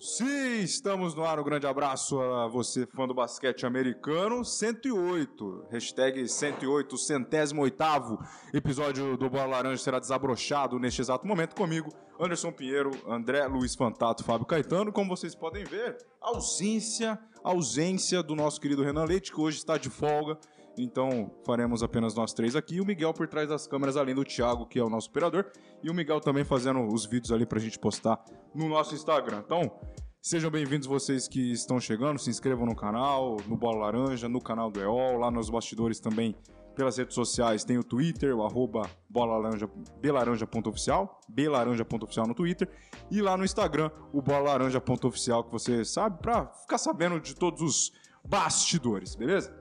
Sim, 0.00 0.60
estamos 0.60 1.14
no 1.14 1.22
ar. 1.26 1.38
Um 1.38 1.44
grande 1.44 1.66
abraço 1.66 2.18
a 2.18 2.48
você, 2.48 2.86
fã 2.86 3.06
do 3.06 3.12
basquete 3.12 3.66
americano. 3.66 4.42
108, 4.42 5.66
hashtag 5.70 6.26
108, 6.26 6.96
centésimo 6.96 7.60
oitavo 7.60 8.18
episódio 8.54 9.14
do 9.18 9.28
Bola 9.28 9.44
Laranja 9.44 9.82
será 9.82 9.98
desabrochado 9.98 10.78
neste 10.78 11.02
exato 11.02 11.26
momento 11.26 11.54
comigo, 11.54 11.92
Anderson 12.18 12.50
Pinheiro, 12.50 12.92
André 13.06 13.46
Luiz 13.46 13.74
Fantato, 13.74 14.24
Fábio 14.24 14.46
Caetano. 14.46 14.90
Como 14.90 15.14
vocês 15.14 15.34
podem 15.34 15.64
ver, 15.64 15.98
ausência, 16.18 17.18
ausência 17.44 18.22
do 18.22 18.34
nosso 18.34 18.58
querido 18.58 18.82
Renan 18.82 19.04
Leite, 19.04 19.30
que 19.30 19.38
hoje 19.38 19.58
está 19.58 19.76
de 19.76 19.90
folga. 19.90 20.38
Então 20.76 21.30
faremos 21.44 21.82
apenas 21.82 22.14
nós 22.14 22.32
três 22.32 22.56
aqui. 22.56 22.80
O 22.80 22.84
Miguel 22.84 23.12
por 23.12 23.28
trás 23.28 23.48
das 23.48 23.66
câmeras, 23.66 23.96
além 23.96 24.14
do 24.14 24.24
Thiago, 24.24 24.66
que 24.66 24.78
é 24.78 24.84
o 24.84 24.88
nosso 24.88 25.08
operador. 25.08 25.46
E 25.82 25.90
o 25.90 25.94
Miguel 25.94 26.20
também 26.20 26.44
fazendo 26.44 26.86
os 26.86 27.06
vídeos 27.06 27.32
ali 27.32 27.44
pra 27.44 27.58
gente 27.58 27.78
postar 27.78 28.24
no 28.54 28.68
nosso 28.68 28.94
Instagram. 28.94 29.42
Então, 29.44 29.70
sejam 30.20 30.50
bem-vindos 30.50 30.86
vocês 30.86 31.28
que 31.28 31.52
estão 31.52 31.80
chegando. 31.80 32.18
Se 32.18 32.30
inscrevam 32.30 32.66
no 32.66 32.74
canal, 32.74 33.36
no 33.46 33.56
Bola 33.56 33.86
Laranja, 33.86 34.28
no 34.28 34.40
canal 34.40 34.70
do 34.70 34.80
EOL, 34.80 35.18
lá 35.18 35.30
nos 35.30 35.50
bastidores 35.50 36.00
também. 36.00 36.34
Pelas 36.74 36.96
redes 36.96 37.14
sociais 37.14 37.64
tem 37.64 37.76
o 37.76 37.84
Twitter, 37.84 38.34
o 38.34 38.42
arroba 38.42 38.88
bolalaranja, 39.08 39.68
belaranja.oficial, 40.00 41.20
belaranja.oficial 41.28 42.26
no 42.26 42.34
Twitter, 42.34 42.70
e 43.10 43.20
lá 43.20 43.36
no 43.36 43.44
Instagram, 43.44 43.90
o 44.12 44.22
bolalaranja.oficial, 44.22 45.44
que 45.44 45.52
você 45.52 45.84
sabe, 45.84 46.22
pra 46.22 46.46
ficar 46.46 46.78
sabendo 46.78 47.20
de 47.20 47.34
todos 47.34 47.60
os 47.60 47.92
bastidores, 48.24 49.14
beleza? 49.14 49.59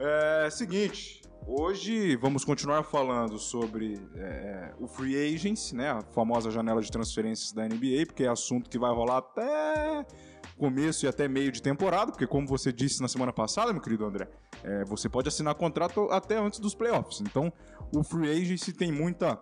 É 0.00 0.48
seguinte, 0.48 1.20
hoje 1.44 2.14
vamos 2.14 2.44
continuar 2.44 2.84
falando 2.84 3.36
sobre 3.36 4.00
é, 4.14 4.72
o 4.78 4.86
free 4.86 5.16
agency, 5.34 5.74
né, 5.74 5.90
a 5.90 6.00
famosa 6.00 6.52
janela 6.52 6.80
de 6.80 6.88
transferências 6.88 7.50
da 7.50 7.64
NBA, 7.64 8.06
porque 8.06 8.22
é 8.22 8.28
assunto 8.28 8.70
que 8.70 8.78
vai 8.78 8.94
rolar 8.94 9.18
até 9.18 10.06
começo 10.56 11.04
e 11.04 11.08
até 11.08 11.26
meio 11.26 11.50
de 11.50 11.60
temporada, 11.60 12.12
porque 12.12 12.28
como 12.28 12.46
você 12.46 12.72
disse 12.72 13.02
na 13.02 13.08
semana 13.08 13.32
passada, 13.32 13.72
meu 13.72 13.82
querido 13.82 14.04
André, 14.04 14.28
é, 14.62 14.84
você 14.84 15.08
pode 15.08 15.26
assinar 15.26 15.56
contrato 15.56 16.08
até 16.12 16.36
antes 16.38 16.60
dos 16.60 16.76
playoffs. 16.76 17.20
Então, 17.20 17.52
o 17.92 18.04
free 18.04 18.30
agency 18.30 18.72
tem 18.72 18.92
muita 18.92 19.36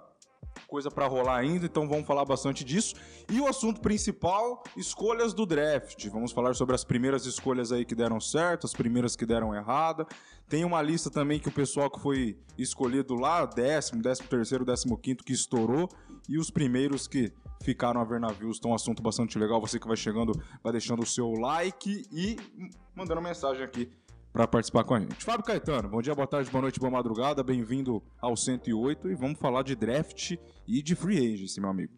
coisa 0.66 0.90
para 0.90 1.06
rolar 1.06 1.38
ainda, 1.38 1.66
então 1.66 1.88
vamos 1.88 2.06
falar 2.06 2.24
bastante 2.24 2.64
disso. 2.64 2.94
E 3.30 3.40
o 3.40 3.46
assunto 3.46 3.80
principal, 3.80 4.62
escolhas 4.76 5.32
do 5.32 5.46
draft. 5.46 6.08
Vamos 6.08 6.32
falar 6.32 6.54
sobre 6.54 6.74
as 6.74 6.84
primeiras 6.84 7.26
escolhas 7.26 7.72
aí 7.72 7.84
que 7.84 7.94
deram 7.94 8.20
certo, 8.20 8.66
as 8.66 8.72
primeiras 8.72 9.14
que 9.16 9.24
deram 9.24 9.54
errada. 9.54 10.06
Tem 10.48 10.64
uma 10.64 10.80
lista 10.82 11.10
também 11.10 11.38
que 11.38 11.48
o 11.48 11.52
pessoal 11.52 11.90
que 11.90 12.00
foi 12.00 12.38
escolhido 12.56 13.14
lá, 13.14 13.44
décimo, 13.46 14.02
décimo 14.02 14.28
terceiro, 14.28 14.64
décimo 14.64 14.96
quinto, 14.96 15.24
que 15.24 15.32
estourou, 15.32 15.88
e 16.28 16.38
os 16.38 16.50
primeiros 16.50 17.06
que 17.06 17.32
ficaram 17.62 18.00
a 18.00 18.04
ver 18.04 18.20
navios. 18.20 18.58
Então, 18.58 18.70
um 18.70 18.74
assunto 18.74 19.02
bastante 19.02 19.38
legal. 19.38 19.60
Você 19.60 19.78
que 19.78 19.86
vai 19.86 19.96
chegando, 19.96 20.32
vai 20.62 20.72
deixando 20.72 21.02
o 21.02 21.06
seu 21.06 21.30
like 21.32 22.06
e 22.12 22.36
mandando 22.94 23.20
mensagem 23.20 23.62
aqui 23.62 23.90
para 24.36 24.46
participar 24.46 24.84
com 24.84 24.94
a 24.94 25.00
gente. 25.00 25.24
Fábio 25.24 25.42
Caetano, 25.42 25.88
bom 25.88 26.02
dia, 26.02 26.14
boa 26.14 26.26
tarde, 26.26 26.50
boa 26.50 26.60
noite, 26.60 26.78
boa 26.78 26.90
madrugada, 26.90 27.42
bem-vindo 27.42 28.02
ao 28.20 28.36
108 28.36 29.08
e 29.08 29.14
vamos 29.14 29.38
falar 29.38 29.62
de 29.62 29.74
draft 29.74 30.36
e 30.68 30.82
de 30.82 30.94
free 30.94 31.16
agency, 31.16 31.58
meu 31.58 31.70
amigo. 31.70 31.94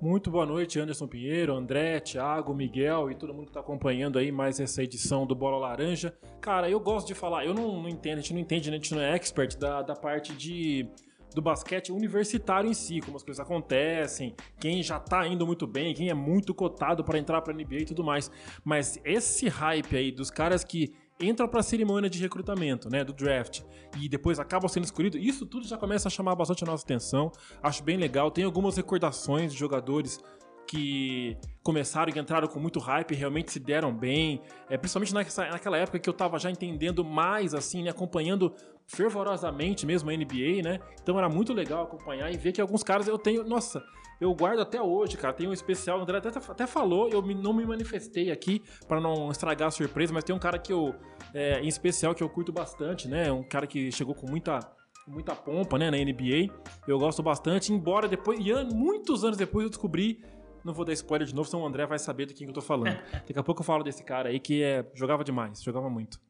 Muito 0.00 0.30
boa 0.30 0.46
noite, 0.46 0.78
Anderson 0.78 1.08
Pinheiro, 1.08 1.52
André, 1.52 1.98
Thiago, 1.98 2.54
Miguel 2.54 3.10
e 3.10 3.16
todo 3.16 3.34
mundo 3.34 3.46
que 3.46 3.50
está 3.50 3.58
acompanhando 3.58 4.16
aí 4.16 4.30
mais 4.30 4.60
essa 4.60 4.80
edição 4.80 5.26
do 5.26 5.34
Bola 5.34 5.58
Laranja. 5.58 6.16
Cara, 6.40 6.70
eu 6.70 6.78
gosto 6.78 7.08
de 7.08 7.14
falar, 7.14 7.44
eu 7.44 7.52
não, 7.52 7.82
não 7.82 7.88
entendo, 7.88 8.18
a 8.18 8.20
gente 8.20 8.32
não 8.32 8.40
entende, 8.40 8.70
né? 8.70 8.76
a 8.76 8.78
gente 8.78 8.94
não 8.94 9.02
é 9.02 9.16
expert 9.16 9.58
da, 9.58 9.82
da 9.82 9.96
parte 9.96 10.32
de 10.34 10.88
do 11.34 11.40
basquete 11.40 11.90
universitário 11.90 12.70
em 12.70 12.74
si, 12.74 13.00
como 13.00 13.16
as 13.16 13.22
coisas 13.22 13.40
acontecem, 13.40 14.34
quem 14.60 14.82
já 14.82 15.00
tá 15.00 15.26
indo 15.26 15.46
muito 15.46 15.66
bem, 15.66 15.94
quem 15.94 16.10
é 16.10 16.14
muito 16.14 16.54
cotado 16.54 17.02
para 17.02 17.18
entrar 17.18 17.40
para 17.40 17.54
NBA 17.54 17.76
e 17.76 17.84
tudo 17.86 18.04
mais. 18.04 18.30
Mas 18.62 19.00
esse 19.02 19.48
hype 19.48 19.96
aí 19.96 20.12
dos 20.12 20.30
caras 20.30 20.62
que 20.62 20.92
entram 21.22 21.48
para 21.48 21.60
a 21.60 21.62
cerimônia 21.62 22.10
de 22.10 22.18
recrutamento, 22.18 22.90
né, 22.90 23.04
do 23.04 23.12
draft, 23.12 23.62
e 24.00 24.08
depois 24.08 24.38
acabam 24.38 24.68
sendo 24.68 24.84
escolhidos, 24.84 25.20
isso 25.22 25.46
tudo 25.46 25.66
já 25.66 25.76
começa 25.76 26.08
a 26.08 26.10
chamar 26.10 26.34
bastante 26.34 26.64
a 26.64 26.66
nossa 26.66 26.84
atenção. 26.84 27.30
Acho 27.62 27.82
bem 27.82 27.96
legal. 27.96 28.30
Tem 28.30 28.44
algumas 28.44 28.76
recordações 28.76 29.52
de 29.52 29.58
jogadores 29.58 30.20
que 30.66 31.36
começaram 31.62 32.10
e 32.14 32.18
entraram 32.18 32.48
com 32.48 32.58
muito 32.58 32.78
hype, 32.78 33.14
realmente 33.14 33.52
se 33.52 33.60
deram 33.60 33.94
bem, 33.94 34.40
é, 34.70 34.78
principalmente 34.78 35.12
naquela 35.12 35.76
época 35.76 35.98
que 35.98 36.08
eu 36.08 36.14
tava 36.14 36.38
já 36.38 36.50
entendendo 36.50 37.04
mais, 37.04 37.54
assim, 37.54 37.82
né, 37.82 37.90
acompanhando 37.90 38.54
fervorosamente 38.86 39.86
mesmo 39.86 40.10
a 40.10 40.12
NBA, 40.12 40.62
né? 40.62 40.80
Então 41.02 41.18
era 41.18 41.28
muito 41.28 41.52
legal 41.52 41.84
acompanhar 41.84 42.32
e 42.32 42.36
ver 42.36 42.52
que 42.52 42.60
alguns 42.60 42.82
caras 42.82 43.06
eu 43.06 43.18
tenho, 43.18 43.44
nossa, 43.44 43.82
eu 44.22 44.34
guardo 44.34 44.60
até 44.60 44.80
hoje, 44.80 45.16
cara. 45.16 45.32
Tem 45.32 45.48
um 45.48 45.52
especial, 45.52 45.98
o 45.98 46.02
André 46.02 46.18
até, 46.18 46.28
até 46.28 46.66
falou, 46.66 47.08
eu 47.08 47.20
me, 47.22 47.34
não 47.34 47.52
me 47.52 47.66
manifestei 47.66 48.30
aqui 48.30 48.62
para 48.86 49.00
não 49.00 49.30
estragar 49.30 49.68
a 49.68 49.70
surpresa, 49.70 50.12
mas 50.12 50.22
tem 50.22 50.34
um 50.34 50.38
cara 50.38 50.58
que 50.58 50.72
eu, 50.72 50.94
é, 51.34 51.60
em 51.60 51.68
especial, 51.68 52.14
que 52.14 52.22
eu 52.22 52.28
curto 52.28 52.52
bastante, 52.52 53.08
né? 53.08 53.32
Um 53.32 53.42
cara 53.42 53.66
que 53.66 53.90
chegou 53.90 54.14
com 54.14 54.30
muita 54.30 54.60
muita 55.08 55.34
pompa, 55.34 55.76
né, 55.76 55.90
na 55.90 55.96
NBA. 55.96 56.54
Eu 56.86 56.96
gosto 56.96 57.24
bastante, 57.24 57.72
embora 57.72 58.06
depois, 58.06 58.38
e 58.38 58.52
muitos 58.72 59.24
anos 59.24 59.36
depois 59.36 59.64
eu 59.64 59.68
descobri 59.68 60.22
não 60.64 60.72
vou 60.72 60.84
dar 60.84 60.92
spoiler 60.92 61.26
de 61.26 61.34
novo, 61.34 61.48
senão 61.48 61.64
o 61.64 61.66
André 61.66 61.84
vai 61.86 61.98
saber 61.98 62.26
do 62.26 62.34
que 62.34 62.44
eu 62.44 62.52
tô 62.52 62.60
falando. 62.60 62.96
Daqui 63.26 63.36
a 63.36 63.42
pouco 63.42 63.62
eu 63.62 63.64
falo 63.64 63.82
desse 63.82 64.04
cara 64.04 64.28
aí 64.28 64.38
que 64.38 64.62
é, 64.62 64.88
jogava 64.94 65.24
demais, 65.24 65.60
jogava 65.60 65.90
muito. 65.90 66.20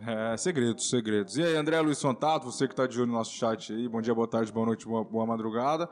É, 0.00 0.36
segredos, 0.36 0.90
segredos. 0.90 1.36
E 1.36 1.42
aí, 1.44 1.56
André 1.56 1.80
Luiz 1.80 1.98
Sontato, 1.98 2.50
você 2.50 2.66
que 2.66 2.74
tá 2.74 2.86
de 2.86 2.98
olho 2.98 3.06
no 3.06 3.14
nosso 3.14 3.32
chat 3.32 3.72
aí, 3.72 3.88
bom 3.88 4.00
dia, 4.00 4.14
boa 4.14 4.28
tarde, 4.28 4.52
boa 4.52 4.66
noite, 4.66 4.86
boa, 4.86 5.04
boa 5.04 5.24
madrugada. 5.24 5.88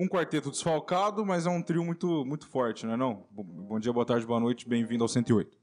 Um 0.00 0.08
quarteto 0.08 0.50
desfalcado, 0.50 1.26
mas 1.26 1.46
é 1.46 1.50
um 1.50 1.60
trio 1.60 1.84
muito, 1.84 2.24
muito 2.24 2.48
forte, 2.48 2.86
não 2.86 2.94
é 2.94 2.96
não? 2.96 3.26
Bom 3.30 3.78
dia, 3.78 3.92
boa 3.92 4.06
tarde, 4.06 4.24
boa 4.24 4.40
noite, 4.40 4.66
bem-vindo 4.66 5.04
ao 5.04 5.08
108. 5.08 5.58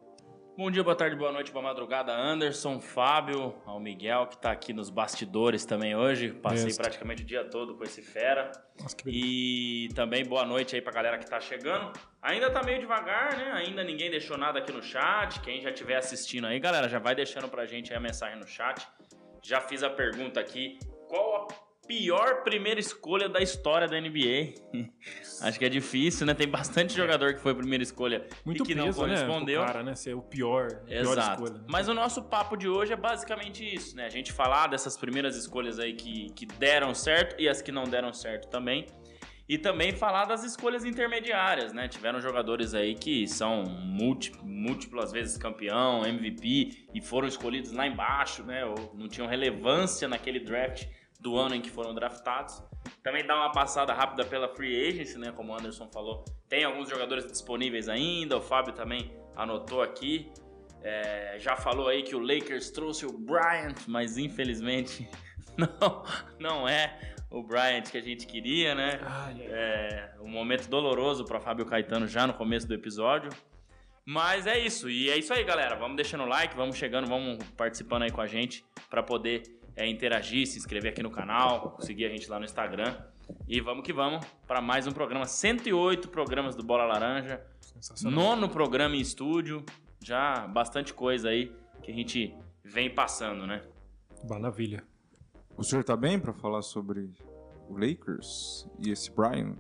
Bom 0.56 0.70
dia, 0.70 0.84
boa 0.84 0.96
tarde, 0.96 1.16
boa 1.16 1.32
noite, 1.32 1.52
boa 1.52 1.64
madrugada, 1.64 2.16
Anderson, 2.16 2.80
Fábio, 2.80 3.56
ao 3.66 3.80
Miguel, 3.80 4.28
que 4.28 4.36
está 4.36 4.52
aqui 4.52 4.74
nos 4.74 4.92
bastidores 4.92 5.66
também 5.66 5.96
hoje. 5.96 6.34
Passei 6.34 6.72
praticamente 6.72 7.24
o 7.24 7.26
dia 7.26 7.46
todo 7.46 7.74
com 7.74 7.84
esse 7.84 8.04
fera. 8.04 8.52
Nossa, 8.80 8.96
e 9.08 9.90
também 9.96 10.24
boa 10.24 10.46
noite 10.46 10.76
aí 10.76 10.84
pra 10.84 10.94
galera 10.94 11.18
que 11.18 11.28
tá 11.28 11.40
chegando. 11.40 11.92
Ainda 12.22 12.52
tá 12.52 12.62
meio 12.62 12.80
devagar, 12.80 13.36
né? 13.36 13.54
Ainda 13.54 13.84
ninguém 13.84 14.12
deixou 14.12 14.38
nada 14.38 14.60
aqui 14.60 14.72
no 14.72 14.84
chat. 14.84 15.40
Quem 15.42 15.62
já 15.62 15.72
estiver 15.72 15.98
assistindo 15.98 16.46
aí, 16.46 16.60
galera, 16.60 16.88
já 16.88 17.00
vai 17.00 17.16
deixando 17.16 17.50
pra 17.50 17.66
gente 17.66 17.92
aí 17.92 17.98
a 17.98 18.00
mensagem 18.00 18.40
no 18.40 18.46
chat. 18.46 18.88
Já 19.42 19.62
fiz 19.62 19.82
a 19.82 19.90
pergunta 19.90 20.40
aqui. 20.40 20.78
Qual 21.08 21.48
a 21.50 21.67
pior 21.88 22.44
primeira 22.44 22.80
escolha 22.80 23.30
da 23.30 23.40
história 23.40 23.88
da 23.88 24.00
NBA. 24.00 24.54
Acho 25.42 25.58
que 25.58 25.66
é 25.66 25.70
difícil, 25.70 26.26
né? 26.28 26.34
Tem 26.34 26.48
bastante 26.48 26.94
jogador 26.94 27.34
que 27.34 27.40
foi 27.40 27.56
primeira 27.56 27.84
escolha 27.84 28.28
Muito 28.46 28.64
e 28.64 28.66
que 28.66 28.76
peso, 28.76 28.86
não 28.86 28.94
correspondeu. 28.94 29.62
Né? 29.62 29.68
cara, 29.68 29.84
né? 29.84 29.96
Ser 29.96 30.16
o 30.16 30.22
pior, 30.22 30.82
Exato. 30.88 31.42
pior 31.42 31.48
escolha. 31.48 31.66
Mas 31.68 31.88
o 31.88 31.94
nosso 31.94 32.24
papo 32.24 32.58
de 32.58 32.68
hoje 32.68 32.94
é 32.94 32.96
basicamente 32.96 33.64
isso, 33.64 33.96
né? 33.96 34.06
A 34.06 34.10
gente 34.10 34.32
falar 34.32 34.68
dessas 34.68 34.98
primeiras 34.98 35.36
escolhas 35.38 35.80
aí 35.80 35.94
que, 35.94 36.32
que 36.34 36.46
deram 36.46 36.94
certo 36.94 37.40
e 37.40 37.48
as 37.48 37.62
que 37.62 37.72
não 37.72 37.86
deram 37.86 38.12
certo 38.14 38.50
também. 38.50 38.86
E 39.50 39.58
também 39.58 39.94
falar 39.94 40.26
das 40.26 40.44
escolhas 40.44 40.84
intermediárias, 40.84 41.72
né? 41.72 41.88
Tiveram 41.88 42.20
jogadores 42.20 42.74
aí 42.74 42.96
que 42.96 43.26
são 43.28 43.64
múltiplas 43.64 45.14
vezes 45.14 45.38
campeão, 45.38 46.06
MVP 46.06 46.88
e 46.94 47.02
foram 47.02 47.30
escolhidos 47.30 47.72
lá 47.72 47.88
embaixo, 47.88 48.44
né? 48.44 48.66
Ou 48.66 48.94
não 48.94 49.08
tinham 49.08 49.26
relevância 49.26 50.06
naquele 50.06 50.42
draft 50.42 50.86
do 51.28 51.38
ano 51.38 51.56
em 51.56 51.62
que 51.62 51.70
foram 51.70 51.94
draftados. 51.94 52.64
Também 53.04 53.26
dá 53.26 53.36
uma 53.36 53.52
passada 53.52 53.94
rápida 53.94 54.24
pela 54.24 54.48
free 54.48 54.88
agency, 54.88 55.18
né? 55.18 55.34
Como 55.34 55.52
o 55.52 55.56
Anderson 55.56 55.90
falou, 55.92 56.24
tem 56.48 56.64
alguns 56.64 56.90
jogadores 56.90 57.28
disponíveis 57.30 57.90
ainda. 57.90 58.38
O 58.38 58.42
Fábio 58.42 58.74
também 58.74 59.12
anotou 59.36 59.82
aqui. 59.82 60.32
É, 60.82 61.36
já 61.38 61.58
falou 61.58 61.90
aí 61.90 62.02
que 62.02 62.16
o 62.16 62.20
Lakers 62.20 62.72
trouxe 62.72 63.06
o 63.06 63.12
Bryant, 63.12 63.76
mas 63.88 64.18
infelizmente 64.18 65.10
não, 65.58 66.04
não 66.40 66.70
é 66.70 66.98
o 67.30 67.44
Bryant 67.44 67.84
que 67.92 67.98
a 67.98 68.02
gente 68.02 68.26
queria, 68.26 68.74
né? 68.74 69.02
É 69.50 70.14
um 70.22 70.30
momento 70.30 70.70
doloroso 70.70 71.26
para 71.26 71.42
Fábio 71.42 71.66
Caetano 71.66 72.08
já 72.08 72.26
no 72.26 72.34
começo 72.34 72.66
do 72.66 72.74
episódio. 72.74 73.30
Mas 74.06 74.48
é 74.48 74.58
isso, 74.58 74.90
e 74.90 75.10
é 75.10 75.18
isso 75.18 75.34
aí, 75.34 75.44
galera. 75.44 75.76
Vamos 75.76 75.98
deixando 75.98 76.24
o 76.24 76.28
like, 76.28 76.56
vamos 76.56 76.78
chegando, 76.78 77.06
vamos 77.06 77.44
participando 77.58 78.04
aí 78.04 78.12
com 78.12 78.22
a 78.22 78.28
gente 78.28 78.64
para 78.90 79.04
poder 79.04 79.57
é, 79.78 79.88
interagir, 79.88 80.48
se 80.48 80.58
inscrever 80.58 80.92
aqui 80.92 81.04
no 81.04 81.12
canal, 81.12 81.78
seguir 81.80 82.06
a 82.06 82.10
gente 82.10 82.28
lá 82.30 82.40
no 82.40 82.46
Instagram. 82.46 82.98
E 83.48 83.62
vamos 83.62 83.86
que 83.86 83.94
vamos 83.94 84.26
para 84.48 84.60
mais 84.60 84.88
um 84.88 84.92
programa. 84.92 85.26
108 85.26 86.10
programas 86.10 86.56
do 86.56 86.64
Bola 86.64 86.84
Laranja. 86.84 87.46
Nono 88.02 88.50
programa 88.50 88.96
em 88.96 89.00
estúdio. 89.00 89.64
Já 90.02 90.48
bastante 90.48 90.94
coisa 90.94 91.30
aí 91.30 91.54
que 91.84 91.92
a 91.92 91.94
gente 91.94 92.36
vem 92.64 92.90
passando, 92.90 93.46
né? 93.46 93.62
Maravilha. 94.28 94.84
O 95.56 95.64
senhor 95.64 95.84
tá 95.84 95.96
bem 95.96 96.20
para 96.20 96.34
falar 96.34 96.64
sobre 96.64 97.12
o 97.70 97.78
Lakers 97.78 98.68
e 98.80 98.90
esse 98.90 99.12
Bryant? 99.12 99.58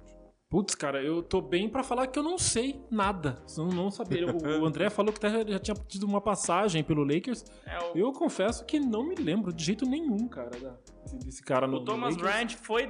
Putz, 0.49 0.75
cara, 0.75 1.03
eu 1.03 1.21
tô 1.21 1.41
bem 1.41 1.67
pra 1.67 1.83
falar 1.83 2.07
que 2.07 2.17
eu 2.17 2.23
não 2.23 2.37
sei 2.37 2.81
nada. 2.89 3.43
Eu 3.57 3.65
não 3.65 3.91
saber. 3.91 4.23
O 4.23 4.65
André 4.65 4.89
falou 4.89 5.11
que 5.11 5.21
já 5.29 5.59
tinha 5.59 5.75
tido 5.87 6.05
uma 6.05 6.21
passagem 6.21 6.81
pelo 6.83 7.03
Lakers. 7.03 7.43
É, 7.65 7.77
o... 7.79 7.97
Eu 7.97 8.13
confesso 8.13 8.65
que 8.65 8.79
não 8.79 9.03
me 9.03 9.15
lembro 9.15 9.51
de 9.51 9.61
jeito 9.61 9.85
nenhum, 9.85 10.25
cara, 10.29 10.79
desse 11.25 11.43
cara 11.43 11.67
no 11.67 11.77
O 11.77 11.83
Thomas 11.83 12.15
no 12.15 12.23
Bryant 12.23 12.51
foi, 12.61 12.89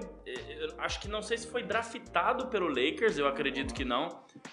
acho 0.78 1.00
que 1.00 1.08
não 1.08 1.24
sei 1.24 1.38
se 1.38 1.48
foi 1.48 1.64
draftado 1.64 2.48
pelo 2.48 2.68
Lakers, 2.68 3.18
eu 3.18 3.28
acredito 3.28 3.74
que 3.74 3.84
não, 3.84 4.10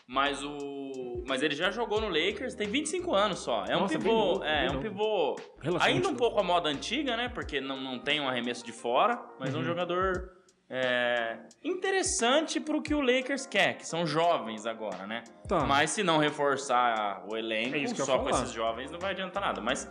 mas 0.06 0.43
o 0.43 1.23
mas 1.27 1.43
ele 1.43 1.55
já 1.55 1.71
jogou 1.71 2.01
no 2.01 2.09
Lakers, 2.09 2.55
tem 2.55 2.69
25 2.69 3.15
anos 3.15 3.39
só. 3.39 3.65
É 3.65 3.77
um 3.77 3.81
Nossa, 3.81 3.99
pivô, 3.99 4.12
novo, 4.12 4.45
é, 4.45 4.67
é 4.67 4.71
um 4.71 4.81
pivô 4.81 5.37
ainda 5.81 6.09
um 6.09 6.15
pouco 6.15 6.39
a 6.39 6.43
moda 6.43 6.69
antiga, 6.69 7.17
né? 7.17 7.29
Porque 7.29 7.61
não, 7.61 7.81
não 7.81 7.99
tem 7.99 8.21
um 8.21 8.29
arremesso 8.29 8.65
de 8.65 8.73
fora, 8.73 9.23
mas 9.39 9.55
uhum. 9.55 9.61
é 9.61 9.62
um 9.62 9.65
jogador 9.65 10.33
é, 10.69 11.38
interessante 11.62 12.58
pro 12.58 12.81
que 12.81 12.94
o 12.94 13.00
Lakers 13.00 13.46
quer, 13.46 13.76
que 13.76 13.87
são 13.87 14.06
jovens 14.06 14.64
agora, 14.64 15.06
né? 15.06 15.22
Tá. 15.46 15.61
Mas 15.66 15.90
se 15.90 16.02
não 16.02 16.19
reforçar 16.19 17.22
o 17.31 17.37
elenco 17.37 17.76
é 17.76 17.87
só 17.94 18.19
com 18.19 18.31
esses 18.31 18.50
jovens, 18.50 18.90
não 18.90 18.99
vai 18.99 19.12
adiantar 19.12 19.43
nada. 19.43 19.61
Mas 19.61 19.90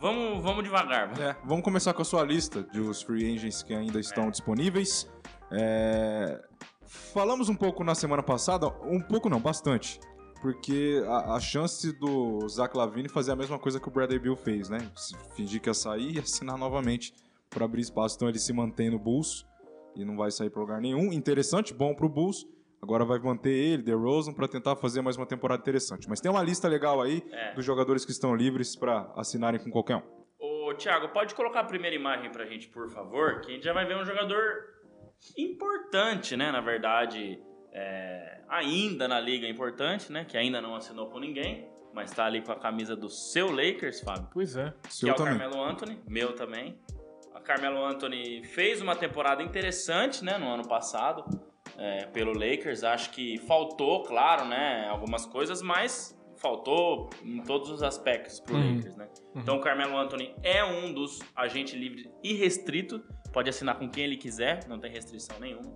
vamos, 0.00 0.42
vamos 0.42 0.62
devagar. 0.62 1.10
É, 1.20 1.36
vamos 1.44 1.64
começar 1.64 1.92
com 1.92 2.02
a 2.02 2.04
sua 2.04 2.22
lista 2.22 2.62
dos 2.62 3.02
free 3.02 3.34
agents 3.34 3.62
que 3.62 3.74
ainda 3.74 3.98
estão 3.98 4.28
é. 4.28 4.30
disponíveis. 4.30 5.10
É, 5.50 6.40
falamos 6.84 7.48
um 7.48 7.56
pouco 7.56 7.82
na 7.82 7.94
semana 7.94 8.22
passada, 8.22 8.68
um 8.84 9.00
pouco 9.00 9.28
não, 9.28 9.40
bastante. 9.40 9.98
Porque 10.40 11.02
a, 11.08 11.34
a, 11.34 11.40
chance 11.40 11.92
do 11.98 12.46
Zach 12.48 12.76
Lavine 12.76 13.08
fazer 13.08 13.32
a 13.32 13.36
mesma 13.36 13.58
coisa 13.58 13.80
que 13.80 13.88
o 13.88 13.90
Bradley 13.90 14.20
Bill 14.20 14.36
fez, 14.36 14.68
né? 14.68 14.78
Fingir 15.34 15.60
que 15.60 15.68
ia 15.68 15.74
sair 15.74 16.16
e 16.16 16.18
assinar 16.20 16.56
novamente 16.56 17.12
para 17.50 17.64
abrir 17.64 17.80
espaço. 17.80 18.16
Então 18.16 18.28
ele 18.28 18.38
se 18.38 18.52
mantém 18.52 18.90
no 18.90 18.98
Bulls 18.98 19.44
e 19.96 20.04
não 20.04 20.16
vai 20.16 20.30
sair 20.30 20.50
para 20.50 20.60
lugar 20.60 20.80
nenhum. 20.80 21.12
Interessante, 21.12 21.74
bom 21.74 21.94
para 21.94 22.06
o 22.06 22.08
Bulls. 22.08 22.46
Agora 22.82 23.04
vai 23.04 23.18
manter 23.18 23.50
ele, 23.50 23.82
DeRozan, 23.82 24.32
para 24.32 24.46
tentar 24.46 24.76
fazer 24.76 25.00
mais 25.00 25.16
uma 25.16 25.26
temporada 25.26 25.60
interessante. 25.60 26.08
Mas 26.08 26.20
tem 26.20 26.30
uma 26.30 26.42
lista 26.42 26.68
legal 26.68 27.00
aí 27.00 27.24
é. 27.32 27.54
dos 27.54 27.64
jogadores 27.64 28.04
que 28.04 28.12
estão 28.12 28.34
livres 28.36 28.76
para 28.76 29.10
assinarem 29.16 29.58
com 29.58 29.70
qualquer 29.70 29.96
um. 29.96 30.02
Ô, 30.38 30.74
Thiago, 30.74 31.08
pode 31.08 31.34
colocar 31.34 31.60
a 31.60 31.64
primeira 31.64 31.96
imagem 31.96 32.30
para 32.30 32.44
a 32.44 32.46
gente, 32.46 32.68
por 32.68 32.88
favor? 32.90 33.40
Que 33.40 33.50
a 33.50 33.54
gente 33.54 33.64
já 33.64 33.72
vai 33.72 33.86
ver 33.86 33.96
um 33.96 34.04
jogador 34.04 34.42
importante, 35.36 36.36
né? 36.36 36.52
Na 36.52 36.60
verdade, 36.60 37.40
é... 37.72 38.42
ainda 38.48 39.08
na 39.08 39.18
liga 39.18 39.48
importante, 39.48 40.12
né? 40.12 40.24
Que 40.24 40.36
ainda 40.36 40.60
não 40.60 40.74
assinou 40.74 41.08
com 41.08 41.18
ninguém, 41.18 41.68
mas 41.94 42.10
está 42.10 42.26
ali 42.26 42.42
com 42.42 42.52
a 42.52 42.56
camisa 42.56 42.94
do 42.94 43.08
seu 43.08 43.50
Lakers, 43.50 44.00
Fábio. 44.00 44.28
Pois 44.32 44.56
é. 44.56 44.72
Que 44.82 44.94
seu 44.94 45.08
é 45.08 45.12
o 45.12 45.14
também. 45.14 45.38
Carmelo 45.38 45.64
Anthony, 45.64 45.98
meu 46.06 46.34
também. 46.34 46.78
Carmelo 47.40 47.84
Anthony 47.84 48.44
fez 48.44 48.80
uma 48.80 48.96
temporada 48.96 49.42
interessante, 49.42 50.24
né, 50.24 50.38
no 50.38 50.48
ano 50.48 50.66
passado, 50.66 51.24
é, 51.78 52.06
pelo 52.06 52.32
Lakers. 52.32 52.84
Acho 52.84 53.10
que 53.10 53.38
faltou, 53.38 54.02
claro, 54.02 54.46
né, 54.46 54.86
algumas 54.88 55.26
coisas, 55.26 55.62
mas 55.62 56.16
faltou 56.36 57.10
em 57.22 57.42
todos 57.42 57.70
os 57.70 57.82
aspectos 57.82 58.40
pro 58.40 58.56
uhum. 58.56 58.76
Lakers, 58.76 58.96
né? 58.96 59.08
Uhum. 59.34 59.40
Então, 59.40 59.56
o 59.56 59.60
Carmelo 59.60 59.96
Anthony 59.96 60.34
é 60.42 60.64
um 60.64 60.92
dos 60.92 61.20
agentes 61.34 61.74
livres 61.74 62.08
irrestrito, 62.22 63.02
pode 63.32 63.48
assinar 63.48 63.78
com 63.78 63.88
quem 63.88 64.04
ele 64.04 64.16
quiser, 64.16 64.60
não 64.68 64.78
tem 64.78 64.90
restrição 64.90 65.38
nenhuma. 65.40 65.74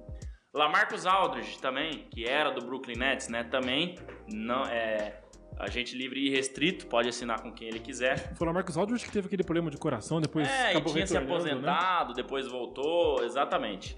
Lamarcus 0.53 1.07
Aldridge 1.07 1.59
também, 1.61 2.09
que 2.11 2.25
era 2.25 2.51
do 2.51 2.65
Brooklyn 2.65 2.97
Nets, 2.97 3.29
né, 3.29 3.45
também 3.45 3.95
não 4.29 4.65
é 4.65 5.21
agente 5.61 5.97
livre 5.97 6.27
e 6.27 6.31
restrito, 6.31 6.87
pode 6.87 7.09
assinar 7.09 7.43
com 7.43 7.53
quem 7.53 7.69
ele 7.69 7.79
quiser. 7.79 8.35
Foi 8.35 8.49
o 8.49 8.53
Marcos 8.53 8.77
Aldridge 8.77 9.05
que 9.05 9.13
teve 9.13 9.27
aquele 9.27 9.45
problema 9.45 9.71
de 9.71 9.77
coração, 9.77 10.21
depois 10.21 10.49
é, 10.49 10.71
acabou 10.71 10.91
e 10.91 10.95
tinha 10.95 11.07
se 11.07 11.15
né? 11.15 11.21
aposentado, 11.21 12.09
né? 12.11 12.15
depois 12.17 12.47
voltou, 12.49 13.23
exatamente. 13.23 13.97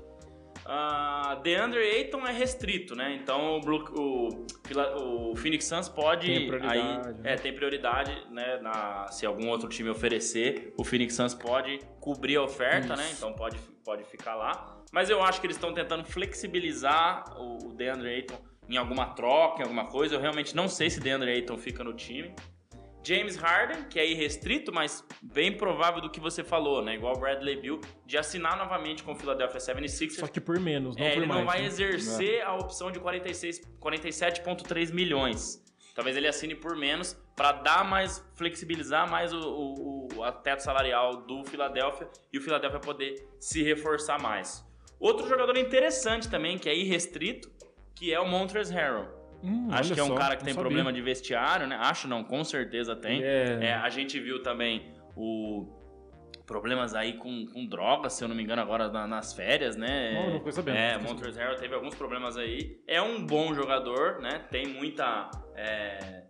Uh, 0.65 1.43
DeAndre 1.43 1.81
Ayton 1.81 2.25
é 2.25 2.31
restrito, 2.31 2.95
né? 2.95 3.19
Então 3.21 3.59
o, 3.59 3.99
o, 3.99 5.31
o 5.33 5.37
Phoenix 5.37 5.65
Suns 5.65 5.89
pode 5.89 6.27
tem 6.29 6.47
prioridade, 6.47 6.79
aí, 6.79 7.15
né? 7.15 7.33
é, 7.33 7.35
tem 7.35 7.53
prioridade, 7.53 8.27
né? 8.31 8.59
Na, 8.59 9.09
se 9.09 9.27
algum 9.27 9.49
outro 9.49 9.69
time 9.69 9.91
oferecer, 9.91 10.73
o 10.79 10.85
Phoenix 10.85 11.15
Suns 11.15 11.35
pode 11.35 11.81
cobrir 12.01 12.37
a 12.37 12.43
oferta, 12.43 12.95
né? 12.95 13.03
Isso. 13.03 13.13
né? 13.13 13.15
Então 13.17 13.33
pode, 13.33 13.59
pode 13.85 14.05
ficar 14.05 14.37
lá. 14.37 14.79
Mas 14.93 15.11
eu 15.11 15.21
acho 15.23 15.41
que 15.41 15.47
eles 15.49 15.57
estão 15.57 15.75
tentando 15.75 16.05
flexibilizar 16.05 17.25
o, 17.37 17.71
o 17.71 17.75
DeAndre 17.75 18.09
Ayton 18.11 18.52
em 18.73 18.79
alguma 18.79 19.07
troca, 19.07 19.61
em 19.61 19.63
alguma 19.65 19.85
coisa. 19.87 20.15
Eu 20.15 20.21
realmente 20.21 20.57
não 20.57 20.67
sei 20.67 20.89
se 20.89 20.99
DeAndre 20.99 21.31
Ayton 21.31 21.59
fica 21.59 21.85
no 21.85 21.93
time. 21.93 22.35
James 23.05 23.37
Harden, 23.37 23.85
que 23.85 23.99
é 23.99 24.09
irrestrito, 24.09 24.73
mas 24.73 25.05
bem 25.21 25.53
provável 25.57 26.01
do 26.01 26.09
que 26.09 26.21
você 26.21 26.45
falou, 26.45 26.83
né? 26.83 26.95
Igual 26.95 27.17
o 27.17 27.19
Bradley 27.19 27.61
Bill, 27.61 27.81
de 28.07 28.17
assinar 28.17 28.57
novamente 28.57 29.03
com 29.03 29.13
o 29.13 29.17
Philadelphia 29.17 29.59
76ers. 29.59 30.21
Só 30.21 30.29
que 30.29 30.41
por 30.41 30.59
menos, 30.61 30.97
não 30.97 31.05
é, 31.05 31.11
por 31.11 31.19
ele 31.19 31.27
mais. 31.27 31.39
Ele 31.39 31.47
não 31.47 31.53
vai 31.53 31.61
né? 31.63 31.67
exercer 31.67 32.35
é. 32.37 32.43
a 32.43 32.55
opção 32.55 32.93
de 32.93 33.01
47,3 33.01 34.93
milhões. 34.93 35.61
Talvez 35.95 36.17
ele 36.17 36.29
assine 36.29 36.55
por 36.55 36.77
menos 36.77 37.15
para 37.37 37.53
dar 37.53 37.85
mais, 37.85 38.25
flexibilizar 38.35 39.11
mais 39.11 39.33
o, 39.33 39.41
o, 39.41 40.09
o 40.17 40.33
teto 40.33 40.63
salarial 40.63 41.17
do 41.27 41.45
Philadelphia 41.45 42.09
e 42.33 42.39
o 42.39 42.41
Philadelphia 42.41 42.81
poder 42.81 43.29
se 43.39 43.63
reforçar 43.63 44.19
mais. 44.23 44.65
Outro 44.99 45.29
jogador 45.29 45.59
interessante 45.59 46.31
também, 46.31 46.57
que 46.57 46.69
é 46.69 46.75
irrestrito, 46.75 47.51
que 48.03 48.13
é 48.13 48.19
o 48.19 48.27
Montrezl 48.27 48.75
Harrell. 48.75 49.07
Hum, 49.45 49.69
Acho 49.71 49.95
que 49.95 50.01
é 50.01 50.03
um 50.03 50.09
só, 50.09 50.15
cara 50.17 50.37
que 50.37 50.43
tem 50.45 50.53
sabia. 50.53 50.67
problema 50.69 50.93
de 50.93 51.01
vestiário, 51.01 51.69
né? 51.69 51.77
Acho 51.81 52.09
não, 52.09 52.25
com 52.25 52.43
certeza 52.43 52.97
tem. 52.97 53.23
É... 53.23 53.59
É, 53.63 53.75
a 53.75 53.89
gente 53.89 54.19
viu 54.19 54.43
também 54.43 54.93
o 55.17 55.69
problemas 56.45 56.95
aí 56.95 57.13
com, 57.15 57.47
com 57.47 57.65
drogas, 57.65 58.15
se 58.15 58.25
eu 58.25 58.29
não 58.29 58.35
me 58.35 58.43
engano, 58.43 58.61
agora 58.61 58.89
na, 58.89 59.07
nas 59.07 59.33
férias, 59.33 59.77
né? 59.77 60.15
Não, 60.15 60.33
não 60.35 60.41
foi 60.41 60.51
sabendo. 60.51 60.77
É, 60.77 60.99
Montrezl 60.99 61.39
Harrell 61.39 61.57
teve 61.57 61.75
alguns 61.75 61.95
problemas 61.95 62.37
aí. 62.37 62.83
É 62.89 63.01
um 63.01 63.25
bom 63.25 63.55
jogador, 63.55 64.21
né? 64.21 64.41
Tem 64.51 64.67
muita... 64.67 65.31
É 65.55 66.25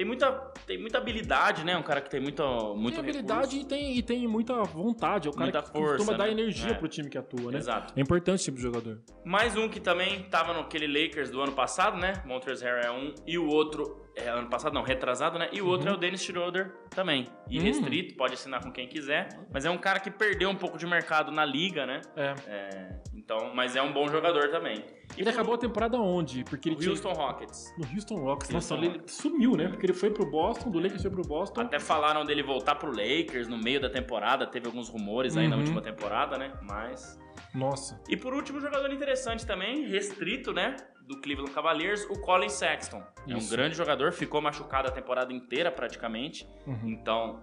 tem 0.00 0.06
muita, 0.06 0.32
tem 0.66 0.78
muita 0.78 0.96
habilidade, 0.96 1.62
né? 1.62 1.76
Um 1.76 1.82
cara 1.82 2.00
que 2.00 2.08
tem 2.08 2.20
muita, 2.20 2.42
muito 2.74 2.92
Tem 2.92 3.00
habilidade 3.00 3.58
e 3.58 3.64
tem, 3.66 3.98
e 3.98 4.02
tem 4.02 4.26
muita 4.26 4.62
vontade. 4.62 5.28
É 5.28 5.30
o 5.30 5.34
cara 5.34 5.44
muita 5.44 5.62
que 5.62 5.72
força, 5.72 5.96
costuma 5.96 6.12
né? 6.12 6.24
dar 6.24 6.30
energia 6.30 6.70
é. 6.70 6.74
pro 6.74 6.88
time 6.88 7.10
que 7.10 7.18
atua, 7.18 7.52
né? 7.52 7.58
Exato. 7.58 7.92
É 7.94 8.00
importante 8.00 8.36
esse 8.36 8.44
tipo 8.44 8.56
de 8.56 8.62
jogador. 8.62 8.98
Mais 9.26 9.58
um 9.58 9.68
que 9.68 9.78
também 9.78 10.22
tava 10.22 10.54
naquele 10.54 10.86
Lakers 10.86 11.28
do 11.28 11.42
ano 11.42 11.52
passado, 11.52 11.98
né? 11.98 12.14
Montrezl 12.24 12.64
Harrell 12.64 12.82
é 12.82 12.90
um. 12.90 13.14
E 13.26 13.36
o 13.36 13.46
outro... 13.46 14.00
É, 14.16 14.28
ano 14.28 14.48
passado 14.48 14.72
não, 14.72 14.82
retrasado, 14.82 15.38
né? 15.38 15.48
E 15.52 15.60
o 15.60 15.66
uhum. 15.66 15.70
outro 15.70 15.90
é 15.90 15.92
o 15.92 15.96
Dennis 15.96 16.22
Schroeder 16.22 16.72
também. 16.90 17.28
Irrestrito, 17.48 18.12
uhum. 18.12 18.16
pode 18.16 18.34
assinar 18.34 18.62
com 18.62 18.72
quem 18.72 18.88
quiser. 18.88 19.28
Mas 19.52 19.66
é 19.66 19.70
um 19.70 19.78
cara 19.78 20.00
que 20.00 20.10
perdeu 20.10 20.48
um 20.48 20.56
pouco 20.56 20.78
de 20.78 20.86
mercado 20.86 21.30
na 21.30 21.44
liga, 21.44 21.84
né? 21.84 22.00
É. 22.16 22.34
é 22.46 23.00
então, 23.20 23.54
mas 23.54 23.76
é 23.76 23.82
um 23.82 23.92
bom 23.92 24.08
jogador 24.08 24.48
também. 24.48 24.82
Ele 25.16 25.28
acabou 25.28 25.54
a 25.54 25.58
temporada 25.58 25.98
onde? 25.98 26.42
Porque 26.44 26.70
ele 26.70 26.76
no 26.76 26.90
Houston 26.90 27.12
Rockets. 27.12 27.74
No 27.76 27.86
Houston 27.94 28.16
Rockets. 28.16 28.50
Nossa, 28.50 28.74
Houston 28.74 28.86
ele 28.86 28.98
Rockets. 28.98 29.14
sumiu, 29.14 29.56
né? 29.56 29.68
Porque 29.68 29.86
ele 29.86 29.92
foi 29.92 30.10
pro 30.10 30.24
Boston, 30.24 30.70
do 30.70 30.78
Lakers 30.78 31.02
foi 31.02 31.10
pro 31.10 31.22
Boston. 31.22 31.60
Até 31.60 31.78
falaram 31.78 32.24
dele 32.24 32.42
voltar 32.42 32.76
pro 32.76 32.88
Lakers 32.88 33.46
no 33.46 33.58
meio 33.58 33.78
da 33.78 33.90
temporada. 33.90 34.46
Teve 34.46 34.66
alguns 34.66 34.88
rumores 34.88 35.36
aí 35.36 35.44
uhum. 35.44 35.50
na 35.50 35.56
última 35.56 35.82
temporada, 35.82 36.38
né? 36.38 36.52
Mas. 36.62 37.20
Nossa. 37.54 38.00
E 38.08 38.16
por 38.16 38.32
último, 38.32 38.58
jogador 38.58 38.90
interessante 38.90 39.46
também, 39.46 39.86
restrito, 39.86 40.52
né? 40.52 40.76
Do 41.06 41.20
Cleveland 41.20 41.52
Cavaliers, 41.52 42.04
o 42.08 42.18
Colin 42.20 42.48
Sexton. 42.48 43.02
Isso. 43.26 43.36
É 43.36 43.36
um 43.36 43.48
grande 43.48 43.76
jogador, 43.76 44.12
ficou 44.12 44.40
machucado 44.40 44.88
a 44.88 44.90
temporada 44.90 45.32
inteira 45.32 45.70
praticamente. 45.70 46.48
Uhum. 46.66 46.88
Então, 46.88 47.42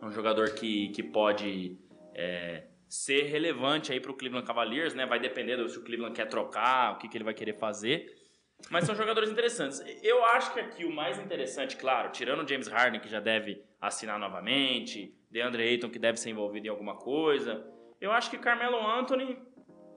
é 0.00 0.06
um 0.06 0.12
jogador 0.12 0.54
que, 0.54 0.88
que 0.88 1.02
pode. 1.02 1.76
É, 2.14 2.64
ser 2.92 3.22
relevante 3.22 3.90
aí 3.90 3.98
para 3.98 4.10
o 4.10 4.14
Cleveland 4.14 4.46
Cavaliers, 4.46 4.92
né? 4.92 5.06
Vai 5.06 5.18
depender 5.18 5.56
do 5.56 5.66
se 5.66 5.78
o 5.78 5.82
Cleveland 5.82 6.14
quer 6.14 6.26
trocar, 6.26 6.92
o 6.92 6.98
que, 6.98 7.08
que 7.08 7.16
ele 7.16 7.24
vai 7.24 7.32
querer 7.32 7.54
fazer. 7.54 8.14
Mas 8.68 8.84
são 8.84 8.94
jogadores 8.94 9.30
interessantes. 9.30 9.82
Eu 10.02 10.22
acho 10.26 10.52
que 10.52 10.60
aqui 10.60 10.84
o 10.84 10.92
mais 10.92 11.18
interessante, 11.18 11.74
claro, 11.78 12.12
tirando 12.12 12.44
o 12.44 12.46
James 12.46 12.68
Harden, 12.68 13.00
que 13.00 13.08
já 13.08 13.18
deve 13.18 13.64
assinar 13.80 14.18
novamente, 14.18 15.16
DeAndre 15.30 15.62
Ayton, 15.62 15.88
que 15.88 15.98
deve 15.98 16.20
ser 16.20 16.28
envolvido 16.28 16.66
em 16.66 16.70
alguma 16.70 16.94
coisa, 16.94 17.66
eu 17.98 18.12
acho 18.12 18.28
que 18.28 18.36
Carmelo 18.36 18.76
Anthony 18.86 19.38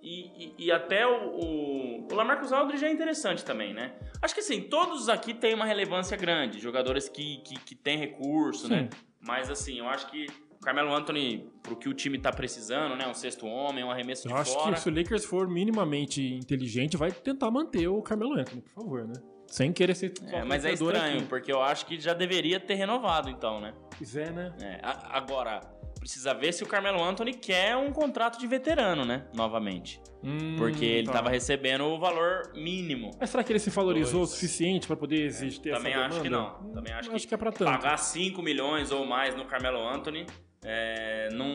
e, 0.01 0.45
e, 0.45 0.55
e 0.57 0.71
até 0.71 1.05
o, 1.05 1.31
o, 1.31 2.07
o 2.09 2.15
Lamarcus 2.15 2.53
Aldridge 2.53 2.85
é 2.85 2.89
interessante 2.89 3.43
também, 3.43 3.73
né? 3.73 3.93
Acho 4.21 4.33
que 4.33 4.39
assim, 4.39 4.61
todos 4.61 5.09
aqui 5.09 5.33
têm 5.33 5.53
uma 5.53 5.65
relevância 5.65 6.15
grande, 6.15 6.59
jogadores 6.59 7.09
que, 7.09 7.39
que, 7.39 7.59
que 7.59 7.75
têm 7.75 7.97
recurso, 7.97 8.69
né? 8.69 8.77
Sim. 8.77 8.83
né? 8.83 8.89
Mas 9.19 9.49
assim, 9.49 9.79
eu 9.79 9.89
acho 9.89 10.09
que 10.09 10.27
Carmelo 10.65 10.93
Anthony, 10.93 11.47
pro 11.61 11.75
que 11.75 11.87
o 11.87 11.93
time 11.93 12.17
tá 12.17 12.31
precisando, 12.31 12.95
né? 12.95 13.07
Um 13.07 13.13
sexto 13.13 13.45
homem, 13.45 13.83
um 13.83 13.91
arremesso 13.91 14.27
Eu 14.27 14.33
de 14.33 14.41
acho 14.41 14.53
fora. 14.53 14.73
que 14.73 14.79
se 14.81 14.89
o 14.89 14.93
Lakers 14.93 15.23
for 15.23 15.47
minimamente 15.47 16.21
inteligente, 16.33 16.97
vai 16.97 17.11
tentar 17.11 17.51
manter 17.51 17.87
o 17.87 18.01
Carmelo 18.01 18.33
Anthony, 18.33 18.61
por 18.61 18.71
favor, 18.71 19.07
né? 19.07 19.13
Sem 19.47 19.71
querer 19.71 19.93
ser 19.95 20.11
É, 20.27 20.43
mas 20.43 20.65
é 20.65 20.73
estranho, 20.73 21.19
aqui. 21.19 21.27
porque 21.27 21.51
eu 21.53 21.61
acho 21.61 21.85
que 21.85 21.99
já 21.99 22.13
deveria 22.15 22.59
ter 22.59 22.73
renovado, 22.73 23.29
então, 23.29 23.61
né? 23.61 23.73
Pois 23.95 24.15
é, 24.15 24.31
né? 24.31 24.53
É, 24.59 24.79
agora, 24.83 25.61
precisa 25.99 26.33
ver 26.33 26.51
se 26.51 26.63
o 26.63 26.67
Carmelo 26.67 27.01
Anthony 27.03 27.33
quer 27.33 27.77
um 27.77 27.91
contrato 27.91 28.39
de 28.39 28.47
veterano, 28.47 29.05
né? 29.05 29.27
Novamente. 29.35 30.01
Hum, 30.23 30.55
porque 30.57 30.83
ele 30.83 31.07
estava 31.07 31.25
tá. 31.25 31.31
recebendo 31.31 31.83
o 31.85 31.99
valor 31.99 32.51
mínimo. 32.55 33.11
Mas 33.19 33.29
será 33.29 33.43
que 33.43 33.51
ele 33.51 33.59
se 33.59 33.69
valorizou 33.69 34.23
o 34.23 34.25
suficiente 34.25 34.87
para 34.87 34.95
poder 34.95 35.23
existir 35.23 35.69
é, 35.69 35.73
Também 35.73 35.93
acho 35.93 36.21
que 36.21 36.29
não. 36.29 36.51
Também 36.73 36.91
acho, 36.93 37.11
acho 37.11 37.19
que, 37.21 37.27
que 37.27 37.33
é 37.35 37.37
pra 37.37 37.51
tanto. 37.51 37.71
pagar 37.71 37.97
5 37.97 38.41
milhões 38.41 38.91
ou 38.91 39.05
mais 39.05 39.35
no 39.35 39.45
Carmelo 39.45 39.87
Anthony 39.87 40.25
é, 40.65 41.29
não, 41.31 41.47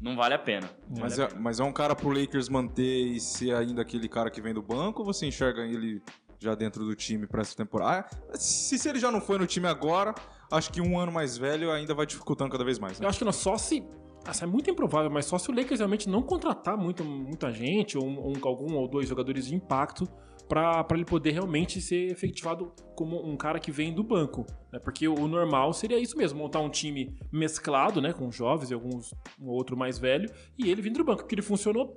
não 0.00 0.16
vale 0.16 0.34
a 0.34 0.38
pena. 0.38 0.68
Não 0.90 1.00
Mas 1.02 1.16
vale 1.16 1.32
é, 1.32 1.38
mas 1.38 1.60
é 1.60 1.64
um 1.64 1.72
cara 1.72 1.94
pro 1.94 2.08
Lakers 2.10 2.48
manter 2.48 3.06
e 3.06 3.20
ser 3.20 3.54
ainda 3.54 3.82
aquele 3.82 4.08
cara 4.08 4.30
que 4.30 4.40
vem 4.40 4.52
do 4.52 4.62
banco 4.62 5.00
ou 5.00 5.06
você 5.06 5.26
enxerga 5.26 5.62
ele 5.62 6.02
já 6.38 6.54
dentro 6.54 6.84
do 6.84 6.94
time 6.94 7.26
pra 7.26 7.40
essa 7.40 7.56
temporada? 7.56 8.06
Ah, 8.30 8.36
se, 8.36 8.78
se 8.78 8.88
ele 8.88 8.98
já 8.98 9.10
não 9.10 9.20
foi 9.20 9.38
no 9.38 9.46
time 9.46 9.66
agora, 9.68 10.14
acho 10.52 10.70
que 10.72 10.80
um 10.80 10.98
ano 10.98 11.10
mais 11.12 11.38
velho 11.38 11.70
ainda 11.70 11.94
vai 11.94 12.04
dificultando 12.04 12.50
cada 12.50 12.64
vez 12.64 12.78
mais. 12.78 12.98
né? 13.00 13.06
Eu 13.06 13.08
acho 13.08 13.18
que 13.18 13.24
não, 13.24 13.32
só 13.32 13.56
se. 13.56 13.82
Assim, 14.26 14.42
é 14.44 14.46
muito 14.46 14.68
improvável, 14.68 15.08
mas 15.08 15.24
só 15.24 15.38
se 15.38 15.48
o 15.50 15.54
Lakers 15.54 15.78
realmente 15.78 16.08
não 16.08 16.20
contratar 16.20 16.76
muita, 16.76 17.04
muita 17.04 17.52
gente, 17.52 17.96
ou 17.96 18.04
um- 18.04 18.32
um- 18.32 18.40
algum 18.42 18.74
ou 18.74 18.88
dois 18.88 19.08
jogadores 19.08 19.46
de 19.46 19.54
impacto, 19.54 20.04
pra 20.48 20.86
ele 20.92 21.04
poder 21.04 21.32
realmente 21.32 21.80
ser 21.80 22.10
efetivado 22.10 22.72
como 22.94 23.24
um 23.24 23.36
cara 23.36 23.58
que 23.58 23.70
vem 23.70 23.92
do 23.92 24.02
banco. 24.02 24.46
Né? 24.72 24.78
Porque 24.78 25.06
o, 25.06 25.28
normal 25.28 25.72
seria 25.72 25.98
isso 25.98 26.16
mesmo, 26.16 26.38
montar 26.38 26.60
um 26.60 26.70
time 26.70 27.16
mesclado, 27.32 28.00
né? 28.00 28.12
Com 28.12 28.30
jovens 28.30 28.70
e 28.70 28.74
alguns 28.74 29.14
um 29.40 29.48
outro 29.48 29.76
mais 29.76 29.98
velho, 29.98 30.30
e 30.58 30.70
ele 30.70 30.82
vindo 30.82 30.98
do 30.98 31.04
banco, 31.04 31.22
porque 31.22 31.34
ele 31.34 31.42
funcionou. 31.42 31.96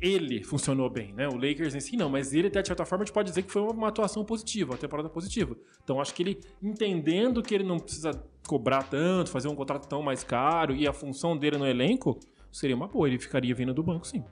Ele 0.00 0.42
funcionou 0.42 0.88
bem, 0.88 1.12
né? 1.12 1.28
O 1.28 1.34
Lakers 1.34 1.74
em 1.74 1.80
si 1.80 1.96
não, 1.96 2.08
mas 2.08 2.32
ele, 2.32 2.48
até 2.48 2.62
de 2.62 2.68
certa 2.68 2.86
forma, 2.86 3.02
a 3.02 3.06
gente 3.06 3.14
pode 3.14 3.28
dizer 3.28 3.42
que 3.42 3.52
foi 3.52 3.60
uma 3.62 3.88
atuação 3.88 4.24
positiva, 4.24 4.72
uma 4.72 4.78
temporada 4.78 5.10
positiva. 5.10 5.56
Então 5.82 6.00
acho 6.00 6.14
que 6.14 6.22
ele, 6.22 6.40
entendendo 6.62 7.42
que 7.42 7.54
ele 7.54 7.64
não 7.64 7.78
precisa 7.78 8.12
cobrar 8.46 8.82
tanto, 8.84 9.30
fazer 9.30 9.48
um 9.48 9.54
contrato 9.54 9.86
tão 9.86 10.02
mais 10.02 10.24
caro 10.24 10.74
e 10.74 10.86
a 10.86 10.92
função 10.92 11.36
dele 11.36 11.58
no 11.58 11.66
elenco, 11.66 12.18
seria 12.54 12.76
uma 12.76 12.88
boa. 12.88 13.06
Ele 13.08 13.18
ficaria 13.18 13.54
vindo 13.54 13.74
do 13.74 13.82
banco, 13.82 14.06
sim. 14.06 14.24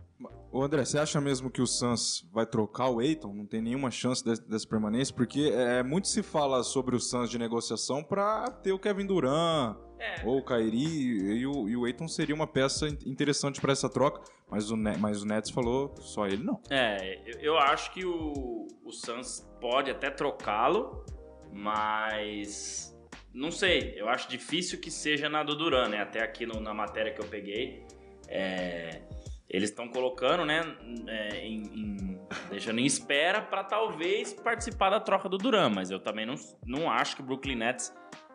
Ô 0.51 0.63
André, 0.63 0.85
você 0.85 0.99
acha 0.99 1.19
mesmo 1.21 1.51
que 1.51 1.63
o 1.63 1.67
Suns 1.67 2.29
vai 2.31 2.45
trocar 2.45 2.89
o 2.91 3.01
Aiton? 3.01 3.33
Não 3.33 3.47
tem 3.47 3.63
nenhuma 3.63 3.91
chance 3.91 4.23
de- 4.23 4.39
dessa 4.47 4.69
permanência? 4.69 5.15
Porque 5.15 5.51
é, 5.55 5.83
muito 5.83 6.09
se 6.09 6.23
fala 6.23 6.63
sobre 6.63 6.95
o 6.95 7.01
Suns 7.01 7.31
de 7.31 7.39
negociação 7.39 8.03
pra 8.05 8.51
ter 8.51 8.71
o 8.73 8.79
Kevin 8.79 9.07
Durant 9.07 9.79
É. 9.99 10.23
ou 10.27 10.39
o 10.41 10.45
Kyrie 10.45 11.39
e 11.39 11.47
o, 11.47 11.69
e 11.71 11.77
o 11.77 11.85
Aiton 11.87 12.07
seria 12.07 12.35
uma 12.35 12.47
peça 12.47 12.87
in- 12.87 12.99
interessante 13.07 13.63
pra 13.63 13.73
essa 13.73 13.89
troca, 13.89 14.21
mas 14.51 14.71
o, 14.71 14.77
mas 14.77 15.23
o 15.23 15.27
Nets 15.27 15.51
falou 15.51 15.95
só 16.01 16.27
ele 16.27 16.45
não. 16.45 16.61
É, 16.69 17.23
eu, 17.31 17.41
eu 17.55 17.59
acho 17.59 17.91
que 17.95 18.05
o, 18.05 18.69
o 18.85 18.93
Suns 18.93 19.41
pode 19.59 19.91
até 19.91 20.11
trocá-lo, 20.11 21.03
mas 21.51 22.95
não 23.33 23.51
sei. 23.51 23.95
Eu 23.97 24.09
acho 24.09 24.29
difícil 24.29 24.79
que 24.79 24.91
seja 24.91 25.29
na 25.31 25.43
do 25.43 25.57
Duran, 25.57 25.89
né? 25.89 26.03
Até 26.03 26.23
aqui 26.23 26.45
no- 26.45 26.61
na 26.61 26.75
matéria 26.75 27.13
que 27.15 27.21
eu 27.23 27.27
peguei, 27.27 27.85
é, 28.33 29.03
eles 29.49 29.69
estão 29.71 29.87
colocando, 29.89 30.45
né? 30.45 30.63
é, 31.07 31.47
em, 31.47 31.63
em- 31.63 32.21
deixando 32.49 32.79
em 32.81 32.87
espera 32.87 33.43
para 33.43 33.63
talvez 33.63 34.33
participar 34.33 34.91
da 34.91 34.99
troca 35.01 35.29
do 35.29 35.37
Duran, 35.37 35.69
mas 35.69 35.91
eu 35.91 36.01
também 36.01 36.25
não, 36.25 36.35
não 36.67 36.91
acho 36.91 37.17
que 37.17 37.23
o 37.23 37.25
Brooklyn 37.25 37.57
Nets 37.57 37.93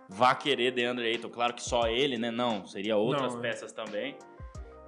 vá 0.10 0.36
querer 0.36 0.72
DeAndre 0.72 1.08
Ayton. 1.08 1.30
Claro 1.30 1.54
que 1.54 1.62
só 1.64 1.88
ele, 1.88 2.18
né? 2.18 2.30
Não, 2.32 2.66
seria 2.68 2.96
outras 2.96 3.34
Não, 3.34 3.40
é. 3.40 3.42
peças 3.50 3.72
também. 3.74 4.16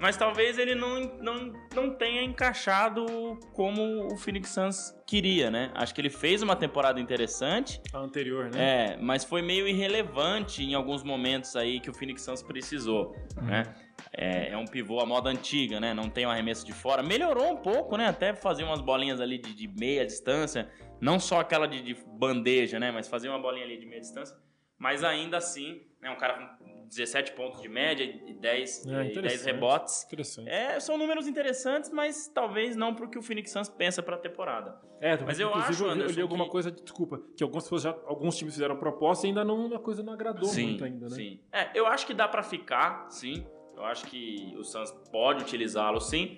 Mas 0.02 0.16
talvez 0.16 0.58
ele 0.58 0.76
não, 0.76 1.02
não, 1.20 1.52
não 1.76 1.94
tenha 1.94 2.24
encaixado 2.24 3.38
como 3.54 4.08
o 4.14 4.16
Phoenix 4.16 4.50
Suns 4.52 4.96
queria, 5.06 5.52
né? 5.52 5.72
Acho 5.76 5.94
que 5.94 6.00
ele 6.00 6.10
fez 6.10 6.42
uma 6.42 6.56
temporada 6.56 7.02
interessante, 7.02 7.82
A 7.92 7.98
anterior, 7.98 8.50
né? 8.50 8.94
é, 8.94 8.98
mas 9.02 9.26
foi 9.26 9.42
meio 9.42 9.68
irrelevante 9.68 10.64
em 10.64 10.74
alguns 10.74 11.04
momentos 11.04 11.54
aí 11.58 11.82
que 11.82 11.90
o 11.90 11.94
Phoenix 11.94 12.22
Suns 12.22 12.42
precisou, 12.42 13.14
né? 13.42 13.64
É, 14.12 14.50
é 14.50 14.58
um 14.58 14.66
pivô 14.66 15.00
à 15.00 15.06
moda 15.06 15.30
antiga, 15.30 15.80
né? 15.80 15.94
Não 15.94 16.10
tem 16.10 16.26
um 16.26 16.30
arremesso 16.30 16.66
de 16.66 16.74
fora. 16.74 17.04
Melhorou 17.04 17.52
um 17.52 17.58
pouco, 17.58 17.96
né? 17.96 18.08
Até 18.08 18.34
fazer 18.34 18.64
umas 18.64 18.82
bolinhas 18.82 19.22
ali 19.22 19.38
de, 19.38 19.54
de 19.54 19.68
meia 19.68 20.06
distância. 20.06 20.70
Não 21.00 21.20
só 21.20 21.40
aquela 21.40 21.68
de, 21.68 21.82
de 21.82 21.94
bandeja, 22.08 22.80
né? 22.80 22.92
Mas 22.92 23.08
fazer 23.08 23.30
uma 23.30 23.40
bolinha 23.40 23.66
ali 23.66 23.78
de 23.78 23.86
meia 23.86 24.02
distância. 24.02 24.36
Mas 24.78 25.04
ainda 25.04 25.38
assim, 25.38 25.82
é 26.02 26.10
um 26.10 26.16
cara 26.18 26.34
com 26.58 26.88
17 26.88 27.34
pontos 27.34 27.62
de 27.62 27.68
média 27.70 28.04
e 28.04 28.34
10, 28.34 28.88
É, 28.88 28.90
e 28.90 28.94
10 28.94 29.12
interessante. 29.12 29.46
rebotes. 29.54 30.04
Interessante. 30.06 30.50
É, 30.50 30.80
são 30.80 30.98
números 30.98 31.28
interessantes, 31.28 31.92
mas 31.92 32.28
talvez 32.34 32.76
não 32.76 32.96
pro 32.96 33.10
que 33.10 33.18
o 33.20 33.22
Phoenix 33.22 33.52
Suns 33.52 33.70
pensa 33.70 34.02
pra 34.02 34.18
temporada. 34.18 34.80
É, 35.02 35.18
Mas 35.24 35.40
eu 35.40 35.54
acho, 35.54 35.84
eu 35.84 35.88
li- 35.88 35.92
eu 35.92 35.96
li 35.98 36.02
Anderson, 36.04 36.22
alguma 36.22 36.46
que- 36.46 36.52
coisa, 36.52 36.72
desculpa, 36.72 37.22
que 37.38 37.44
alguns, 37.44 37.70
já, 37.82 37.92
alguns 38.06 38.36
times 38.38 38.54
fizeram 38.56 38.76
proposta 38.78 39.28
e 39.28 39.30
ainda 39.30 39.46
não, 39.46 39.74
a 39.76 39.80
coisa 39.80 40.02
não 40.02 40.14
agradou 40.14 40.52
muito 40.54 40.84
ainda, 40.84 41.06
né? 41.08 41.16
Sim. 41.16 41.40
É, 41.54 41.70
eu 41.76 41.86
acho 41.86 42.08
que 42.08 42.14
dá 42.14 42.28
pra 42.28 42.42
ficar, 42.42 43.08
sim. 43.12 43.46
Eu 43.80 43.86
acho 43.86 44.06
que 44.08 44.54
o 44.58 44.64
Suns 44.64 44.92
pode 45.10 45.42
utilizá-lo, 45.42 46.02
sim. 46.02 46.38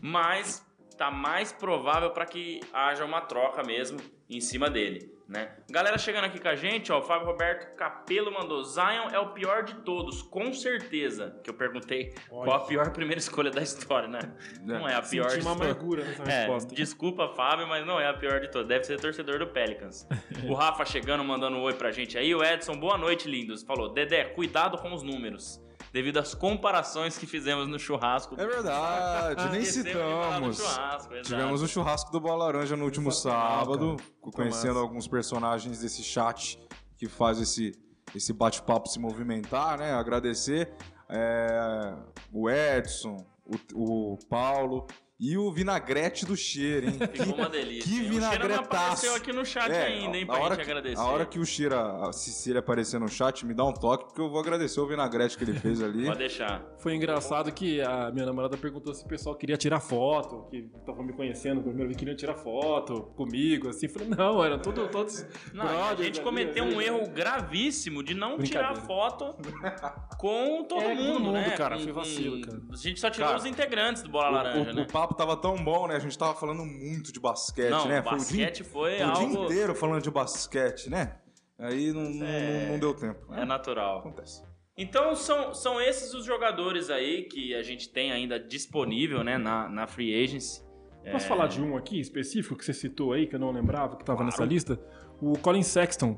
Mas 0.00 0.64
tá 0.98 1.10
mais 1.10 1.50
provável 1.50 2.10
pra 2.10 2.26
que 2.26 2.60
haja 2.70 3.02
uma 3.04 3.22
troca 3.22 3.62
mesmo 3.62 3.98
em 4.28 4.40
cima 4.40 4.68
dele, 4.68 5.10
né? 5.26 5.56
Galera 5.70 5.96
chegando 5.96 6.24
aqui 6.24 6.38
com 6.38 6.48
a 6.48 6.54
gente, 6.54 6.92
ó, 6.92 6.98
o 6.98 7.02
Fábio 7.02 7.26
Roberto 7.26 7.74
Capelo 7.76 8.30
mandou 8.30 8.62
Zion 8.62 9.08
é 9.10 9.18
o 9.18 9.32
pior 9.32 9.62
de 9.64 9.74
todos, 9.76 10.20
com 10.22 10.52
certeza. 10.52 11.40
Que 11.42 11.48
eu 11.48 11.54
perguntei 11.54 12.14
Olha. 12.30 12.44
qual 12.44 12.56
a 12.62 12.66
pior 12.66 12.90
primeira 12.92 13.18
escolha 13.18 13.50
da 13.50 13.62
história, 13.62 14.06
né? 14.06 14.20
Não 14.62 14.86
é 14.86 14.94
a 14.94 15.02
pior 15.02 15.30
Senti 15.30 15.42
uma 15.42 15.52
amargura 15.52 16.04
nessa 16.04 16.22
é, 16.24 16.40
resposta. 16.40 16.74
desculpa, 16.74 17.28
Fábio, 17.34 17.66
mas 17.66 17.86
não 17.86 17.98
é 17.98 18.06
a 18.06 18.14
pior 18.14 18.38
de 18.38 18.50
todas. 18.50 18.68
Deve 18.68 18.84
ser 18.84 19.00
torcedor 19.00 19.38
do 19.38 19.46
Pelicans. 19.46 20.06
o 20.46 20.52
Rafa 20.52 20.84
chegando, 20.84 21.24
mandando 21.24 21.56
um 21.56 21.62
oi 21.62 21.72
pra 21.72 21.90
gente 21.90 22.18
aí. 22.18 22.34
O 22.34 22.44
Edson, 22.44 22.76
boa 22.76 22.98
noite, 22.98 23.28
lindos. 23.28 23.62
Falou, 23.62 23.92
Dedé, 23.92 24.24
cuidado 24.24 24.76
com 24.76 24.92
os 24.92 25.02
números. 25.02 25.58
Devido 25.92 26.18
às 26.18 26.34
comparações 26.34 27.18
que 27.18 27.26
fizemos 27.26 27.68
no 27.68 27.78
churrasco. 27.78 28.34
É 28.40 28.46
verdade, 28.46 29.50
nem 29.50 29.64
falar 29.64 30.40
do 30.40 30.54
citamos. 30.54 30.56
churrasco. 30.56 31.22
Tivemos 31.22 31.62
o 31.62 31.68
churrasco 31.68 32.10
do 32.10 32.18
Bola 32.18 32.46
Laranja 32.46 32.76
no 32.76 32.84
último 32.84 33.12
sábado, 33.12 33.96
cara. 33.96 34.32
conhecendo 34.32 34.74
massa. 34.74 34.80
alguns 34.80 35.06
personagens 35.06 35.80
desse 35.80 36.02
chat 36.02 36.58
que 36.96 37.08
faz 37.08 37.38
esse, 37.38 37.72
esse 38.14 38.32
bate-papo 38.32 38.88
se 38.88 38.98
movimentar, 38.98 39.78
né? 39.78 39.92
Agradecer 39.92 40.72
é, 41.10 41.94
o 42.32 42.48
Edson, 42.48 43.26
o, 43.74 44.14
o 44.14 44.18
Paulo 44.30 44.86
e 45.24 45.38
o 45.38 45.52
vinagrete 45.52 46.26
do 46.26 46.36
cheiro, 46.36 46.88
hein? 46.88 46.98
Ficou 47.14 47.36
uma 47.36 47.48
delícia. 47.48 47.84
que 47.88 47.96
hein? 48.00 48.00
O 48.00 48.12
Cheira 48.14 48.20
não 48.20 48.30
vinagretaço. 48.30 48.64
apareceu 48.64 49.14
aqui 49.14 49.32
no 49.32 49.44
chat 49.46 49.70
É, 49.70 49.84
ainda, 49.86 50.16
hein, 50.16 50.24
a 50.24 50.26
pra 50.26 50.34
hora 50.42 50.54
gente 50.56 50.64
que, 50.64 50.70
agradecer. 50.72 51.00
A 51.00 51.04
hora 51.04 51.24
que 51.26 51.38
o 51.38 51.46
Cheira, 51.46 52.12
se, 52.12 52.32
se 52.32 52.50
ele 52.50 52.58
aparecer 52.58 52.98
no 52.98 53.08
chat, 53.08 53.46
me 53.46 53.54
dá 53.54 53.64
um 53.64 53.72
toque, 53.72 54.06
porque 54.06 54.20
eu 54.20 54.28
vou 54.28 54.40
agradecer 54.40 54.80
o 54.80 54.86
vinagrete 54.88 55.38
que 55.38 55.44
ele 55.44 55.54
fez 55.54 55.80
ali. 55.80 56.06
Pode 56.06 56.18
deixar. 56.18 56.64
Foi 56.78 56.92
engraçado 56.96 57.52
que 57.52 57.80
a 57.80 58.10
minha 58.10 58.26
namorada 58.26 58.56
perguntou 58.56 58.92
se 58.92 59.04
o 59.04 59.08
pessoal 59.08 59.36
queria 59.36 59.56
tirar 59.56 59.78
foto, 59.78 60.48
que 60.50 60.68
estavam 60.76 61.04
me 61.04 61.12
conhecendo, 61.12 61.60
primeiro 61.62 61.86
vez 61.88 61.96
queriam 61.96 62.16
tirar 62.16 62.34
foto 62.34 63.02
comigo, 63.16 63.68
assim. 63.68 63.86
Falei, 63.86 64.08
não, 64.08 64.42
eram 64.44 64.58
todo, 64.58 64.88
todos. 64.88 65.24
Não, 65.54 65.64
a 65.64 65.68
brothers 65.68 66.06
gente 66.06 66.16
ali, 66.16 66.24
cometeu 66.24 66.64
um 66.64 66.78
né? 66.78 66.86
erro 66.86 67.08
gravíssimo 67.10 68.02
de 68.02 68.14
não 68.14 68.38
tirar 68.38 68.74
foto 68.74 69.36
com 70.18 70.64
todo 70.64 70.80
É, 70.82 70.84
com 70.92 70.94
todo 70.94 70.94
mundo, 70.96 71.20
mundo, 71.20 71.32
né? 71.32 71.50
cara, 71.50 71.76
Com- 71.76 71.82
foi 71.84 71.92
vacilo, 71.92 72.40
cara. 72.40 72.60
A 72.72 72.76
gente 72.76 73.00
só 73.00 73.08
tirou 73.10 73.28
Cara, 73.28 73.38
os 73.38 73.44
integrantes 73.46 74.02
do 74.02 74.08
Bola 74.10 74.28
O- 74.28 74.32
Laranja, 74.32 74.70
o, 74.70 74.74
né? 74.74 74.82
o 74.82 74.86
papo 74.92 75.11
tava 75.12 75.36
tão 75.36 75.56
bom, 75.62 75.86
né? 75.86 75.96
A 75.96 75.98
gente 75.98 76.16
tava 76.18 76.34
falando 76.34 76.64
muito 76.64 77.12
de 77.12 77.20
basquete, 77.20 77.70
Não, 77.70 77.86
né? 77.88 78.00
o 78.00 78.02
Foi 78.02 78.12
o 78.12 78.16
dia- 78.16 78.46
basquete 78.46 78.64
foi 78.64 78.92
o 78.94 78.96
dia 78.96 79.06
algo... 79.06 79.44
inteiro 79.44 79.74
falando 79.74 80.02
de 80.02 80.10
basquete, 80.10 80.88
né? 80.90 81.16
Aí 81.58 81.92
não, 81.92 82.02
não- 82.02 82.26
É. 82.26 82.68
não 82.72 82.78
deu 82.78 82.94
tempo. 82.94 83.32
É 83.34 83.44
natural. 83.44 83.98
Acontece. 83.98 84.42
Então 84.76 85.14
são, 85.14 85.54
são 85.54 85.80
esses 85.80 86.14
os 86.14 86.24
jogadores 86.24 86.88
aí 86.90 87.24
que 87.24 87.54
a 87.54 87.62
gente 87.62 87.88
tem 87.90 88.10
ainda 88.10 88.40
disponível, 88.40 89.22
né, 89.22 89.36
na, 89.38 89.68
na 89.68 89.86
Free 89.86 90.24
Agency. 90.24 90.62
Posso 91.10 91.26
É, 91.26 91.28
falar 91.28 91.46
de 91.48 91.60
um 91.60 91.76
aqui 91.76 92.00
específico 92.00 92.56
que 92.56 92.64
você 92.64 92.72
citou 92.72 93.12
aí, 93.12 93.26
que 93.26 93.34
eu 93.34 93.38
não 93.40 93.50
lembrava, 93.50 93.96
que 93.96 94.04
tava 94.04 94.24
nessa 94.24 94.44
lista? 94.44 94.80
O 95.20 95.36
Colin 95.38 95.62
Sexton. 95.62 96.16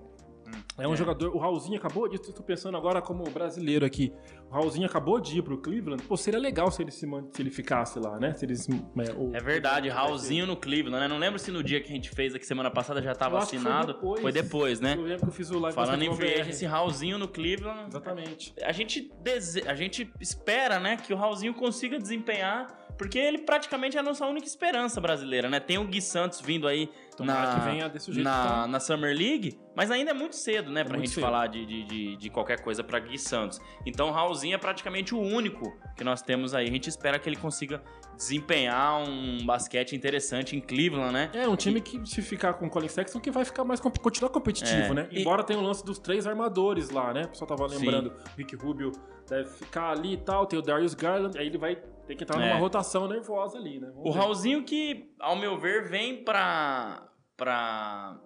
É 0.77 0.89
um 0.89 0.95
É. 0.95 0.97
jogador. 0.97 1.35
O 1.35 1.39
Raulzinho 1.39 1.77
acabou 1.79 2.09
de. 2.09 2.19
Tô 2.19 2.43
pensando 2.43 2.77
agora 2.77 3.01
como 3.01 3.23
brasileiro 3.31 3.87
aqui. 3.87 4.13
O 4.51 4.55
Raulzinho 4.55 4.87
acabou 4.87 5.21
de 5.21 5.39
ir 5.39 5.43
pro 5.43 5.57
Cleveland. 5.59 6.03
Pô, 6.03 6.17
seria 6.17 6.39
legal 6.41 6.71
se 6.71 6.83
ele, 6.83 6.91
se, 6.91 7.07
se 7.33 7.43
ele 7.43 7.51
ficasse 7.51 7.99
lá, 8.01 8.19
né? 8.19 8.33
Se 8.35 8.45
eles. 8.45 8.69
É, 8.69 9.13
o- 9.17 9.31
É 9.35 9.41
verdade, 9.41 9.89
Raulzinho 9.89 10.47
no 10.47 10.57
Cleveland, 10.57 11.01
né? 11.03 11.09
Não 11.09 11.19
lembro 11.19 11.39
se 11.39 11.51
no 11.53 11.63
dia 11.63 11.81
que 11.81 11.93
a 11.93 11.95
gente 11.95 12.11
fez 12.11 12.35
aqui 12.35 12.45
semana 12.45 12.71
passada 12.71 13.01
já 13.01 13.13
estava 13.13 13.39
que 13.41 13.47
foi 13.47 13.59
assinado. 13.59 13.93
depois. 13.95 14.21
Foi 14.21 14.33
depois, 14.33 14.81
né? 14.81 14.95
Eu 14.97 15.03
lembro 15.03 15.19
que 15.23 15.29
eu 15.29 15.33
fiz 15.33 15.51
o 15.51 15.59
live 15.61 15.75
Falando 15.77 16.03
em 16.03 16.15
free 16.17 16.33
BR. 16.35 16.41
agency, 16.41 16.65
Raulzinho 16.67 17.19
no 17.19 17.29
Cleveland. 17.29 17.89
Exatamente. 17.89 18.53
A 18.63 18.73
gente, 18.73 19.13
dese... 19.23 19.63
a 19.69 19.75
gente 19.75 20.11
espera, 20.21 20.81
né, 20.81 20.97
que 20.97 21.13
o 21.13 21.17
Raulzinho 21.17 21.55
consiga 21.55 21.99
desempenhar, 21.99 22.67
porque 22.99 23.19
ele 23.19 23.39
praticamente 23.39 23.97
é 23.97 24.01
a 24.01 24.03
nossa 24.03 24.27
única 24.27 24.47
esperança 24.47 25.01
brasileira, 25.01 25.49
né? 25.49 25.61
Tem 25.61 25.79
o 25.79 25.85
Gui 25.87 26.01
Santos 26.01 26.41
vindo 26.41 26.67
aí 26.69 26.89
Tomara 27.17 27.49
na, 27.49 27.55
que 27.55 27.61
venha 27.71 27.89
desse 27.89 28.13
jeito. 28.13 28.25
na, 28.25 28.45
então. 28.45 28.69
na 28.69 28.81
Summer 28.81 29.17
League, 29.17 29.59
mas 29.75 29.91
ainda 29.91 30.11
é 30.11 30.15
muito 30.15 30.37
cedo, 30.37 30.71
né, 30.71 30.83
pra 30.85 30.95
muito 30.95 31.07
gente 31.07 31.15
cedo. 31.15 31.25
falar 31.25 31.47
de, 31.47 31.65
de, 31.65 32.17
de, 32.17 32.31
qualquer 32.31 32.61
coisa 32.61 32.83
pra 32.85 32.99
Gui 32.99 33.19
Santos. 33.19 33.61
Então 33.87 34.09
o 34.09 34.11
Raulzinho 34.13 34.55
é 34.55 34.59
praticamente 34.59 35.15
o 35.15 35.21
único 35.21 35.77
que 35.97 36.03
nós 36.05 36.23
temos 36.23 36.55
aí. 36.55 36.67
A 36.67 36.71
gente 36.71 36.89
espera 36.89 37.19
que 37.19 37.29
ele 37.29 37.37
consiga 37.37 37.83
desempenhar 38.17 39.01
um 39.03 39.45
basquete 39.45 39.95
interessante 39.95 40.57
em 40.57 40.61
Cleveland, 40.61 41.13
né? 41.13 41.31
É, 41.35 41.49
um 41.49 41.57
time 41.57 41.81
que 41.81 42.05
se 42.09 42.23
ficar 42.23 42.55
com 42.55 42.67
o 42.67 42.71
Colin 42.71 42.89
Sexton 42.89 43.21
que 43.21 43.31
vai 43.31 43.45
ficar 43.45 43.65
mais 43.65 43.81
continuar 43.81 44.31
competitivo, 44.31 44.93
É. 44.93 44.95
né? 44.95 45.09
E- 45.11 45.21
Embora 45.21 45.43
tenha 45.43 45.59
o 45.59 45.63
lance 45.63 45.85
dos 45.85 45.99
três 45.99 46.27
armadores 46.27 46.91
lá, 46.91 47.13
né? 47.13 47.23
O 47.25 47.29
pessoal 47.29 47.49
tava 47.49 47.69
Sim. 47.69 47.79
lembrando, 47.79 48.09
o 48.09 48.37
Rick 48.39 48.55
Rubio 48.57 48.93
deve 49.29 49.49
ficar 49.51 49.91
ali 49.91 50.15
e 50.15 50.17
tal, 50.17 50.47
tem 50.47 50.59
o 50.59 50.63
Darius 50.63 50.95
Garland, 50.95 51.39
aí 51.39 51.47
ele 51.47 51.59
vai 51.59 51.77
ter 52.07 52.15
que 52.17 52.25
entrar 52.25 52.41
É. 52.43 52.49
numa 52.49 52.59
rotação 52.61 53.07
nervosa 53.09 53.59
ali, 53.59 53.81
né? 53.81 53.89
Vamos 53.95 54.11
O 54.11 54.13
ver. 54.13 54.19
Raulzinho 54.19 54.63
que, 54.65 55.13
ao 55.19 55.37
meu 55.37 55.57
ver, 55.59 55.89
vem 55.89 56.23
pra. 56.25 57.09
pra. 57.37 58.19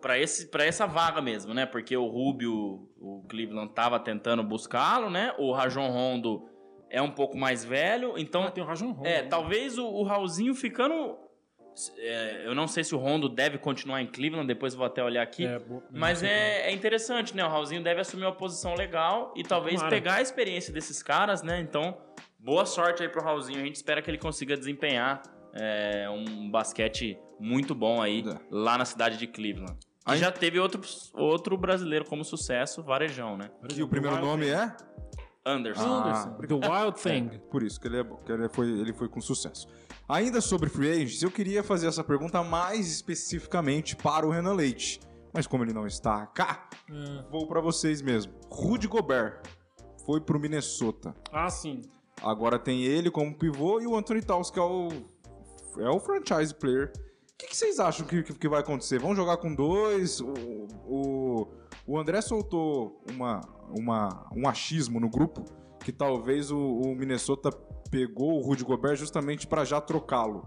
pra, 0.00 0.18
esse, 0.18 0.48
pra 0.48 0.64
essa 0.64 0.86
vaga 0.86 1.20
mesmo, 1.20 1.52
né? 1.54 1.66
Porque 1.66 1.96
o 1.96 2.06
Rubio, 2.06 2.88
o 3.00 3.24
Cleveland 3.28 3.72
tava 3.74 3.98
tentando 3.98 4.42
buscá-lo, 4.42 5.10
né? 5.10 5.34
O 5.38 5.52
Rajon 5.52 5.88
Rondo 5.90 6.48
é 6.90 7.02
um 7.02 7.10
pouco 7.10 7.36
mais 7.36 7.64
velho, 7.64 8.14
então 8.16 8.44
Ah, 8.44 8.50
tem 8.50 8.62
o 8.64 8.66
Rajon 8.66 8.92
Rondo. 8.92 9.06
é, 9.06 9.22
né? 9.22 9.28
talvez 9.28 9.76
o, 9.76 9.86
o 9.86 10.02
Raulzinho 10.04 10.54
ficando. 10.54 11.18
é, 11.98 12.42
eu 12.46 12.54
não 12.54 12.66
sei 12.66 12.82
se 12.82 12.94
o 12.94 12.98
Rondo 12.98 13.28
deve 13.28 13.58
continuar 13.58 14.00
em 14.00 14.06
Cleveland, 14.06 14.46
depois 14.46 14.72
eu 14.72 14.78
vou 14.78 14.86
até 14.86 15.02
olhar 15.04 15.22
aqui. 15.22 15.44
É, 15.46 15.60
Mas 15.90 16.22
é, 16.22 16.68
é 16.68 16.72
interessante, 16.72 17.36
né? 17.36 17.44
O 17.44 17.48
Raulzinho 17.48 17.82
deve 17.82 18.00
assumir 18.00 18.24
uma 18.24 18.32
posição 18.34 18.74
legal 18.74 19.34
e 19.36 19.42
talvez 19.42 19.76
Tomara. 19.76 19.90
pegar 19.94 20.14
a 20.14 20.22
experiência 20.22 20.72
desses 20.72 21.02
caras, 21.02 21.42
né? 21.42 21.60
Então, 21.60 21.96
boa 22.38 22.64
sorte 22.66 23.02
aí 23.02 23.08
pro 23.08 23.22
Raulzinho. 23.22 23.60
A 23.60 23.64
gente 23.64 23.76
espera 23.76 24.00
que 24.02 24.10
ele 24.10 24.18
consiga 24.18 24.56
desempenhar 24.56 25.22
é, 25.54 26.08
um 26.10 26.50
basquete 26.50 27.18
muito 27.40 27.74
bom 27.74 28.00
aí 28.02 28.22
É. 28.28 28.38
lá 28.50 28.76
na 28.78 28.84
cidade 28.84 29.16
de 29.16 29.26
Cleveland. 29.26 29.76
Aí- 30.04 30.18
já 30.18 30.30
teve 30.30 30.58
outro, 30.58 30.80
outro 31.14 31.56
brasileiro 31.56 32.04
como 32.04 32.24
sucesso, 32.24 32.82
Varejão, 32.82 33.36
né? 33.36 33.50
Que 33.60 33.72
exemplo, 33.74 33.84
o 33.86 33.88
primeiro 33.88 34.20
nome 34.20 34.48
é? 34.48 34.74
Anderson. 35.44 35.82
Ah, 35.82 35.98
Anderson. 36.28 36.60
The 36.60 36.68
Wild 36.68 37.00
Thing. 37.02 37.30
É, 37.34 37.38
por 37.50 37.62
isso 37.62 37.80
que 37.80 37.88
ele, 37.88 38.00
é, 38.00 38.04
que 38.04 38.32
ele, 38.32 38.48
foi, 38.48 38.66
ele 38.68 38.92
foi 38.92 39.08
com 39.08 39.20
sucesso. 39.20 39.66
Ainda 40.08 40.40
sobre 40.40 40.68
free 40.70 40.90
agents, 40.90 41.22
eu 41.22 41.30
queria 41.30 41.62
fazer 41.62 41.86
essa 41.86 42.02
pergunta 42.04 42.42
mais 42.42 42.90
especificamente 42.90 43.94
para 43.96 44.26
o 44.26 44.30
Renan 44.30 44.54
Leite. 44.54 45.00
Mas 45.32 45.46
como 45.46 45.62
ele 45.64 45.72
não 45.74 45.86
está 45.86 46.26
cá, 46.26 46.68
É. 46.90 47.22
vou 47.30 47.46
para 47.46 47.60
vocês 47.60 48.00
mesmo. 48.00 48.32
Rudy 48.50 48.86
Gobert 48.88 49.42
foi 50.06 50.20
pro 50.20 50.38
Minnesota. 50.40 51.14
Ah, 51.30 51.50
sim. 51.50 51.82
Agora 52.22 52.58
tem 52.58 52.82
ele 52.82 53.10
como 53.10 53.36
pivô 53.36 53.80
e 53.80 53.86
o 53.86 53.96
Anthony 53.96 54.22
Towns, 54.22 54.50
que 54.50 54.58
é 54.58 54.62
o, 54.62 54.88
é 55.78 55.88
o 55.88 56.00
franchise 56.00 56.54
player. 56.54 56.92
O 57.32 57.38
que, 57.38 57.46
que 57.46 57.56
vocês 57.56 57.78
acham 57.78 58.06
que, 58.06 58.22
que, 58.22 58.34
que 58.34 58.48
vai 58.48 58.60
acontecer? 58.60 58.98
Vão 58.98 59.14
jogar 59.14 59.36
com 59.36 59.54
dois? 59.54 60.20
O, 60.20 60.34
o, 60.84 61.48
o 61.86 61.98
André 61.98 62.20
soltou 62.20 63.00
uma, 63.10 63.40
uma, 63.70 64.28
um 64.34 64.48
achismo 64.48 64.98
no 64.98 65.08
grupo 65.08 65.44
que 65.84 65.92
talvez 65.92 66.50
o, 66.50 66.58
o 66.58 66.94
Minnesota 66.96 67.50
pegou 67.90 68.38
o 68.38 68.42
Rudy 68.42 68.64
Gobert 68.64 68.96
justamente 68.96 69.46
para 69.46 69.64
já 69.64 69.80
trocá-lo. 69.80 70.46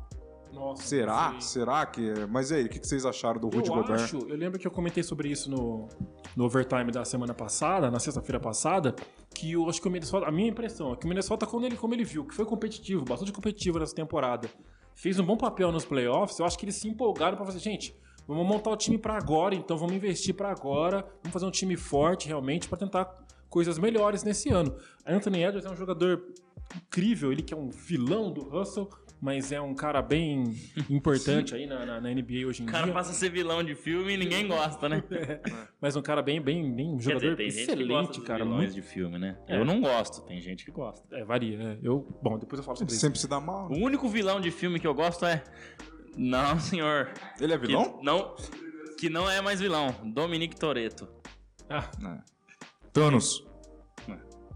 Nossa. 0.54 0.84
Será? 0.84 1.40
Será 1.40 1.86
que 1.86 2.10
é? 2.10 2.26
Mas 2.26 2.52
e 2.52 2.56
aí, 2.56 2.66
o 2.66 2.70
que, 2.70 2.86
vocês 2.86 3.06
acharam 3.06 3.40
do 3.40 3.48
Rudy 3.48 3.70
eu 3.70 3.76
Gobert? 3.76 4.02
acho, 4.02 4.18
eu 4.18 4.36
lembro 4.36 4.60
que 4.60 4.68
eu 4.68 4.72
comentei 4.72 5.02
sobre 5.02 5.30
isso 5.30 5.50
no, 5.50 5.88
no 6.36 6.46
overtime 6.46 6.92
da 6.92 7.06
semana 7.06 7.34
passada, 7.34 7.90
na 7.90 8.00
sexta-feira 8.00 8.40
passada, 8.40 8.96
que 9.34 9.54
eu 9.54 9.68
acho 9.70 9.82
que 9.82 9.88
o 9.88 9.92
Minnesota, 9.92 10.28
a 10.28 10.32
minha 10.32 10.50
impressão 10.50 10.94
é 10.94 10.96
que 10.96 11.06
o 11.06 11.10
Minnesota, 11.10 11.46
quando 11.48 11.66
ele, 11.66 11.78
como 11.78 11.94
ele 11.94 12.04
viu, 12.04 12.26
que 12.26 12.36
foi 12.36 12.46
competitivo, 12.46 13.04
bastante 13.06 13.32
competitivo 13.32 13.80
nessa 13.80 13.96
temporada, 13.96 14.50
fez 14.96 15.20
um 15.20 15.26
bom 15.26 15.38
papel 15.38 15.72
nos 15.72 15.86
playoffs, 15.86 16.38
eu 16.40 16.46
acho 16.46 16.58
que 16.58 16.66
eles 16.66 16.76
se 16.76 16.88
empolgaram 16.88 17.38
pra 17.38 17.46
fazer, 17.46 17.60
gente, 17.60 17.96
vamos 18.28 18.46
montar 18.46 18.72
o 18.72 18.76
time 18.76 18.98
pra 18.98 19.18
agora, 19.18 19.56
então 19.56 19.78
vamos 19.78 19.96
investir 19.96 20.36
pra 20.36 20.52
agora, 20.52 21.06
vamos 21.24 21.32
fazer 21.32 21.46
um 21.46 21.52
time 21.52 21.78
forte 21.78 22.28
realmente 22.28 22.68
pra 22.68 22.78
tentar 22.78 23.06
coisas 23.50 23.78
melhores 23.78 24.24
nesse 24.24 24.50
ano. 24.50 24.76
Anthony 25.06 25.44
Edwards 25.44 25.66
é 25.66 25.74
um 25.74 25.76
jogador 25.76 26.24
incrível, 26.76 27.32
ele 27.32 27.42
que 27.42 27.54
é 27.54 27.58
um 27.58 27.70
vilão 27.70 28.32
do 28.32 28.42
Russell, 28.42 28.90
mas 29.22 29.52
é 29.52 29.62
um 29.62 29.76
cara 29.76 30.02
bem 30.02 30.56
importante 30.90 31.54
aí 31.54 31.68
na, 31.68 31.86
na- 31.86 32.02
na 32.02 32.10
NBA 32.10 32.48
hoje 32.48 32.64
em 32.64 32.66
O 32.66 32.70
cara 32.70 32.86
dia. 32.86 32.94
passa 32.94 33.12
a 33.12 33.14
ser 33.14 33.30
vilão 33.30 33.64
de 33.64 33.76
filme 33.76 34.14
e 34.14 34.18
ninguém 34.18 34.48
gosta, 34.48 34.90
né? 34.90 35.04
Mas 35.80 35.96
um 35.96 36.02
cara 36.02 36.22
bem, 36.22 36.42
bem, 36.42 36.74
bem 36.76 36.96
um 36.96 37.00
jogador 37.00 37.20
dizer, 37.22 37.36
tem 37.38 37.50
gente 37.52 37.66
que 37.78 37.86
gosta 37.88 38.12
excelente, 38.12 38.22
cara. 38.28 38.44
vilões 38.44 38.60
Muito, 38.62 38.74
de 38.74 38.82
filme, 38.82 39.18
né? 39.20 39.38
É. 39.48 39.58
Eu 39.58 39.64
não 39.66 39.80
gosto, 39.80 40.22
tem 40.26 40.42
gente 40.42 40.66
que 40.66 40.72
gosta. 40.72 41.06
é, 41.16 41.24
varia, 41.24 41.58
né? 41.58 41.78
Eu, 41.84 42.08
bom, 42.22 42.38
depois 42.40 42.58
eu 42.60 42.64
falo 42.64 42.78
sobre 42.78 42.92
isso. 42.94 43.02
sempre 43.02 43.20
se 43.20 43.28
dá 43.28 43.40
mal. 43.40 43.68
O 43.68 43.76
né? 43.76 43.78
único 43.86 44.10
vilão 44.10 44.42
de 44.42 44.50
filme 44.52 44.80
que 44.80 44.88
eu 44.88 44.94
gosto 44.94 45.26
é. 45.26 45.44
Não, 46.18 46.58
senhor. 46.60 47.12
Ele 47.40 47.54
é 47.54 47.58
Que 47.60 47.68
vilão? 47.68 48.00
não, 48.04 48.36
que 49.00 49.10
não 49.10 49.30
é 49.30 49.40
mais 49.42 49.60
vilão. 49.60 49.94
Dominique 50.04 50.56
Toretto. 50.56 51.08
Ah, 51.70 51.90
Thanos. 52.92 53.46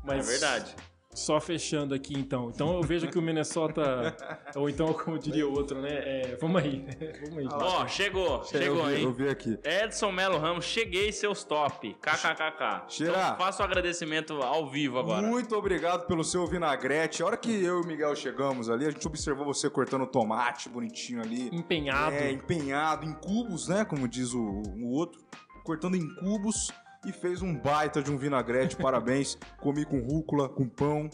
mas 0.03 0.27
É 0.27 0.31
verdade. 0.31 0.75
Só 1.15 1.39
fechando 1.39 1.95
aqui, 1.95 2.13
então. 2.13 2.51
Então 2.53 2.75
eu 2.75 2.84
vejo 2.84 3.07
que 3.07 3.17
o 3.17 3.22
Minnesota, 3.22 4.15
ou 4.55 4.69
então, 4.69 4.93
como 4.93 5.17
diria 5.17 5.48
o 5.48 5.53
outro, 5.53 5.81
né? 5.81 5.89
é, 5.89 6.38
vamos 6.39 6.62
aí, 6.62 6.86
vamos 7.24 7.38
aí. 7.38 7.48
Ó, 7.50 7.88
chegou, 7.88 8.43
chegou, 8.43 8.77
eu, 8.77 8.86
vi, 8.86 9.01
eu 9.01 9.10
hein? 9.10 9.13
vi 9.13 9.29
aqui. 9.29 9.57
Edson 9.63 10.12
Melo 10.12 10.38
Ramos, 10.38 10.65
cheguei 10.65 11.12
seus 11.13 11.43
top. 11.43 11.95
KKKK. 12.01 12.84
Cheira. 12.89 13.13
Então, 13.13 13.38
faço 13.38 13.62
o 13.62 13.65
agradecimento 13.65 14.34
ao 14.43 14.69
vivo 14.69 15.00
agora. 15.00 15.25
Muito 15.25 15.55
obrigado 15.55 16.05
pelo 16.05 16.24
seu 16.24 16.45
vinagrete. 16.45 17.24
A 17.24 17.25
hora 17.25 17.38
que 17.38 17.50
eu 17.50 17.79
e 17.79 17.81
o 17.84 17.88
Miguel 17.88 18.15
chegamos 18.15 18.69
ali, 18.69 18.86
a 18.86 18.91
gente 18.91 19.07
observou 19.07 19.45
você 19.45 19.69
cortando 19.69 20.05
tomate 20.05 20.67
bonitinho 20.67 21.22
ali. 21.22 21.50
Empenhado. 21.53 22.15
É, 22.15 22.31
empenhado 22.31 23.05
em 23.05 23.13
cubos, 23.13 23.69
né? 23.69 23.86
Como 23.86 24.07
diz 24.07 24.34
o, 24.34 24.41
o 24.41 24.91
outro. 24.91 25.24
Cortando 25.63 25.95
em 25.95 26.15
cubos 26.15 26.72
e 27.05 27.12
fez 27.12 27.41
um 27.41 27.55
baita 27.55 28.01
de 28.01 28.12
um 28.12 28.17
vinagrete. 28.17 28.75
Parabéns. 28.75 29.38
Comi 29.59 29.85
com 29.85 30.00
rúcula, 30.00 30.50
com 30.50 30.67
pão, 30.67 31.09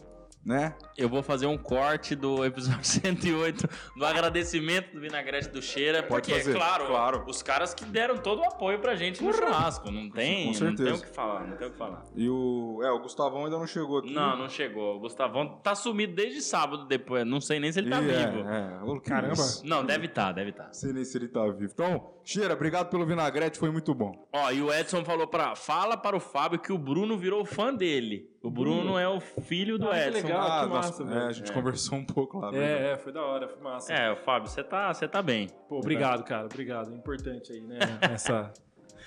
né? 0.45 0.75
Eu 0.97 1.07
vou 1.07 1.21
fazer 1.21 1.45
um 1.45 1.57
corte 1.57 2.15
do 2.15 2.43
episódio 2.43 2.83
108 2.85 3.67
do 3.95 4.05
agradecimento 4.05 4.93
do 4.93 4.99
Vinagrete 4.99 5.49
do 5.49 5.61
Cheira. 5.61 6.01
Pode 6.03 6.27
porque, 6.27 6.39
fazer, 6.39 6.55
claro, 6.55 6.87
claro. 6.87 7.23
os 7.27 7.41
caras 7.43 7.73
que 7.73 7.85
deram 7.85 8.17
todo 8.17 8.41
o 8.41 8.45
apoio 8.45 8.79
pra 8.79 8.95
gente 8.95 9.23
no 9.23 9.31
churrasco. 9.33 9.91
Não 9.91 10.09
tem, 10.09 10.53
Com 10.53 10.59
não 10.65 10.75
tem 10.75 10.77
certeza. 10.77 10.95
o 10.95 11.07
que 11.07 11.15
falar, 11.15 11.47
não 11.47 11.57
tem 11.57 11.67
o 11.67 11.71
que 11.71 11.77
falar. 11.77 12.03
E 12.15 12.27
o. 12.29 12.79
É, 12.83 12.91
o 12.91 12.99
Gustavão 12.99 13.45
ainda 13.45 13.57
não 13.57 13.67
chegou 13.67 13.99
aqui. 13.99 14.13
Não, 14.13 14.37
não 14.37 14.49
chegou. 14.49 14.95
O 14.95 14.99
Gustavão 14.99 15.59
tá 15.61 15.75
sumido 15.75 16.13
desde 16.15 16.41
sábado 16.41 16.85
depois. 16.85 17.25
Não 17.25 17.39
sei 17.39 17.59
nem 17.59 17.71
se 17.71 17.79
ele 17.79 17.89
tá 17.89 18.01
E 18.01 18.09
é, 18.09 18.27
vivo. 18.27 18.47
É, 18.49 18.99
que 18.99 19.09
Caramba. 19.09 19.43
Não, 19.63 19.85
deve 19.85 20.07
tá, 20.07 20.31
deve 20.31 20.51
tá. 20.51 20.65
Não 20.65 20.73
sei 20.73 20.93
nem 20.93 21.05
se 21.05 21.17
ele 21.17 21.27
tá 21.27 21.45
vivo. 21.47 21.71
Então, 21.71 22.13
Cheira, 22.23 22.53
obrigado 22.53 22.89
pelo 22.89 23.05
vinagrete, 23.05 23.59
foi 23.59 23.71
muito 23.71 23.93
bom. 23.93 24.27
Ó, 24.33 24.51
e 24.51 24.61
o 24.61 24.73
Edson 24.73 25.03
falou 25.05 25.27
pra. 25.27 25.55
Fala 25.55 25.95
para 25.97 26.15
o 26.15 26.19
Fábio 26.19 26.59
que 26.59 26.73
o 26.73 26.77
Bruno 26.77 27.17
virou 27.17 27.45
fã 27.45 27.73
dele. 27.73 28.30
O 28.43 28.49
Bruno 28.49 28.97
é 28.97 29.07
o 29.07 29.19
filho 29.19 29.77
do 29.77 29.87
Ah, 29.87 29.91
que 29.93 29.99
Edson. 29.99 30.27
legal. 30.27 30.63
que 30.63 30.73
nós- 30.73 30.99
massa, 30.99 31.03
é, 31.03 31.27
a 31.27 31.31
gente 31.31 31.51
conversou 31.51 31.97
um 31.99 32.05
pouco 32.05 32.39
lá. 32.39 32.51
É, 32.55 32.93
é, 32.93 32.97
foi 32.97 33.11
da 33.11 33.21
hora, 33.21 33.47
foi 33.47 33.61
massa. 33.61 33.93
É, 33.93 34.11
o 34.11 34.15
Fábio, 34.15 34.49
você 34.49 34.63
tá, 34.63 34.91
você 34.93 35.07
tá 35.07 35.21
bem. 35.21 35.47
Pô, 35.69 35.77
obrigado, 35.77 36.23
cara, 36.23 36.45
obrigado. 36.45 36.91
É 36.91 36.95
importante 36.95 37.51
aí, 37.53 37.61
né? 37.61 37.77
Essa, 38.01 38.51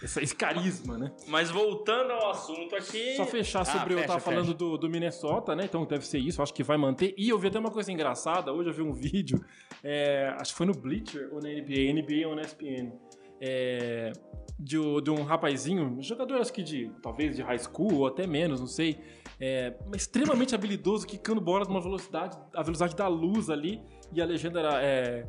essa- 0.01 0.23
esse 0.23 0.37
carisma, 0.37 0.97
né? 0.97 1.11
Mas 1.27 1.51
voltando 1.51 2.13
ao 2.13 2.31
assunto 2.31 2.77
aqui. 2.77 3.17
Só 3.17 3.27
fechar 3.27 3.63
Ah, 3.63 3.65
sobre 3.65 3.95
eu 3.95 3.99
fecha, 3.99 4.07
tava 4.09 4.21
falando 4.21 4.45
fecha. 4.47 4.55
do, 4.59 4.79
do 4.79 4.89
Minnesota, 4.89 5.57
né? 5.57 5.65
Então 5.65 5.85
deve 5.85 6.07
ser 6.07 6.19
isso, 6.19 6.41
acho 6.41 6.55
que 6.55 6.63
vai 6.63 6.77
manter. 6.77 7.13
E 7.19 7.29
eu 7.29 7.37
vi 7.39 7.49
até 7.49 7.59
uma 7.59 7.73
coisa 7.73 7.91
engraçada, 7.91 8.53
hoje 8.53 8.69
eu 8.71 8.73
vi 8.73 8.83
um 8.83 8.93
vídeo, 8.95 9.45
é, 9.83 10.33
acho 10.39 10.53
que 10.53 10.59
foi 10.59 10.67
no 10.67 10.75
Bleacher 10.75 11.29
ou 11.33 11.41
na 11.43 11.49
NBA, 11.49 11.93
NBA 11.93 12.29
ou 12.29 12.37
na 12.37 12.43
ESPN, 12.43 12.93
é, 13.41 14.13
de, 14.59 14.77
de 15.03 15.11
um 15.11 15.25
rapazinho, 15.25 15.97
jogador 16.01 16.41
acho 16.41 16.53
que 16.53 16.63
de, 16.63 16.89
talvez 17.03 17.35
de 17.35 17.43
high 17.43 17.59
school 17.59 17.93
ou 17.95 18.07
até 18.07 18.27
menos, 18.27 18.61
não 18.61 18.69
sei, 18.69 18.99
é, 19.41 19.75
extremamente 19.95 20.55
habilidoso, 20.55 21.07
quicando 21.07 21.41
bola 21.41 21.65
numa 21.65 21.81
velocidade, 21.81 22.37
a 22.55 22.63
velocidade 22.63 22.95
da 22.97 23.09
luz 23.09 23.51
ali, 23.51 23.81
e 24.13 24.21
a 24.21 24.25
legenda 24.25 24.61
era... 24.61 24.83
É, 24.83 25.27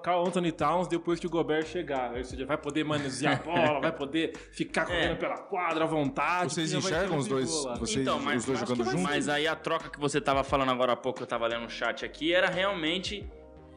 Carl 0.00 0.24
Anthony 0.24 0.52
Towns 0.52 0.86
depois 0.86 1.18
que 1.18 1.26
o 1.26 1.30
Gobert 1.30 1.66
chegar. 1.66 2.14
Ou 2.16 2.22
seja, 2.22 2.46
vai 2.46 2.56
poder 2.56 2.84
manusear 2.84 3.40
a 3.40 3.42
bola, 3.42 3.80
vai 3.80 3.90
poder 3.90 4.32
ficar 4.52 4.86
correndo 4.86 5.14
É. 5.14 5.14
pela 5.16 5.36
quadra 5.38 5.82
à 5.82 5.86
vontade. 5.88 6.54
Vocês 6.54 6.72
enxergam 6.72 7.16
um 7.16 7.18
os 7.18 7.26
dois? 7.26 7.50
Vocês, 7.80 7.96
Então, 7.96 8.20
mas 8.20 8.42
os 8.42 8.46
dois 8.46 8.60
jogando 8.60 8.84
juntos? 8.84 9.02
Mas 9.02 9.28
aí 9.28 9.48
a 9.48 9.56
troca 9.56 9.90
que 9.90 9.98
você 9.98 10.20
tava 10.20 10.44
falando 10.44 10.70
agora 10.70 10.92
há 10.92 10.96
pouco, 10.96 11.20
eu 11.20 11.26
tava 11.26 11.48
lendo 11.48 11.62
no 11.62 11.68
chat 11.68 12.04
aqui, 12.04 12.32
era 12.32 12.48
realmente 12.48 13.28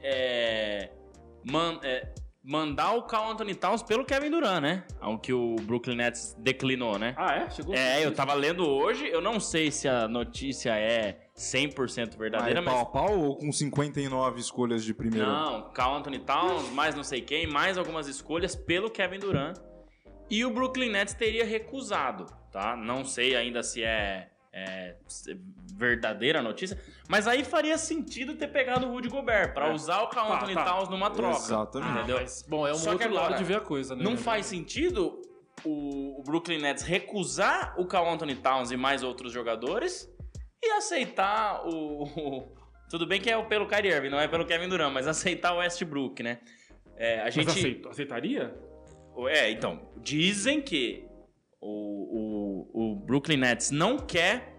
é, 0.04 0.92
man- 1.44 1.80
é, 1.82 2.14
mandar 2.46 2.94
o 2.94 3.04
Carl 3.04 3.32
Anthony 3.32 3.56
Towns 3.56 3.82
pelo 3.82 4.06
Kevin 4.06 4.30
Durant, 4.30 4.62
né? 4.62 4.84
Ao 5.02 5.18
que 5.18 5.34
o 5.34 5.56
Brooklyn 5.56 5.96
Nets 5.96 6.36
declinou, 6.38 7.00
né? 7.00 7.16
Ah, 7.18 7.36
é? 7.36 7.50
Chegou? 7.50 7.74
É, 7.74 8.06
eu 8.06 8.14
tava 8.14 8.34
lendo 8.36 8.68
hoje, 8.68 9.08
eu 9.08 9.20
não 9.20 9.40
sei 9.40 9.72
se 9.72 9.88
a 9.88 10.08
notícia 10.08 10.78
é 10.78 11.28
100% 11.36 12.16
verdadeira, 12.18 12.62
Mas 12.62 12.74
pau 12.74 12.82
a 12.82 12.84
mas... 12.84 12.94
pau 12.94 13.20
ou 13.20 13.38
com 13.38 13.52
59 13.52 14.40
escolhas 14.40 14.84
de 14.84 14.94
primeiro? 14.94 15.28
Não, 15.28 15.72
Carl 15.72 15.96
Anthony 15.96 16.20
Towns, 16.20 16.70
mais 16.72 16.94
não 16.94 17.04
sei 17.04 17.22
quem, 17.22 17.48
mais 17.48 17.78
algumas 17.78 18.08
escolhas 18.08 18.56
pelo 18.56 18.92
Kevin 18.92 19.20
Durant. 19.20 19.58
E 20.30 20.46
o 20.46 20.52
Brooklyn 20.52 20.90
Nets 20.90 21.14
teria 21.14 21.46
recusado, 21.46 22.26
tá? 22.52 22.76
Não 22.76 23.04
sei 23.04 23.36
ainda 23.36 23.62
se 23.64 23.84
é, 23.84 24.30
é, 24.52 24.96
verdadeira 25.78 26.42
notícia, 26.42 26.80
mas 27.10 27.28
aí 27.28 27.44
faria 27.44 27.78
sentido 27.78 28.36
ter 28.36 28.48
pegado 28.48 28.88
o 28.88 28.92
Rudy 28.92 29.10
Gobert 29.10 29.54
pra 29.54 29.68
É. 29.68 29.74
usar 29.74 30.02
o 30.02 30.08
Carl 30.08 30.28
Tá, 30.30 30.36
Anthony 30.38 30.54
tá. 30.54 30.64
Towns 30.64 30.90
numa 30.90 31.10
troca. 31.10 31.36
Exatamente. 31.38 31.90
Ah, 31.92 31.98
Entendeu? 31.98 32.18
mas, 32.22 32.46
bom, 32.48 32.66
é 32.68 32.72
um 32.72 32.76
Só 32.76 32.90
que 32.96 33.04
outro 33.04 33.14
lado 33.14 33.26
agora, 33.26 33.38
de 33.38 33.44
ver 33.44 33.58
a 33.58 33.62
coisa, 33.62 33.96
né? 33.96 34.04
Não 34.04 34.16
faz 34.18 34.46
sentido 34.46 35.22
o, 35.64 36.20
o 36.20 36.24
Brooklyn 36.24 36.60
Nets 36.62 36.84
recusar 36.84 37.76
o 37.80 37.86
Carl 37.86 38.08
Anthony 38.10 38.36
Towns 38.36 38.72
e 38.72 38.78
mais 38.78 39.04
outros 39.04 39.32
jogadores 39.34 40.10
e 40.64 40.68
aceitar 40.72 41.66
o. 41.68 42.04
o- 42.04 42.56
tudo 42.90 43.06
bem 43.08 43.20
que 43.20 43.30
é 43.30 43.42
pelo 43.44 43.68
Kyrie 43.68 43.92
Irving, 43.92 44.10
não 44.10 44.20
é 44.20 44.28
pelo 44.28 44.46
Kevin 44.46 44.70
Durant, 44.70 44.94
mas 44.94 45.08
aceitar 45.08 45.54
o 45.54 45.58
Westbrook, 45.58 46.22
né? 46.24 46.40
É, 46.96 47.20
a 47.20 47.24
Mas 47.26 47.34
gente. 47.34 47.50
aceito- 47.50 47.90
aceitaria? 47.90 48.56
É, 49.28 49.50
então, 49.52 49.90
dizem 49.98 50.62
que 50.62 51.06
o, 51.60 52.70
o, 52.74 52.92
o 52.94 52.96
Brooklyn 52.96 53.38
Nets 53.38 53.72
não 53.72 53.98
quer 53.98 54.55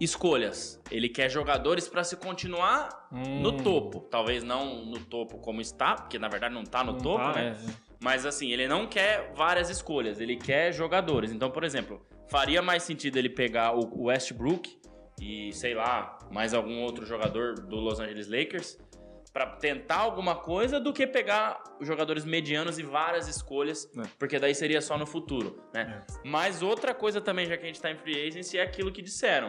escolhas. 0.00 0.80
Ele 0.90 1.08
quer 1.08 1.28
jogadores 1.28 1.88
pra 1.88 2.04
se 2.04 2.16
continuar 2.16 3.08
no 3.12 3.50
Hum, 3.50 3.56
topo. 3.58 4.00
Talvez 4.00 4.42
não 4.44 4.84
no 4.84 5.00
topo 5.00 5.38
como 5.38 5.60
está, 5.60 5.94
porque 5.94 6.18
na 6.18 6.28
verdade 6.28 6.54
não 6.54 6.64
tá 6.64 6.82
no 6.84 6.92
não 6.92 6.98
topo, 7.00 7.24
tá, 7.24 7.32
né? 7.34 7.56
é, 7.60 7.70
é. 7.70 7.74
Mas 8.00 8.24
assim, 8.24 8.52
ele 8.52 8.68
não 8.68 8.86
quer 8.86 9.32
várias 9.34 9.68
escolhas, 9.70 10.20
ele 10.20 10.36
quer 10.36 10.72
jogadores. 10.72 11.32
Então, 11.32 11.50
por 11.50 11.64
exemplo, 11.64 12.00
faria 12.28 12.62
mais 12.62 12.82
sentido 12.84 13.16
ele 13.16 13.28
pegar 13.28 13.74
o 13.76 14.04
Westbrook 14.04 14.78
e 15.20 15.52
sei 15.52 15.74
lá, 15.74 16.16
mais 16.30 16.54
algum 16.54 16.80
outro 16.82 17.04
jogador 17.04 17.54
do 17.54 17.74
Los 17.76 17.98
Angeles 17.98 18.28
Lakers 18.28 18.78
para 19.32 19.46
tentar 19.56 19.96
alguma 19.96 20.36
coisa 20.36 20.80
do 20.80 20.92
que 20.92 21.06
pegar 21.06 21.62
jogadores 21.80 22.24
medianos 22.24 22.78
e 22.78 22.82
várias 22.82 23.28
escolhas, 23.28 23.88
É. 23.98 24.02
porque 24.18 24.38
daí 24.38 24.54
seria 24.54 24.80
só 24.80 24.96
no 24.96 25.04
futuro, 25.06 25.62
né? 25.74 26.02
Mas 26.24 26.62
outra 26.62 26.94
coisa 26.94 27.20
também, 27.20 27.46
já 27.46 27.56
que 27.56 27.64
a 27.64 27.66
gente 27.66 27.80
tá 27.80 27.90
em 27.90 27.96
free 27.96 28.26
agency, 28.28 28.58
é 28.58 28.62
aquilo 28.62 28.90
que 28.90 29.02
disseram. 29.02 29.48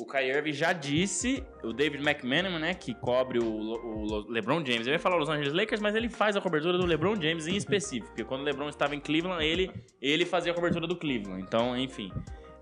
O 0.00 0.06
Kyrie 0.06 0.30
Irving 0.30 0.52
já 0.54 0.72
disse, 0.72 1.44
o 1.62 1.74
David 1.74 2.02
McManaman, 2.02 2.58
né, 2.58 2.72
que 2.72 2.94
cobre 2.94 3.38
o, 3.38 3.44
o 3.44 4.30
LeBron 4.30 4.64
James. 4.64 4.86
Eu 4.86 4.94
ia 4.94 4.98
falar 4.98 5.16
Los 5.16 5.28
Angeles 5.28 5.52
Lakers, 5.52 5.82
mas 5.82 5.94
ele 5.94 6.08
faz 6.08 6.36
a 6.36 6.40
cobertura 6.40 6.78
do 6.78 6.86
LeBron 6.86 7.20
James 7.20 7.46
em 7.46 7.54
específico, 7.54 8.06
porque 8.06 8.24
quando 8.24 8.40
o 8.40 8.44
LeBron 8.44 8.70
estava 8.70 8.94
em 8.94 9.00
Cleveland, 9.00 9.44
ele, 9.44 9.70
ele 10.00 10.24
fazia 10.24 10.52
a 10.52 10.54
cobertura 10.54 10.86
do 10.86 10.96
Cleveland. 10.96 11.42
Então, 11.42 11.76
enfim, 11.76 12.10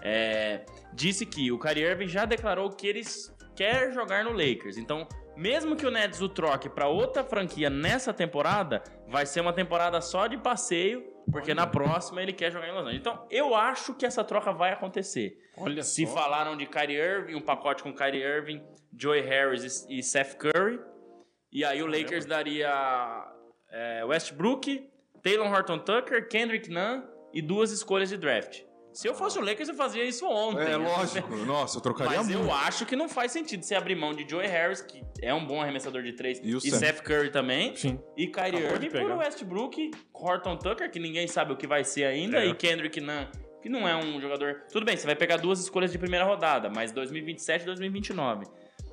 é, 0.03 0.65
disse 0.93 1.25
que 1.25 1.53
o 1.53 1.59
Kyrie 1.61 1.85
Irving 1.85 2.09
já 2.09 2.25
declarou 2.25 2.71
que 2.71 2.89
ele 2.89 3.03
quer 3.55 3.93
jogar 3.93 4.25
no 4.25 4.33
Lakers. 4.33 4.77
Então, 4.77 5.07
mesmo 5.37 5.77
que 5.77 5.87
o 5.87 5.91
Nets 5.93 6.21
o 6.21 6.29
troque 6.29 6.69
para 6.69 6.89
outra 6.89 7.23
franquia 7.23 7.71
nessa 7.71 8.13
temporada, 8.13 8.83
vai 9.07 9.25
ser 9.25 9.41
uma 9.41 9.53
temporada 9.53 10.01
só 10.01 10.27
de 10.27 10.37
passeio, 10.37 11.05
porque 11.31 11.55
na 11.55 11.67
próxima 11.67 12.23
ele 12.23 12.33
quer 12.33 12.51
jogar 12.51 12.69
em 12.69 12.73
Los 12.73 12.83
Angeles. 12.83 13.01
Então, 13.01 13.27
eu 13.31 13.55
acho 13.55 13.95
que 13.95 14.07
essa 14.07 14.25
troca 14.25 14.53
vai 14.53 14.73
acontecer. 14.73 15.37
Olha 15.57 15.83
Se 15.83 16.07
só. 16.07 16.15
falaram 16.15 16.57
de 16.57 16.67
Kyrie 16.67 16.97
Irving, 16.97 17.35
um 17.35 17.41
pacote 17.41 17.83
com 17.83 17.93
Kyrie 17.95 18.23
Irving, 18.23 18.63
Joey 18.97 19.21
Harris 19.23 19.87
e 19.89 19.99
e 19.99 20.03
Seth 20.03 20.37
Curry. 20.37 20.81
E 21.51 21.65
aí 21.65 21.83
o 21.83 21.87
Lakers 21.87 22.27
daria 22.27 22.71
é, 23.71 24.05
Westbrook, 24.05 24.89
Taylor 25.23 25.51
Horton 25.51 25.79
Tucker, 25.79 26.29
Kendrick 26.29 26.71
Nunn 26.71 27.03
e 27.33 27.43
duas 27.43 27.71
escolhas 27.73 28.09
de 28.09 28.17
draft. 28.17 28.63
Se 28.99 29.07
eu 29.07 29.15
fosse 29.15 29.39
o 29.39 29.43
Lakers, 29.43 29.69
eu 29.69 29.77
fazia 29.77 30.03
isso 30.05 30.27
ontem. 30.27 30.73
É 30.73 30.77
lógico. 30.77 31.37
Nossa, 31.47 31.79
eu 31.79 31.81
trocaria 31.81 32.17
Mas 32.19 32.29
eu 32.31 32.41
muito. 32.41 32.53
acho 32.53 32.85
que 32.85 32.97
não 32.97 33.09
faz 33.09 33.31
sentido 33.31 33.63
você 33.63 33.77
abrir 33.77 33.95
mão 33.95 34.13
de 34.13 34.29
Joey 34.29 34.49
Harris, 34.49 34.81
que 34.81 35.05
é 35.23 35.33
um 35.33 35.47
bom 35.47 35.63
arremessador 35.63 36.03
de 36.03 36.15
três, 36.15 36.41
E 36.43 36.53
o 36.53 36.59
e 36.59 36.63
Seth. 36.63 37.03
Curry 37.05 37.31
também. 37.31 37.77
Sim. 37.77 38.01
E 38.17 38.27
Kyrie 38.27 38.61
Irving 38.61 38.91
por. 38.91 39.13
Westbrook, 39.19 39.93
Horton 40.13 40.57
Tucker, 40.57 40.91
que 40.91 40.99
ninguém 40.99 41.29
sabe 41.29 41.53
o 41.53 41.57
que 41.57 41.65
vai 41.65 41.85
ser 41.85 42.07
ainda, 42.07 42.39
É. 42.45 42.47
e 42.49 42.55
Kendrick 42.57 43.01
Nunn, 43.01 43.27
que 43.63 43.69
não 43.69 43.87
é 43.87 43.95
um 43.95 44.21
jogador... 44.21 44.63
Tudo 44.73 44.85
bem, 44.85 44.97
você 44.97 45.07
vai 45.07 45.15
pegar 45.15 45.37
duas 45.37 45.61
escolhas 45.61 45.93
de 45.93 45.99
primeira 45.99 46.25
rodada, 46.25 46.69
mas 46.69 46.91
2027 46.91 47.63
e 47.63 47.67
2029. 47.67 48.47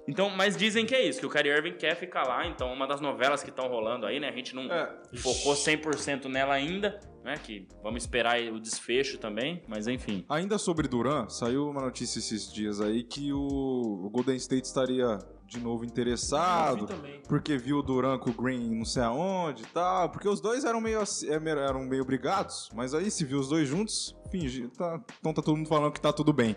Então, 0.07 0.29
mas 0.29 0.55
dizem 0.55 0.85
que 0.85 0.93
é 0.93 1.01
isso, 1.03 1.19
que 1.19 1.25
o 1.25 1.29
Kyrie 1.31 1.51
Irving 1.51 1.73
quer 1.77 1.95
ficar 1.95 2.27
lá, 2.27 2.45
então 2.45 2.71
uma 2.71 2.85
das 2.85 3.01
novelas 3.01 3.41
que 3.41 3.49
estão 3.49 3.67
rolando 3.67 4.05
aí, 4.05 4.19
né, 4.19 4.29
a 4.29 4.31
gente 4.31 4.53
não 4.53 4.71
É. 4.71 4.87
focou 5.17 5.55
100% 5.55 6.25
nela 6.29 6.53
ainda, 6.53 6.99
né, 7.25 7.37
que 7.39 7.67
vamos 7.81 8.03
esperar 8.03 8.39
o 8.53 8.59
desfecho 8.59 9.17
também, 9.17 9.63
mas 9.67 9.87
enfim. 9.87 10.23
Ainda 10.29 10.59
sobre 10.59 10.87
Duran, 10.87 11.27
saiu 11.27 11.67
uma 11.67 11.81
notícia 11.81 12.19
esses 12.19 12.53
dias 12.53 12.79
aí 12.79 13.03
que 13.03 13.33
o, 13.33 14.07
Golden 14.13 14.35
State 14.35 14.67
estaria 14.67 15.17
de 15.47 15.59
novo 15.59 15.83
interessado. 15.83 16.87
Porque 17.27 17.57
viu 17.57 17.79
o 17.79 17.81
Duran 17.81 18.19
com 18.19 18.29
o 18.29 18.33
Green 18.33 18.75
não 18.75 18.85
sei 18.85 19.01
aonde 19.01 19.63
e 19.63 19.65
tal. 19.67 20.09
Porque 20.09 20.29
os 20.29 20.39
dois 20.39 20.63
eram 20.63 20.79
meio, 20.79 20.99
é, 20.99 21.49
eram 21.49 21.83
meio 21.83 22.05
brigados. 22.05 22.69
Mas 22.75 22.93
aí 22.93 23.09
se 23.09 23.25
viu 23.25 23.39
os 23.39 23.49
dois 23.49 23.67
juntos, 23.67 24.15
fingi. 24.31 24.67
Tá, 24.69 25.01
então 25.19 25.33
tá 25.33 25.41
todo 25.41 25.57
mundo 25.57 25.67
falando 25.67 25.91
que 25.91 26.01
tá 26.01 26.13
tudo 26.13 26.31
bem. 26.31 26.55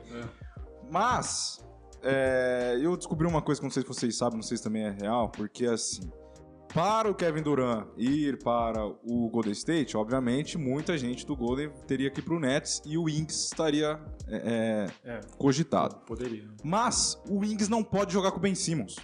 Mas 0.90 1.66
é, 2.02 2.78
eu 2.80 2.94
descobri 2.94 3.26
uma 3.26 3.40
coisa 3.40 3.58
que 3.58 3.64
não 3.64 3.70
sei 3.70 3.82
se 3.82 3.88
vocês 3.88 4.16
sabem, 4.16 4.36
não 4.36 4.42
sei 4.42 4.58
se 4.58 4.62
também 4.62 4.84
é 4.84 4.90
real. 4.90 5.30
Porque 5.30 5.64
assim, 5.64 6.10
para 6.72 7.10
o 7.10 7.14
Kevin 7.14 7.42
Durant 7.42 7.88
ir 7.96 8.38
para 8.42 8.86
o 8.86 9.28
Golden 9.30 9.52
State, 9.52 9.96
obviamente 9.96 10.56
muita 10.58 10.96
gente 10.98 11.26
do 11.26 11.34
Golden 11.36 11.70
teria 11.86 12.10
que 12.10 12.20
ir 12.20 12.22
pro 12.22 12.38
Nets 12.38 12.82
e 12.84 12.96
o 12.98 13.08
Inks 13.08 13.44
estaria 13.46 13.98
é, 14.28 14.86
é, 15.04 15.10
É, 15.12 15.20
cogitado. 15.38 15.96
poderia. 16.06 16.48
Mas 16.62 17.20
o 17.28 17.38
Wings 17.38 17.68
não 17.68 17.82
pode 17.82 18.12
jogar 18.12 18.30
com 18.32 18.38
o 18.38 18.40
Ben 18.40 18.54
Simmons 18.54 18.96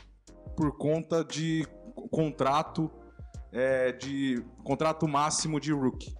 por 0.56 0.76
conta 0.76 1.24
de 1.24 1.66
contrato 2.10 2.90
é, 3.52 3.92
de 3.92 4.44
contrato 4.64 5.06
máximo 5.06 5.60
de 5.60 5.72
rookie. 5.72 6.14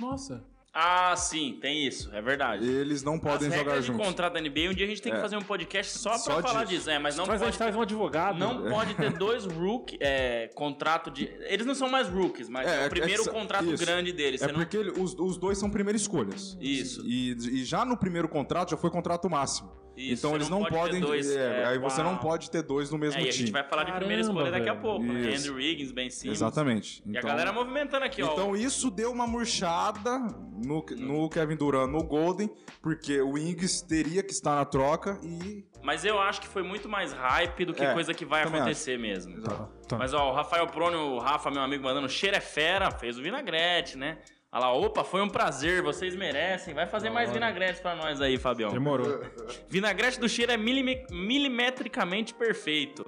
Nossa. 0.00 0.44
Ah, 0.76 1.14
sim, 1.16 1.56
tem 1.60 1.86
isso, 1.86 2.10
é 2.12 2.20
verdade. 2.20 2.66
Eles 2.68 3.04
não 3.04 3.16
podem 3.16 3.46
As 3.48 3.54
jogar 3.54 3.56
regras 3.70 3.84
de 3.84 3.92
juntos. 3.92 4.06
contrato 4.06 4.32
da 4.32 4.40
NBA, 4.40 4.70
um 4.70 4.74
dia 4.74 4.84
a 4.86 4.88
gente 4.88 5.00
tem 5.00 5.12
que 5.12 5.18
É. 5.18 5.20
fazer 5.20 5.36
um 5.36 5.42
podcast 5.42 5.96
só 5.98 6.10
pra 6.10 6.18
Só 6.18 6.42
falar 6.42 6.64
disso. 6.64 6.78
disso, 6.78 6.90
é, 6.90 6.98
mas 6.98 7.16
não 7.16 7.24
Traz, 7.24 7.40
a 7.40 7.44
pode 7.44 7.52
gente 7.52 7.58
traz 7.62 7.76
um 7.76 7.80
advogado. 7.80 8.38
Não 8.38 8.68
pode 8.68 8.94
ter 8.94 9.12
dois 9.16 9.44
rookie, 9.46 9.96
é, 10.00 10.50
contrato 10.54 11.12
de. 11.12 11.26
Eles 11.46 11.64
não 11.64 11.76
são 11.76 11.88
mais 11.88 12.08
rookies, 12.08 12.48
mas 12.48 12.66
É, 12.66 12.80
é, 12.80 12.84
é 12.84 12.86
o 12.86 12.90
primeiro 12.90 13.22
que- 13.22 13.30
contrato 13.30 13.72
isso. 13.72 13.84
grande 13.86 14.12
deles. 14.12 14.42
É 14.42 14.46
Você 14.46 14.52
não- 14.52 14.58
porque 14.60 14.76
ele- 14.76 14.90
os, 15.00 15.14
os 15.16 15.36
dois 15.36 15.58
são 15.58 15.70
primeiras 15.70 16.02
escolhas. 16.02 16.58
Isso. 16.60 17.02
E, 17.06 17.30
e 17.60 17.64
já 17.64 17.84
no 17.84 17.96
primeiro 17.96 18.28
contrato 18.28 18.70
já 18.70 18.76
foi 18.76 18.90
contrato 18.90 19.30
máximo. 19.30 19.70
Isso, 19.96 20.26
então 20.26 20.34
eles 20.34 20.48
não 20.48 20.60
não, 20.60 20.66
podem. 20.68 21.00
dois, 21.00 21.30
é, 21.30 21.62
é, 21.62 21.66
aí 21.66 21.78
você 21.78 22.02
não 22.02 22.12
uau. 22.12 22.20
pode 22.20 22.50
ter 22.50 22.62
dois 22.62 22.90
no 22.90 22.98
mesmo 22.98 23.20
É, 23.20 23.24
e 23.24 23.28
a 23.28 23.30
time. 23.32 23.44
gente 23.46 23.52
vai 23.52 23.62
falar 23.62 23.84
de 23.84 23.92
primeira 23.92 24.22
Caramba, 24.22 24.40
escolha 24.40 24.58
daqui 24.58 24.68
a 24.68 24.74
pouco, 24.74 25.04
né? 25.04 25.34
Andrew 25.34 25.54
Wiggins, 25.56 25.92
Ben 25.92 26.10
Simmons. 26.10 26.36
Exatamente. 26.38 27.02
E 27.06 27.16
a 27.16 27.18
Então- 27.20 27.30
galera 27.30 27.52
movimentando 27.52 28.04
aqui, 28.04 28.22
ó. 28.22 28.32
Então 28.32 28.56
isso 28.56 28.90
deu 28.90 29.12
uma 29.12 29.26
murchada 29.26 30.18
no, 30.64 30.84
no 30.96 31.28
Kevin 31.28 31.56
Durant 31.56 31.90
no 31.90 32.02
Golden, 32.02 32.50
porque 32.82 33.20
o 33.20 33.32
Wings 33.32 33.82
teria 33.82 34.22
que 34.22 34.32
estar 34.32 34.56
na 34.56 34.64
troca 34.64 35.18
e. 35.22 35.64
Mas 35.82 36.04
eu 36.04 36.18
acho 36.18 36.40
que 36.40 36.48
foi 36.48 36.62
muito 36.62 36.88
mais 36.88 37.12
hype 37.12 37.64
do 37.66 37.74
que 37.74 37.84
É, 37.84 37.92
coisa 37.92 38.14
que 38.14 38.24
vai 38.24 38.42
acontecer 38.42 38.98
mesmo. 38.98 39.42
Tá, 39.42 39.68
tá. 39.88 39.98
Mas 39.98 40.14
ó, 40.14 40.30
o 40.30 40.34
Rafael 40.34 40.66
Prônio, 40.66 40.98
o 40.98 41.18
Rafa, 41.18 41.50
meu 41.50 41.60
amigo, 41.62 41.84
mandando 41.84 42.08
cheiro 42.08 42.36
é 42.36 42.40
fera, 42.40 42.90
fez 42.90 43.18
o 43.18 43.22
vinagrete, 43.22 43.96
né? 43.98 44.18
Olha 44.54 44.66
lá, 44.66 44.72
opa, 44.72 45.02
foi 45.02 45.20
um 45.20 45.28
prazer, 45.28 45.82
vocês 45.82 46.14
merecem. 46.14 46.72
Vai 46.72 46.86
fazer 46.86 47.10
mais 47.10 47.32
vinagrete 47.32 47.80
pra 47.82 47.96
nós 47.96 48.20
aí, 48.20 48.38
Fabião. 48.38 48.70
Demorou. 48.70 49.20
Vinagrete 49.68 50.20
do 50.20 50.28
cheiro 50.28 50.52
é 50.52 50.56
milime- 50.56 51.04
milimetricamente 51.10 52.32
perfeito. 52.32 53.04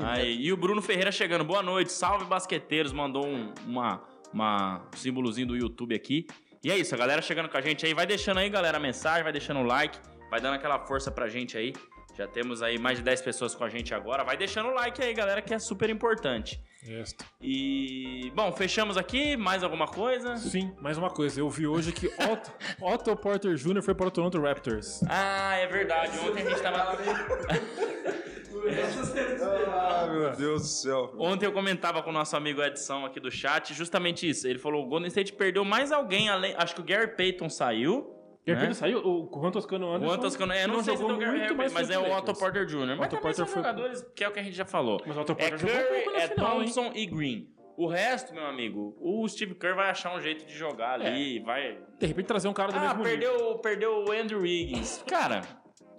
Aí, 0.00 0.40
e 0.46 0.50
o 0.50 0.56
Bruno 0.56 0.80
Ferreira 0.80 1.12
chegando. 1.12 1.44
Boa 1.44 1.62
noite, 1.62 1.92
salve 1.92 2.24
basqueteiros. 2.24 2.90
Mandou 2.90 3.26
um 3.26 3.52
uma, 3.66 4.02
uma 4.32 4.80
um 4.94 4.96
símbolozinho 4.96 5.46
do 5.48 5.56
YouTube 5.56 5.94
aqui. 5.94 6.26
E 6.64 6.70
é 6.70 6.78
isso, 6.78 6.94
a 6.94 6.98
galera 6.98 7.20
chegando 7.20 7.50
com 7.50 7.58
a 7.58 7.60
gente 7.60 7.84
aí. 7.84 7.92
Vai 7.92 8.06
deixando 8.06 8.38
aí, 8.38 8.48
galera, 8.48 8.78
a 8.78 8.80
mensagem, 8.80 9.22
vai 9.22 9.32
deixando 9.32 9.60
o 9.60 9.64
like, 9.64 9.98
vai 10.30 10.40
dando 10.40 10.54
aquela 10.54 10.78
força 10.86 11.10
pra 11.10 11.28
gente 11.28 11.56
aí. 11.58 11.74
Já 12.18 12.26
temos 12.26 12.62
aí 12.62 12.80
mais 12.80 12.98
de 12.98 13.04
10 13.04 13.22
pessoas 13.22 13.54
com 13.54 13.62
a 13.62 13.68
gente 13.68 13.94
agora. 13.94 14.24
Vai 14.24 14.36
deixando 14.36 14.70
o 14.70 14.74
like 14.74 15.00
aí, 15.00 15.14
galera, 15.14 15.40
que 15.40 15.54
é 15.54 15.58
super 15.60 15.88
importante. 15.88 16.60
Esta. 16.84 17.24
E, 17.40 18.32
bom, 18.34 18.50
fechamos 18.50 18.96
aqui. 18.96 19.36
Mais 19.36 19.62
alguma 19.62 19.86
coisa? 19.86 20.36
Sim, 20.36 20.74
mais 20.80 20.98
uma 20.98 21.10
coisa. 21.10 21.38
Eu 21.38 21.48
vi 21.48 21.68
hoje 21.68 21.92
que 21.92 22.08
Otto, 22.08 22.52
Otto 22.82 23.14
Porter 23.14 23.54
Jr. 23.54 23.80
foi 23.82 23.94
para 23.94 24.08
o 24.08 24.10
Toronto 24.10 24.40
Raptors. 24.40 25.00
Ah, 25.08 25.54
é 25.58 25.68
verdade. 25.68 26.18
Ontem 26.18 26.42
a 26.42 26.50
gente 26.50 26.60
tava. 26.60 26.98
Ah, 29.70 30.06
meu 30.10 30.30
Deus 30.34 30.62
do 30.62 30.68
céu. 30.68 31.14
Ontem 31.20 31.46
eu 31.46 31.52
comentava 31.52 32.02
com 32.02 32.10
o 32.10 32.12
nosso 32.12 32.36
amigo 32.36 32.60
Edson 32.60 33.06
aqui 33.06 33.20
do 33.20 33.30
chat 33.30 33.72
justamente 33.74 34.28
isso. 34.28 34.48
Ele 34.48 34.58
falou: 34.58 34.84
o 34.84 34.88
Golden 34.88 35.06
State 35.06 35.34
perdeu 35.34 35.64
mais 35.64 35.92
alguém 35.92 36.28
além. 36.28 36.52
Acho 36.58 36.74
que 36.74 36.80
o 36.80 36.84
Gary 36.84 37.14
Payton 37.16 37.48
saiu. 37.48 38.17
Gary 38.46 38.58
né? 38.60 38.66
Payton 38.66 38.74
saiu, 38.74 38.98
o 39.06 39.30
Juan 39.40 39.50
Toscano 39.50 39.92
Anderson. 39.92 40.14
O 40.14 40.16
Antas 40.16 40.36
Cano, 40.36 40.52
é, 40.54 40.66
não, 40.66 40.82
sei 40.82 40.96
se 40.96 41.02
jogou 41.02 41.16
é 41.16 41.18
o 41.18 41.20
Gary 41.20 41.38
muito, 41.40 41.56
Payton, 41.56 41.74
mas, 41.74 41.90
é 41.90 41.98
o 41.98 42.16
Otto. 42.16 42.34
Porter 42.34 42.64
Jr. 42.66 42.96
Mas 42.96 43.00
Otto 43.00 43.16
Porter 43.16 43.34
são 43.34 43.46
foi- 43.46 43.56
jogadores 43.56 44.02
que 44.14 44.24
é 44.24 44.28
o 44.28 44.32
que 44.32 44.40
a 44.40 44.42
gente 44.42 44.56
já 44.56 44.64
falou. 44.64 45.00
Mas 45.06 45.16
o 45.16 45.20
Otto 45.20 45.32
É 45.32 45.34
Porter 45.34 45.58
jogou 45.58 45.74
um 45.76 45.78
pouco 45.78 46.04
Curry, 46.04 46.16
na 46.16 46.22
é 46.22 46.28
final, 46.28 46.52
hein? 46.52 46.58
Thompson 46.60 46.92
e 46.94 47.06
Green. 47.06 47.48
O 47.76 47.86
resto, 47.86 48.34
meu 48.34 48.44
amigo, 48.46 48.96
o 49.00 49.28
Steve 49.28 49.54
Kerr 49.54 49.76
vai 49.76 49.88
achar 49.90 50.12
um 50.16 50.20
jeito 50.20 50.44
de 50.46 50.52
jogar 50.52 50.94
ali, 51.00 51.38
vai... 51.40 51.78
De 51.98 52.06
repente 52.06 52.26
trazer 52.26 52.48
um 52.48 52.52
cara 52.52 52.72
do 52.72 52.78
Ah, 52.78 52.80
mesmo 52.94 53.04
nível. 53.04 53.04
perdeu, 53.04 53.58
perdeu 53.58 54.04
o 54.04 54.10
Andrew 54.12 54.40
Wiggins. 54.40 55.02
Cara, 55.06 55.42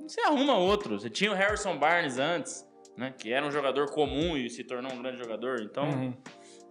você 0.02 0.20
arruma 0.22 0.58
outro. 0.58 1.00
Você 1.00 1.10
tinha 1.10 1.32
o 1.32 1.36
Harrison 1.36 1.78
Barnes 1.78 2.18
antes, 2.20 2.68
né? 2.98 3.14
Que 3.18 3.32
era 3.32 3.46
um 3.46 3.52
jogador 3.52 3.90
comum 3.92 4.36
e 4.36 4.50
se 4.50 4.64
tornou 4.66 4.92
um 4.92 5.02
grande 5.02 5.20
jogador. 5.20 5.62
Então, 5.62 5.86
Uhum. 5.86 6.14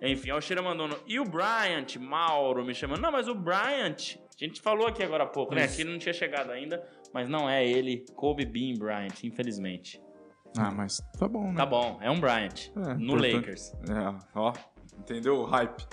enfim, 0.02 0.28
é 0.28 0.34
o 0.34 0.40
Cheira 0.42 0.60
mandando. 0.60 0.98
E 1.06 1.18
o 1.18 1.24
Bryant, 1.24 1.96
Mauro, 1.98 2.62
me 2.62 2.74
chamando. 2.74 3.00
Não, 3.00 3.10
mas 3.10 3.28
o 3.28 3.34
Bryant, 3.34 4.18
a 4.40 4.44
gente 4.44 4.60
falou 4.60 4.86
aqui 4.86 5.02
agora 5.02 5.24
há 5.24 5.26
pouco, 5.26 5.54
né? 5.54 5.66
Que 5.66 5.84
não 5.84 5.98
tinha 5.98 6.12
chegado 6.12 6.50
ainda, 6.50 6.86
mas 7.12 7.28
não 7.28 7.48
é 7.48 7.66
ele, 7.66 8.04
Kobe 8.14 8.44
Bean 8.46 8.74
Bryant, 8.74 9.24
infelizmente. 9.24 10.00
Ah, 10.56 10.70
mas 10.70 11.00
tá 11.18 11.28
bom, 11.28 11.48
né? 11.48 11.56
Tá 11.56 11.66
bom, 11.66 11.98
é 12.00 12.10
um 12.10 12.20
Bryant. 12.20 12.70
É, 12.76 12.94
no 12.94 13.14
importante. 13.14 13.34
Lakers. 13.34 13.72
É, 13.88 14.14
ó. 14.34 14.52
Entendeu 14.98 15.36
o 15.36 15.44
hype. 15.44 15.86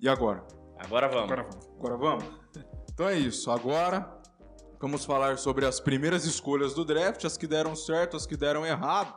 E 0.00 0.08
agora? 0.08 0.44
Agora 0.78 1.08
vamos. 1.08 1.32
Agora 1.32 1.42
vamos. 1.42 1.68
Agora 1.78 1.96
vamos? 1.96 2.24
Então 2.94 3.08
é 3.08 3.18
isso. 3.18 3.50
Agora 3.50 4.08
vamos 4.80 5.04
falar 5.04 5.36
sobre 5.36 5.66
as 5.66 5.80
primeiras 5.80 6.24
escolhas 6.24 6.74
do 6.74 6.84
draft, 6.84 7.24
as 7.24 7.36
que 7.36 7.44
deram 7.44 7.74
certo, 7.74 8.16
as 8.16 8.24
que 8.24 8.36
deram 8.36 8.64
errado. 8.64 9.12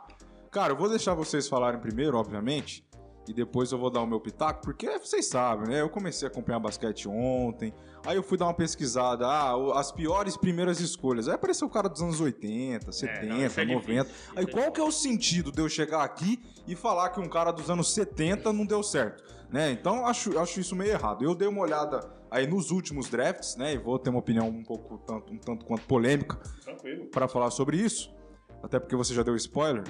Cara, 0.50 0.72
eu 0.72 0.76
vou 0.76 0.88
deixar 0.88 1.14
vocês 1.14 1.46
falarem 1.46 1.78
primeiro, 1.78 2.18
obviamente, 2.18 2.84
e 3.28 3.32
depois 3.34 3.70
eu 3.72 3.78
vou 3.78 3.90
dar 3.90 4.00
o 4.00 4.06
meu 4.06 4.20
pitaco, 4.20 4.62
porque 4.62 4.98
vocês 4.98 5.26
sabem, 5.26 5.68
né? 5.68 5.80
Eu 5.80 5.88
comecei 5.88 6.26
a 6.26 6.30
acompanhar 6.30 6.58
basquete 6.58 7.08
ontem, 7.08 7.72
aí 8.06 8.16
eu 8.16 8.22
fui 8.22 8.36
dar 8.38 8.46
uma 8.46 8.54
pesquisada, 8.54 9.26
ah, 9.26 9.78
as 9.78 9.92
piores 9.92 10.36
primeiras 10.36 10.80
escolhas. 10.80 11.28
Aí 11.28 11.34
apareceu 11.34 11.66
o 11.66 11.70
cara 11.70 11.88
dos 11.88 12.02
anos 12.02 12.20
80, 12.20 12.90
70, 12.90 13.26
não, 13.26 13.46
isso 13.46 13.60
é 13.60 13.64
90. 13.64 14.04
difícil, 14.04 14.32
Aí 14.36 14.44
é 14.44 14.46
qual 14.46 14.72
que 14.72 14.80
é 14.80 14.84
o 14.84 14.90
sentido 14.92 15.52
de 15.52 15.60
eu 15.60 15.68
chegar 15.68 16.02
aqui 16.02 16.40
e 16.66 16.74
falar 16.74 17.10
que 17.10 17.20
um 17.20 17.28
cara 17.28 17.50
dos 17.52 17.68
anos 17.70 17.92
70 17.92 18.52
não 18.52 18.64
deu 18.66 18.82
certo? 18.82 19.22
Né? 19.50 19.70
Então 19.70 20.04
acho, 20.06 20.38
acho 20.38 20.60
isso 20.60 20.76
meio 20.76 20.90
errado. 20.92 21.24
Eu 21.24 21.34
dei 21.34 21.48
uma 21.48 21.62
olhada 21.62 22.00
aí 22.30 22.46
nos 22.46 22.70
últimos 22.70 23.08
drafts, 23.08 23.56
né? 23.56 23.72
E 23.72 23.78
vou 23.78 23.98
ter 23.98 24.10
uma 24.10 24.18
opinião 24.18 24.46
um 24.46 24.62
pouco 24.62 24.98
tanto, 24.98 25.32
um 25.32 25.38
tanto 25.38 25.64
quanto 25.64 25.84
polêmica 25.86 26.36
Tranquilo. 26.62 27.06
para 27.06 27.26
falar 27.26 27.50
sobre 27.50 27.78
isso. 27.78 28.12
até 28.62 28.78
porque 28.78 28.94
você 28.94 29.14
já 29.14 29.22
deu 29.22 29.34
spoiler, 29.36 29.84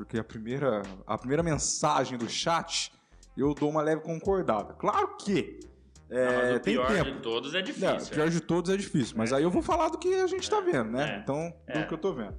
porque 0.00 0.18
a 0.18 0.24
primeira, 0.24 0.80
a 1.06 1.18
primeira 1.18 1.42
mensagem 1.42 2.16
do 2.16 2.26
chat 2.26 2.90
eu 3.36 3.52
dou 3.52 3.68
uma 3.68 3.82
leve 3.82 4.00
concordada. 4.00 4.72
Claro 4.72 5.14
que 5.18 5.60
é, 6.08 6.24
Não, 6.24 6.36
mas 6.42 6.56
o 6.56 6.60
tem 6.60 6.74
pior 6.74 6.88
tempo. 6.88 7.10
de 7.10 7.20
todos 7.20 7.54
é 7.54 7.58
Não, 7.58 7.64
difícil. 7.64 7.98
o 7.98 8.10
pior 8.10 8.30
de 8.30 8.40
todos 8.40 8.70
é 8.72 8.76
difícil, 8.78 9.14
mas 9.18 9.30
aí 9.30 9.42
eu 9.42 9.50
vou 9.50 9.60
falar 9.60 9.90
do 9.90 9.98
que 9.98 10.14
a 10.14 10.26
gente 10.26 10.48
tá 10.48 10.58
vendo, 10.60 10.90
né? 10.92 11.16
É. 11.16 11.18
Então, 11.18 11.54
É. 11.66 11.78
do 11.80 11.86
que 11.86 11.92
eu 11.92 11.98
tô 11.98 12.14
vendo. 12.14 12.34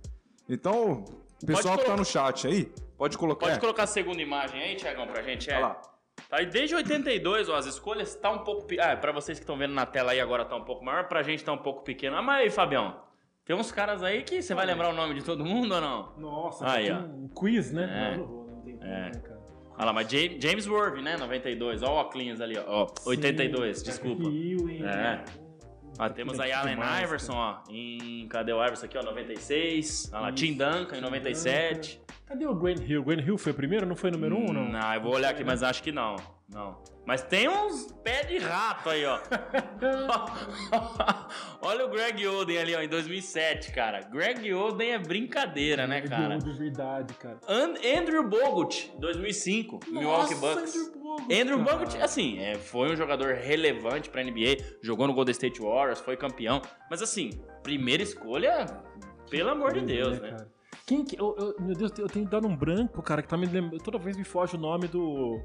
Então, 0.50 1.06
o 1.42 1.46
pessoal 1.46 1.78
que 1.78 1.86
tá 1.86 1.96
no 1.96 2.04
chat 2.04 2.48
aí, 2.48 2.66
pode 2.98 3.16
colocar. 3.16 3.46
Pode 3.46 3.58
é, 3.58 3.60
colocar 3.60 3.84
a 3.84 3.88
segunda 3.88 4.22
imagem 4.22 4.60
aí, 4.60 4.76
Tiagão, 4.76 5.06
pra 5.06 5.22
gente. 5.22 5.50
É. 5.52 5.58
Olha 5.58 5.68
lá. 5.68 5.82
Tá, 6.30 6.42
e 6.42 6.48
desde 6.48 6.74
82, 6.76 7.48
ó, 7.48 7.56
as 7.58 7.68
escolhas 7.68 8.16
tá 8.16 8.32
um 8.32 8.40
pouco. 8.40 8.66
Ah, 8.80 8.98
pra 8.98 9.12
vocês 9.12 9.38
que 9.38 9.44
estão 9.44 9.56
vendo 9.58 9.74
na 9.76 9.86
tela 9.86 10.12
aí 10.14 10.20
agora 10.20 10.44
tá 10.46 10.56
um 10.56 10.64
pouco 10.66 10.84
maior, 10.84 11.08
pra 11.08 11.22
gente 11.22 11.44
tá 11.44 11.54
um 11.54 11.58
pouco 11.60 11.84
pequeno. 11.84 12.18
Ah, 12.18 12.22
mas 12.24 12.42
aí, 12.42 12.50
Fabião, 12.50 13.00
tem 13.52 13.60
uns 13.60 13.70
caras 13.70 14.02
aí 14.02 14.24
que 14.24 14.42
você 14.42 14.54
vai 14.56 14.66
lembrar 14.66 14.90
o 14.90 14.94
nome 14.94 15.14
de 15.14 15.24
todo 15.26 15.44
mundo 15.44 15.76
ou 15.76 15.82
não? 15.82 16.14
Nossa, 16.18 16.66
Aí, 16.72 16.86
tem 16.86 16.94
ó. 16.96 17.00
um 17.00 17.28
quiz, 17.28 17.74
né? 17.74 17.84
É. 18.14 18.18
Não, 18.18 18.24
não 18.24 18.28
vou, 18.34 18.48
não 18.50 18.62
tem 18.62 18.76
É. 18.82 18.86
né, 18.88 19.12
cara? 19.22 19.42
Olha 19.76 19.86
lá, 19.88 19.94
mas 19.94 20.08
Ja- 20.10 20.40
James 20.40 20.68
Worthy, 20.68 21.02
né? 21.02 21.18
92. 21.18 21.84
Ó 21.84 21.98
o 21.98 22.02
Oclinhos 22.02 22.40
ali, 22.40 22.58
ó. 22.58 22.64
ó. 22.84 22.88
82, 23.06 23.80
Sim, 23.80 23.84
desculpa. 23.86 24.24
Ewing, 24.24 24.86
É. 24.86 25.22
Ó, 26.00 26.08
temos 26.08 26.40
aí 26.40 26.54
Allen 26.54 26.76
Demais, 26.76 27.04
Iverson, 27.04 27.34
ó. 27.34 27.58
Em. 27.70 28.26
Cadê 28.30 28.54
o 28.54 28.64
Iverson 28.64 28.86
aqui, 28.86 28.98
ó? 28.98 29.04
96. 29.04 30.10
Olha 30.14 30.22
lá, 30.22 30.32
Tim 30.32 30.54
Duncan 30.54 30.94
em 30.94 31.00
Tim 31.00 31.02
97. 31.02 32.02
Cadê 32.26 32.46
o 32.46 32.56
Grant 32.56 32.80
Hill? 32.90 33.04
Grant 33.04 33.28
Hill 33.28 33.38
foi 33.38 33.52
o 33.52 33.56
primeiro? 33.56 33.86
Não 33.86 33.98
foi 33.98 34.12
número 34.12 34.38
um, 34.38 34.46
ou 34.48 34.54
não? 34.54 34.70
Não, 34.70 34.94
eu 34.94 35.02
vou 35.02 35.14
olhar 35.14 35.32
aqui, 35.32 35.44
mas 35.44 35.62
acho 35.62 35.84
que 35.84 35.92
não. 35.92 36.16
Não. 36.54 36.78
Mas 37.06 37.24
tem 37.24 37.50
uns 37.50 37.92
pés 38.04 38.28
de 38.28 38.38
rato 38.38 38.90
aí, 38.90 39.04
ó. 39.06 39.20
Olha 41.62 41.86
o 41.86 41.90
Greg 41.90 42.26
Oden 42.28 42.58
ali, 42.58 42.76
ó, 42.76 42.82
em 42.82 42.88
2007, 42.88 43.72
cara. 43.72 44.02
Greg 44.02 44.54
Oden 44.54 44.92
é 44.94 45.00
brincadeira, 45.00 45.88
né, 45.88 46.02
cara? 46.02 46.38
De 46.38 46.52
verdade, 46.54 47.14
cara. 47.16 47.40
And- 47.48 47.76
Andrew 48.00 48.28
Bogut, 48.28 48.92
2005, 49.00 49.80
Milwaukee 49.88 50.36
Bucks. 50.36 50.76
Andrew 50.76 50.92
Bogut, 51.02 51.34
Andrew 51.42 51.64
cara. 51.64 51.78
Bogut, 51.78 51.98
assim, 52.02 52.40
é, 52.40 52.56
foi 52.56 52.92
um 52.92 52.96
jogador 52.96 53.34
relevante 53.36 54.10
pra 54.10 54.24
NBA, 54.24 54.58
jogou 54.82 55.08
no 55.08 55.14
Golden 55.14 55.32
State 55.32 55.62
Warriors, 55.62 56.00
foi 56.00 56.18
campeão. 56.18 56.62
Mas 56.90 57.02
assim, 57.02 57.32
primeira 57.64 58.04
escolha, 58.04 58.66
pelo 59.30 59.50
amor 59.50 59.74
de 59.74 59.82
Deus, 59.82 60.20
né? 60.20 60.32
cara? 60.32 60.52
Quem 60.86 61.04
que. 61.06 61.18
eu- 61.20 61.36
eu- 61.38 61.56
meu 61.64 61.76
Deus, 61.76 61.92
eu 61.98 62.08
tenho 62.08 62.28
dado 62.28 62.48
um 62.48 62.56
branco, 62.56 63.02
cara, 63.02 63.22
que 63.22 63.28
tá 63.28 63.38
me 63.38 63.46
lembrando. 63.46 63.82
Toda 63.84 63.98
vez 63.98 64.18
me 64.18 64.24
foge 64.24 64.56
o 64.56 64.60
nome 64.60 64.88
do. 64.88 65.40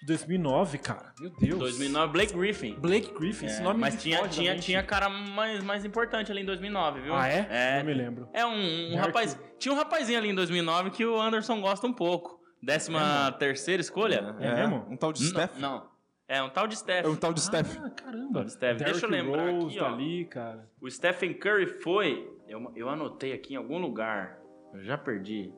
De 0.00 0.06
2009, 0.06 0.78
cara. 0.78 1.12
Meu 1.20 1.30
Deus. 1.30 1.58
2009, 1.58 2.12
Blake 2.12 2.32
Griffin. 2.32 2.74
Blake 2.74 3.12
Griffin, 3.12 3.46
esse 3.46 3.60
É, 3.60 3.64
nome 3.64 3.80
mas 3.80 3.94
me 3.94 4.00
tinha, 4.00 4.18
foge 4.18 4.30
tinha, 4.30 4.56
tinha 4.58 4.82
cara 4.82 5.08
mais, 5.08 5.62
mais 5.62 5.84
importante 5.84 6.30
ali 6.30 6.42
em 6.42 6.44
2009, 6.44 7.00
viu? 7.00 7.14
Ah, 7.14 7.28
é? 7.28 7.46
É, 7.50 7.78
Não 7.78 7.86
me 7.86 7.94
lembro. 7.94 8.28
é 8.32 8.46
um, 8.46 8.92
um 8.92 8.96
rapaz. 8.96 9.38
Tinha 9.58 9.72
um 9.74 9.76
rapazinho 9.76 10.18
ali 10.18 10.28
em 10.30 10.34
2009 10.34 10.90
que 10.90 11.04
o 11.04 11.20
Anderson 11.20 11.60
gosta 11.60 11.86
um 11.86 11.92
pouco. 11.92 12.38
Décima 12.62 13.32
terceira 13.38 13.80
escolha? 13.80 14.34
É 14.40 14.54
mesmo? 14.54 14.86
Um 14.88 14.96
tal 14.96 15.12
de 15.12 15.20
N- 15.22 15.30
Steph. 15.30 15.58
Não. 15.58 15.88
É 16.28 16.42
um 16.42 16.50
tal 16.50 16.66
de 16.66 16.76
Steph. 16.76 17.04
É 17.04 17.08
um 17.08 17.16
tal 17.16 17.32
de 17.32 17.40
Steph. 17.40 17.76
Ah, 17.82 17.90
caramba. 17.90 18.48
Steph. 18.48 18.78
Deixa 18.78 19.06
eu 19.06 19.10
lembrar 19.10 19.50
Rose 19.50 19.66
aqui, 19.66 19.78
tá 19.78 19.84
ó. 19.84 19.94
ali, 19.94 20.24
cara. 20.26 20.68
O 20.80 20.90
Stephen 20.90 21.32
Curry 21.34 21.66
foi. 21.66 22.30
Eu, 22.46 22.70
eu 22.76 22.88
anotei 22.88 23.32
aqui 23.32 23.54
em 23.54 23.56
algum 23.56 23.78
lugar. 23.78 24.38
Eu 24.74 24.82
já 24.84 24.98
perdi. 24.98 25.52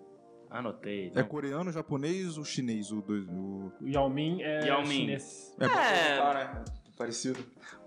Anotei. 0.50 1.12
É 1.14 1.22
coreano, 1.22 1.70
japonês 1.70 2.36
ou 2.36 2.44
chinês? 2.44 2.90
O 2.90 3.00
dois, 3.00 3.24
o... 3.28 3.72
O 3.80 3.88
Yao 3.88 4.10
Ming 4.10 4.42
é 4.42 4.66
Yao 4.66 4.82
Ming. 4.82 4.88
chinês. 5.02 5.54
É, 5.60 5.64
É. 5.64 6.34
né? 6.34 6.64
Parecido. 6.98 7.38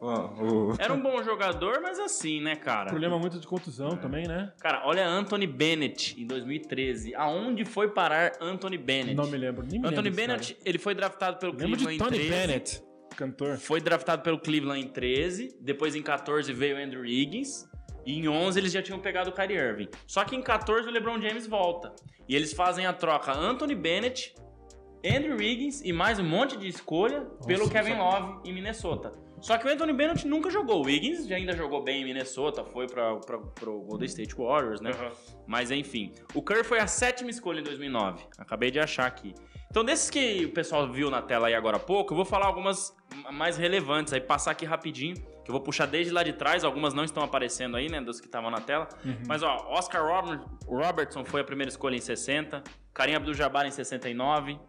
Ó, 0.01 0.25
o... 0.41 0.75
Era 0.79 0.91
um 0.91 0.99
bom 0.99 1.21
jogador, 1.23 1.79
mas 1.83 1.99
assim, 1.99 2.41
né, 2.41 2.55
cara? 2.55 2.89
Problema 2.89 3.19
muito 3.19 3.39
de 3.39 3.45
contusão 3.45 3.95
também, 3.95 4.27
né? 4.27 4.51
Cara, 4.59 4.81
olha 4.87 5.07
Anthony 5.07 5.45
Bennett 5.45 6.19
em 6.19 6.25
2013. 6.25 7.13
Aonde 7.13 7.63
foi 7.63 7.89
parar 7.89 8.31
Anthony 8.41 8.75
Bennett? 8.77 9.13
Não 9.13 9.27
me 9.27 9.37
lembro. 9.37 9.63
Nem 9.69 9.79
me 9.79 9.87
Anthony 9.87 10.09
lembro 10.09 10.15
Bennett, 10.15 10.57
ele 10.65 10.79
foi 10.79 10.95
draftado 10.95 11.37
pelo. 11.37 11.53
Lembro 11.53 11.77
de 11.77 11.83
Cleveland 11.85 12.03
Tony 12.11 12.17
em 12.25 12.27
13. 12.27 12.41
Bennett, 12.47 12.83
cantor. 13.15 13.57
Foi 13.59 13.79
draftado 13.79 14.23
pelo 14.23 14.39
Cleveland 14.39 14.83
em 14.83 14.87
13, 14.89 15.59
depois 15.61 15.95
em 15.95 16.01
14 16.01 16.51
veio 16.51 16.75
o 16.75 16.79
Andrew 16.83 17.05
Higgins, 17.05 17.69
e 18.05 18.17
em 18.19 18.27
11 18.27 18.59
eles 18.59 18.71
já 18.71 18.81
tinham 18.81 18.99
pegado 18.99 19.29
o 19.29 19.33
Kyrie 19.33 19.57
Irving. 19.57 19.89
Só 20.05 20.23
que 20.23 20.35
em 20.35 20.41
14 20.41 20.87
o 20.87 20.91
LeBron 20.91 21.21
James 21.21 21.47
volta. 21.47 21.93
E 22.27 22.35
eles 22.35 22.53
fazem 22.53 22.85
a 22.85 22.93
troca 22.93 23.31
Anthony 23.31 23.75
Bennett, 23.75 24.33
Andrew 25.05 25.41
Higgins 25.41 25.81
e 25.83 25.91
mais 25.91 26.19
um 26.19 26.23
monte 26.23 26.57
de 26.57 26.67
escolha 26.67 27.21
pelo 27.45 27.69
Kevin 27.69 27.95
Love 27.95 28.49
em 28.49 28.53
Minnesota. 28.53 29.13
Só 29.43 29.57
que 29.57 29.67
o 29.67 29.69
Anthony 29.69 29.91
Bennett 29.91 30.25
nunca 30.25 30.49
jogou. 30.49 30.85
O 30.85 30.89
Higgins 30.89 31.27
já 31.27 31.35
ainda 31.35 31.53
jogou 31.53 31.83
bem 31.83 32.01
em 32.01 32.05
Minnesota, 32.05 32.63
foi 32.63 32.87
para 32.87 33.17
pro 33.17 33.81
Golden 33.81 34.05
State 34.07 34.33
Warriors, 34.35 34.79
né? 34.79 34.91
Mas 35.45 35.69
enfim, 35.69 36.13
o 36.33 36.41
Curry 36.41 36.63
foi 36.63 36.79
a 36.79 36.87
sétima 36.87 37.29
escolha 37.29 37.59
em 37.59 37.63
2009. 37.63 38.23
Acabei 38.37 38.71
de 38.71 38.79
achar 38.79 39.05
aqui. 39.05 39.35
Então, 39.69 39.83
desses 39.83 40.09
que 40.09 40.45
o 40.45 40.53
pessoal 40.53 40.89
viu 40.89 41.09
na 41.09 41.21
tela 41.21 41.47
aí 41.47 41.55
agora 41.55 41.75
há 41.77 41.79
pouco, 41.79 42.13
eu 42.13 42.15
vou 42.15 42.25
falar 42.25 42.45
algumas 42.45 42.95
mais 43.33 43.57
relevantes 43.57 44.13
aí, 44.13 44.21
passar 44.21 44.51
aqui 44.51 44.65
rapidinho, 44.65 45.15
que 45.15 45.49
eu 45.49 45.51
vou 45.51 45.59
puxar 45.61 45.87
desde 45.87 46.13
lá 46.13 46.21
de 46.23 46.31
trás, 46.31 46.63
algumas 46.63 46.93
não 46.93 47.03
estão 47.03 47.21
aparecendo 47.23 47.75
aí, 47.75 47.89
né, 47.89 47.99
dos 47.99 48.19
que 48.21 48.27
estavam 48.27 48.49
na 48.51 48.61
tela. 48.61 48.87
Mas, 49.27 49.41
ó, 49.43 49.57
Oscar 49.71 50.05
Robert- 50.05 50.45
Robertson 50.67 51.25
foi 51.25 51.41
a 51.41 51.43
primeira 51.43 51.69
escolha 51.69 51.95
em 51.95 51.99
60, 52.01 52.63
Karim 52.93 53.15
Abdul-Jabbar 53.15 53.65
em 53.65 53.71
69, 53.71 54.59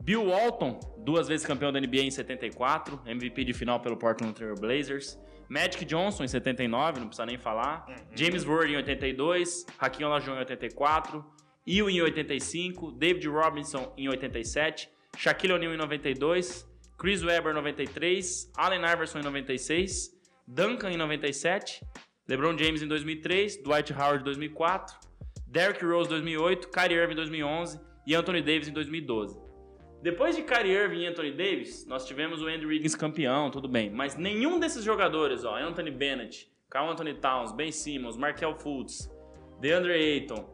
Bill 0.00 0.26
Walton, 0.26 0.78
duas 0.98 1.28
vezes 1.28 1.46
campeão 1.46 1.72
da 1.72 1.80
NBA 1.80 2.02
em 2.02 2.10
74, 2.10 3.00
MVP 3.04 3.44
de 3.44 3.52
final 3.52 3.80
pelo 3.80 3.96
Portland 3.96 4.32
Trail 4.34 4.54
Blazers. 4.54 5.18
Magic 5.48 5.84
Johnson 5.84 6.24
em 6.24 6.28
79, 6.28 7.00
não 7.00 7.08
precisa 7.08 7.26
nem 7.26 7.38
falar. 7.38 7.86
James 8.14 8.44
Worthy 8.44 8.74
em 8.74 8.76
82, 8.76 9.66
Hakim 9.78 10.04
Olajuwon 10.04 10.36
em 10.36 10.38
84, 10.40 11.24
Ewing 11.66 11.96
em 11.96 12.02
85, 12.02 12.92
David 12.92 13.28
Robinson 13.28 13.92
em 13.96 14.08
87, 14.08 14.88
Shaquille 15.16 15.54
O'Neal 15.54 15.74
em 15.74 15.78
92, 15.78 16.66
Chris 16.96 17.22
Webber 17.22 17.52
em 17.52 17.56
93, 17.56 18.52
Allen 18.56 18.82
Iverson 18.84 19.20
em 19.20 19.22
96, 19.22 20.10
Duncan 20.46 20.90
em 20.90 20.96
97, 20.96 21.82
LeBron 22.28 22.56
James 22.56 22.82
em 22.82 22.88
2003, 22.88 23.62
Dwight 23.62 23.92
Howard 23.92 24.20
em 24.20 24.24
2004, 24.24 24.96
Derrick 25.46 25.84
Rose 25.84 26.08
em 26.08 26.10
2008, 26.10 26.68
Kyrie 26.68 26.96
Irving 26.96 27.12
em 27.12 27.16
2011 27.16 27.80
e 28.06 28.14
Anthony 28.14 28.42
Davis 28.42 28.68
em 28.68 28.72
2012. 28.72 29.47
Depois 30.00 30.36
de 30.36 30.42
Kyrie 30.42 30.72
Irving 30.72 31.00
e 31.00 31.06
Anthony 31.06 31.32
Davis, 31.32 31.84
nós 31.86 32.06
tivemos 32.06 32.40
o 32.40 32.46
Andrew 32.46 32.68
Wiggins 32.68 32.94
campeão, 32.94 33.50
tudo 33.50 33.68
bem. 33.68 33.90
Mas 33.90 34.16
nenhum 34.16 34.60
desses 34.60 34.84
jogadores, 34.84 35.44
ó, 35.44 35.56
Anthony 35.56 35.90
Bennett, 35.90 36.48
Carl 36.70 36.88
Anthony 36.90 37.14
Towns, 37.14 37.50
Ben 37.52 37.72
Simmons, 37.72 38.16
Markel 38.16 38.54
Fultz, 38.54 39.10
DeAndre 39.60 39.92
Ayton, 39.94 40.48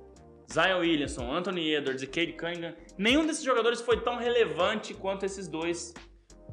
Zion 0.50 0.80
Williamson, 0.80 1.30
Anthony 1.30 1.74
Edwards 1.74 2.02
e 2.02 2.06
Cade 2.06 2.32
Cunningham, 2.32 2.74
nenhum 2.96 3.26
desses 3.26 3.44
jogadores 3.44 3.82
foi 3.82 4.00
tão 4.00 4.16
relevante 4.16 4.94
quanto 4.94 5.26
esses 5.26 5.46
dois. 5.46 5.92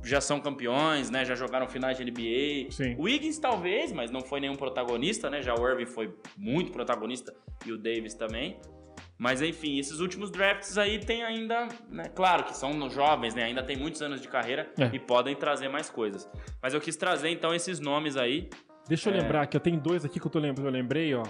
Já 0.04 0.20
são 0.20 0.42
campeões, 0.42 1.10
né? 1.10 1.24
Já 1.24 1.36
jogaram 1.36 1.68
finais 1.68 1.98
de 1.98 2.04
NBA. 2.04 2.72
Sim. 2.72 2.96
O 2.98 3.04
Wiggins 3.04 3.38
talvez, 3.38 3.94
mas 3.94 4.12
não 4.12 4.22
foi 4.22 4.40
nenhum 4.40 4.56
protagonista, 4.56 5.30
né? 5.30 5.42
Já 5.42 5.54
o 5.54 5.66
Irving 5.66 5.86
foi 5.86 6.14
muito 6.36 6.72
protagonista 6.72 7.34
e 7.66 7.72
o 7.72 7.78
Davis 7.78 8.16
também. 8.16 8.60
Mas 9.24 9.40
enfim, 9.40 9.78
esses 9.78 10.00
últimos 10.00 10.32
drafts 10.32 10.80
aí 10.80 10.98
tem 10.98 11.22
ainda, 11.24 11.68
né, 11.92 12.06
claro 12.16 12.44
que 12.44 12.58
são 12.58 12.90
jovens, 12.90 13.36
né, 13.36 13.44
ainda 13.44 13.62
tem 13.62 13.78
muitos 13.78 14.02
anos 14.02 14.20
de 14.20 14.28
carreira 14.28 14.74
É. 14.80 14.90
e 14.96 14.98
podem 14.98 15.36
trazer 15.36 15.70
mais 15.70 15.92
coisas. 15.92 16.28
Mas 16.60 16.74
eu 16.74 16.82
quis 16.82 16.96
trazer 16.96 17.30
então 17.30 17.54
esses 17.54 17.80
nomes 17.80 18.18
aí. 18.18 18.50
Deixa 18.88 19.12
eu 19.12 19.14
É. 19.14 19.20
lembrar 19.22 19.46
que 19.46 19.56
eu 19.56 19.62
tenho 19.62 19.80
dois 19.80 20.04
aqui 20.04 20.20
que 20.20 20.26
eu 20.26 20.32
tô 20.32 20.40
lembrando, 20.40 20.66
eu 20.66 20.72
lembrei, 20.74 21.14
ó. 21.14 21.22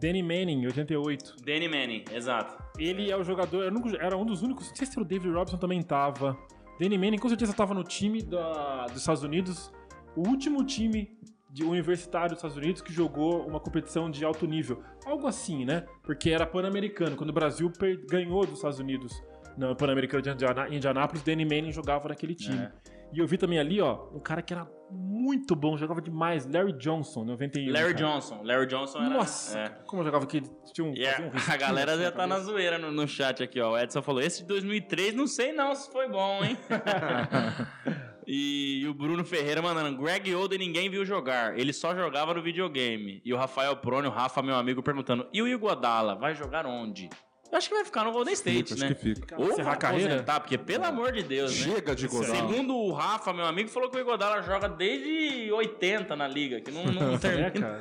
Danny 0.00 0.24
Manning, 0.24 0.66
88. 0.66 1.36
Danny 1.44 1.68
Manning, 1.68 2.04
exato. 2.12 2.60
Ele 2.76 3.12
é 3.12 3.16
o 3.16 3.22
jogador, 3.22 3.62
era 3.62 3.74
um- 3.78 3.96
era 4.00 4.16
um 4.16 4.26
dos 4.26 4.42
únicos, 4.42 4.68
não 4.68 4.74
sei 4.74 4.86
se 4.88 4.98
o 4.98 5.04
David 5.04 5.30
Robson 5.32 5.56
também 5.56 5.80
tava. 5.82 6.36
Danny 6.80 6.98
Manning 6.98 7.18
com 7.18 7.28
certeza 7.28 7.52
tava 7.54 7.74
no 7.74 7.84
time 7.84 8.22
da- 8.22 8.86
dos 8.86 8.96
Estados 9.02 9.22
Unidos, 9.22 9.70
o 10.16 10.26
último 10.28 10.64
time 10.64 11.16
de 11.52 11.64
universitário 11.64 12.30
dos 12.30 12.38
Estados 12.38 12.56
Unidos 12.56 12.80
que 12.80 12.92
jogou 12.92 13.46
uma 13.46 13.58
competição 13.58 14.10
de 14.10 14.24
alto 14.24 14.46
nível. 14.46 14.82
Algo 15.04 15.26
assim, 15.26 15.64
né? 15.64 15.84
Porque 16.02 16.30
era 16.30 16.46
pan-americano, 16.46 17.16
quando 17.16 17.30
o 17.30 17.32
Brasil 17.32 17.70
ganhou 18.08 18.44
dos 18.46 18.56
Estados 18.56 18.78
Unidos 18.78 19.20
no 19.56 19.74
pan-americano 19.74 20.22
de 20.22 20.30
Indiana- 20.30 20.68
Indianápolis, 20.68 21.22
Danny 21.22 21.44
Manning 21.44 21.72
jogava 21.72 22.08
naquele 22.08 22.34
time. 22.34 22.64
É. 22.64 22.72
E 23.12 23.18
eu 23.18 23.26
vi 23.26 23.36
também 23.36 23.58
ali, 23.58 23.80
ó, 23.80 24.06
um 24.14 24.20
cara 24.20 24.40
que 24.40 24.54
era 24.54 24.68
muito 24.88 25.56
bom, 25.56 25.76
jogava 25.76 26.00
demais, 26.00 26.46
Larry 26.46 26.72
Johnson, 26.74 27.24
91. 27.24 27.72
Larry 27.72 27.94
cara. 27.94 28.06
Johnson. 28.06 28.40
Larry 28.44 28.66
Johnson 28.66 28.98
era. 28.98 29.08
Nossa, 29.08 29.58
é. 29.58 29.68
como 29.84 30.02
eu 30.02 30.06
jogava 30.06 30.24
aqui, 30.24 30.42
tinha 30.72 30.86
um, 30.86 30.92
a, 30.94 31.30
fazia 31.32 31.50
um 31.50 31.54
a 31.54 31.56
galera 31.56 31.92
assim 31.94 32.02
já 32.04 32.12
tá 32.12 32.26
na 32.26 32.38
zoeira 32.38 32.78
no, 32.78 32.92
no 32.92 33.08
chat 33.08 33.42
aqui, 33.42 33.60
ó. 33.60 33.72
O 33.72 33.78
Edson 33.78 34.00
falou: 34.00 34.20
esse 34.20 34.42
de 34.42 34.48
2003, 34.48 35.14
não 35.14 35.26
sei 35.26 35.52
não 35.52 35.74
se 35.74 35.90
foi 35.90 36.08
bom, 36.08 36.44
hein? 36.44 36.56
e, 38.32 38.86
o 38.88 38.94
Bruno 38.94 39.24
Ferreira 39.24 39.60
mandando: 39.60 40.00
Greg 40.00 40.34
Oden 40.34 40.58
ninguém 40.58 40.88
viu 40.88 41.04
jogar, 41.04 41.58
ele 41.58 41.72
só 41.72 41.94
jogava 41.94 42.32
no 42.34 42.42
videogame. 42.42 43.20
E 43.24 43.32
o 43.34 43.36
Rafael 43.36 43.76
Prônio, 43.76 44.10
o 44.10 44.12
Rafa, 44.12 44.40
meu 44.42 44.54
amigo, 44.54 44.82
perguntando: 44.82 45.26
e 45.32 45.42
o 45.42 45.48
Iguodala, 45.48 46.14
vai 46.14 46.34
jogar 46.34 46.66
onde? 46.66 47.08
Eu 47.50 47.58
acho 47.58 47.68
que 47.68 47.74
vai 47.74 47.84
ficar 47.84 48.04
no 48.04 48.12
Golden 48.12 48.32
State, 48.32 48.62
Fica, 48.74 48.76
né? 48.76 48.86
Acho 48.86 48.94
que 48.94 49.02
fica. 49.14 49.26
Cara, 49.26 49.42
Ou 49.42 49.48
encerrar 49.48 49.64
vai 49.64 49.74
a 49.74 49.76
carreira? 49.76 50.08
aposentar, 50.12 50.38
porque 50.38 50.56
pelo 50.56 50.84
amor 50.84 51.10
de 51.10 51.24
Deus, 51.24 51.50
né? 51.66 51.74
Chega 51.74 51.96
de 51.96 52.06
Godala. 52.06 52.36
Segundo 52.36 52.76
o 52.76 52.92
Rafa, 52.92 53.32
meu 53.32 53.44
amigo, 53.44 53.68
falou 53.68 53.90
que 53.90 53.96
o 53.96 54.00
Igodala 54.00 54.40
joga 54.42 54.68
desde 54.68 55.50
80 55.50 56.14
na 56.14 56.28
liga, 56.28 56.60
que 56.60 56.70
não, 56.70 56.84
não 56.84 57.14
É, 57.16 57.18
termina. 57.18 57.80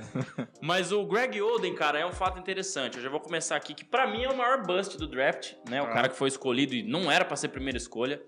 Mas 0.60 0.92
o 0.92 1.06
Greg 1.06 1.40
Oden, 1.40 1.76
cara, 1.76 2.00
é 2.00 2.06
um 2.06 2.12
fato 2.12 2.40
interessante. 2.40 2.98
Eu 2.98 3.04
já 3.04 3.10
vou 3.10 3.20
começar 3.20 3.56
aqui, 3.58 3.76
que 3.76 3.86
pra 3.86 4.08
mim 4.08 4.24
é 4.24 4.30
o 4.30 4.36
maior 4.36 4.66
bust 4.66 4.98
do 4.98 5.06
draft, 5.06 5.54
né? 5.70 5.80
O 5.84 5.86
Ah. 5.86 5.90
cara 5.90 6.10
que 6.10 6.16
foi 6.18 6.30
escolhido 6.30 6.74
e 6.74 6.82
não 6.82 7.12
era 7.12 7.24
pra 7.24 7.36
ser 7.38 7.50
primeira 7.50 7.78
escolha. 7.78 8.20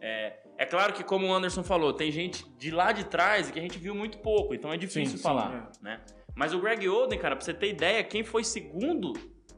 É, 0.00 0.38
é 0.58 0.66
claro 0.66 0.92
que, 0.92 1.04
como 1.04 1.26
o 1.26 1.32
Anderson 1.32 1.62
falou, 1.62 1.92
tem 1.92 2.10
gente 2.10 2.48
de 2.56 2.70
lá 2.70 2.92
de 2.92 3.04
trás 3.04 3.50
que 3.50 3.58
a 3.58 3.62
gente 3.62 3.78
viu 3.78 3.94
muito 3.94 4.18
pouco, 4.18 4.54
então 4.54 4.72
é 4.72 4.76
difícil 4.76 5.12
Sim, 5.12 5.16
sim, 5.18 5.22
falar, 5.22 5.70
né? 5.82 6.00
Mas 6.34 6.54
o 6.54 6.60
Greg 6.60 6.88
Oden, 6.88 7.18
cara, 7.18 7.36
pra 7.36 7.44
você 7.44 7.52
ter 7.52 7.68
ideia, 7.68 8.02
quem 8.02 8.24
foi 8.24 8.44
segundo 8.44 9.12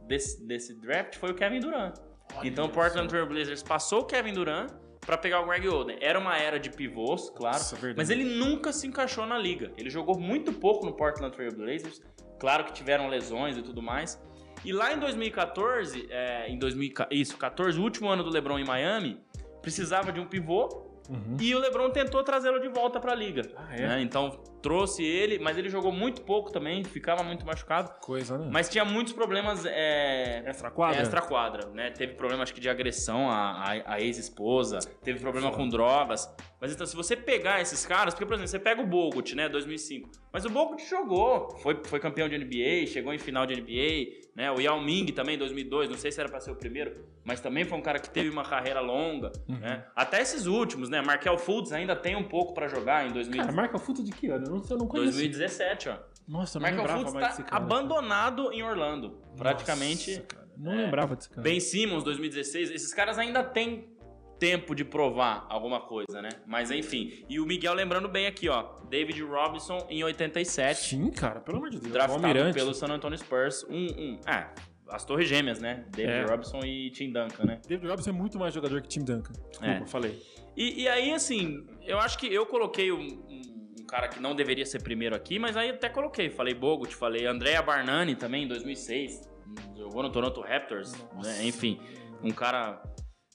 desse, 0.07 0.45
desse 0.45 0.75
draft 0.81 1.17
foi 1.17 1.31
o 1.31 1.35
Kevin 1.35 1.61
Durant. 1.61 1.95
então 2.43 2.67
o 2.67 2.69
Portland 2.69 3.09
Trail 3.09 3.27
Blazers 3.27 3.63
passou 3.63 4.01
o 4.01 4.05
Kevin 4.05 4.33
Durant 4.33 4.73
pra 5.01 5.19
pegar 5.19 5.41
o 5.41 5.47
Greg 5.47 5.69
Oden. 5.69 5.99
Era 6.01 6.19
uma 6.19 6.37
era 6.37 6.59
de 6.59 6.71
pivôs, 6.71 7.31
claro, 7.31 7.59
Nossa, 7.59 7.77
mas 7.97 8.11
ele 8.11 8.25
nunca 8.25 8.73
se 8.73 8.87
encaixou 8.87 9.27
na 9.27 9.37
liga. 9.37 9.73
Ele 9.77 9.91
jogou 9.91 10.19
muito 10.19 10.53
pouco 10.53 10.87
no 10.87 10.93
Portland 10.93 11.35
Trail 11.35 11.53
Blazers. 11.53 12.01
Claro 12.39 12.65
que 12.65 12.73
tiveram 12.73 13.09
lesões 13.09 13.57
e 13.57 13.63
tudo 13.63 13.83
mais. 13.83 14.21
E 14.65 14.73
lá 14.73 14.93
em 14.93 14.99
2014, 14.99 16.07
é, 16.09 16.49
em 16.49 16.59
2000, 16.59 16.93
isso, 17.11 17.37
14, 17.37 17.79
o 17.79 17.83
último 17.83 18.09
ano 18.09 18.23
do 18.23 18.31
LeBron 18.31 18.59
em 18.59 18.65
Miami, 18.65 19.21
precisava 19.63 20.13
de 20.13 20.21
um 20.21 20.27
pivô 20.27 20.91
Uhum. 21.11 21.37
e 21.41 21.53
o 21.55 21.59
LeBron 21.59 21.91
tentou 21.91 22.23
trazê-lo 22.23 22.61
de 22.61 22.69
volta 22.69 23.01
pra 23.01 23.13
liga. 23.15 23.43
Ah, 23.57 23.75
é? 23.77 23.89
né? 23.89 24.03
Então 24.03 24.39
trouxe 24.63 25.05
ele, 25.05 25.39
mas 25.39 25.59
ele 25.59 25.69
jogou 25.69 25.91
muito 25.93 26.23
pouco 26.23 26.51
também, 26.53 26.85
ficava 26.85 27.23
muito 27.23 27.45
machucado. 27.45 27.93
Coisa, 28.01 28.39
né? 28.39 28.49
Mas 28.51 28.69
tinha 28.69 28.85
muitos 28.85 29.13
problemas 29.13 29.67
é, 29.67 30.43
Extra 30.47 30.71
quadra? 30.71 31.01
extra 31.03 31.21
quadra, 31.21 31.69
né? 31.71 31.91
Teve 31.91 32.15
problema, 32.15 32.43
acho 32.45 32.55
que, 32.55 32.61
de 32.61 32.69
agressão 32.69 33.29
à, 33.29 33.73
à- 33.73 33.95
à 33.95 34.01
ex-esposa, 34.01 34.79
teve 35.03 35.19
problema 35.21 35.51
com 35.51 35.69
drogas. 35.69 36.33
Mas 36.61 36.73
então, 36.73 36.87
se 36.87 36.95
você 36.95 37.17
pegar 37.17 37.61
esses 37.61 37.85
caras, 37.85 38.15
porque, 38.15 38.25
por 38.25 38.35
exemplo, 38.35 38.49
você 38.49 38.59
pega 38.59 38.81
o 38.81 38.87
Bogut, 38.87 39.35
né, 39.35 39.49
2005, 39.49 40.09
mas 40.33 40.45
o 40.45 40.49
Bogut 40.51 40.83
jogou, 40.89 41.51
foi, 41.59 41.81
foi 41.85 41.99
campeão 41.99 42.29
de 42.29 42.39
NBA, 42.39 42.87
chegou 42.87 43.13
em 43.13 43.19
final 43.19 43.45
de 43.45 43.55
NBA, 43.61 44.23
né? 44.37 44.51
O 44.53 44.61
Yao 44.61 44.81
Ming 44.81 45.07
também, 45.07 45.37
2002, 45.37 45.91
não 45.91 45.97
sei 45.99 46.13
se 46.13 46.21
era 46.21 46.29
pra 46.29 46.39
ser 46.41 46.53
o 46.53 46.57
primeiro, 46.57 47.05
mas 47.25 47.41
também 47.41 47.65
foi 47.65 47.77
um 47.77 47.83
cara 47.83 47.99
que 47.99 48.09
teve 48.09 48.31
uma 48.31 48.45
carreira 48.45 48.81
longa, 48.81 49.33
Uhum. 49.49 49.59
né? 49.59 49.85
Até 49.97 50.21
esses 50.23 50.47
últimos, 50.47 50.89
né? 50.89 51.03
Markel 51.03 51.37
Fultz 51.37 51.73
ainda 51.73 51.97
tem 51.97 52.15
um 52.15 52.23
pouco 52.23 52.55
pra 52.55 52.69
jogar 52.69 53.07
em 53.09 53.13
2000, 53.13 53.41
Cara, 53.43 53.53
marca 53.53 53.79
futa 53.79 54.03
de 54.03 54.13
que 54.13 54.29
ano? 54.29 54.52
Eu 54.53 54.59
não, 54.61 54.65
eu 54.71 54.79
não 54.79 54.87
conheço. 54.87 55.13
2017, 55.13 55.89
ó. 55.89 55.97
Nossa, 56.29 56.59
eu 56.59 56.61
não 56.61 56.69
Markel 56.69 56.81
lembrava 56.83 57.01
Fultz 57.01 57.15
mais 57.15 57.27
tá 57.27 57.31
desse 57.33 57.43
cara. 57.51 57.57
abandonado 57.65 58.53
em 58.53 58.63
Orlando, 58.63 59.19
praticamente... 59.37 60.11
Nossa, 60.13 60.23
cara, 60.27 60.49
não 60.57 60.73
é, 60.73 60.77
lembrava 60.85 61.17
desse 61.17 61.29
cara. 61.31 61.43
Ben 61.43 61.59
Simmons, 61.61 62.05
2016, 62.05 62.71
esses 62.71 62.95
caras 62.95 63.19
ainda 63.19 63.43
têm 63.43 63.91
tempo 64.39 64.75
de 64.75 64.85
provar 64.85 65.47
alguma 65.49 65.81
coisa, 65.81 66.21
né? 66.21 66.29
Mas 66.47 66.71
enfim. 66.71 67.25
E 67.29 67.39
o 67.39 67.47
Miguel 67.47 67.75
lembrando 67.75 68.09
bem 68.09 68.27
aqui, 68.27 68.49
ó. 68.49 68.81
David 68.89 69.23
Robinson 69.23 69.87
em 69.89 70.03
87, 70.03 70.81
Sim, 70.81 71.11
cara, 71.11 71.41
pelo 71.41 71.59
amor 71.59 71.71
de 71.71 71.79
Deus. 71.79 71.93
draftado 71.93 72.25
Almirante. 72.27 72.55
pelo 72.57 72.75
San 72.75 72.89
Antonio 72.89 73.17
Spurs. 73.19 73.65
Um, 73.71 73.87
um, 73.87 74.21
ah, 74.27 74.53
as 74.89 75.05
torres 75.05 75.29
gêmeas, 75.29 75.61
né? 75.61 75.85
David 75.91 76.13
É. 76.13 76.25
Robinson 76.25 76.61
e 76.65 76.91
Tim 76.91 77.13
Duncan, 77.13 77.45
né? 77.45 77.61
David 77.69 77.87
Robinson 77.89 78.11
é 78.11 78.13
muito 78.13 78.37
mais 78.39 78.53
jogador 78.53 78.83
que 78.83 78.89
Tim 78.89 79.05
Duncan. 79.05 79.33
Desculpa, 79.49 79.65
É. 79.75 79.87
falei. 79.87 80.21
E, 80.57 80.83
e 80.83 80.89
aí, 80.89 81.13
assim, 81.13 81.65
eu 81.85 81.99
acho 81.99 82.19
que 82.19 82.27
eu 82.27 82.45
coloquei 82.45 82.91
um- 82.93 82.99
um 83.29 83.52
cara 83.93 84.09
que 84.09 84.19
não 84.19 84.35
deveria 84.35 84.65
ser 84.65 84.83
primeiro 84.83 85.15
aqui, 85.15 85.39
mas 85.39 85.55
aí 85.55 85.69
até 85.69 85.87
coloquei. 85.87 86.31
Falei 86.31 86.55
Bogut, 86.55 86.97
falei 86.97 87.27
Andrea 87.27 87.61
Barnani 87.61 88.17
também, 88.17 88.45
em 88.45 88.49
2006. 88.49 89.31
Jogou 89.77 90.03
no 90.03 90.11
Toronto 90.11 90.41
Raptors, 90.41 90.95
né? 91.23 91.45
Enfim, 91.45 91.79
um 92.23 92.31
cara... 92.31 92.83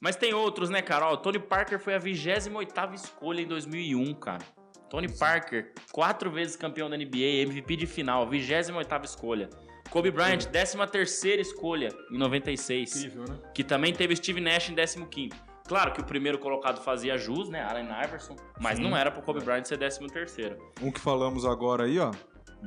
Mas 0.02 0.16
tem 0.16 0.34
outros, 0.34 0.72
né, 0.72 0.82
cara? 0.82 1.10
Ó, 1.10 1.14
o 1.14 1.18
Tony 1.18 1.38
Parker 1.38 1.78
foi 1.78 1.94
a 1.94 2.00
28ª 2.00 2.96
escolha 2.96 3.42
em 3.42 3.46
2001, 3.46 4.16
cara. 4.16 4.44
Tony 4.90 5.08
Parker, 5.08 5.74
quatro 5.92 6.32
vezes 6.32 6.56
campeão 6.56 6.90
da 6.90 6.98
NBA, 6.98 7.44
MVP 7.44 7.76
de 7.76 7.86
final, 7.86 8.28
28ª 8.28 9.06
escolha. 9.06 9.50
Kobe 9.92 10.10
Bryant, 10.10 10.40
13ª 10.40 11.40
escolha 11.40 11.90
em 12.12 12.18
96 12.18 12.96
Incrível, 12.96 13.26
né? 13.26 13.40
que 13.54 13.64
também 13.64 13.94
teve 13.94 14.16
Steve 14.16 14.42
Nash 14.42 14.70
em 14.70 14.76
15 14.76 15.30
Claro 15.68 15.92
que 15.92 16.00
o 16.02 16.04
primeiro 16.06 16.40
colocado 16.40 16.82
fazia 16.82 17.18
jus, 17.18 17.50
né? 17.50 17.64
Allen 17.64 17.88
Iverson, 18.06 18.36
mas 18.60 18.78
Sim. 18.78 18.84
não 18.84 18.96
era 18.96 19.12
pro 19.12 19.22
Kobe 19.22 19.44
Bryant 19.44 19.66
ser 19.66 19.78
13 19.78 20.00
Um 20.82 20.92
que 20.92 21.00
falamos 21.00 21.46
agora 21.46 21.84
aí, 21.84 22.00
ó. 22.00 22.12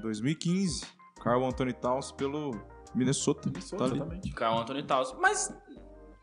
2015. 0.02 0.86
Carl 1.22 1.44
Anthony 1.44 1.72
Towns 1.72 2.12
pelo 2.12 2.52
Minnesota. 2.94 3.48
Minnesota, 3.48 3.88
tá 3.88 3.94
exatamente. 3.94 4.30
Carl 4.32 4.58
Anthony 4.58 4.82
Towns. 4.82 5.14
Mas 5.18 5.54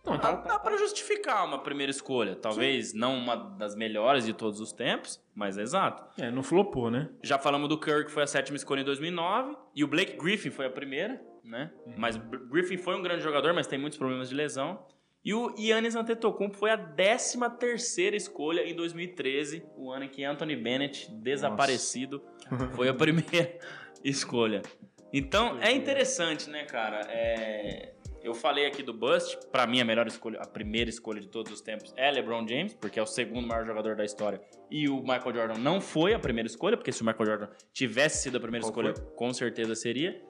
Não, 0.06 0.14
dá, 0.18 0.20
tá, 0.20 0.32
dá 0.54 0.60
pra 0.60 0.78
justificar 0.78 1.46
uma 1.46 1.60
primeira 1.60 1.92
escolha. 1.92 2.36
Talvez 2.36 2.94
não 2.94 3.16
uma 3.18 3.36
das 3.36 3.76
melhores 3.76 4.26
de 4.26 4.34
todos 4.34 4.60
os 4.60 4.72
tempos, 4.72 5.22
mas 5.36 5.58
é 5.58 5.62
exato. 5.62 6.04
É, 6.22 6.32
não 6.32 6.42
flopou, 6.42 6.90
né? 6.90 7.10
Já 7.24 7.38
falamos 7.38 7.68
do 7.70 7.78
Curry, 7.78 8.06
que 8.06 8.12
foi 8.12 8.24
a 8.24 8.28
sétima 8.28 8.56
escolha 8.56 8.82
em 8.82 8.86
2009. 8.86 9.56
E 9.76 9.84
o 9.84 9.88
Blake 9.88 10.18
Griffin 10.18 10.50
foi 10.50 10.66
a 10.66 10.70
primeira, 10.70 11.22
né? 11.44 11.72
Mas 11.98 12.16
o 12.16 12.20
Br- 12.20 12.38
Griffin 12.50 12.78
foi 12.78 12.96
um 12.96 13.02
grande 13.02 13.22
jogador, 13.24 13.54
mas 13.54 13.68
tem 13.68 13.78
muitos 13.78 13.98
problemas 14.00 14.30
de 14.30 14.36
lesão. 14.36 14.80
E 15.28 15.34
o 15.34 15.54
Yannis 15.60 15.94
Antetokounmpo 15.94 16.56
foi 16.56 16.72
a 16.72 16.78
13 16.78 17.38
terceira 17.60 18.16
escolha 18.16 18.62
em 18.62 18.74
2013, 18.74 19.62
o 19.76 19.92
ano 19.92 20.06
em 20.06 20.08
que 20.08 20.24
Anthony 20.24 20.56
Bennett, 20.56 21.12
desaparecido, 21.12 22.24
foi 22.78 22.88
a 22.88 22.94
primeira 22.94 23.60
escolha. 24.02 24.62
Então, 25.12 25.60
é 25.60 25.74
interessante, 25.74 26.50
né, 26.50 26.64
cara? 26.64 27.02
É, 27.10 27.92
Eu 28.24 28.34
falei 28.34 28.68
aqui 28.68 28.82
do 28.82 28.94
Bust, 28.94 29.38
pra 29.52 29.68
mim 29.68 29.82
a 29.82 29.84
melhor 29.84 30.08
escolha, 30.08 30.40
a 30.40 30.48
primeira 30.48 30.90
escolha 30.90 31.20
de 31.20 31.28
todos 31.28 31.52
os 31.52 31.60
tempos 31.60 31.94
é 31.98 32.10
LeBron 32.10 32.48
James, 32.48 32.74
porque 32.76 32.98
é 32.98 33.04
o 33.04 33.06
segundo 33.06 33.46
maior 33.46 33.66
jogador 33.66 33.98
da 33.98 34.06
história. 34.06 34.40
E 34.72 34.88
o 34.88 35.02
Michael 35.02 35.34
Jordan 35.34 35.60
não 35.60 35.82
foi 35.82 36.14
a 36.14 36.20
primeira 36.20 36.48
escolha, 36.48 36.78
porque 36.78 36.94
se 36.94 37.02
o 37.02 37.06
Michael 37.06 37.26
Jordan 37.26 37.48
tivesse 37.74 38.24
sido 38.24 38.38
a 38.38 38.40
primeira 38.40 38.66
Qual 38.66 38.72
escolha, 38.72 38.94
com 39.18 39.34
certeza 39.34 39.76
seria. 39.76 40.22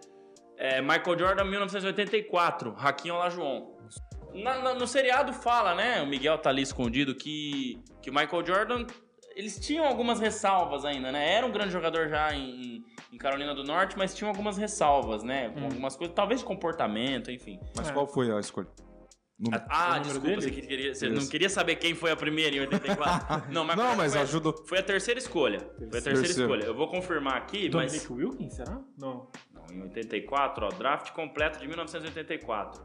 É, 0.57 0.81
Michael 0.81 1.19
Jordan, 1.19 1.43
1984, 1.43 2.73
Hakim 2.79 3.11
Olajuwon. 3.11 3.77
Na- 4.33 4.59
na- 4.59 4.73
no 4.75 4.85
seriado 4.87 5.33
fala, 5.33 5.73
né? 5.75 6.01
O 6.01 6.07
Miguel 6.07 6.37
tá 6.37 6.49
ali 6.49 6.61
escondido 6.61 7.15
que, 7.15 7.81
que 8.01 8.09
o 8.09 8.13
Michael 8.13 8.45
Jordan. 8.45 8.85
Eles 9.35 9.59
tinham 9.59 9.85
algumas 9.85 10.19
ressalvas 10.19 10.83
ainda, 10.83 11.11
né? 11.11 11.33
Era 11.33 11.45
um 11.45 11.51
grande 11.51 11.71
jogador 11.71 12.09
já 12.09 12.33
em, 12.33 12.83
em 13.13 13.17
Carolina 13.19 13.53
do 13.53 13.63
Norte, 13.63 13.95
mas 13.95 14.15
tinham 14.15 14.29
algumas 14.29 14.57
ressalvas, 14.57 15.21
né? 15.23 15.49
Com 15.49 15.59
Hum. 15.59 15.65
algumas 15.65 15.95
coisas, 15.95 16.15
talvez 16.15 16.39
de 16.39 16.45
comportamento, 16.45 17.29
enfim. 17.31 17.59
Mas 17.75 17.89
É. 17.89 17.93
qual 17.93 18.07
foi 18.07 18.31
a 18.35 18.39
escolha? 18.39 18.67
Número. 19.39 19.63
Ah, 19.69 19.85
número 19.99 20.03
desculpa, 20.05 20.27
dele? 20.29 20.41
você, 20.41 20.49
que 20.49 20.61
queria, 20.65 20.95
você 20.95 21.09
não 21.09 21.27
queria 21.27 21.49
saber 21.49 21.75
quem 21.75 21.93
foi 21.93 22.09
a 22.09 22.15
primeira 22.15 22.55
em 22.55 22.59
84. 22.61 23.43
não, 23.53 23.63
mas, 23.63 23.77
Não, 23.77 23.95
mas 23.95 24.13
foi, 24.13 24.21
ajudou. 24.23 24.65
foi 24.65 24.79
a 24.79 24.83
terceira 24.83 25.19
escolha. 25.19 25.59
Foi 25.59 25.85
a 25.85 25.89
terceira 25.91 26.19
Terceiro. 26.19 26.41
escolha. 26.51 26.63
Eu 26.65 26.75
vou 26.75 26.87
confirmar 26.87 27.37
aqui, 27.37 27.69
mas. 27.71 27.91
Dominic 27.93 28.11
Wilkins, 28.11 28.53
será? 28.55 28.81
Não. 28.97 29.29
Não, 29.53 29.67
em 29.71 29.83
84, 29.83 30.65
ó, 30.65 30.69
draft 30.69 31.11
completo 31.11 31.59
de 31.59 31.67
1984. 31.67 32.83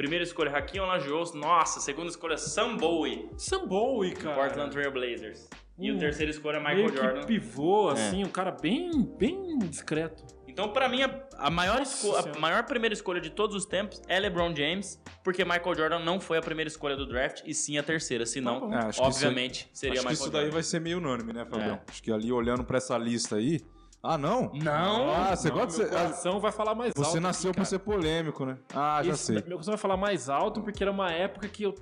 Primeira 0.00 0.24
escolha, 0.24 0.50
Hakim 0.50 0.78
Olajuwon. 0.78 1.24
Nossa, 1.34 1.78
segunda 1.78 2.08
escolha, 2.08 2.38
Sam 2.38 2.78
Bowie, 2.78 3.28
Sam 3.36 3.66
Bowie, 3.66 4.12
cara. 4.12 4.34
Portland 4.34 4.70
Trail 4.70 4.90
Blazers. 4.90 5.46
E 5.78 5.92
Hum. 5.92 5.96
o 5.96 5.98
terceira 5.98 6.30
escolha, 6.30 6.58
Meio 6.58 6.74
Michael 6.76 6.90
que 6.90 6.96
Jordan. 6.96 7.20
É. 7.20 7.26
pivô, 7.26 7.88
assim, 7.90 8.24
um 8.24 8.30
cara 8.30 8.50
bem, 8.50 8.90
bem 9.18 9.58
discreto. 9.58 10.24
Então, 10.48 10.70
pra 10.72 10.88
mim, 10.88 11.02
a, 11.02 11.22
a 11.36 11.50
maior, 11.50 11.82
a 11.82 12.38
maior 12.38 12.64
primeira 12.64 12.94
escolha 12.94 13.20
de 13.20 13.28
todos 13.28 13.54
os 13.54 13.66
tempos 13.66 14.00
é 14.08 14.18
LeBron 14.18 14.56
James, 14.56 14.98
porque 15.22 15.44
Michael 15.44 15.74
Jordan 15.74 15.98
não 15.98 16.18
foi 16.18 16.38
a 16.38 16.42
primeira 16.42 16.68
escolha 16.68 16.96
do 16.96 17.06
draft, 17.06 17.42
e 17.44 17.52
sim 17.52 17.76
a 17.76 17.82
terceira. 17.82 18.24
Tá 18.24 18.30
Senão. 18.30 18.72
É, 18.72 18.76
acho 18.86 19.00
que 19.02 19.06
obviamente, 19.06 19.68
seria 19.74 19.92
Acho 20.00 20.02
que 20.02 20.08
Michael 20.08 20.14
isso 20.14 20.22
Jordan. 20.24 20.40
daí 20.40 20.50
vai 20.50 20.62
ser 20.62 20.80
meio 20.80 20.96
unânime, 20.96 21.34
né, 21.34 21.44
Fabião? 21.44 21.74
É. 21.74 21.80
Acho 21.90 22.02
que 22.02 22.10
ali 22.10 22.32
olhando 22.32 22.64
pra 22.64 22.78
essa 22.78 22.96
lista 22.96 23.36
aí. 23.36 23.60
Ah, 24.02 24.16
não? 24.16 24.50
Não! 24.54 25.10
Ah, 25.10 25.36
você 25.36 25.48
Não, 25.48 25.56
gosta 25.56 25.68
de 25.84 25.88
ser. 25.88 25.90
coração 25.90 26.40
vai 26.40 26.50
falar 26.52 26.74
mais 26.74 26.94
alto. 26.96 27.04
Você 27.06 27.20
nasceu 27.20 27.52
cara. 27.52 27.64
ser 27.66 27.78
polêmico, 27.80 28.46
né? 28.46 28.56
Ah, 28.74 29.02
já 29.02 29.12
Esse- 29.12 29.24
sei. 29.26 29.34
Meu 29.36 29.52
coração 29.52 29.72
vai 29.72 29.78
falar 29.78 29.96
mais 29.98 30.28
alto 30.30 30.62
porque 30.62 30.82
era 30.82 30.90
uma 30.90 31.10
época 31.12 31.46
que 31.48 31.64
eu. 31.64 31.74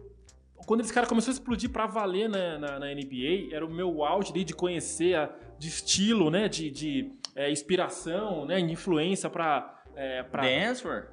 Quando 0.67 0.81
esse 0.81 0.93
cara 0.93 1.07
começou 1.07 1.31
a 1.31 1.35
explodir 1.35 1.71
pra 1.71 1.87
valer 1.87 2.29
na, 2.29 2.59
na, 2.59 2.79
na 2.81 2.87
NBA, 2.93 3.55
era 3.55 3.65
o 3.65 3.71
meu 3.71 4.05
auge 4.05 4.33
de 4.33 4.53
conhecer 4.53 5.15
a, 5.15 5.31
de 5.59 5.69
estilo, 5.69 6.29
né? 6.31 6.49
De, 6.49 6.71
de 6.71 7.13
é, 7.37 7.51
inspiração, 7.53 8.45
né? 8.45 8.59
Influência 8.59 9.31
pra. 9.31 9.77
É, 9.95 10.23
pra... 10.25 10.43
Dancer? 10.43 11.11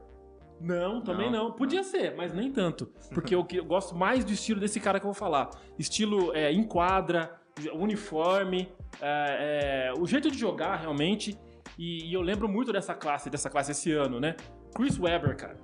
Não, 0.60 1.02
também 1.02 1.30
Não? 1.32 1.46
não. 1.46 1.52
Podia 1.52 1.84
ser, 1.84 2.16
mas 2.16 2.34
nem 2.34 2.52
tanto. 2.52 2.88
Porque 3.14 3.36
eu, 3.36 3.44
que- 3.46 3.58
eu 3.58 3.66
gosto 3.66 3.94
mais 3.96 4.26
do 4.26 4.32
estilo 4.32 4.60
desse 4.60 4.80
cara 4.80 5.00
que 5.00 5.06
eu 5.06 5.12
vou 5.12 5.14
falar. 5.14 5.52
Estilo 5.78 6.34
é, 6.36 6.52
enquadra, 6.52 7.40
uniforme, 7.74 8.68
é, 9.02 9.90
é, 9.90 10.00
o 10.00 10.06
jeito 10.06 10.30
de 10.32 10.38
jogar 10.38 10.76
realmente. 10.78 11.38
E, 11.78 12.10
e 12.10 12.14
eu 12.14 12.22
lembro 12.22 12.48
muito 12.48 12.72
dessa 12.72 12.94
classe, 12.94 13.30
dessa 13.30 13.50
classe 13.50 13.72
esse 13.72 13.92
ano, 13.92 14.20
né? 14.20 14.36
Chris 14.76 14.98
Webber, 15.00 15.36
cara. 15.36 15.58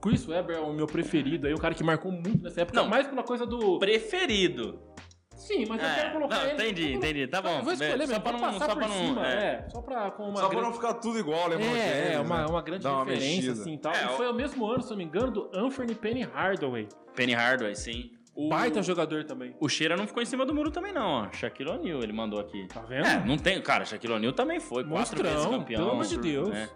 Chris 0.00 0.26
Webber 0.26 0.56
é 0.56 0.60
o 0.60 0.72
meu 0.72 0.86
preferido 0.86 1.46
aí, 1.46 1.52
um 1.54 1.58
cara 1.58 1.74
que 1.74 1.84
marcou 1.84 2.10
muito 2.10 2.42
nessa 2.42 2.62
época. 2.62 2.80
Não. 2.80 2.88
mais 2.88 3.06
pela 3.06 3.22
coisa 3.22 3.44
do. 3.46 3.78
Preferido. 3.78 4.80
Sim, 5.36 5.64
mas 5.68 5.82
eu 5.82 5.88
É, 5.88 5.94
quero 5.96 6.12
colocar 6.12 6.36
não, 6.36 6.44
ele. 6.44 6.52
entendi, 6.54 6.90
eu 6.92 6.96
entendi, 6.98 7.26
tá 7.26 7.42
bom, 7.42 7.58
Eu 7.58 7.62
vou 7.64 7.72
escolher 7.72 8.06
só 8.06 8.20
pra 8.20 8.20
pra 8.20 8.32
não- 8.32 8.38
passar 8.40 8.58
só 8.66 8.66
por 8.74 8.76
pra 8.78 8.88
não- 8.88 8.94
cima. 8.94 9.26
é. 9.26 9.34
É, 9.34 9.68
só 9.70 9.80
pra 9.82 10.10
com 10.12 10.22
uma 10.28 10.34
Só 10.36 10.40
pra 10.42 10.48
grande- 10.50 10.66
não 10.66 10.72
ficar 10.72 10.94
tudo 10.94 11.18
igual, 11.18 11.48
lembrando 11.48 11.76
É, 11.76 12.12
é, 12.14 12.20
uma, 12.20 12.38
né? 12.38 12.46
uma 12.48 12.62
grande 12.62 12.86
uma 12.86 13.00
diferença, 13.04 13.26
mexida. 13.26 13.52
assim, 13.60 13.76
tal. 13.76 13.92
É, 13.92 14.02
E 14.02 14.06
o- 14.06 14.10
foi 14.10 14.28
o 14.30 14.34
mesmo 14.34 14.64
ano, 14.66 14.82
se 14.82 14.90
não 14.90 14.96
me 14.96 15.04
engano, 15.04 15.32
do 15.32 15.50
Anthony 15.52 15.94
Penny 15.96 16.22
Hardaway. 16.22 16.86
Penny 17.16 17.32
Hardaway, 17.34 17.74
sim. 17.74 18.12
O, 18.34 18.48
Baita 18.48 18.82
jogador 18.82 19.24
também. 19.24 19.54
o 19.60 19.68
Shearer 19.68 19.96
não 19.98 20.06
ficou 20.06 20.22
em 20.22 20.26
cima 20.26 20.46
do 20.46 20.54
muro 20.54 20.70
também, 20.70 20.92
não. 20.92 21.24
ó. 21.26 21.32
Shaquille 21.32 21.68
O'Neal, 21.70 22.02
ele 22.02 22.12
mandou 22.14 22.40
aqui. 22.40 22.66
Tá 22.66 22.80
vendo? 22.80 23.06
É, 23.06 23.22
não 23.24 23.36
tem. 23.36 23.60
Cara, 23.60 23.84
Shaquille 23.84 24.14
O'Neal 24.14 24.32
também 24.32 24.58
foi. 24.58 24.84
Quatro 24.84 25.16
Monstrão, 25.16 25.30
vezes 25.30 25.46
campeão. 25.46 25.80
pelo 25.80 25.90
amor 25.92 26.06
de 26.06 26.18
Deus. 26.18 26.48
né? 26.48 26.68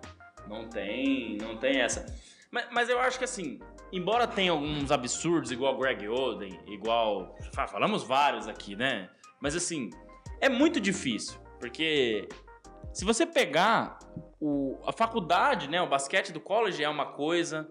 Não 0.49 0.69
tem, 0.69 1.39
não 1.39 1.57
tem 1.57 1.81
essa. 1.81 2.05
Mas, 2.51 2.67
mas 2.71 2.89
eu 2.91 3.01
acho 3.01 3.19
que 3.19 3.25
assim, 3.25 3.59
embora 3.93 4.27
tenha 4.27 4.53
alguns 4.53 4.93
absurdos, 4.93 5.51
igual 5.51 5.77
Greg 5.79 6.07
Oden, 6.09 6.61
igual. 6.67 7.35
fa- 7.55 7.67
Falamos 7.67 8.03
vários 8.05 8.47
aqui, 8.47 8.77
né? 8.77 9.09
Mas 9.41 9.57
assim, 9.57 9.91
é 10.41 10.49
muito 10.51 10.79
difícil. 10.79 11.39
Porque 11.59 12.29
se 12.93 13.05
você 13.05 13.25
pegar 13.25 13.99
o, 14.39 14.79
a 14.87 14.93
faculdade, 14.93 15.69
né? 15.71 15.81
O 15.81 15.89
basquete 15.89 16.33
do 16.33 16.41
college 16.41 16.85
é 16.85 16.89
uma 16.89 17.07
coisa. 17.07 17.67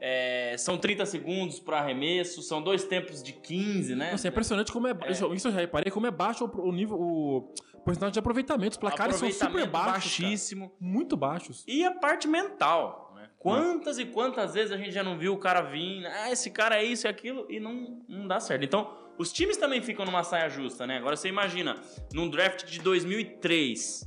É, 0.00 0.56
são 0.58 0.76
30 0.76 1.06
segundos 1.06 1.58
para 1.58 1.78
arremesso, 1.78 2.42
são 2.42 2.62
dois 2.62 2.84
tempos 2.84 3.22
de 3.22 3.32
15, 3.32 3.94
né? 3.94 4.12
Nossa, 4.12 4.28
é 4.28 4.30
impressionante 4.30 4.72
como 4.72 4.86
é, 4.86 4.94
baixo. 4.94 5.32
Isso 5.34 5.48
eu 5.48 5.52
já 5.52 5.60
reparei, 5.60 5.90
como 5.90 6.06
é 6.06 6.10
baixo 6.10 6.44
o, 6.44 6.68
o 6.68 6.72
nível, 6.72 7.00
o 7.00 7.54
porcentagem 7.84 8.12
de 8.12 8.18
aproveitamento. 8.18 8.72
Os 8.72 8.78
placares 8.78 9.16
são 9.16 9.30
super 9.30 9.66
baixos. 9.66 9.72
cara. 9.72 9.92
baixíssimo. 9.92 10.72
Muito 10.78 11.16
baixos. 11.16 11.64
E 11.66 11.84
a 11.84 11.92
parte 11.92 12.28
mental, 12.28 13.12
né? 13.16 13.28
Quantas 13.38 13.98
e 13.98 14.04
quantas 14.04 14.54
vezes 14.54 14.72
a 14.72 14.76
gente 14.76 14.92
já 14.92 15.02
não 15.02 15.16
viu 15.16 15.32
o 15.32 15.38
cara 15.38 15.62
vir, 15.62 16.06
ah, 16.06 16.30
esse 16.30 16.50
cara 16.50 16.76
é 16.76 16.84
isso 16.84 17.06
e 17.06 17.08
aquilo, 17.08 17.46
e 17.48 17.58
não, 17.58 18.02
não 18.08 18.26
dá 18.26 18.38
certo. 18.38 18.64
Então, 18.64 18.92
os 19.18 19.32
times 19.32 19.56
também 19.56 19.80
ficam 19.80 20.04
numa 20.04 20.22
saia 20.22 20.48
justa, 20.48 20.86
né? 20.86 20.98
Agora 20.98 21.16
você 21.16 21.28
imagina, 21.28 21.80
num 22.12 22.28
draft 22.28 22.64
de 22.66 22.80
2003, 22.80 24.06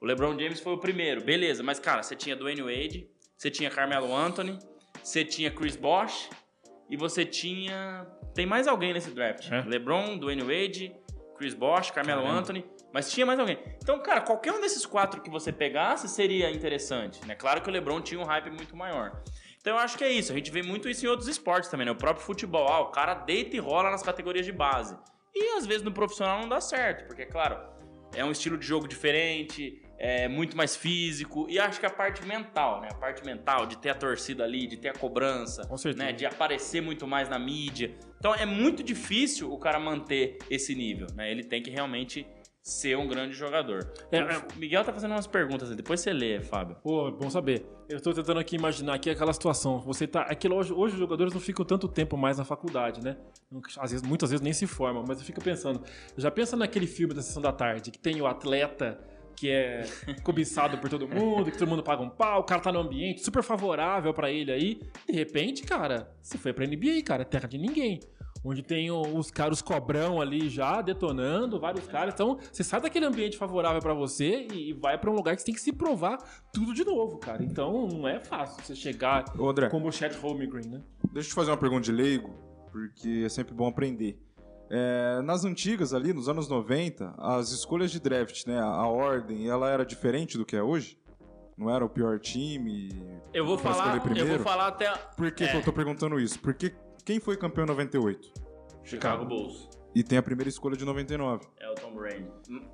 o 0.00 0.06
LeBron 0.06 0.36
James 0.38 0.60
foi 0.60 0.72
o 0.72 0.78
primeiro, 0.78 1.22
beleza, 1.22 1.62
mas 1.62 1.78
cara, 1.78 2.02
você 2.02 2.16
tinha 2.16 2.34
Dwayne 2.34 2.62
Wade, 2.62 3.08
você 3.36 3.50
tinha 3.50 3.70
Carmelo 3.70 4.14
Anthony, 4.16 4.58
você 5.10 5.24
tinha 5.24 5.50
Chris 5.50 5.76
Bosh, 5.76 6.30
e 6.90 6.96
você 6.96 7.24
tinha. 7.24 8.06
Tem 8.34 8.44
mais 8.44 8.66
alguém 8.66 8.92
nesse 8.92 9.10
draft. 9.10 9.50
É. 9.50 9.62
LeBron, 9.62 10.18
Dwayne 10.18 10.42
Wade, 10.42 10.94
Chris 11.36 11.54
Bosh, 11.54 11.90
Carmelo 11.90 12.22
Caramba. 12.22 12.40
Anthony. 12.40 12.64
Mas 12.92 13.10
tinha 13.12 13.24
mais 13.24 13.38
alguém. 13.38 13.56
Então, 13.80 14.00
cara, 14.02 14.20
qualquer 14.20 14.52
um 14.52 14.60
desses 14.60 14.84
quatro 14.84 15.20
que 15.22 15.30
você 15.30 15.52
pegasse 15.52 16.08
seria 16.08 16.50
interessante, 16.50 17.24
né? 17.24 17.36
Claro 17.36 17.62
que 17.62 17.68
o 17.68 17.72
LeBron 17.72 18.00
tinha 18.00 18.20
um 18.20 18.24
hype 18.24 18.50
muito 18.50 18.76
maior. 18.76 19.22
Então 19.60 19.74
eu 19.74 19.78
acho 19.78 19.96
que 19.96 20.02
é 20.02 20.10
isso. 20.10 20.32
A 20.32 20.34
gente 20.34 20.50
vê 20.50 20.62
muito 20.62 20.88
isso 20.88 21.06
em 21.06 21.08
outros 21.08 21.28
esportes 21.28 21.70
também, 21.70 21.86
né? 21.86 21.92
O 21.92 21.96
próprio 21.96 22.24
futebol. 22.24 22.66
Ah, 22.68 22.80
o 22.80 22.86
cara 22.86 23.14
deita 23.14 23.54
e 23.54 23.60
rola 23.60 23.90
nas 23.90 24.02
categorias 24.02 24.44
de 24.44 24.52
base. 24.52 24.98
E 25.32 25.56
às 25.56 25.64
vezes 25.64 25.82
no 25.82 25.92
profissional 25.92 26.40
não 26.40 26.48
dá 26.48 26.60
certo, 26.60 27.06
porque, 27.06 27.24
claro, 27.24 27.60
é 28.12 28.24
um 28.24 28.32
estilo 28.32 28.58
de 28.58 28.66
jogo 28.66 28.88
diferente, 28.88 29.80
é 30.02 30.26
muito 30.28 30.56
mais 30.56 30.74
físico. 30.74 31.46
E 31.50 31.58
acho 31.58 31.78
que 31.78 31.84
a 31.84 31.90
parte 31.90 32.26
mental, 32.26 32.80
né? 32.80 32.88
A 32.90 32.94
parte 32.94 33.22
mental 33.22 33.66
de 33.66 33.76
ter 33.76 33.90
a 33.90 33.94
torcida 33.94 34.42
ali, 34.42 34.66
de 34.66 34.78
ter 34.78 34.88
a 34.88 34.94
cobrança, 34.94 35.62
né? 35.94 36.10
De 36.12 36.24
aparecer 36.24 36.80
muito 36.80 37.06
mais 37.06 37.28
na 37.28 37.38
mídia. 37.38 37.94
Então 38.18 38.34
é 38.34 38.46
muito 38.46 38.82
difícil 38.82 39.52
o 39.52 39.58
cara 39.58 39.78
manter 39.78 40.38
esse 40.48 40.74
nível, 40.74 41.06
né? 41.14 41.30
Ele 41.30 41.44
tem 41.44 41.62
que 41.62 41.68
realmente 41.70 42.26
ser 42.62 42.96
um 42.96 43.06
grande 43.06 43.34
jogador. 43.34 43.90
É, 44.10 44.18
é. 44.18 44.38
O 44.38 44.58
Miguel 44.58 44.84
tá 44.84 44.92
fazendo 44.92 45.12
umas 45.12 45.26
perguntas 45.26 45.70
aí, 45.70 45.76
depois 45.76 46.00
você 46.00 46.12
lê, 46.12 46.40
Fábio. 46.40 46.76
Pô, 46.82 47.10
bom 47.10 47.28
saber. 47.28 47.66
Eu 47.88 48.00
tô 48.00 48.12
tentando 48.14 48.38
aqui 48.40 48.56
imaginar 48.56 48.94
aqui 48.94 49.10
aquela 49.10 49.32
situação. 49.34 49.80
Você 49.80 50.06
tá. 50.06 50.22
Aquilo 50.22 50.56
hoje, 50.56 50.72
hoje 50.72 50.94
os 50.94 50.98
jogadores 51.00 51.34
não 51.34 51.40
ficam 51.40 51.64
tanto 51.64 51.86
tempo 51.88 52.16
mais 52.16 52.38
na 52.38 52.44
faculdade, 52.44 53.02
né? 53.04 53.16
Não- 53.50 53.60
Às 53.78 53.90
vezes, 53.90 54.06
muitas 54.06 54.30
vezes 54.30 54.42
nem 54.42 54.52
se 54.54 54.66
formam, 54.66 55.04
mas 55.06 55.18
eu 55.18 55.24
fico 55.26 55.42
pensando. 55.42 55.82
Já 56.16 56.30
pensa 56.30 56.56
naquele 56.56 56.86
filme 56.86 57.12
da 57.12 57.20
sessão 57.20 57.42
da 57.42 57.52
tarde, 57.52 57.90
que 57.90 57.98
tem 57.98 58.20
o 58.20 58.26
atleta 58.26 58.98
que 59.40 59.50
é 59.50 59.86
cobiçado 60.22 60.76
por 60.76 60.90
todo 60.90 61.08
mundo, 61.08 61.50
que 61.50 61.56
todo 61.56 61.66
mundo 61.66 61.82
paga 61.82 62.02
um 62.02 62.10
pau, 62.10 62.40
o 62.40 62.44
cara 62.44 62.60
tá 62.60 62.70
no 62.70 62.80
ambiente 62.80 63.24
super 63.24 63.42
favorável 63.42 64.12
pra 64.12 64.30
ele 64.30 64.52
aí. 64.52 64.80
De 65.08 65.14
repente, 65.14 65.62
cara, 65.62 66.14
você 66.20 66.36
foi 66.36 66.52
pra 66.52 66.66
NBA, 66.66 67.02
cara, 67.02 67.24
terra 67.24 67.48
de 67.48 67.56
ninguém. 67.56 68.00
Onde 68.44 68.62
tem 68.62 68.90
os 68.90 69.30
caras, 69.30 69.62
cobrão 69.62 70.20
ali 70.20 70.48
já 70.48 70.82
detonando, 70.82 71.58
vários 71.58 71.86
caras. 71.86 72.12
Então, 72.12 72.38
você 72.52 72.62
sai 72.62 72.82
daquele 72.82 73.06
ambiente 73.06 73.38
favorável 73.38 73.80
pra 73.80 73.94
você 73.94 74.46
e, 74.52 74.74
vai 74.74 74.98
pra 74.98 75.10
um 75.10 75.14
lugar 75.14 75.34
que 75.34 75.40
você 75.40 75.46
tem 75.46 75.54
que 75.54 75.60
se 75.60 75.72
provar 75.72 76.18
tudo 76.52 76.74
de 76.74 76.84
novo, 76.84 77.18
cara. 77.18 77.42
Então, 77.42 77.86
não 77.88 78.06
é 78.06 78.20
fácil 78.20 78.62
você 78.62 78.74
chegar 78.74 79.24
Ô, 79.38 79.48
André, 79.48 79.68
como 79.70 79.88
o 79.88 79.92
Chet 79.92 80.16
Holmgren, 80.16 80.68
né? 80.68 80.80
deixa 81.12 81.28
eu 81.28 81.30
te 81.30 81.34
fazer 81.34 81.50
uma 81.50 81.56
pergunta 81.56 81.82
de 81.82 81.92
leigo, 81.92 82.30
porque 82.70 83.22
é 83.24 83.28
sempre 83.28 83.54
bom 83.54 83.66
aprender. 83.66 84.18
É, 84.70 85.20
nas 85.22 85.44
antigas 85.44 85.92
ali, 85.92 86.12
nos 86.12 86.28
anos 86.28 86.48
90, 86.48 87.14
as 87.18 87.50
escolhas 87.50 87.90
de 87.90 87.98
draft, 87.98 88.46
né, 88.46 88.58
a, 88.60 88.86
ordem, 88.86 89.48
ela 89.48 89.68
era 89.68 89.84
diferente 89.84 90.38
do 90.38 90.46
que 90.46 90.54
é 90.56 90.62
hoje? 90.62 90.96
Não 91.58 91.68
era 91.68 91.84
o 91.84 91.88
pior 91.88 92.18
time? 92.20 92.88
Eu 93.34 93.44
vou 93.44 93.58
falar, 93.58 93.96
eu 93.96 94.00
primeiro? 94.00 94.28
vou 94.28 94.38
falar 94.38 94.68
até 94.68 94.90
Por 95.16 95.30
que, 95.32 95.44
É. 95.44 95.48
que 95.48 95.56
eu 95.56 95.62
tô 95.64 95.72
perguntando 95.72 96.18
isso? 96.20 96.38
Porque 96.38 96.72
quem 97.04 97.18
foi 97.18 97.36
campeão 97.36 97.64
em 97.64 97.68
98? 97.68 98.32
Chicago 98.84 99.24
Bulls. 99.24 99.68
E 99.94 100.02
tem 100.04 100.16
a 100.18 100.22
primeira 100.22 100.48
escolha 100.48 100.76
de 100.76 100.84
99. 100.84 101.44
É 101.58 101.68
o 101.68 101.74
Tom 101.74 101.92
Brady. 101.92 102.24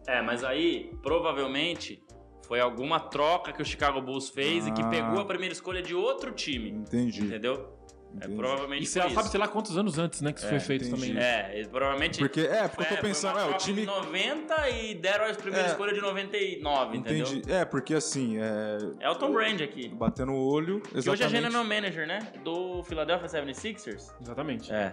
É, 0.07 0.20
mas 0.20 0.44
aí, 0.44 0.90
provavelmente, 1.03 2.05
foi 2.47 2.61
alguma 2.61 3.01
troca 3.01 3.53
que 3.53 3.62
o 3.62 3.64
Chicago 3.64 4.01
Bulls 4.03 4.28
fez 4.28 4.66
e 4.66 4.70
que 4.72 4.82
Ah. 4.82 4.88
pegou 4.88 5.18
a 5.18 5.24
primeira 5.24 5.53
escolha 5.53 5.82
de 5.82 5.94
outro 5.94 6.30
time. 6.32 6.70
Entendi. 6.70 7.24
Entendeu? 7.24 7.74
É 8.14 8.16
entendi. 8.24 8.36
provavelmente 8.36 8.82
E 8.84 8.86
você 8.86 9.00
sabe, 9.00 9.12
isso. 9.14 9.28
sei 9.28 9.40
lá, 9.40 9.46
quantos 9.48 9.76
anos 9.76 9.98
antes, 9.98 10.20
né, 10.22 10.32
que 10.32 10.38
isso 10.38 10.46
É, 10.46 10.50
foi 10.50 10.61
feito 10.61 10.86
entendi. 10.86 11.09
também. 11.09 11.22
É, 11.22 11.66
provavelmente. 11.70 12.18
Porque, 12.18 12.40
é, 12.40 12.66
porque 12.66 12.82
eu 12.82 12.86
é, 12.86 12.88
tô 12.88 12.94
foi 12.96 13.09
pensando, 13.09 13.38
é, 13.38 13.44
o 13.44 13.54
time. 13.59 13.80
de 13.82 13.86
90 13.86 14.70
e 14.70 14.94
deram 14.94 15.30
a 15.30 15.34
primeira 15.34 15.66
É. 15.66 15.70
escolha 15.70 15.92
de 15.92 16.00
99, 16.00 16.96
entendeu? 16.96 17.26
Entendi. 17.26 17.52
É, 17.52 17.64
porque 17.64 17.94
assim, 17.94 18.38
é, 18.38 18.78
É 19.00 19.11
o 19.11 19.14
Tom 19.16 19.32
Brady 19.32 19.62
aqui. 19.64 19.88
batendo 19.88 20.32
o 20.32 20.48
olho, 20.50 20.80
Que 20.80 20.96
exatamente. 20.98 21.11
hoje 21.11 21.22
é 21.24 21.28
general 21.28 21.64
manager, 21.64 22.07
né? 22.07 22.18
Do 22.42 22.82
Philadelphia 22.84 23.28
76ers. 23.28 24.14
Exatamente. 24.20 24.72
É. 24.72 24.92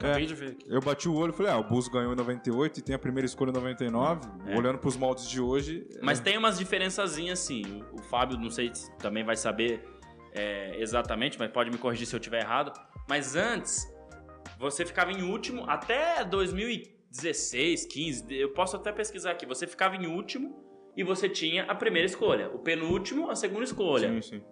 Acabei 0.00 0.26
de 0.26 0.34
ver 0.34 0.50
aqui. 0.50 0.64
Eu 0.68 0.80
bati 0.80 1.08
o 1.08 1.14
olho 1.16 1.32
e 1.32 1.36
falei, 1.36 1.50
ah, 1.50 1.58
o 1.58 1.64
Bulls 1.64 1.88
ganhou 1.88 2.12
em 2.12 2.16
98 2.16 2.78
e 2.78 2.82
tem 2.82 2.94
a 2.94 2.98
primeira 2.98 3.26
escolha 3.26 3.50
em 3.50 3.54
99. 3.54 4.28
É. 4.46 4.56
Olhando 4.56 4.78
pros 4.78 4.96
moldes 4.96 5.28
de 5.28 5.40
hoje, 5.40 5.88
Mas 6.00 6.20
tem 6.20 6.38
umas 6.38 6.56
diferençazinhas, 6.56 7.40
sim. 7.40 7.82
O, 7.92 7.96
o 7.96 8.02
Fábio, 8.02 8.38
não 8.38 8.48
sei 8.50 8.70
se 8.72 8.88
também 8.98 9.24
vai 9.24 9.34
saber 9.36 9.82
é, 10.38 10.76
exatamente, 10.78 11.38
mas 11.38 11.50
pode 11.50 11.70
me 11.70 11.78
corrigir 11.78 12.06
se 12.06 12.14
eu 12.14 12.18
estiver 12.18 12.42
errado. 12.42 12.72
Mas 13.08 13.34
antes, 13.34 13.92
você 14.58 14.86
ficava 14.86 15.10
em 15.10 15.22
último 15.22 15.64
até 15.68 16.24
2016, 16.24 17.86
15. 17.86 18.34
Eu 18.36 18.52
posso 18.52 18.76
até 18.76 18.92
pesquisar 18.92 19.32
aqui. 19.32 19.44
Você 19.46 19.66
ficava 19.66 19.96
em 19.96 20.06
último 20.06 20.64
e 20.96 21.02
você 21.02 21.28
tinha 21.28 21.64
a 21.64 21.74
primeira 21.74 22.06
escolha. 22.06 22.48
O 22.50 22.60
penúltimo, 22.60 23.28
a 23.28 23.34
segunda 23.34 23.64
escolha. 23.64 24.08
Sim, 24.08 24.22
sim. 24.22 24.44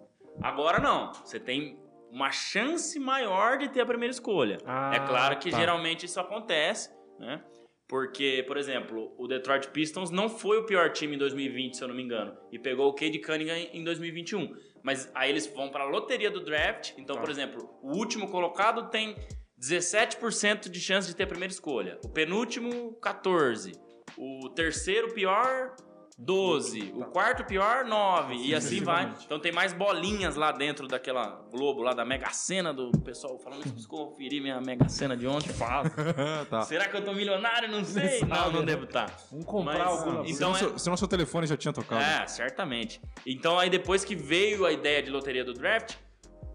Agora 0.43 0.81
não. 0.81 1.13
Você 1.13 1.39
tem 1.39 1.79
uma 2.11 2.33
chance 2.33 2.99
maior 2.99 3.57
de 3.57 3.69
ter 3.69 3.81
a 3.81 3.87
primeira 3.87 4.11
escolha. 4.11 4.59
Ah, 4.67 4.93
é 4.95 4.99
claro 5.07 5.39
que 5.39 5.51
tá. 5.51 5.59
geralmente 5.59 6.07
isso 6.07 6.19
acontece, 6.19 6.91
né? 7.19 7.43
Porque, 7.89 8.45
por 8.49 8.57
exemplo, 8.57 9.15
o 9.17 9.29
Detroit 9.29 9.69
Pistons 9.69 10.11
não 10.11 10.29
foi 10.29 10.59
o 10.59 10.67
pior 10.67 10.91
time 10.91 11.15
em 11.15 11.19
2020, 11.19 11.77
se 11.77 11.85
eu 11.85 11.89
não 11.89 11.95
me 11.95 12.03
engano, 12.03 12.37
e 12.51 12.59
pegou 12.59 12.89
o 12.89 12.93
Cade 12.93 13.21
Cunningham 13.21 13.57
em 13.73 13.85
2021. 13.85 14.57
Mas 14.87 15.11
aí 15.17 15.31
eles 15.31 15.49
vão 15.49 15.69
para 15.69 15.83
a 15.83 15.89
loteria 15.89 16.31
do 16.31 16.39
draft. 16.45 16.93
Então, 16.97 17.17
Tá. 17.17 17.21
por 17.21 17.29
exemplo, 17.29 17.69
o 17.83 17.97
último 17.97 18.31
colocado 18.31 18.89
tem 18.89 19.17
17% 19.59 20.69
de 20.69 20.81
chance 20.81 21.09
de 21.09 21.17
ter 21.17 21.25
a 21.25 21.27
primeira 21.27 21.53
escolha. 21.53 21.99
O 22.05 22.09
penúltimo, 22.09 22.93
14. 23.03 23.73
O 24.17 24.49
terceiro 24.51 25.13
pior, 25.13 25.75
12. 26.19 26.95
O 26.97 27.05
quarto 27.05 27.45
pior, 27.45 27.85
9. 27.85 28.37
E 28.37 28.55
assim 28.55 28.83
vai. 28.83 29.13
Então 29.25 29.39
tem 29.39 29.53
mais 29.53 29.75
bolinhas 29.75 30.35
lá 30.35 30.51
dentro 30.51 30.89
daquela 30.89 31.45
Globo 31.51 31.83
lá 31.83 31.93
da 31.93 32.07
Mega 32.07 32.31
Sena 32.31 32.73
do 32.73 32.91
pessoal 33.01 33.39
falando 33.39 33.61
isso, 33.61 33.69
preciso 33.69 33.89
conferir 33.89 34.41
minha 34.41 34.59
Mega 34.61 34.89
Sena 34.89 35.15
de 35.17 35.27
ontem. 35.27 35.53
Fala. 35.53 35.91
tá. 36.49 36.63
Será 36.63 36.89
que 36.89 36.97
eu 36.97 37.05
tô 37.05 37.13
milionário? 37.13 37.71
Não 37.71 37.85
sei. 37.85 38.21
Não 38.21 38.51
Não, 38.51 38.61
né? 38.61 38.67
devo 38.67 38.85
estar. 38.85 39.15
Vamos 39.31 39.45
comprar 39.45 39.79
Mas, 39.79 39.89
alguma 39.89 40.21
então 40.27 40.33
senão, 40.33 40.57
é- 40.57 40.59
seu, 40.59 40.79
senão 40.79 40.97
seu 40.97 41.09
telefone 41.09 41.47
já 41.47 41.57
tinha 41.57 41.73
tocado. 41.73 42.03
É, 42.03 42.27
certamente. 42.27 43.01
Então 43.27 43.59
aí 43.59 43.69
depois 43.69 44.03
que 44.05 44.15
veio 44.17 44.65
a 44.65 44.73
ideia 44.73 45.03
de 45.03 45.11
loteria 45.11 45.45
do 45.45 45.53
draft, 45.53 45.97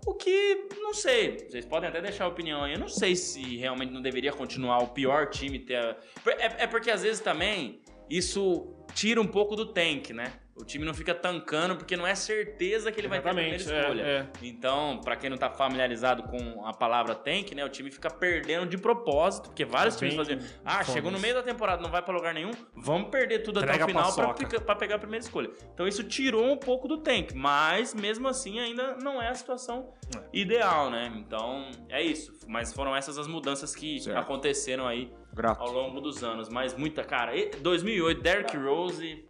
o 0.08 0.16
que 0.16 0.70
não 0.80 0.96
sei, 0.96 1.38
vocês 1.48 1.64
podem 1.66 1.88
até 1.88 2.02
deixar 2.02 2.26
a 2.26 2.28
opinião 2.28 2.64
aí. 2.64 2.74
Eu 2.74 2.80
não 2.80 2.90
sei 2.90 3.16
se 3.16 3.58
realmente 3.58 3.94
não 3.94 4.02
deveria 4.02 4.34
continuar 4.34 4.80
o 4.80 4.88
pior 4.88 5.30
time 5.30 5.60
ter. 5.60 5.76
a- 5.76 5.96
É, 6.40 6.64
é 6.64 6.68
porque 6.68 6.90
às 6.90 7.04
vezes 7.04 7.20
também 7.22 7.80
isso 8.18 8.68
tira 8.94 9.22
um 9.22 9.28
pouco 9.28 9.56
do 9.56 9.66
tank, 9.66 10.12
né? 10.12 10.34
O 10.54 10.66
time 10.66 10.86
não 10.86 10.94
fica 10.94 11.16
tancando 11.16 11.76
porque 11.76 11.98
não 11.98 12.06
é 12.06 12.14
certeza 12.14 12.92
que 12.92 13.00
ele 13.00 13.08
vai 13.08 13.20
ter 13.20 13.30
a 13.30 13.34
primeira 13.34 13.56
Exatamente, 13.56 13.82
escolha. 13.84 14.02
é, 14.04 14.18
é. 14.18 14.28
Então, 14.48 15.02
pra 15.04 15.16
quem 15.16 15.28
não 15.30 15.38
tá 15.38 15.50
familiarizado 15.50 16.24
com 16.24 16.64
a 16.68 16.74
palavra 16.74 17.16
tank, 17.16 17.54
né? 17.56 17.66
O 17.66 17.70
time 17.70 17.90
fica 17.90 18.12
perdendo 18.12 18.68
de 18.68 18.78
propósito, 18.78 19.46
porque 19.46 19.66
vários 19.66 19.96
times 19.96 20.14
faziam. 20.14 20.38
Ah, 20.64 20.84
foda 20.84 20.92
chegou 20.94 21.10
no 21.10 21.20
meio 21.20 21.34
da 21.34 21.42
temporada, 21.42 21.82
não 21.82 21.90
vai 21.90 22.02
pra 22.04 22.14
lugar 22.14 22.34
nenhum, 22.34 22.52
vamos 22.76 23.10
perder 23.10 23.40
tudo 23.40 23.60
Entrega 23.60 23.86
até 23.86 23.86
o 23.86 23.88
final 24.12 24.36
pra 24.66 24.76
pegar 24.76 24.96
a 24.96 25.00
primeira 25.00 25.24
escolha. 25.24 25.50
Então 25.74 25.88
isso 25.88 26.04
tirou 26.04 26.52
um 26.52 26.58
pouco 26.58 26.88
do 26.88 26.98
tank, 26.98 27.34
mas 27.34 27.96
mesmo 27.96 28.28
assim 28.28 28.60
ainda 28.60 28.98
não 29.02 29.20
é 29.22 29.30
a 29.30 29.34
situação 29.34 29.94
ideal, 30.32 30.92
né? 30.92 31.12
Então 31.16 31.72
é 31.90 32.04
isso. 32.04 32.34
Mas 32.48 32.72
foram 32.74 32.96
essas 32.96 33.18
as 33.18 33.26
mudanças 33.28 33.74
que 33.74 34.00
Certo. 34.02 34.18
aconteceram 34.18 34.86
aí 34.86 35.12
Grato. 35.34 35.62
ao 35.62 35.72
longo 35.72 36.00
dos 36.02 36.24
anos. 36.24 36.50
Mas 36.50 36.76
muita, 36.76 37.04
cara, 37.04 37.36
e- 37.36 37.50
2008, 37.62 38.22
Derrick 38.22 38.56
Rose 38.58 39.26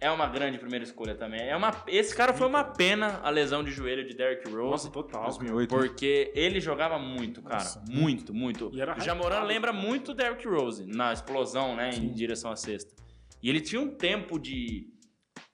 é 0.00 0.10
uma 0.10 0.26
grande 0.26 0.58
primeira 0.58 0.84
escolha 0.84 1.14
também. 1.14 1.40
É 1.40 1.56
uma, 1.56 1.70
esse 1.86 2.14
cara 2.14 2.32
foi 2.32 2.46
uma 2.48 2.64
pena 2.64 3.20
a 3.22 3.30
lesão 3.30 3.62
de 3.62 3.70
joelho 3.70 4.04
de 4.06 4.14
Derrick 4.14 4.48
Rose. 4.50 4.70
Nossa, 4.70 4.90
total. 4.90 5.24
2008. 5.24 5.68
Porque 5.68 6.32
ele 6.34 6.60
jogava 6.60 6.98
muito, 6.98 7.40
cara. 7.42 7.62
Nossa, 7.62 7.84
muito, 7.88 8.34
muito. 8.34 8.70
E 8.72 8.80
era 8.80 8.96
O 8.96 9.00
Jamoran 9.00 9.42
lembra 9.44 9.72
muito 9.72 10.10
o 10.10 10.14
Derrick 10.14 10.46
Rose 10.46 10.84
na 10.86 11.12
explosão, 11.12 11.76
né? 11.76 11.90
Em 11.90 12.12
direção 12.12 12.50
à 12.50 12.56
cesta. 12.56 12.92
E 13.40 13.48
ele 13.48 13.60
tinha 13.60 13.80
um 13.80 13.94
tempo 13.94 14.38
de. 14.40 14.88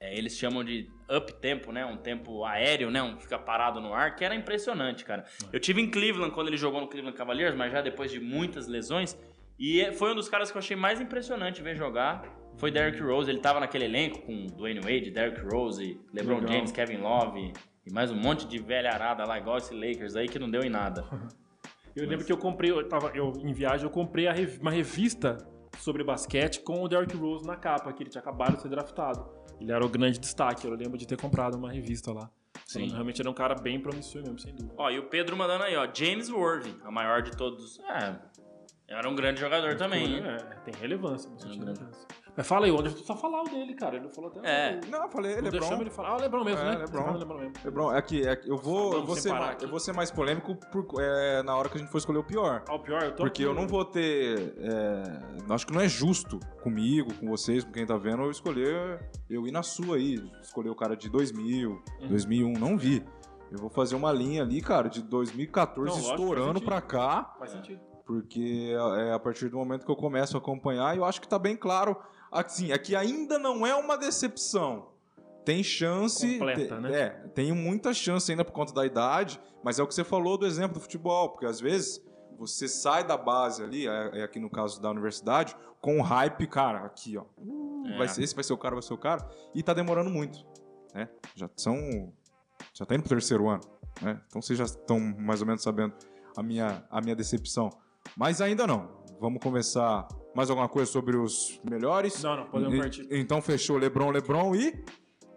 é, 0.01 0.17
eles 0.17 0.37
chamam 0.37 0.65
de 0.65 0.89
up 1.11 1.33
tempo, 1.41 1.71
né? 1.73 1.85
Um 1.85 1.97
tempo 1.99 2.45
aéreo, 2.45 2.91
né? 2.91 3.03
Um 3.03 3.19
fica 3.19 3.39
parado 3.39 3.81
no 3.81 3.93
ar, 3.93 4.17
que 4.17 4.25
era 4.25 4.35
impressionante, 4.35 5.05
cara. 5.05 5.25
Eu 5.53 5.61
tive 5.61 5.81
em 5.83 5.91
Cleveland 5.91 6.33
quando 6.35 6.49
ele 6.49 6.57
jogou 6.57 6.81
no 6.81 6.87
Cleveland 6.89 7.17
Cavaliers, 7.17 7.55
mas 7.55 7.71
já 7.73 7.81
depois 7.83 8.11
de 8.11 8.19
muitas 8.19 8.67
lesões. 8.67 9.15
E 9.59 9.81
é- 9.81 9.93
foi 9.93 10.13
um 10.13 10.15
dos 10.15 10.29
caras 10.29 10.51
que 10.51 10.57
eu 10.57 10.61
achei 10.61 10.77
mais 10.77 11.01
impressionante 11.01 11.61
ver 11.63 11.75
jogar. 11.77 12.25
Foi 12.57 12.71
Derrick 12.71 13.01
Rose. 13.03 13.31
Ele 13.31 13.41
tava 13.41 13.61
naquele 13.61 13.85
elenco 13.85 14.21
com 14.23 14.47
Dwayne 14.47 14.81
Wade, 14.81 15.11
Derrick 15.11 15.41
Rose, 15.43 16.01
LeBron 16.13 16.37
Legal. 16.41 16.53
James, 16.53 16.73
Kevin 16.73 16.99
Love 16.99 17.53
e 17.87 17.93
mais 17.93 18.11
um 18.11 18.17
monte 18.17 18.47
de 18.47 18.59
velha 18.59 18.91
arada 18.91 19.25
lá, 19.25 19.39
igual 19.39 19.59
esse 19.59 19.75
Lakers 19.75 20.15
aí, 20.17 20.29
que 20.29 20.39
não 20.39 20.51
deu 20.51 20.63
em 20.63 20.71
nada. 20.71 21.05
Eu 21.97 22.07
lembro 22.07 22.25
que 22.25 22.31
eu 22.31 22.37
comprei, 22.39 22.71
eu 22.71 22.89
tava 22.89 23.11
eu, 23.13 23.33
em 23.43 23.53
viagem, 23.53 23.85
eu 23.85 23.91
comprei 23.91 24.29
a 24.29 24.33
rev- 24.33 24.61
uma 24.61 24.71
revista 24.71 25.37
sobre 25.79 26.05
basquete 26.05 26.61
com 26.61 26.81
o 26.81 26.87
Derrick 26.87 27.17
Rose 27.17 27.45
na 27.45 27.57
capa, 27.57 27.93
que 27.93 28.05
ele 28.05 28.11
tinha 28.11 28.21
acabado 28.21 28.55
de 28.55 28.63
ser 28.63 28.69
draftado. 28.69 29.29
Ele 29.61 29.73
era 29.73 29.85
o 29.85 29.89
grande 29.89 30.17
destaque, 30.21 30.65
eu 30.65 30.71
lembro 30.75 30.97
de 30.97 31.05
ter 31.09 31.21
comprado 31.21 31.57
uma 31.57 31.73
revista 31.73 32.13
lá. 32.13 32.31
Sim. 32.67 32.81
Falando, 32.81 32.93
Realmente 32.93 33.21
era 33.21 33.29
um 33.29 33.35
cara 33.35 33.57
bem 33.57 33.81
promissor 33.81 34.23
mesmo, 34.23 34.39
sem 34.39 34.55
dúvida. 34.55 34.75
Ó, 34.77 34.89
e 34.91 34.99
o 35.01 35.09
Pedro 35.09 35.37
mandando 35.37 35.65
aí, 35.65 35.75
ó. 35.75 35.89
James 35.93 36.31
Worthy, 36.31 36.77
a 36.85 36.91
maior 36.91 37.21
de 37.21 37.33
todos. 37.37 37.81
É, 37.81 38.17
era 38.89 39.09
um 39.09 39.15
grande 39.15 39.41
jogador 39.41 39.77
também, 39.77 40.17
hein? 40.17 40.23
É, 40.25 40.37
tem 40.65 40.75
relevância, 40.81 41.31
bastante 41.31 41.53
É 41.59 41.61
um 41.61 41.65
grande- 41.65 41.81
relevância. 41.81 42.09
Mas 42.37 42.47
fala 42.47 42.67
aí, 42.67 42.71
o 42.71 42.79
Anderson 42.79 42.97
precisa 42.99 43.19
falar 43.19 43.41
o 43.43 43.45
dele, 43.49 43.75
cara. 43.75 43.97
Ele 43.97 44.05
não 44.05 44.13
falou 44.13 44.31
até 44.31 44.41
É. 44.49 44.79
o- 44.81 44.91
Não, 44.91 45.03
eu 45.03 45.09
falei, 45.11 45.31
Não 45.35 45.43
Lebron. 45.43 45.51
deixamos 45.59 45.81
ele 45.81 45.91
falar. 45.91 46.09
Ah, 46.11 46.17
o 46.17 46.21
Lebron 46.21 46.45
mesmo, 46.45 46.61
É, 46.61 46.65
né? 46.65 46.71
Lebron. 46.77 46.87
Você 46.87 47.05
fala 47.05 47.19
Lebron 47.19 47.39
mesmo. 47.39 47.53
Lebron, 47.65 47.93
é 47.97 48.03
que, 48.03 48.29
é 48.29 48.37
que 48.37 48.49
eu 48.49 48.57
vou, 48.57 48.93
eu 48.93 49.05
vou, 49.05 49.17
ser 49.17 49.33
mais, 49.33 49.51
aqui. 49.51 49.65
eu 49.65 49.69
vou 49.69 49.81
ser 49.81 49.93
mais 49.93 50.11
polêmico 50.13 50.55
por- 50.71 50.87
é, 51.03 51.43
na 51.43 51.57
hora 51.57 51.69
que 51.69 51.77
a 51.77 51.81
gente 51.81 51.91
for 51.91 51.99
escolher 51.99 52.19
o 52.19 52.23
pior. 52.25 52.63
Ah, 52.69 52.75
o 52.77 52.79
pior, 52.79 53.03
eu 53.03 53.11
tô 53.11 53.17
Porque 53.25 53.43
aqui, 53.43 53.51
eu 53.51 53.53
não 53.53 53.67
vou 53.67 53.85
ter. 53.85 54.55
é, 54.57 55.53
acho 55.53 55.67
que 55.67 55.73
não 55.73 55.81
é 55.81 55.89
justo 55.89 56.39
comigo, 56.63 57.13
com 57.15 57.27
vocês, 57.29 57.65
com 57.65 57.73
quem 57.73 57.85
tá 57.85 57.97
vendo, 57.97 58.23
eu 58.23 58.31
escolher. 58.31 59.01
Eu 59.29 59.45
ir 59.45 59.51
na 59.51 59.65
sua 59.65 59.97
aí. 59.97 60.15
Escolher 60.41 60.71
o 60.71 60.77
cara 60.77 60.97
de 60.97 61.11
2000, 61.11 61.83
Uhum. 62.01 62.09
2001. 62.09 62.53
Não 62.53 62.79
vi. 62.79 63.05
Eu 63.51 63.59
vou 63.59 63.69
fazer 63.69 63.97
uma 63.97 64.13
linha 64.13 64.43
ali, 64.43 64.61
cara, 64.63 64.89
de 64.89 65.03
2014 65.03 66.01
Não, 66.03 66.11
estourando 66.11 66.61
pra 66.61 66.81
cá. 66.81 67.35
Faz 67.39 67.51
sentido. 67.51 67.81
Porque 68.09 68.73
é 68.97 69.13
a 69.13 69.19
partir 69.19 69.51
do 69.51 69.59
momento 69.59 69.85
que 69.85 69.91
eu 69.93 69.95
começo 69.97 70.35
a 70.35 70.41
acompanhar, 70.41 70.97
eu 70.97 71.05
acho 71.05 71.21
que 71.21 71.29
tá 71.29 71.39
bem 71.39 71.55
claro. 71.55 71.95
Assim, 72.33 72.73
é 72.73 72.79
que 72.79 72.97
ainda 72.97 73.39
não 73.39 73.67
é 73.67 73.75
uma 73.75 73.99
decepção. 73.99 74.89
Tem 75.45 75.63
chance. 75.63 76.27
Completa, 76.39 76.77
te- 76.77 76.81
né? 76.81 76.99
É, 77.01 77.09
tem 77.35 77.53
muita 77.53 77.93
chance 77.93 78.31
ainda 78.31 78.47
por 78.47 78.53
conta 78.53 78.73
da 78.73 78.87
idade, 78.87 79.39
mas 79.63 79.79
é 79.79 79.83
o 79.83 79.87
que 79.87 79.95
você 79.95 80.03
falou 80.05 80.39
do 80.39 80.47
exemplo 80.47 80.75
do 80.75 80.81
futebol, 80.81 81.29
porque 81.29 81.45
às 81.45 81.61
vezes 81.61 82.03
você 82.39 82.67
sai 82.67 83.05
da 83.05 83.17
base 83.17 83.63
ali, 83.63 83.87
é, 83.87 84.21
é 84.21 84.23
aqui 84.23 84.41
no 84.41 84.49
caso 84.49 84.81
da 84.81 84.91
universidade, 84.91 85.55
com 85.81 85.99
o 85.99 86.03
hype, 86.03 86.47
cara, 86.47 86.79
aqui, 86.87 87.17
ó. 87.19 87.25
Uh, 87.37 87.87
É. 87.89 87.99
vai 87.99 88.09
ser, 88.09 88.23
esse 88.23 88.35
vai 88.35 88.43
ser 88.45 88.55
o 88.55 88.59
cara, 88.59 88.75
vai 88.75 88.83
ser 88.83 88.95
o 88.95 88.99
cara, 88.99 89.29
e 89.55 89.63
tá 89.63 89.75
demorando 89.75 90.09
muito, 90.09 90.47
né? 90.95 91.11
Já 91.35 91.49
são. 91.57 91.77
Já 92.73 92.87
tá 92.87 92.95
indo 92.95 93.03
pro 93.03 93.11
terceiro 93.11 93.49
ano, 93.51 93.63
né? 94.01 94.19
Então 94.29 94.41
vocês 94.41 94.59
já 94.59 94.65
estão 94.65 94.99
mais 94.99 95.41
ou 95.43 95.47
menos 95.47 95.63
sabendo 95.63 95.95
a 96.37 96.43
minha, 96.43 96.83
a 96.91 97.01
minha 97.03 97.15
decepção. 97.17 97.69
Mas 98.19 98.41
ainda 98.41 98.67
não. 98.67 98.89
Vamos 99.21 99.41
começar 99.41 100.09
mais 100.35 100.51
alguma 100.51 100.69
coisa 100.69 100.91
sobre 100.91 101.17
os 101.17 101.61
melhores? 101.69 102.23
Não, 102.23 102.37
não, 102.37 102.47
podemos 102.47 102.75
E- 102.75 102.79
partir. 102.79 103.07
Então 103.11 103.41
fechou 103.41 103.77
LeBron, 103.79 104.11
LeBron 104.11 104.55
e 104.57 104.85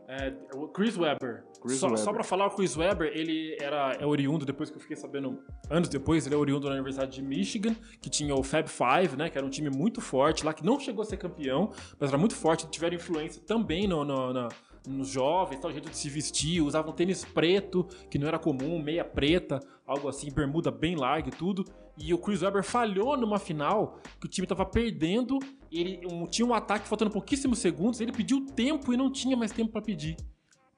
É, 0.08 0.34
o 0.56 0.68
Chris 0.68 0.98
Webber. 0.98 1.46
Chris 1.62 1.78
só, 1.78 1.86
Webber. 1.88 2.04
só 2.04 2.12
pra 2.12 2.22
falar, 2.24 2.48
o 2.48 2.50
Chris 2.52 2.76
Webber, 2.76 3.10
ele 3.16 3.56
era, 3.62 3.94
é 3.94 4.06
oriundo, 4.06 4.46
depois 4.46 4.70
que 4.70 4.76
eu 4.76 4.82
fiquei 4.82 4.98
sabendo, 4.98 5.40
anos 5.70 5.88
depois, 5.88 6.26
ele 6.26 6.36
é 6.36 6.38
oriundo 6.38 6.68
da 6.68 6.74
Universidade 6.74 7.12
de 7.14 7.22
Michigan, 7.22 7.74
que 8.02 8.10
tinha 8.10 8.36
o 8.36 8.44
Fab 8.44 8.68
Five, 8.68 9.16
né, 9.16 9.30
que 9.30 9.38
era 9.38 9.48
um 9.48 9.50
time 9.50 9.70
muito 9.70 10.02
forte 10.02 10.46
lá, 10.46 10.54
que 10.54 10.66
não 10.66 10.78
chegou 10.82 11.02
a 11.02 11.06
ser 11.06 11.16
campeão, 11.16 11.72
mas 11.98 12.10
era 12.10 12.18
muito 12.18 12.36
forte, 12.36 12.68
tiveram 12.70 12.98
influência 12.98 13.42
também 13.48 13.88
no, 13.88 14.04
no- 14.04 14.34
na- 14.34 14.50
nos 14.86 15.08
jovens, 15.08 15.62
tal, 15.62 15.72
jeito 15.72 15.90
de 15.90 15.96
se 15.96 16.10
vestir, 16.10 16.60
usavam 16.62 16.92
tênis 16.92 17.24
preto, 17.24 17.88
que 18.10 18.18
não 18.20 18.28
era 18.28 18.38
comum, 18.40 18.82
meia 18.84 19.06
preta, 19.06 19.60
algo 19.88 20.10
assim, 20.10 20.30
bermuda 20.30 20.72
bem 20.72 20.96
larga 20.98 21.30
e 21.30 21.32
tudo. 21.32 21.64
E 21.98 22.14
o 22.14 22.18
Chris 22.18 22.42
Webber 22.42 22.64
falhou 22.64 23.16
numa 23.18 23.38
final 23.40 24.00
que 24.20 24.26
o 24.26 24.30
time 24.30 24.48
tava 24.48 24.66
perdendo, 24.66 25.38
ele 25.72 26.06
um- 26.12 26.26
tinha 26.26 26.46
um 26.46 26.54
ataque 26.54 26.88
faltando 26.88 27.12
pouquíssimos 27.12 27.60
segundos, 27.60 28.00
ele 28.02 28.12
pediu 28.12 28.46
tempo 28.48 28.94
e 28.94 28.98
não 28.98 29.12
tinha 29.12 29.36
mais 29.38 29.52
tempo 29.52 29.72
pra 29.72 29.82
pedir 29.82 30.16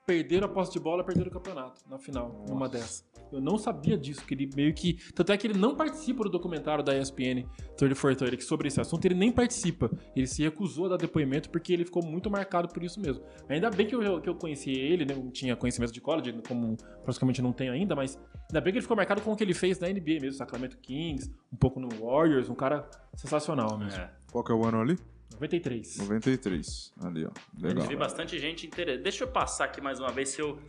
perderam 0.05 0.47
a 0.47 0.49
posse 0.49 0.73
de 0.73 0.79
bola, 0.81 1.01
perderam 1.01 1.29
o 1.29 1.33
campeonato 1.33 1.81
na 1.89 1.97
final, 1.97 2.43
numa 2.49 2.67
dessa. 2.67 3.05
Eu 3.35 3.41
não 3.41 3.57
sabia 3.57 3.97
disso, 3.97 4.25
que 4.25 4.33
ele 4.33 4.49
meio 4.55 4.73
que. 4.73 4.97
Tanto 5.13 5.31
é 5.31 5.37
que 5.37 5.47
ele 5.47 5.57
não 5.57 5.75
participa 5.75 6.23
do 6.23 6.29
documentário 6.29 6.83
da 6.83 6.97
ESPN 6.97 7.45
3430, 7.77 8.37
que 8.37 8.43
sobre 8.43 8.67
esse 8.67 8.79
assunto 8.79 9.05
ele 9.05 9.15
nem 9.15 9.31
participa. 9.31 9.89
Ele 10.15 10.27
se 10.27 10.43
recusou 10.43 10.85
a 10.85 10.89
dar 10.89 10.97
depoimento 10.97 11.49
porque 11.49 11.73
ele 11.73 11.85
ficou 11.85 12.03
muito 12.03 12.29
marcado 12.29 12.67
por 12.67 12.83
isso 12.83 12.99
mesmo. 12.99 13.23
Ainda 13.49 13.69
bem 13.69 13.87
que 13.87 13.95
eu, 13.95 14.21
que 14.21 14.29
eu 14.29 14.35
conheci 14.35 14.71
ele, 14.71 15.05
né? 15.05 15.13
Eu 15.15 15.31
tinha 15.31 15.55
conhecimento 15.55 15.91
de 15.91 16.01
college, 16.01 16.33
como 16.47 16.77
praticamente 17.03 17.41
não 17.41 17.51
tenho 17.51 17.73
ainda, 17.73 17.95
mas 17.95 18.19
ainda 18.49 18.61
bem 18.61 18.71
que 18.71 18.79
ele 18.79 18.83
ficou 18.83 18.97
marcado 18.97 19.21
com 19.21 19.31
o 19.31 19.35
que 19.35 19.43
ele 19.43 19.53
fez 19.53 19.79
na 19.79 19.87
NBA 19.87 20.19
mesmo, 20.21 20.33
Sacramento 20.33 20.77
Kings, 20.77 21.31
um 21.51 21.57
pouco 21.57 21.79
no 21.79 21.89
Warriors, 21.89 22.49
um 22.49 22.55
cara 22.55 22.89
sensacional 23.15 23.77
mesmo. 23.77 23.99
É. 23.99 24.09
qual 24.31 24.43
que 24.43 24.51
é 24.51 24.55
o 24.55 24.65
ano 24.65 24.81
ali? 24.81 24.97
93. 25.33 25.97
93. 25.97 26.93
Ali, 27.01 27.25
ó. 27.25 27.31
Legal. 27.59 27.81
gente 27.81 27.89
vê 27.89 27.95
bastante 27.95 28.39
gente 28.39 28.67
interessante. 28.67 29.03
Deixa 29.03 29.23
eu 29.23 29.27
passar 29.27 29.65
aqui 29.65 29.81
mais 29.81 29.99
uma 29.99 30.11
vez 30.11 30.29
se 30.29 30.41
eu. 30.41 30.59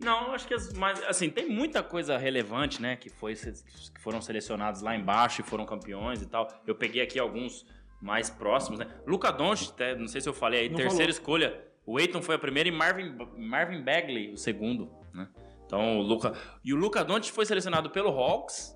Não, 0.00 0.32
acho 0.32 0.46
que 0.48 0.54
as 0.54 0.72
mais. 0.72 1.02
Assim, 1.04 1.28
tem 1.28 1.48
muita 1.48 1.82
coisa 1.82 2.16
relevante, 2.16 2.80
né? 2.80 2.96
Que, 2.96 3.10
foi, 3.10 3.34
que 3.34 4.00
foram 4.00 4.20
selecionados 4.20 4.80
lá 4.80 4.96
embaixo 4.96 5.40
e 5.42 5.44
foram 5.44 5.66
campeões 5.66 6.22
e 6.22 6.26
tal. 6.26 6.48
Eu 6.66 6.74
peguei 6.74 7.02
aqui 7.02 7.18
alguns 7.18 7.66
mais 8.00 8.30
próximos, 8.30 8.78
né? 8.78 8.86
Luca 9.06 9.30
Doncic, 9.30 9.74
não 9.98 10.08
sei 10.08 10.20
se 10.20 10.28
eu 10.28 10.32
falei 10.32 10.60
aí, 10.60 10.68
Não 10.68 10.76
terceira 10.76 11.04
falou. 11.04 11.10
escolha. 11.10 11.64
O 11.84 11.98
Aiton 11.98 12.22
foi 12.22 12.34
a 12.34 12.38
primeira 12.38 12.68
e 12.68 12.72
Marvin, 12.72 13.14
Marvin 13.36 13.82
Bagley 13.82 14.32
o 14.32 14.36
segundo, 14.36 14.90
né? 15.12 15.28
Então, 15.66 15.98
o 15.98 16.02
Luca. 16.02 16.32
E 16.64 16.72
o 16.72 16.76
Luca 16.76 17.04
Doncic 17.04 17.34
foi 17.34 17.44
selecionado 17.44 17.90
pelo 17.90 18.08
Hawks, 18.10 18.74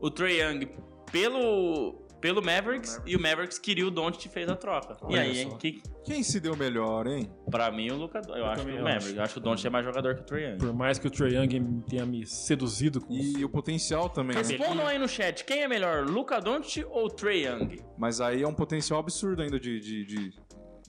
o 0.00 0.10
Trey 0.10 0.40
Young 0.42 0.68
pelo. 1.10 2.06
Pelo 2.20 2.42
Mavericks, 2.42 3.00
e 3.06 3.16
o 3.16 3.20
Mavericks 3.20 3.58
queria 3.58 3.86
o 3.86 3.90
Doncic 3.90 4.26
e 4.26 4.28
fez 4.28 4.48
a 4.48 4.54
troca. 4.54 4.94
e 5.02 5.04
Olha 5.06 5.22
aí, 5.22 5.34
só. 5.34 5.40
hein? 5.40 5.56
Que, 5.58 5.82
Quem 6.04 6.22
se 6.22 6.38
deu 6.38 6.54
melhor, 6.56 7.06
hein? 7.06 7.30
Pra 7.50 7.70
mim, 7.70 7.90
o 7.90 7.96
Luca 7.96 8.20
Eu, 8.28 8.44
acho 8.46 8.62
que 8.64 8.70
o 8.70 8.74
acho. 8.74 8.82
Maverick. 8.84 9.16
Eu 9.16 9.22
acho 9.22 9.32
que 9.34 9.38
o 9.38 9.42
Doncic 9.42 9.66
é 9.66 9.70
mais 9.70 9.84
jogador 9.86 10.14
que 10.16 10.20
o 10.20 10.24
Trae 10.24 10.42
Young. 10.44 10.58
Por 10.58 10.72
mais 10.74 10.98
que 10.98 11.06
o 11.06 11.10
Trae 11.10 11.34
Young 11.34 11.80
tenha 11.88 12.04
me 12.04 12.26
seduzido 12.26 13.00
com 13.00 13.14
E 13.14 13.42
o 13.44 13.48
potencial 13.48 14.08
também, 14.10 14.36
né? 14.36 14.42
Respondam 14.42 14.86
aí 14.86 14.98
no 14.98 15.08
chat. 15.08 15.44
Quem 15.44 15.62
é 15.62 15.68
melhor, 15.68 16.04
Luca 16.06 16.38
Doncic 16.40 16.86
ou 16.90 17.08
Trae 17.08 17.44
Young? 17.46 17.78
Mas 17.96 18.20
aí 18.20 18.42
é 18.42 18.46
um 18.46 18.54
potencial 18.54 19.00
absurdo 19.00 19.40
ainda 19.42 19.58
de. 19.58 19.80
de, 19.80 20.04
de, 20.04 20.30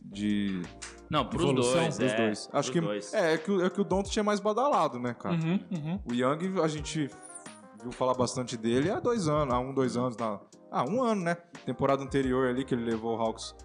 de- 0.03 0.61
Não, 1.09 1.25
pros 1.25 1.43
Evolução 1.43 1.81
dois. 1.83 1.97
dos 1.97 2.11
é, 2.11 2.17
dois. 2.17 2.49
Acho 2.51 2.51
pros 2.51 2.69
que. 2.71 2.81
dois. 2.81 3.13
É, 3.13 3.33
é 3.33 3.37
que, 3.37 3.51
o- 3.51 3.65
é 3.65 3.69
que 3.69 3.79
o 3.79 3.83
Don't 3.83 4.09
tinha 4.09 4.23
mais 4.23 4.39
badalado, 4.39 4.99
né, 4.99 5.13
cara? 5.13 5.35
Uhum, 5.35 5.59
uhum. 5.71 5.99
O 6.09 6.13
Young, 6.13 6.61
a 6.61 6.67
gente 6.67 7.09
viu 7.81 7.91
falar 7.91 8.13
bastante 8.13 8.55
dele 8.57 8.89
há 8.89 8.99
dois 8.99 9.27
anos, 9.27 9.53
há 9.53 9.59
um, 9.59 9.73
dois 9.73 9.97
anos. 9.97 10.15
Na, 10.17 10.39
ah, 10.71 10.85
um 10.89 11.01
ano, 11.03 11.21
né? 11.23 11.35
Temporada 11.65 12.01
anterior 12.03 12.47
ali 12.47 12.63
que 12.63 12.73
ele 12.73 12.83
levou 12.85 13.17
o 13.17 13.21
Hawks. 13.21 13.55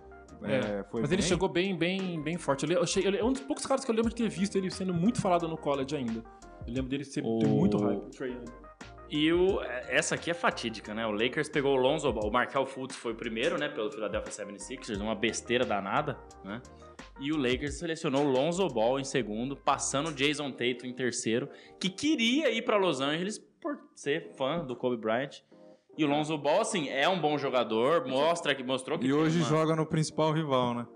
É, 0.43 0.85
foi 0.91 1.01
Mas 1.01 1.11
ele 1.11 1.23
bem. 1.23 1.29
chegou 1.29 1.49
bem, 1.49 1.77
bem, 1.77 2.21
bem 2.21 2.37
forte. 2.37 2.67
Eu, 2.67 2.73
eu 2.77 2.83
achei- 2.83 3.07
ele 3.07 3.17
é 3.17 3.25
um 3.25 3.33
dos 3.33 3.41
poucos 3.41 3.65
caras 3.65 3.85
que 3.85 3.91
eu 3.91 3.95
lembro 3.95 4.11
de 4.11 4.17
ter 4.17 4.29
visto 4.29 4.57
ele 4.57 4.71
sendo 4.71 4.93
muito 4.93 5.21
falado 5.21 5.49
no 5.49 5.57
college 5.57 5.97
ainda. 5.97 6.23
Eu 6.67 6.75
lembro 6.75 6.91
dele 6.91 7.05
ser, 7.05 7.23
ter 7.23 7.27
O- 7.27 7.49
muito 7.49 7.79
hype. 7.79 8.35
E 9.09 9.33
o, 9.33 9.63
essa 9.89 10.17
aqui 10.17 10.31
é 10.31 10.35
fatídica, 10.35 10.93
né? 10.93 11.07
O 11.07 11.13
Lakers 11.13 11.49
pegou 11.49 11.73
o 11.75 11.81
Lonzo 11.81 12.13
Ball. 12.13 12.29
O 12.29 12.33
Markel 12.33 12.67
Fultz 12.67 12.97
foi 12.97 13.13
o 13.13 13.15
primeiro, 13.15 13.57
né? 13.57 13.69
Pelo 13.69 13.91
Philadelphia 13.91 14.33
76ers. 14.33 15.01
Uma 15.01 15.15
besteira 15.15 15.65
danada, 15.65 16.19
né? 16.45 16.61
E 17.21 17.33
o 17.33 17.37
Lakers 17.37 17.79
selecionou 17.79 18.27
o 18.27 18.29
Lonzo 18.31 18.67
Ball 18.69 18.99
em 18.99 19.05
segundo, 19.05 19.57
passando 19.57 20.09
o 20.09 20.13
Jason 20.13 20.51
Tatum 20.51 20.87
em 20.87 20.93
terceiro, 20.93 21.49
que 21.81 21.89
queria 21.89 22.51
ir 22.51 22.63
pra 22.63 22.77
Los 22.77 23.01
Angeles 23.01 23.39
por 23.67 23.79
ser 23.97 24.33
fã 24.37 24.65
do 24.65 24.77
Kobe 24.77 24.97
Bryant. 24.97 25.41
E 25.99 26.05
o 26.05 26.09
Lonzo 26.09 26.37
Ball, 26.39 26.61
assim, 26.61 26.89
é 26.89 27.09
um 27.09 27.19
bom 27.21 27.37
jogador, 27.37 28.07
mostra 28.07 28.55
que 28.55 28.63
mostrou 28.63 28.97
que 28.99 29.07
E 29.07 29.13
hoje 29.13 29.39
uma- 29.41 29.49
joga 29.49 29.75
no 29.75 29.85
principal 29.87 30.31
rival, 30.33 30.73
né? 30.75 30.87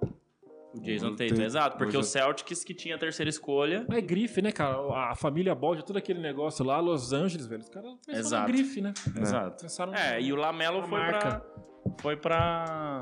o 0.72 0.80
Jason 0.80 1.16
Tatum, 1.16 1.42
exato, 1.42 1.76
porque 1.76 1.96
Hoje- 1.96 2.06
o 2.06 2.08
Celtics 2.08 2.62
que 2.62 2.72
tinha 2.72 2.94
a 2.94 2.98
terceira 2.98 3.28
escolha. 3.28 3.84
É 3.90 4.00
grife, 4.00 4.40
né, 4.40 4.52
cara? 4.52 4.76
A 5.10 5.16
família 5.16 5.52
Ball, 5.52 5.82
todo 5.82 5.96
aquele 5.96 6.20
negócio 6.20 6.64
lá, 6.64 6.78
Los 6.78 7.12
Angeles, 7.12 7.44
velho. 7.48 7.60
Os 7.62 7.68
caras 7.68 7.90
pensaram 8.06 8.20
Exato. 8.20 8.42
no 8.48 8.54
grife, 8.56 8.80
né? 8.80 8.92
Exato. 9.20 9.62
Pensaram 9.62 9.92
É, 9.94 10.20
e 10.22 10.32
o 10.32 10.36
Lamelo 10.36 10.80
foi 10.82 10.90
marca. 11.00 11.18
pra, 11.18 11.94
foi 12.00 12.16
pra. 12.16 13.00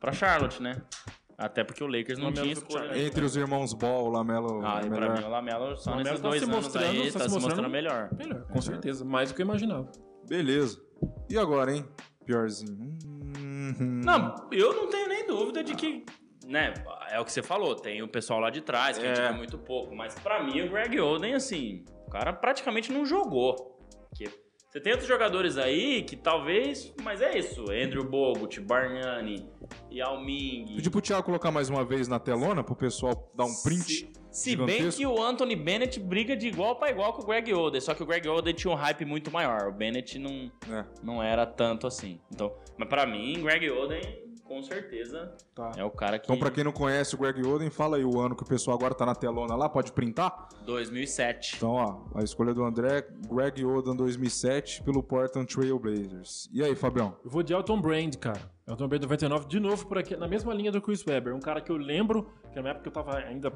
pra 0.00 0.12
Charlotte, 0.12 0.60
né? 0.60 0.82
Até 1.38 1.62
porque 1.64 1.84
o 1.84 1.86
Lakers 1.86 2.18
não 2.18 2.32
tinha 2.32 2.50
escolha. 2.52 2.84
Charlotte. 2.86 3.00
Entre 3.06 3.24
os 3.24 3.36
irmãos 3.36 3.74
Ball, 3.74 4.04
o 4.06 4.08
Lamelo. 4.10 4.64
Ah, 4.64 4.80
é 4.82 4.86
e 4.86 4.90
pra 4.90 5.10
mim 5.14 5.22
o 5.24 5.28
Lamelo 5.28 5.76
só 5.76 5.90
O 5.90 5.96
Lamelo 5.96 6.08
nesses 6.08 6.20
tá 6.22 6.28
dois 6.28 6.40
se 6.42 6.44
anos 6.50 6.56
mostrando- 6.64 6.86
aí 6.86 6.96
tá 7.12 7.18
tá 7.18 7.28
se 7.28 7.34
mostrando 7.34 7.42
mostrando- 7.42 7.70
melhor. 7.70 8.08
Melhor, 8.16 8.42
com 8.46 8.60
certeza. 8.62 9.04
Mais 9.04 9.28
do 9.30 9.34
que 9.36 9.42
eu 9.42 9.44
imaginava. 9.44 9.90
Beleza. 10.26 10.80
E 11.28 11.36
agora, 11.38 11.72
hein? 11.74 11.84
Piorzinho. 12.24 12.96
Hum, 13.38 14.00
Não, 14.04 14.34
eu 14.50 14.72
não 14.74 14.88
tenho 14.88 15.08
nem 15.08 15.26
dúvida 15.26 15.62
de 15.62 15.74
que, 15.74 16.04
né, 16.46 16.72
é 17.10 17.20
o 17.20 17.24
que 17.24 17.32
você 17.32 17.42
falou, 17.42 17.74
tem 17.76 18.02
o 18.02 18.08
pessoal 18.08 18.40
lá 18.40 18.48
de 18.50 18.60
trás, 18.62 18.98
que 18.98 19.04
a 19.04 19.08
gente 19.08 19.20
É. 19.20 19.30
vê 19.30 19.36
muito 19.36 19.58
pouco, 19.58 19.94
mas 19.94 20.14
pra 20.18 20.42
mim 20.42 20.60
o 20.62 20.70
Greg 20.70 20.98
Oden, 20.98 21.34
assim, 21.34 21.84
o 22.06 22.10
cara 22.10 22.32
praticamente 22.32 22.90
não 22.92 23.04
jogou. 23.04 23.78
Que 24.16 24.24
você 24.76 24.80
tem 24.82 24.92
outros 24.92 25.08
jogadores 25.08 25.56
aí 25.56 26.02
que 26.02 26.14
talvez, 26.14 26.92
mas 27.02 27.22
é 27.22 27.38
isso, 27.38 27.62
Andrew 27.70 28.04
Bogut, 28.04 28.60
Bargnani, 28.60 29.48
Yao 29.90 30.22
Ming... 30.22 30.66
Pedi 30.76 30.90
pro 30.90 31.00
Thiago 31.00 31.22
colocar 31.22 31.50
mais 31.50 31.70
uma 31.70 31.82
vez 31.82 32.06
na 32.08 32.18
telona 32.20 32.62
pro 32.62 32.76
pessoal 32.76 33.32
dar 33.34 33.46
um 33.46 33.62
print. 33.62 34.12
Se, 34.30 34.50
se 34.50 34.56
bem 34.56 34.90
que 34.90 35.06
o 35.06 35.22
Anthony 35.22 35.56
Bennett 35.56 35.98
briga 35.98 36.36
de 36.36 36.48
igual 36.48 36.76
pra 36.76 36.90
igual 36.90 37.14
com 37.14 37.22
o 37.22 37.26
Greg 37.26 37.54
Oden, 37.54 37.80
só 37.80 37.94
que 37.94 38.02
o 38.02 38.06
Greg 38.06 38.28
Oden 38.28 38.52
tinha 38.52 38.70
um 38.70 38.76
hype 38.76 39.06
muito 39.06 39.30
maior, 39.30 39.68
o 39.68 39.72
Bennett 39.72 40.18
não, 40.18 40.52
É. 40.70 40.84
não 41.02 41.22
era 41.22 41.46
tanto 41.46 41.86
assim. 41.86 42.20
Então, 42.30 42.54
mas 42.76 42.86
pra 42.86 43.06
mim, 43.06 43.42
Greg 43.42 43.70
Oden, 43.70 44.02
com 44.46 44.62
certeza, 44.62 45.34
Tá. 45.54 45.72
é 45.76 45.84
o 45.84 45.90
cara 45.90 46.18
que... 46.18 46.26
Então, 46.26 46.38
pra 46.38 46.50
quem 46.50 46.62
não 46.64 46.72
conhece 46.72 47.14
o 47.14 47.18
Greg 47.18 47.44
Oden, 47.46 47.68
fala 47.70 47.96
aí 47.96 48.04
o 48.04 48.20
ano 48.20 48.34
que 48.36 48.42
o 48.42 48.46
pessoal 48.46 48.76
agora 48.76 48.94
tá 48.94 49.04
na 49.04 49.14
telona 49.14 49.54
lá, 49.56 49.68
pode 49.68 49.92
printar? 49.92 50.48
2007. 50.64 51.56
Então, 51.56 51.72
ó, 51.72 52.00
a 52.14 52.22
escolha 52.22 52.54
do 52.54 52.62
André, 52.64 53.06
Greg 53.28 53.64
Oden 53.64 53.96
2007 53.96 54.82
pelo 54.82 55.02
Portland 55.02 55.46
Trail 55.52 55.78
Blazers. 55.78 56.48
E 56.52 56.62
aí, 56.62 56.74
Fabião? 56.74 57.16
Eu 57.24 57.30
vou 57.30 57.42
de 57.42 57.52
Elton 57.52 57.80
Brand, 57.80 58.14
cara. 58.16 58.40
Elton 58.66 58.88
Brand 58.88 59.02
99, 59.02 59.46
de 59.48 59.60
novo 59.60 59.86
por 59.86 59.98
aqui, 59.98 60.16
na 60.16 60.26
mesma 60.28 60.52
linha 60.54 60.72
do 60.72 60.80
Chris 60.80 61.04
Webber. 61.06 61.34
Um 61.34 61.40
cara 61.40 61.60
que 61.60 61.70
eu 61.70 61.76
lembro, 61.76 62.30
que 62.52 62.60
na 62.60 62.70
época 62.70 62.88
eu 62.88 62.92
tava 62.92 63.16
ainda, 63.16 63.52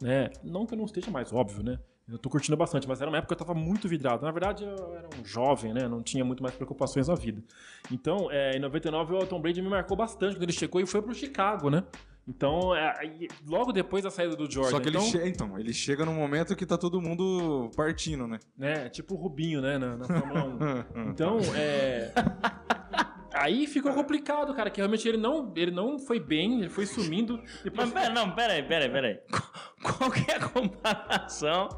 né, 0.00 0.30
não 0.42 0.66
que 0.66 0.74
eu 0.74 0.78
não 0.78 0.84
esteja 0.84 1.10
mais, 1.10 1.32
óbvio, 1.32 1.62
né? 1.62 1.78
Eu 2.10 2.18
tô 2.18 2.28
curtindo 2.28 2.56
bastante, 2.56 2.86
mas 2.88 3.00
era 3.00 3.08
uma 3.10 3.16
época 3.18 3.34
que 3.34 3.40
eu 3.42 3.46
tava 3.46 3.58
muito 3.58 3.88
vidrado. 3.88 4.24
Na 4.24 4.30
verdade, 4.32 4.64
eu 4.64 4.94
era 4.96 5.08
um 5.18 5.24
jovem, 5.24 5.72
né? 5.72 5.88
Não 5.88 6.02
tinha 6.02 6.24
muito 6.24 6.42
mais 6.42 6.54
preocupações 6.54 7.08
na 7.08 7.14
vida. 7.14 7.42
Então, 7.90 8.28
é, 8.30 8.56
em 8.56 8.60
99, 8.60 9.14
o 9.14 9.18
Elton 9.18 9.40
Brand 9.40 9.56
me 9.58 9.68
marcou 9.68 9.96
bastante 9.96 10.34
quando 10.36 10.42
ele 10.42 10.52
chegou 10.52 10.80
e 10.80 10.86
foi 10.86 11.00
pro 11.00 11.14
Chicago, 11.14 11.70
né? 11.70 11.84
Então, 12.28 12.74
é, 12.74 12.94
logo 13.48 13.72
depois 13.72 14.04
da 14.04 14.10
saída 14.10 14.36
do 14.36 14.48
Jordan. 14.50 14.70
Só 14.70 14.80
que 14.80 14.88
ele, 14.88 14.96
então, 14.98 15.08
che- 15.10 15.28
então, 15.28 15.58
ele 15.58 15.72
chega 15.72 16.04
num 16.04 16.14
momento 16.14 16.54
que 16.54 16.64
tá 16.64 16.78
todo 16.78 17.00
mundo 17.00 17.68
partindo, 17.76 18.28
né? 18.28 18.38
né? 18.56 18.88
Tipo 18.90 19.14
o 19.14 19.16
Rubinho, 19.16 19.60
né? 19.60 19.76
Na, 19.78 19.96
na 19.96 20.06
Fórmula 20.06 20.44
1. 20.96 21.08
Então, 21.10 21.38
é. 21.56 22.12
Aí 23.42 23.66
ficou 23.66 23.92
complicado, 23.92 24.54
cara, 24.54 24.70
que 24.70 24.76
realmente 24.78 25.08
ele 25.08 25.16
não, 25.18 25.52
ele 25.56 25.70
não 25.72 25.98
foi 25.98 26.20
bem, 26.20 26.60
ele 26.60 26.68
foi 26.68 26.86
sumindo. 26.86 27.42
Depois, 27.64 27.90
Mas 27.92 28.02
pera, 28.02 28.14
não, 28.14 28.30
pera 28.32 28.52
aí, 28.52 28.62
pera 28.62 28.84
aí, 28.84 28.90
pera 28.90 29.06
aí. 29.08 29.18
Qual 29.82 30.10
que 30.12 30.30
é 30.30 30.36
a 30.36 30.48
comparação 30.48 31.68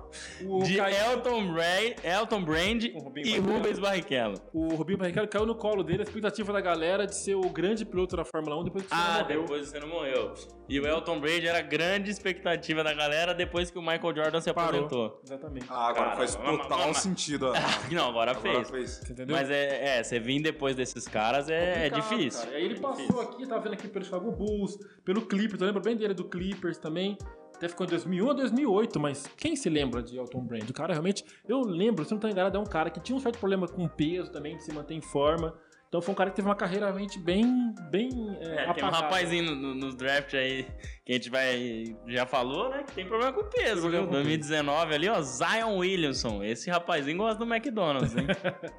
o, 0.44 0.62
de 0.62 0.76
Caio- 0.76 0.94
Elton, 1.12 1.52
Brand, 1.54 1.92
Elton 2.04 2.44
Brand 2.44 2.84
e. 2.84 3.38
Rubens 3.38 3.78
Barrichello? 3.78 4.34
o 4.52 4.74
Rubinho 4.74 4.98
Barrichello 4.98 5.26
caiu 5.26 5.46
no 5.46 5.54
colo 5.54 5.82
dele, 5.82 6.00
a 6.00 6.02
expectativa 6.02 6.52
da 6.52 6.60
galera 6.60 7.06
de 7.06 7.14
ser 7.16 7.34
o 7.34 7.48
grande 7.48 7.84
piloto 7.86 8.14
da 8.14 8.24
Fórmula 8.24 8.60
1 8.60 8.64
depois 8.64 8.84
que 8.86 8.92
o 8.92 8.96
Ah, 8.96 9.22
depois 9.22 9.68
você 9.68 9.80
não 9.80 9.88
morreu. 9.88 10.34
E 10.68 10.78
o 10.78 10.86
Elton 10.86 11.18
Brand 11.18 11.44
era 11.44 11.58
a 11.58 11.62
grande 11.62 12.10
expectativa 12.10 12.84
da 12.84 12.92
galera 12.92 13.32
depois 13.32 13.70
que 13.70 13.78
o 13.78 13.82
Michael 13.82 14.14
Jordan 14.14 14.40
se 14.42 14.52
Parou. 14.52 14.80
aposentou. 14.84 15.20
Exatamente. 15.24 15.66
Ah, 15.70 15.88
agora 15.88 16.04
Cara, 16.04 16.16
faz 16.16 16.34
vamos- 16.34 16.60
total 16.62 16.78
vamos- 16.78 16.98
sentido. 16.98 17.52
ah, 17.54 17.54
Não, 17.90 18.10
agora, 18.10 18.32
Agora 18.32 18.64
fez. 18.66 18.98
fez. 18.98 19.16
Mas 19.28 19.50
é, 19.50 19.98
é, 19.98 20.02
você 20.02 20.18
vir 20.18 20.42
depois 20.42 20.76
desses 20.76 21.08
caras 21.08 21.48
é, 21.48 21.53
é 21.54 21.90
Complicado, 21.90 22.00
difícil. 22.18 22.44
cara. 22.44 22.56
Aí 22.56 22.64
ele 22.64 22.74
É 22.74 22.80
passou 22.80 23.06
difícil. 23.06 23.20
aqui, 23.22 23.46
tava 23.46 23.60
vendo 23.62 23.72
aqui 23.74 23.88
pelo 23.88 24.04
Chicago 24.04 24.32
Bulls, 24.32 24.78
pelo 25.04 25.22
Clippers, 25.22 25.60
eu 25.60 25.66
lembro 25.66 25.82
bem 25.82 25.96
dele 25.96 26.14
do 26.14 26.24
Clippers 26.24 26.78
também. 26.78 27.16
Até 27.56 27.68
ficou 27.68 27.86
em 27.86 27.88
2001 27.90 28.26
ou 28.26 28.34
2008, 28.34 28.98
mas 29.00 29.26
quem 29.36 29.54
se 29.54 29.70
lembra 29.70 30.02
de 30.02 30.16
Elton 30.16 30.40
Brand? 30.40 30.68
O 30.68 30.72
cara 30.72 30.92
realmente, 30.92 31.24
eu 31.48 31.60
lembro, 31.60 32.04
se 32.04 32.10
não 32.12 32.18
tô 32.18 32.26
enganado, 32.28 32.56
é 32.56 32.60
um 32.60 32.64
cara 32.64 32.90
que 32.90 32.98
tinha 33.00 33.14
um 33.16 33.20
certo 33.20 33.38
problema 33.38 33.68
com 33.68 33.86
peso 33.86 34.30
também, 34.32 34.56
de 34.56 34.64
se 34.64 34.72
manter 34.74 34.94
em 34.94 35.00
forma. 35.00 35.54
Então 35.88 36.02
foi 36.02 36.10
um 36.12 36.16
cara 36.16 36.30
que 36.30 36.34
teve 36.34 36.48
uma 36.48 36.56
carreira 36.56 36.86
realmente 36.86 37.16
bem, 37.20 37.72
bem 37.88 38.10
é, 38.40 38.64
É, 38.64 38.72
tem 38.72 38.82
um 38.84 38.88
rapazinho 38.90 39.44
no, 39.44 39.54
no, 39.54 39.74
nos 39.76 39.94
draft 39.94 40.34
aí 40.34 40.66
que 41.04 41.12
a 41.12 41.14
gente 41.14 41.30
vai. 41.30 41.96
Já 42.08 42.26
falou, 42.26 42.68
né? 42.70 42.82
Que 42.82 42.92
tem 42.94 43.06
problema 43.06 43.32
com 43.32 43.44
peso, 43.44 43.82
Problema 43.82 43.98
viu? 44.02 44.06
com 44.06 44.12
2019 44.14 44.92
ali, 44.92 45.08
ó. 45.08 45.20
Zion 45.22 45.76
Williamson. 45.78 46.42
Esse 46.42 46.68
rapazinho 46.68 47.18
gosta 47.18 47.38
do 47.44 47.54
McDonald's, 47.54 48.16
hein? 48.16 48.26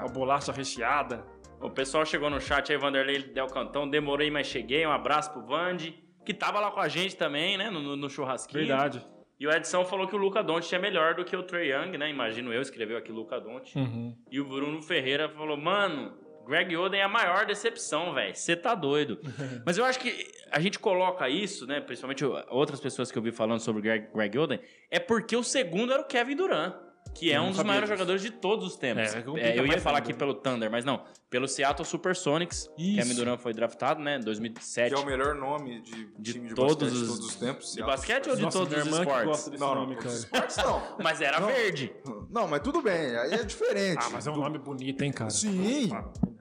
A 0.00 0.08
bolacha 0.08 0.50
recheada. 0.50 1.24
O 1.60 1.70
pessoal 1.70 2.04
chegou 2.06 2.28
no 2.30 2.40
chat 2.40 2.70
aí, 2.72 2.78
Vanderlei 2.78 3.22
Del 3.22 3.46
Cantão. 3.48 3.88
Demorei, 3.88 4.30
mas 4.30 4.46
cheguei. 4.46 4.86
Um 4.86 4.92
abraço 4.92 5.32
pro 5.32 5.42
Vande, 5.42 5.94
que 6.24 6.32
tava 6.34 6.60
lá 6.60 6.70
com 6.70 6.80
a 6.80 6.88
gente 6.88 7.16
também, 7.16 7.56
né? 7.56 7.70
No, 7.70 7.96
no- 7.96 8.10
churrasquinho. 8.10 8.66
Verdade. 8.66 9.04
E 9.38 9.46
o 9.46 9.50
Edson 9.52 9.84
falou 9.84 10.06
que 10.08 10.14
o 10.14 10.18
Luca 10.18 10.42
Doncic 10.42 10.72
é 10.74 10.78
melhor 10.78 11.14
do 11.14 11.24
que 11.24 11.36
o 11.36 11.42
Trey 11.42 11.70
Young, 11.70 11.98
né? 11.98 12.08
Imagino 12.08 12.52
eu, 12.52 12.62
escreveu 12.62 12.96
aqui 12.96 13.12
Luca 13.12 13.38
Doncic. 13.38 13.76
Uhum. 13.76 14.16
E 14.30 14.40
o 14.40 14.44
Bruno 14.46 14.80
Ferreira 14.80 15.28
falou, 15.28 15.58
mano, 15.58 16.16
Greg 16.46 16.74
Oden 16.76 17.00
é 17.00 17.02
a 17.02 17.08
maior 17.08 17.44
decepção, 17.44 18.14
velho. 18.14 18.34
Você 18.34 18.56
tá 18.56 18.74
doido. 18.74 19.18
Mas 19.66 19.76
eu 19.76 19.84
acho 19.84 19.98
que 19.98 20.26
a 20.50 20.58
gente 20.60 20.78
coloca 20.78 21.28
isso, 21.28 21.66
né? 21.66 21.80
Principalmente 21.80 22.24
outras 22.48 22.80
pessoas 22.80 23.10
que 23.12 23.18
eu 23.18 23.22
vi 23.22 23.30
falando 23.30 23.60
sobre 23.60 23.82
Greg, 23.82 24.08
Greg 24.14 24.38
Oden, 24.38 24.60
é 24.90 24.98
porque 24.98 25.36
o 25.36 25.42
segundo 25.42 25.92
era 25.92 26.00
o 26.00 26.06
Kevin 26.06 26.36
Durant. 26.36 26.74
Que 27.14 27.32
é 27.32 27.40
um 27.40 27.44
não 27.46 27.52
dos 27.52 27.62
maiores 27.62 27.88
disso. 27.88 27.98
jogadores 27.98 28.22
de 28.22 28.30
todos 28.30 28.66
os 28.66 28.76
tempos. 28.76 29.14
É, 29.14 29.22
complica 29.22 29.46
É, 29.48 29.58
eu 29.58 29.66
ia 29.66 29.80
falar 29.80 29.98
ainda, 29.98 30.10
aqui 30.10 30.18
pelo 30.18 30.34
Thunder, 30.34 30.70
mas 30.70 30.84
não. 30.84 31.02
Pelo 31.30 31.48
Seattle 31.48 31.84
Supersonics. 31.86 32.70
Isso. 32.78 32.96
Kevin 32.98 33.14
Durant 33.14 33.40
foi 33.40 33.52
draftado, 33.54 34.00
né? 34.02 34.18
2007. 34.18 34.94
Que 34.94 35.00
é 35.00 35.02
o 35.02 35.06
melhor 35.06 35.34
nome 35.34 35.80
de, 35.80 36.06
De 36.18 36.32
time 36.34 36.48
de 36.48 36.54
todos 36.54 36.76
basquete 36.76 36.92
os- 36.92 37.00
de 37.00 37.06
todos 37.08 37.26
os 37.26 37.34
tempos. 37.36 37.64
De 37.66 37.72
Seattle 37.72 37.96
basquete 37.96 38.28
ou 38.28 38.36
de 38.36 38.42
Nossa, 38.42 38.58
todos 38.58 38.76
os 38.78 38.86
esportes? 38.86 39.24
gosta 39.24 39.50
desse 39.50 39.60
Não, 39.62 39.74
não, 39.74 39.80
nome, 39.82 39.96
todos 39.96 40.24
cara. 40.24 40.46
esportes 40.46 40.56
não. 40.58 40.96
Mas 41.02 41.20
era 41.20 41.40
Não. 41.40 41.46
verde. 41.48 41.92
Não, 42.30 42.46
mas 42.48 42.60
tudo 42.60 42.82
bem, 42.82 43.16
aí 43.16 43.32
é 43.34 43.42
diferente. 43.44 43.98
Ah, 44.04 44.10
mas 44.10 44.26
é 44.26 44.30
um 44.30 44.36
nome 44.36 44.58
bonito, 44.58 45.02
hein, 45.02 45.10
cara? 45.12 45.30
Sim. 45.30 45.90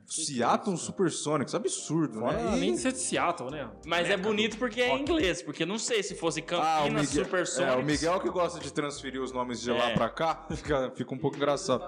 Ah, 0.08 0.12
Seattle 0.12 0.78
Supersonics, 0.78 1.56
absurdo, 1.56 2.20
Fora 2.20 2.38
né? 2.38 2.48
além 2.52 2.70
E- 2.70 2.74
de 2.74 2.78
ser 2.80 2.92
de 2.92 3.00
Seattle, 3.00 3.50
né? 3.50 3.70
Mas 3.86 4.10
é 4.10 4.16
bonito 4.16 4.58
porque 4.58 4.80
é 4.82 4.96
em 4.96 5.02
inglês. 5.02 5.42
Porque 5.42 5.66
não 5.66 5.80
sei 5.80 6.04
se 6.04 6.14
fosse 6.16 6.42
Ah, 6.42 6.44
Campinas 6.44 7.10
Miguel, 7.10 7.26
Supersonics. 7.26 7.74
é, 7.76 7.78
o 7.78 7.84
Miguel 7.84 8.20
que 8.20 8.30
gosta 8.30 8.60
de 8.60 8.72
transferir 8.72 9.22
os 9.22 9.32
nomes 9.32 9.62
de 9.62 9.72
lá 9.72 9.90
É. 9.90 9.94
pra 9.96 10.10
cá, 10.10 10.46
fica, 10.56 10.92
fica 10.96 11.14
um 11.14 11.18
pouco 11.18 11.38
engraçado. 11.38 11.84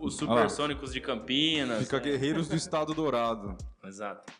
Os 0.00 0.16
Supersônicos 0.16 0.92
de 0.92 1.00
Campinas. 1.00 1.84
Fica 1.84 1.98
Guerreiros 1.98 2.48
do 2.48 2.56
Estado 2.56 2.92
Dourado. 2.92 3.56
Exato. 3.86 4.32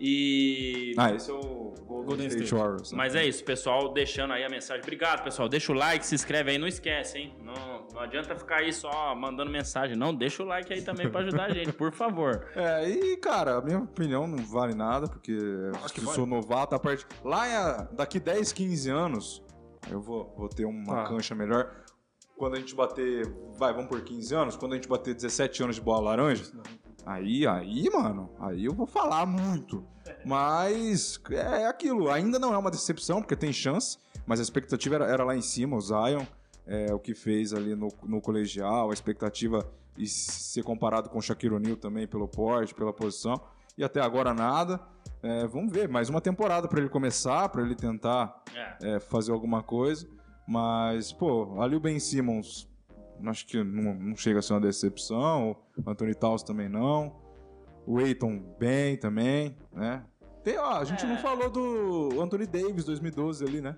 E. 0.00 0.92
Ah, 0.98 1.12
esse 1.14 1.30
é 1.30 1.32
o 1.34 1.38
Golden, 1.86 2.04
Golden 2.06 2.26
State, 2.26 2.44
State. 2.44 2.54
Warriors. 2.62 2.90
né? 2.92 2.98
Mas 2.98 3.14
é 3.14 3.24
isso, 3.24 3.44
pessoal, 3.44 3.92
deixando 3.92 4.32
aí 4.32 4.42
a 4.44 4.48
mensagem. 4.48 4.82
Obrigado, 4.82 5.22
pessoal. 5.22 5.48
Deixa 5.48 5.70
o 5.70 5.74
like, 5.74 6.04
se 6.04 6.14
inscreve 6.14 6.50
aí, 6.50 6.58
não 6.58 6.66
esquece, 6.66 7.18
hein? 7.18 7.34
Não, 7.42 7.73
não 7.92 8.00
adianta 8.00 8.34
ficar 8.36 8.56
aí 8.56 8.72
só 8.72 9.14
mandando 9.14 9.50
mensagem, 9.50 9.96
não. 9.96 10.14
Deixa 10.14 10.42
o 10.42 10.46
like 10.46 10.72
aí 10.72 10.82
também 10.82 11.10
pra 11.10 11.20
ajudar 11.20 11.44
a 11.46 11.50
gente, 11.50 11.72
por 11.72 11.92
favor. 11.92 12.46
É, 12.56 12.88
e 12.88 13.16
cara, 13.16 13.56
a 13.58 13.60
minha 13.60 13.78
opinião 13.80 14.26
não 14.26 14.38
vale 14.44 14.74
nada, 14.74 15.06
porque 15.08 15.36
acho 15.84 15.92
que 15.94 16.00
eu 16.00 16.06
sou 16.12 16.26
novato. 16.26 16.74
A 16.74 16.78
parte... 16.78 17.06
Lá 17.24 17.46
em- 17.48 17.94
daqui 17.96 18.18
10, 18.20 18.52
15 18.52 18.90
anos, 18.90 19.42
eu 19.90 20.00
vou, 20.00 20.32
vou 20.36 20.48
ter 20.48 20.64
uma 20.64 20.94
Tá. 21.02 21.04
cancha 21.08 21.34
melhor. 21.34 21.70
Quando 22.36 22.54
a 22.54 22.58
gente 22.58 22.74
bater. 22.74 23.26
Vai, 23.56 23.72
vamos 23.72 23.88
por 23.88 24.00
15 24.02 24.34
anos. 24.34 24.56
Quando 24.56 24.72
a 24.72 24.74
gente 24.76 24.88
bater 24.88 25.14
17 25.14 25.62
anos 25.62 25.76
de 25.76 25.82
bola 25.82 26.10
laranja, 26.10 26.44
aí, 27.06 27.46
aí, 27.46 27.88
mano, 27.92 28.30
aí 28.40 28.64
eu 28.64 28.72
vou 28.74 28.86
falar 28.86 29.24
muito. 29.24 29.86
Mas 30.24 31.20
é 31.30 31.66
aquilo, 31.66 32.10
ainda 32.10 32.38
não 32.38 32.52
é 32.52 32.58
uma 32.58 32.70
decepção, 32.70 33.20
porque 33.20 33.36
tem 33.36 33.52
chance, 33.52 33.98
mas 34.26 34.40
a 34.40 34.42
expectativa 34.42 34.96
era, 34.96 35.06
era 35.06 35.24
lá 35.24 35.36
em 35.36 35.40
cima, 35.42 35.76
o 35.76 35.80
Zion, 35.80 36.24
é, 36.66 36.92
o 36.94 36.98
que 36.98 37.14
fez 37.14 37.52
ali 37.52 37.74
no, 37.74 37.88
no 38.04 38.20
colegial, 38.20 38.90
a 38.90 38.94
expectativa 38.94 39.66
e 39.96 40.06
ser 40.06 40.62
comparado 40.64 41.08
com 41.08 41.18
o 41.18 41.22
Shaquille 41.22 41.54
O'Neal 41.54 41.76
também 41.76 42.06
pelo 42.06 42.26
porte, 42.26 42.74
pela 42.74 42.92
posição, 42.92 43.40
e 43.78 43.84
até 43.84 44.00
agora 44.00 44.32
nada. 44.34 44.80
É, 45.22 45.46
vamos 45.46 45.72
ver, 45.72 45.88
mais 45.88 46.08
uma 46.10 46.20
temporada 46.20 46.66
para 46.68 46.80
ele 46.80 46.88
começar, 46.88 47.48
para 47.48 47.62
ele 47.62 47.74
tentar 47.74 48.42
É. 48.54 48.96
é, 48.96 49.00
fazer 49.00 49.32
alguma 49.32 49.62
coisa. 49.62 50.06
Mas, 50.46 51.12
pô, 51.12 51.60
ali 51.62 51.74
o 51.76 51.80
Ben 51.80 51.98
Simmons, 51.98 52.68
acho 53.26 53.46
que 53.46 53.62
não, 53.64 53.94
não 53.94 54.16
chega 54.16 54.40
a 54.40 54.42
ser 54.42 54.52
uma 54.52 54.60
decepção. 54.60 55.56
O 55.78 55.90
Anthony 55.90 56.14
Towns 56.14 56.42
também 56.42 56.68
não. 56.68 57.16
O 57.86 57.98
Aiton 57.98 58.38
bem 58.58 58.96
também, 58.96 59.56
né? 59.72 60.04
Tem, 60.42 60.58
ó, 60.58 60.78
a 60.78 60.84
gente 60.84 61.04
É. 61.04 61.08
não 61.08 61.16
falou 61.16 61.48
do 61.50 62.20
Anthony 62.20 62.46
Davis 62.46 62.84
2012 62.84 63.44
ali, 63.44 63.60
né? 63.62 63.76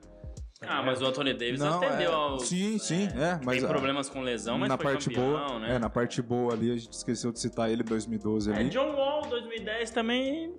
Ah, 0.62 0.82
mas 0.82 1.02
o 1.02 1.06
Anthony 1.06 1.34
Davis 1.34 1.60
não, 1.60 1.76
atendeu 1.76 2.10
é, 2.10 2.14
ao. 2.14 2.38
Sim, 2.40 2.78
sim, 2.78 3.08
é. 3.14 3.38
Mas 3.44 3.58
Tem 3.58 3.68
problemas 3.68 4.08
com 4.08 4.22
lesão, 4.22 4.56
mas 4.56 4.68
na 4.70 4.76
foi 4.78 4.86
parte 4.86 5.08
campeão, 5.10 5.26
boa, 5.46 5.58
né? 5.58 5.74
é, 5.74 5.78
na 5.78 5.90
parte 5.90 6.22
boa 6.22 6.54
ali, 6.54 6.70
a 6.72 6.76
gente 6.76 6.92
esqueceu 6.92 7.30
de 7.30 7.38
citar 7.38 7.70
ele 7.70 7.82
em 7.82 7.84
2012 7.84 8.50
É, 8.50 8.54
ali. 8.56 8.68
John 8.70 8.94
Wall 8.94 9.26
2010 9.28 9.90
também. 9.90 10.54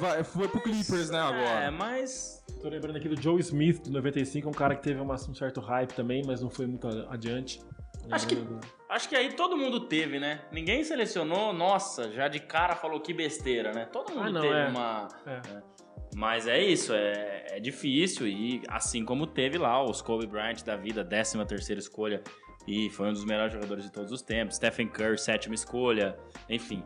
Vai- 0.00 0.24
foi 0.24 0.48
pro 0.48 0.60
Clippers, 0.60 1.10
né, 1.10 1.18
É, 1.18 1.20
agora. 1.20 1.70
mas. 1.70 2.42
Tô 2.62 2.68
lembrando 2.70 2.96
aqui 2.96 3.08
do 3.08 3.20
Joe 3.20 3.38
Smith, 3.40 3.82
de 3.82 3.90
95, 3.90 4.48
um 4.48 4.52
cara 4.52 4.74
que 4.74 4.82
teve 4.82 4.98
uma- 5.00 5.14
um 5.14 5.34
certo 5.34 5.60
hype 5.60 5.92
também, 5.92 6.22
mas 6.26 6.40
não 6.40 6.48
foi 6.48 6.66
muito 6.66 6.88
adiante. 7.10 7.60
Acho 8.10 8.26
que- 8.26 8.42
Acho 8.88 9.08
que 9.08 9.16
aí 9.16 9.32
todo 9.32 9.56
mundo 9.56 9.80
teve, 9.80 10.18
né? 10.20 10.42
Ninguém 10.52 10.84
selecionou, 10.84 11.52
nossa, 11.52 12.10
já 12.12 12.28
de 12.28 12.38
cara 12.38 12.76
falou 12.76 13.00
que 13.00 13.12
besteira, 13.12 13.72
né? 13.72 13.86
Todo 13.86 14.10
mundo 14.14 14.28
Ah, 14.28 14.30
não, 14.30 14.40
teve 14.40 14.54
é. 14.54 14.66
uma. 14.68 15.08
É. 15.26 15.40
Mas 16.14 16.46
é 16.46 16.62
isso, 16.62 16.92
é, 16.92 17.46
é 17.50 17.60
difícil. 17.60 18.26
E 18.26 18.62
assim 18.68 19.04
como 19.04 19.26
teve 19.26 19.58
lá 19.58 19.82
os 19.82 20.00
Kobe 20.00 20.26
Bryant 20.26 20.62
da 20.64 20.76
vida, 20.76 21.04
13 21.04 21.44
terceira 21.44 21.80
escolha. 21.80 22.22
E 22.66 22.88
foi 22.90 23.08
um 23.08 23.12
dos 23.12 23.24
melhores 23.24 23.52
jogadores 23.52 23.84
de 23.84 23.92
todos 23.92 24.10
os 24.10 24.22
tempos. 24.22 24.56
Stephen 24.56 24.88
Curry, 24.88 25.18
sétima 25.18 25.54
escolha. 25.54 26.16
Enfim. 26.48 26.82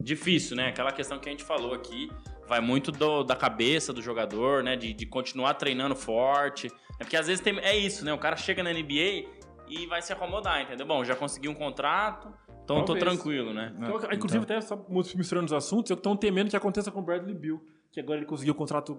difícil, 0.00 0.54
né? 0.56 0.68
Aquela 0.68 0.92
questão 0.92 1.18
que 1.18 1.28
a 1.28 1.32
gente 1.32 1.44
falou 1.44 1.72
aqui. 1.72 2.10
Vai 2.46 2.60
muito 2.60 2.92
do- 2.92 3.22
da 3.24 3.34
cabeça 3.34 3.90
do 3.92 4.02
jogador, 4.02 4.62
né? 4.62 4.76
De, 4.76 4.92
de 4.92 5.06
continuar 5.06 5.54
treinando 5.54 5.94
forte. 5.96 6.66
É 7.00 7.04
porque 7.04 7.16
às 7.16 7.26
vezes 7.26 7.42
tem, 7.42 7.58
é 7.60 7.74
isso, 7.76 8.04
né? 8.04 8.12
O 8.12 8.18
cara 8.18 8.36
chega 8.36 8.62
na 8.62 8.70
NBA 8.70 9.24
e 9.68 9.86
vai 9.86 10.02
se 10.02 10.12
acomodar, 10.12 10.60
entendeu? 10.62 10.86
Bom, 10.86 11.02
já 11.04 11.16
consegui 11.16 11.48
um 11.48 11.54
contrato, 11.54 12.28
então 12.62 12.80
tô 12.80 12.92
Talvez. 12.94 13.02
tranquilo, 13.04 13.54
né? 13.54 13.74
Então, 13.78 13.98
inclusive, 14.12 14.44
até 14.44 14.60
só 14.60 14.76
misturando 15.16 15.46
os 15.46 15.52
assuntos, 15.54 15.90
eu 15.90 15.96
tô 15.96 16.14
temendo 16.16 16.50
que 16.50 16.56
aconteça 16.56 16.90
com 16.90 17.00
o 17.00 17.02
Bradley 17.02 17.34
Bill. 17.34 17.64
Que 17.94 18.00
agora 18.00 18.18
ele 18.18 18.26
conseguiu 18.26 18.52
o 18.52 18.56
contrato 18.56 18.92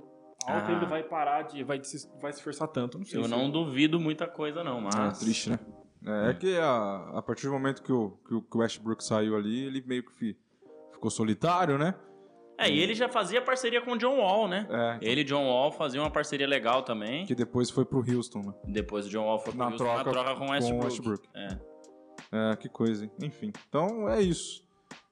alto 0.48 0.68
Ah. 0.68 0.72
ele 0.72 0.86
vai 0.86 1.04
parar 1.04 1.42
de. 1.44 1.64
vai 1.64 1.84
se, 1.84 2.10
vai 2.22 2.32
se 2.32 2.40
esforçar 2.40 2.68
tanto. 2.70 2.98
Não 2.98 3.06
sei 3.06 3.20
Eu 3.20 3.26
se- 3.26 3.30
não 3.30 3.50
duvido 3.50 4.00
muita 4.00 4.26
coisa, 4.28 4.64
não, 4.64 4.78
É 4.80 4.82
mas. 4.94 5.20
triste, 5.20 5.50
né? 5.50 5.60
É, 6.08 6.30
é 6.30 6.34
que 6.34 6.56
a, 6.58 7.10
a 7.16 7.22
partir 7.22 7.48
do 7.48 7.54
momento 7.54 7.82
que 7.84 7.92
o, 7.92 8.12
que 8.28 8.36
o 8.36 8.60
Westbrook 8.60 9.04
saiu 9.04 9.36
ali, 9.36 9.66
ele 9.66 9.84
meio 9.86 10.04
que 10.06 10.14
fi- 10.14 10.38
ficou 10.94 11.10
solitário, 11.10 11.78
né? 11.78 11.96
É, 12.58 12.70
e 12.70 12.80
ele 12.80 12.94
já 12.94 13.10
fazia 13.10 13.42
parceria 13.42 13.82
com 13.82 13.92
o 13.94 13.98
John 13.98 14.18
Wall, 14.20 14.48
né? 14.48 14.66
É, 14.70 15.00
Ele 15.02 15.22
e 15.22 15.24
John 15.26 15.44
Wall 15.46 15.74
faziam 15.74 16.06
uma 16.06 16.10
parceria 16.12 16.48
legal 16.48 16.84
também. 16.84 17.26
que 17.26 17.36
depois 17.36 17.70
foi 17.70 17.84
pro 17.84 18.00
Houston, 18.00 18.40
né? 18.40 18.54
Depois 18.66 19.08
o 19.08 19.10
John 19.10 19.26
Wall 19.26 19.40
foi 19.40 19.52
pro 19.52 19.60
Na 19.60 19.66
Houston 19.72 19.84
troca 19.84 19.98
na 20.06 20.12
troca 20.12 20.36
com 20.36 20.44
o 20.46 20.48
com 20.48 20.54
Westbrook. 20.54 20.86
Westbrook. 20.86 21.30
É. 21.36 21.48
É, 22.32 22.56
que 22.56 22.70
coisa, 22.70 23.04
hein? 23.04 23.12
Enfim. 23.22 23.52
Então 23.68 24.08
é 24.08 24.22
isso. 24.22 24.64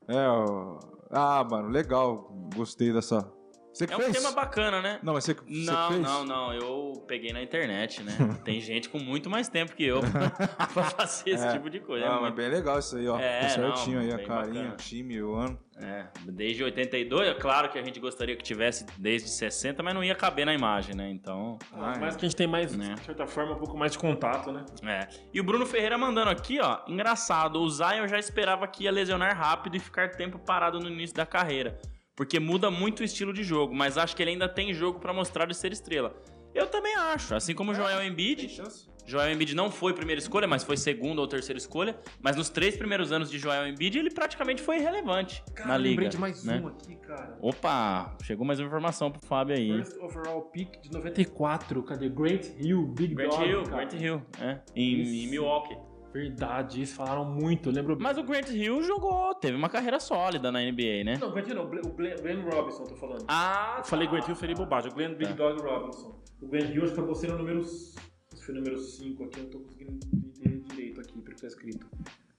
É, 0.08 0.26
ó, 0.28 0.80
ah, 1.12 1.44
mano, 1.50 1.68
legal. 1.70 2.30
Gostei 2.56 2.94
dessa. 2.94 3.30
Você 3.74 3.88
que 3.88 3.94
É 3.94 3.98
um 3.98 4.02
fez? 4.02 4.14
tema 4.16 4.32
bacana, 4.32 4.82
né? 4.82 5.00
Não, 5.02 5.14
mas 5.14 5.24
você, 5.24 5.34
você 5.34 5.44
Não, 5.72 5.88
fez? 5.90 6.02
não, 6.02 6.24
não. 6.26 6.54
Eu 6.54 7.04
peguei 7.08 7.34
na 7.34 7.42
internet, 7.42 8.04
né? 8.04 8.12
Tem 8.46 8.62
gente 8.62 8.88
com 8.88 9.00
muito 9.00 9.30
mais 9.32 9.50
tempo 9.50 9.74
que 9.76 9.84
eu 9.84 10.00
pra 10.02 10.84
fazer 10.92 11.32
esse 11.32 11.46
É. 11.48 11.54
tipo 11.54 11.70
de 11.72 11.80
coisa. 11.80 12.06
Ah, 12.06 12.10
É 12.10 12.12
mas 12.12 12.22
muito- 12.22 12.36
bem 12.36 12.50
legal 12.50 12.78
isso 12.78 12.96
aí, 12.98 13.08
ó. 13.08 13.18
É, 13.20 13.50
Ficou 13.50 13.66
certinho 13.76 13.98
não, 13.98 14.06
aí, 14.06 14.14
a 14.14 14.18
carinha, 14.28 14.54
bacana. 14.54 14.74
o 14.74 14.78
time, 14.78 15.22
o 15.24 15.34
ano. 15.36 15.60
É, 15.76 16.06
desde 16.28 16.64
82, 16.64 17.28
é 17.30 17.34
claro 17.34 17.68
que 17.68 17.80
a 17.80 17.84
gente 17.84 18.00
gostaria 18.00 18.36
que 18.36 18.44
tivesse 18.44 18.86
desde 18.96 19.28
60, 19.28 19.82
mas 19.82 19.96
não 19.96 20.04
ia 20.04 20.14
caber 20.14 20.46
na 20.46 20.54
imagem, 20.54 20.96
né? 20.96 21.10
Então, 21.10 21.58
Ah, 21.74 21.96
Mas 22.00 22.16
que 22.16 22.26
a 22.26 22.30
gente 22.30 22.38
tem 22.38 22.46
mais, 22.46 22.76
Né. 22.78 22.94
de 22.94 23.06
certa 23.06 23.26
forma, 23.26 23.54
um 23.54 23.58
pouco 23.58 23.76
mais 23.76 23.92
de 23.94 23.98
contato, 23.98 24.52
né? 24.52 24.64
é. 24.84 25.08
E 25.34 25.42
o 25.42 25.44
Bruno 25.44 25.66
Ferreira 25.66 25.98
mandando 25.98 26.30
aqui, 26.30 26.60
ó, 26.60 26.82
engraçado, 26.88 27.60
o 27.60 27.68
Zion 27.68 28.08
já 28.08 28.20
esperava 28.20 28.68
que 28.68 28.84
ia 28.84 28.92
lesionar 28.92 29.36
rápido 29.36 29.76
e 29.76 29.80
ficar 29.80 30.12
tempo 30.12 30.38
parado 30.38 30.80
no 30.80 30.88
início 30.88 31.16
da 31.16 31.26
carreira, 31.26 31.82
porque 32.16 32.40
muda 32.40 32.70
muito 32.70 33.02
o 33.02 33.04
estilo 33.04 33.34
de 33.34 33.44
jogo, 33.44 33.74
mas 33.74 33.98
acho 33.98 34.16
que 34.16 34.22
ele 34.22 34.32
ainda 34.32 34.48
tem 34.48 34.74
jogo 34.74 35.00
pra 35.00 35.14
mostrar 35.14 35.46
de 35.46 35.56
ser 35.56 35.72
estrela. 35.72 36.16
Eu 36.54 36.68
também 36.68 36.96
acho, 36.96 37.34
assim 37.34 37.56
como 37.56 37.72
o 37.72 37.76
Joel 37.76 38.04
Embiid. 38.06 38.62
Joel 39.06 39.32
Embiid 39.34 39.56
não 39.56 39.70
foi 39.72 39.92
primeira 39.92 40.20
escolha, 40.20 40.48
mas 40.48 40.64
foi 40.64 40.78
segunda 40.78 41.20
ou 41.20 41.28
terceira 41.28 41.58
escolha. 41.58 41.98
Mas 42.22 42.36
nos 42.36 42.50
três 42.50 42.78
primeiros 42.78 43.12
anos 43.12 43.30
de 43.30 43.38
Joel 43.38 43.68
Embiid, 43.68 43.98
ele 43.98 44.12
praticamente 44.12 44.62
foi 44.62 44.78
irrelevante 44.78 45.44
Cara, 45.54 45.70
na 45.70 45.78
liga. 45.78 45.90
lembrei 45.90 46.10
de 46.10 46.18
mais 46.18 46.44
né? 46.44 46.62
um 46.64 46.68
aqui, 46.68 46.96
cara. 46.98 47.38
Opa, 47.42 48.16
chegou 48.24 48.46
mais 48.46 48.60
uma 48.60 48.68
informação 48.68 49.12
pro 49.12 49.20
Fábio 49.26 49.56
aí. 49.56 49.84
First 49.84 49.98
overall 50.00 50.42
pick 50.44 50.80
de 50.80 50.92
94. 50.92 51.84
Cadê? 51.84 52.08
Grant 52.08 52.46
Hill, 52.60 52.86
Big 52.88 53.16
Grant 53.16 53.32
Dog, 53.32 53.46
Hill, 53.46 53.64
cara. 53.64 53.76
Grant 53.86 54.02
Hill, 54.02 54.22
é, 54.40 54.60
em, 54.76 55.24
em 55.24 55.28
Milwaukee. 55.28 55.76
Verdade, 56.14 56.82
isso 56.82 56.96
falaram 56.96 57.26
muito. 57.26 57.70
Eu 57.70 57.74
lembro... 57.74 57.98
Mas 58.00 58.18
o 58.18 58.24
Grant 58.24 58.50
Hill 58.50 58.84
jogou, 58.84 59.34
teve 59.36 59.58
uma 59.58 59.68
carreira 59.70 60.00
sólida 60.00 60.52
na 60.52 60.60
NBA, 60.62 61.04
né? 61.04 61.18
Não, 61.20 61.32
Grant 61.32 61.48
Hill 61.48 61.56
não. 61.56 61.66
O 61.66 61.68
Glenn, 61.70 61.82
o 61.84 62.22
Glenn 62.22 62.42
Robinson, 62.44 62.84
tô 62.86 62.96
falando. 62.96 63.26
Ah, 63.28 63.76
Eu 63.80 63.84
falei 63.84 64.08
Grant 64.08 64.28
Hill, 64.28 64.36
falei 64.36 64.56
bobagem. 64.56 64.92
O 64.92 64.94
Glenn 64.94 65.16
Big 65.16 65.32
Tá. 65.34 65.36
Dog 65.36 65.62
Robinson. 65.62 66.22
O 66.42 66.48
Grant 66.48 66.70
Hill 66.70 66.84
acho 66.84 66.94
que 66.94 67.00
acabou 67.00 67.16
sendo 67.16 67.34
o 67.34 67.38
número... 67.40 67.64
Se 67.64 68.46
foi 68.46 68.54
o 68.54 68.58
número 68.58 68.78
5 68.78 69.24
aqui, 69.24 69.40
eu 69.40 69.44
não 69.44 69.50
tô 69.50 69.60
conseguindo 69.60 69.92
entender 70.14 70.60
direito 70.68 71.02
aqui, 71.02 71.20
pelo 71.22 71.36
que 71.36 71.42
tá 71.42 71.48
escrito. 71.48 71.88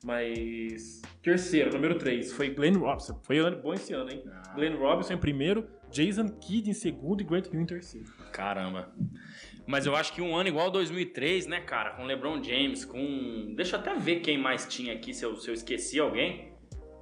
Mas... 0.04 1.00
Terceiro, 1.22 1.72
número 1.72 1.98
3, 1.98 2.32
foi 2.32 2.50
Glenn 2.50 2.78
Robinson. 2.78 3.18
Foi 3.22 3.38
ano- 3.38 3.60
bom 3.62 3.72
esse 3.72 3.92
ano, 3.94 4.10
hein? 4.10 4.22
Ah. 4.30 4.52
Glenn 4.54 4.76
Robinson 4.76 5.14
em 5.14 5.18
primeiro, 5.18 5.66
Jason 5.90 6.28
Kidd 6.28 6.68
em 6.68 6.74
segundo 6.74 7.22
e 7.22 7.24
Grant 7.24 7.46
Hill 7.52 7.60
em 7.60 7.66
terceiro. 7.66 8.06
Caramba. 8.32 8.92
Mas 9.66 9.86
eu 9.86 9.96
acho 9.96 10.12
que 10.12 10.20
um 10.20 10.36
ano 10.36 10.48
igual 10.48 10.70
2003, 10.70 11.46
né, 11.46 11.60
cara? 11.60 11.90
Com 11.90 12.04
LeBron 12.04 12.42
James, 12.42 12.84
com. 12.84 13.54
Deixa 13.56 13.76
eu 13.76 13.80
até 13.80 13.94
ver 13.94 14.20
quem 14.20 14.36
mais 14.36 14.66
tinha 14.66 14.92
aqui, 14.92 15.14
se 15.14 15.24
eu, 15.24 15.36
se 15.36 15.48
eu 15.48 15.54
esqueci 15.54 15.98
alguém. 15.98 16.52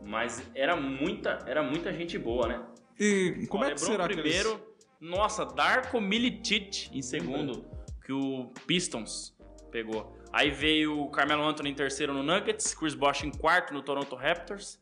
Mas 0.04 0.42
era 0.54 0.76
muita, 0.76 1.38
era 1.46 1.62
muita 1.62 1.92
gente 1.92 2.18
boa, 2.18 2.46
né? 2.46 2.64
E 2.98 3.46
como 3.48 3.64
Ó, 3.64 3.66
é 3.66 3.74
que 3.74 3.80
LeBron 3.80 3.92
será 3.92 4.08
que 4.08 4.14
primeiro, 4.14 4.50
eles... 4.50 4.62
nossa, 5.00 5.44
Darko 5.44 6.00
Milicic 6.00 6.88
em 6.92 7.02
segundo, 7.02 7.64
que 8.04 8.12
o 8.12 8.52
Pistons 8.66 9.36
pegou. 9.70 10.16
Aí 10.32 10.50
veio 10.50 11.00
o 11.00 11.10
Carmelo 11.10 11.42
Anthony 11.42 11.70
em 11.70 11.74
terceiro 11.74 12.12
no 12.12 12.22
Nuggets, 12.22 12.74
Chris 12.74 12.94
Bosh 12.94 13.24
em 13.24 13.30
quarto 13.30 13.74
no 13.74 13.82
Toronto 13.82 14.14
Raptors 14.14 14.80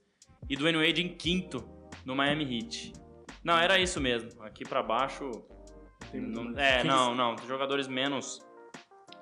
e 0.48 0.56
Dwayne 0.56 0.78
Wade 0.78 1.02
em 1.02 1.08
quinto 1.08 1.68
no 2.04 2.14
Miami 2.14 2.44
Heat. 2.44 2.92
Não, 3.42 3.58
era 3.58 3.78
isso 3.78 4.00
mesmo. 4.00 4.42
Aqui 4.42 4.64
pra 4.64 4.82
baixo, 4.82 5.30
Tem 6.10 6.20
não- 6.20 6.58
é, 6.58 6.80
Quem- 6.82 6.90
não, 6.90 7.14
não, 7.14 7.36
jogadores 7.46 7.86
menos 7.88 8.40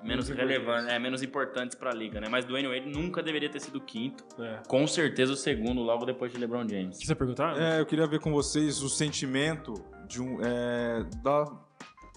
menos 0.01 0.29
relevantes, 0.29 0.61
importantes. 0.63 0.93
é, 0.93 0.99
menos 0.99 1.21
importantes 1.23 1.75
pra 1.77 1.91
liga, 1.91 2.21
né? 2.21 2.27
Mas 2.29 2.45
Dwayne 2.45 2.69
Wade 2.69 2.87
nunca 2.89 3.21
deveria 3.21 3.49
ter 3.49 3.59
sido 3.59 3.81
quinto, 3.81 4.23
É. 4.41 4.61
com 4.65 4.87
certeza 4.87 5.33
o 5.33 5.35
segundo 5.35 5.81
logo 5.81 6.05
depois 6.05 6.31
de 6.31 6.37
LeBron 6.37 6.65
James. 6.69 6.97
Você 7.03 7.13
perguntar? 7.13 7.57
É, 7.61 7.81
eu 7.81 7.85
queria 7.85 8.07
ver 8.07 8.21
com 8.21 8.31
vocês 8.31 8.81
o 8.81 8.87
sentimento 8.87 9.73
de 10.07 10.21
um, 10.21 10.37
é, 10.41 11.03
da, 11.21 11.43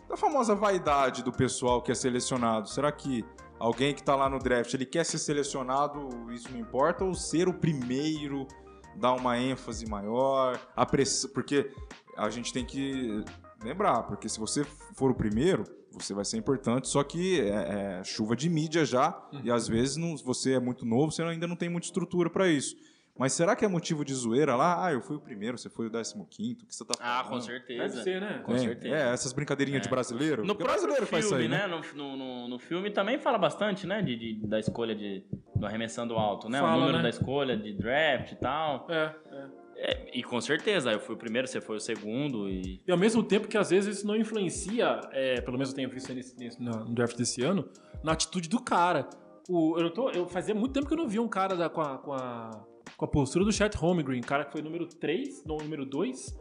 da 0.09 0.17
famosa 0.17 0.55
vaidade 0.55 1.25
do 1.25 1.33
pessoal 1.33 1.83
que 1.83 1.91
é 1.91 1.95
selecionado. 1.95 2.69
Será 2.69 2.93
que 2.93 3.25
alguém 3.59 3.93
que 3.93 4.03
tá 4.05 4.15
lá 4.15 4.29
no 4.29 4.39
draft, 4.39 4.73
ele 4.75 4.87
quer 4.87 5.05
ser 5.05 5.19
selecionado, 5.19 6.09
isso 6.33 6.53
não 6.53 6.61
importa? 6.61 7.05
Ou 7.05 7.15
ser 7.15 7.49
o 7.49 7.55
primeiro 7.55 8.47
dá 8.95 9.13
uma 9.13 9.37
ênfase 9.39 9.87
maior? 9.91 10.57
A 10.77 10.87
press... 10.87 11.27
Porque 11.35 11.69
a 12.17 12.31
gente 12.31 12.53
tem 12.53 12.65
que 12.65 13.25
lembrar, 13.65 14.03
porque 14.05 14.29
se 14.29 14.39
você 14.41 14.65
for 14.95 15.11
o 15.11 15.15
primeiro, 15.15 15.65
você 15.91 16.15
vai 16.15 16.25
ser 16.25 16.37
importante, 16.39 16.89
só 16.89 17.03
que 17.05 17.41
é, 17.41 17.99
é 18.01 18.05
chuva 18.05 18.35
de 18.35 18.49
mídia 18.49 18.85
já, 18.85 19.21
e 19.45 19.51
às 19.51 19.69
vezes 19.69 19.97
não- 19.97 20.17
você 20.17 20.55
é 20.55 20.61
muito 20.61 20.85
novo, 20.87 21.13
você 21.13 21.23
ainda 21.23 21.47
não 21.47 21.57
tem 21.57 21.69
muita 21.69 21.87
estrutura 21.87 22.31
para 22.31 22.49
isso. 22.49 22.75
Mas 23.19 23.35
será 23.35 23.55
que 23.55 23.63
é 23.63 23.69
motivo 23.69 24.07
de 24.07 24.15
zoeira 24.15 24.57
lá? 24.57 24.87
Ah, 24.87 24.93
eu 24.95 25.03
fui 25.03 25.17
o 25.17 25.21
primeiro, 25.21 25.59
você 25.59 25.69
foi 25.69 25.87
o 25.87 25.91
décimo 25.91 26.27
quinto, 26.31 26.65
o 26.65 26.67
que 26.67 26.75
você 26.75 26.83
tá 26.83 26.95
falando? 26.97 27.15
Ah, 27.27 27.29
com 27.29 27.39
certeza. 27.43 27.83
Deve 27.97 28.03
ser, 28.03 28.21
né? 28.23 28.39
Com 28.43 28.55
É, 28.55 28.59
certeza. 28.59 28.97
É, 28.97 29.13
essas 29.13 29.35
brincadeirinhas 29.35 29.83
de 29.83 29.89
brasileiro. 29.91 30.47
No 30.47 30.55
brasileiro 30.55 31.05
filme, 31.07 31.11
faz 31.11 31.27
isso 31.27 31.35
aí, 31.35 31.47
né? 31.47 31.67
né? 31.69 31.83
No, 31.95 32.17
no, 32.17 32.49
no 32.49 32.59
filme 32.59 32.91
também 32.91 33.19
fala 33.19 33.37
bastante, 33.37 33.87
né? 33.87 34.01
De, 34.01 34.17
de- 34.17 34.47
da 34.47 34.59
escolha 34.59 34.95
de, 34.95 35.23
do 35.55 35.67
arremessando 35.67 36.15
alto, 36.15 36.49
né? 36.49 36.59
Fala, 36.59 36.75
o 36.75 36.81
número 36.81 36.97
né? 36.97 37.03
da 37.03 37.11
escolha 37.11 37.55
de 37.55 37.75
draft 37.75 38.33
e 38.33 38.37
tal. 38.37 38.87
É, 38.89 39.15
é. 39.31 39.62
É, 39.85 40.16
e 40.16 40.22
com 40.22 40.41
certeza, 40.41 40.93
eu 40.93 41.01
fui 41.01 41.16
o 41.16 41.18
primeiro, 41.18 41.49
você 41.49 41.61
foi 41.61 41.76
o 41.76 41.80
segundo 41.80 42.49
e... 42.49 42.80
E 42.87 42.93
ao 42.93 42.97
mesmo 42.97 43.20
tempo 43.20 43.49
que 43.49 43.59
às 43.59 43.70
vezes 43.70 43.97
isso 43.99 44.07
não 44.07 44.14
influencia, 44.14 45.01
é, 45.11 45.41
pelo 45.41 45.55
menos 45.59 45.70
eu 45.70 45.74
tenho 45.74 45.91
visto 45.91 46.14
nesse, 46.14 46.37
nesse- 46.39 46.62
no 46.62 46.70
no 46.85 46.95
draft 46.95 47.16
desse 47.16 47.43
ano, 47.43 47.68
na 48.05 48.12
atitude 48.12 48.49
do 48.49 48.62
cara. 48.62 49.11
O, 49.49 49.76
eu, 49.80 49.91
tô, 49.93 50.09
eu 50.11 50.28
fazia 50.28 50.55
muito 50.55 50.72
tempo 50.72 50.87
que 50.87 50.93
eu 50.95 50.99
não 50.99 51.09
via 51.09 51.20
um 51.20 51.26
cara 51.26 51.57
da- 51.57 51.68
com, 51.68 51.80
a, 51.80 51.99
com, 51.99 52.12
a, 52.12 52.51
com 52.97 53.05
a 53.05 53.09
postura 53.09 53.45
do 53.45 53.51
Chat 53.51 53.76
Holmgren, 53.76 54.20
cara 54.20 54.45
que 54.45 54.53
foi 54.53 54.62
número 54.62 54.87
3, 54.87 55.43
não, 55.45 55.57
número 55.57 55.85
2, 55.85 56.33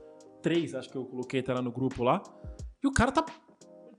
3, 0.44 0.76
acho 0.76 0.90
que 0.90 0.96
eu 0.98 1.06
coloquei, 1.06 1.42
tá 1.42 1.56
lá 1.56 1.64
no 1.64 1.72
grupo 1.72 2.04
lá. 2.04 2.22
E 2.84 2.88
o 2.88 2.92
cara 2.92 3.12
tá, 3.12 3.26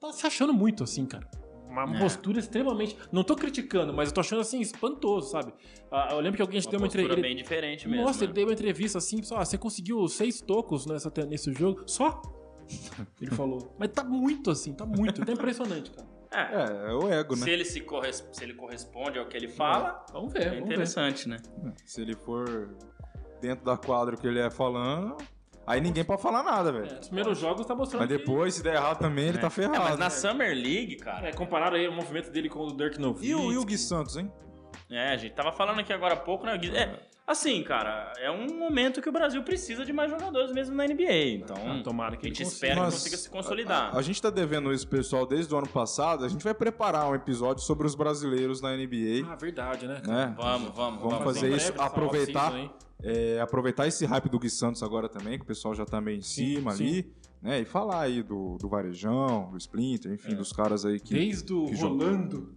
tá 0.00 0.12
se 0.12 0.24
achando 0.24 0.52
muito 0.54 0.84
assim, 0.84 1.04
cara. 1.04 1.28
Uma 1.72 1.96
É. 1.96 1.98
postura 1.98 2.38
extremamente. 2.38 2.96
Não 3.10 3.24
tô 3.24 3.34
criticando, 3.34 3.92
mas 3.92 4.08
eu 4.10 4.14
tô 4.14 4.20
achando 4.20 4.40
assim 4.40 4.60
espantoso, 4.60 5.30
sabe? 5.30 5.52
Ah, 5.90 6.08
eu 6.12 6.20
lembro 6.20 6.36
que 6.36 6.42
alguém 6.42 6.60
Uma 6.60 6.70
deu 6.70 6.80
uma 6.80 6.86
entrevista. 6.86 7.20
bem 7.20 7.34
diferente 7.34 7.88
mesmo. 7.88 8.04
Nossa, 8.04 8.20
né? 8.20 8.24
ele 8.26 8.32
deu 8.34 8.46
uma 8.46 8.52
entrevista 8.52 8.98
assim, 8.98 9.22
só, 9.22 9.38
ah, 9.38 9.44
você 9.44 9.56
conseguiu 9.56 10.06
seis 10.08 10.40
tocos 10.40 10.86
nessa, 10.86 11.10
nesse 11.28 11.52
jogo? 11.52 11.82
Só? 11.86 12.20
Ele 13.20 13.30
falou. 13.32 13.74
Mas 13.78 13.90
tá 13.90 14.04
muito 14.04 14.50
assim, 14.50 14.72
tá 14.72 14.86
muito. 14.86 15.24
Tá 15.24 15.32
impressionante, 15.32 15.90
cara. 15.90 16.08
É, 16.30 16.88
É, 16.88 16.90
é 16.90 16.94
o 16.94 17.08
ego, 17.12 17.34
né? 17.36 17.42
se, 17.42 17.50
ele 17.50 17.64
se, 17.64 17.80
corres- 17.82 18.26
se 18.32 18.42
ele 18.44 18.54
corresponde 18.54 19.18
ao 19.18 19.26
que 19.26 19.36
ele 19.36 19.48
fala, 19.48 20.04
Vamos 20.12 20.32
ver, 20.32 20.42
é, 20.42 20.44
vamos 20.50 20.60
ver. 20.60 20.72
interessante, 20.74 21.28
né? 21.28 21.36
Se 21.84 22.00
ele 22.00 22.14
for 22.14 22.74
dentro 23.42 23.64
da 23.64 23.76
quadra 23.76 24.16
que 24.16 24.26
ele 24.26 24.38
é 24.38 24.50
falando, 24.50 25.16
aí 25.66 25.80
ninguém 25.80 26.04
pode 26.04 26.20
falar 26.22 26.42
nada, 26.42 26.70
velho. 26.72 26.86
É, 26.94 26.98
os 27.00 27.06
primeiros 27.08 27.38
jogos 27.38 27.64
tá 27.66 27.74
mostrando 27.74 28.00
Mas 28.00 28.08
depois, 28.08 28.54
se 28.54 28.62
der 28.62 28.74
errado 28.74 28.98
também, 28.98 29.28
ele 29.28 29.38
É. 29.38 29.40
tá 29.40 29.46
É, 29.46 29.50
ferrado. 29.50 29.78
mas 29.80 29.98
na 29.98 30.04
né? 30.06 30.10
Summer 30.10 30.54
League, 30.54 30.96
que... 30.96 31.04
cara... 31.04 31.28
É, 31.28 31.32
compararam 31.32 31.76
aí 31.76 31.86
o 31.88 31.92
movimento 31.92 32.30
dele 32.30 32.48
com 32.48 32.60
o 32.60 32.66
do 32.72 32.76
Dirk 32.76 32.98
Nowitzki. 33.00 33.26
E 33.28 33.34
o, 33.34 33.52
e 33.52 33.58
o 33.58 33.64
Gui 33.64 33.78
Santos, 33.78 34.16
hein? 34.16 34.30
É, 34.90 35.12
a 35.12 35.16
gente 35.16 35.34
tava 35.34 35.52
falando 35.52 35.80
aqui 35.80 35.92
agora 35.92 36.14
há 36.14 36.18
pouco, 36.18 36.44
né? 36.44 36.56
Gui? 36.58 36.76
É, 36.76 37.00
assim, 37.26 37.62
cara, 37.62 38.12
é 38.18 38.30
um 38.30 38.58
momento 38.58 39.00
que 39.00 39.08
o 39.08 39.12
Brasil 39.12 39.42
precisa 39.42 39.86
de 39.86 39.92
mais 39.92 40.10
jogadores 40.10 40.52
mesmo 40.52 40.74
na 40.76 40.84
NBA. 40.84 41.12
Então, 41.36 41.56
Ah, 41.56 41.80
tomara 41.82 42.16
que 42.16 42.26
a 42.26 42.28
gente 42.28 42.42
ele 42.42 42.48
espera 42.50 42.74
consiga. 42.74 42.90
que 42.90 42.96
consiga 43.00 43.16
se 43.16 43.30
consolidar. 43.30 43.94
A, 43.94 43.98
a 43.98 44.02
gente 44.02 44.20
tá 44.20 44.28
devendo 44.28 44.70
isso, 44.72 44.86
pessoal, 44.86 45.24
desde 45.26 45.54
o 45.54 45.56
ano 45.56 45.68
passado. 45.68 46.24
A 46.26 46.28
gente 46.28 46.44
vai 46.44 46.52
preparar 46.52 47.08
um 47.08 47.14
episódio 47.14 47.62
sobre 47.62 47.86
os 47.86 47.94
brasileiros 47.94 48.60
na 48.60 48.76
NBA. 48.76 49.26
Ah, 49.30 49.36
verdade, 49.36 49.86
né? 49.86 50.02
né? 50.06 50.34
Vamos, 50.36 50.72
vamos, 50.74 51.00
Vamos 51.00 51.18
vamos. 51.18 51.24
fazer 51.24 51.54
isso, 51.56 51.72
breve, 51.72 51.88
aproveitar. 51.88 52.52
É, 53.02 53.40
aproveitar 53.40 53.86
esse 53.86 54.04
hype 54.06 54.28
do 54.28 54.38
Gui 54.38 54.48
Santos 54.50 54.82
agora 54.82 55.08
também, 55.08 55.38
que 55.38 55.44
o 55.44 55.46
pessoal 55.46 55.74
já 55.74 55.84
tá 55.84 56.00
meio 56.00 56.18
em 56.18 56.22
cima 56.22 56.72
sim. 56.72 56.84
ali, 56.84 57.12
né? 57.40 57.60
E 57.60 57.64
falar 57.64 58.02
aí 58.02 58.22
do, 58.22 58.56
do 58.58 58.68
Varejão, 58.68 59.50
do 59.50 59.56
Splinter, 59.58 60.12
enfim, 60.12 60.32
É. 60.32 60.34
dos 60.34 60.52
caras 60.52 60.84
aí 60.84 61.00
que. 61.00 61.14
Desde 61.14 61.52
o 61.52 61.66
que 61.66 61.76
jogou. 61.76 61.98
Rolando 61.98 62.54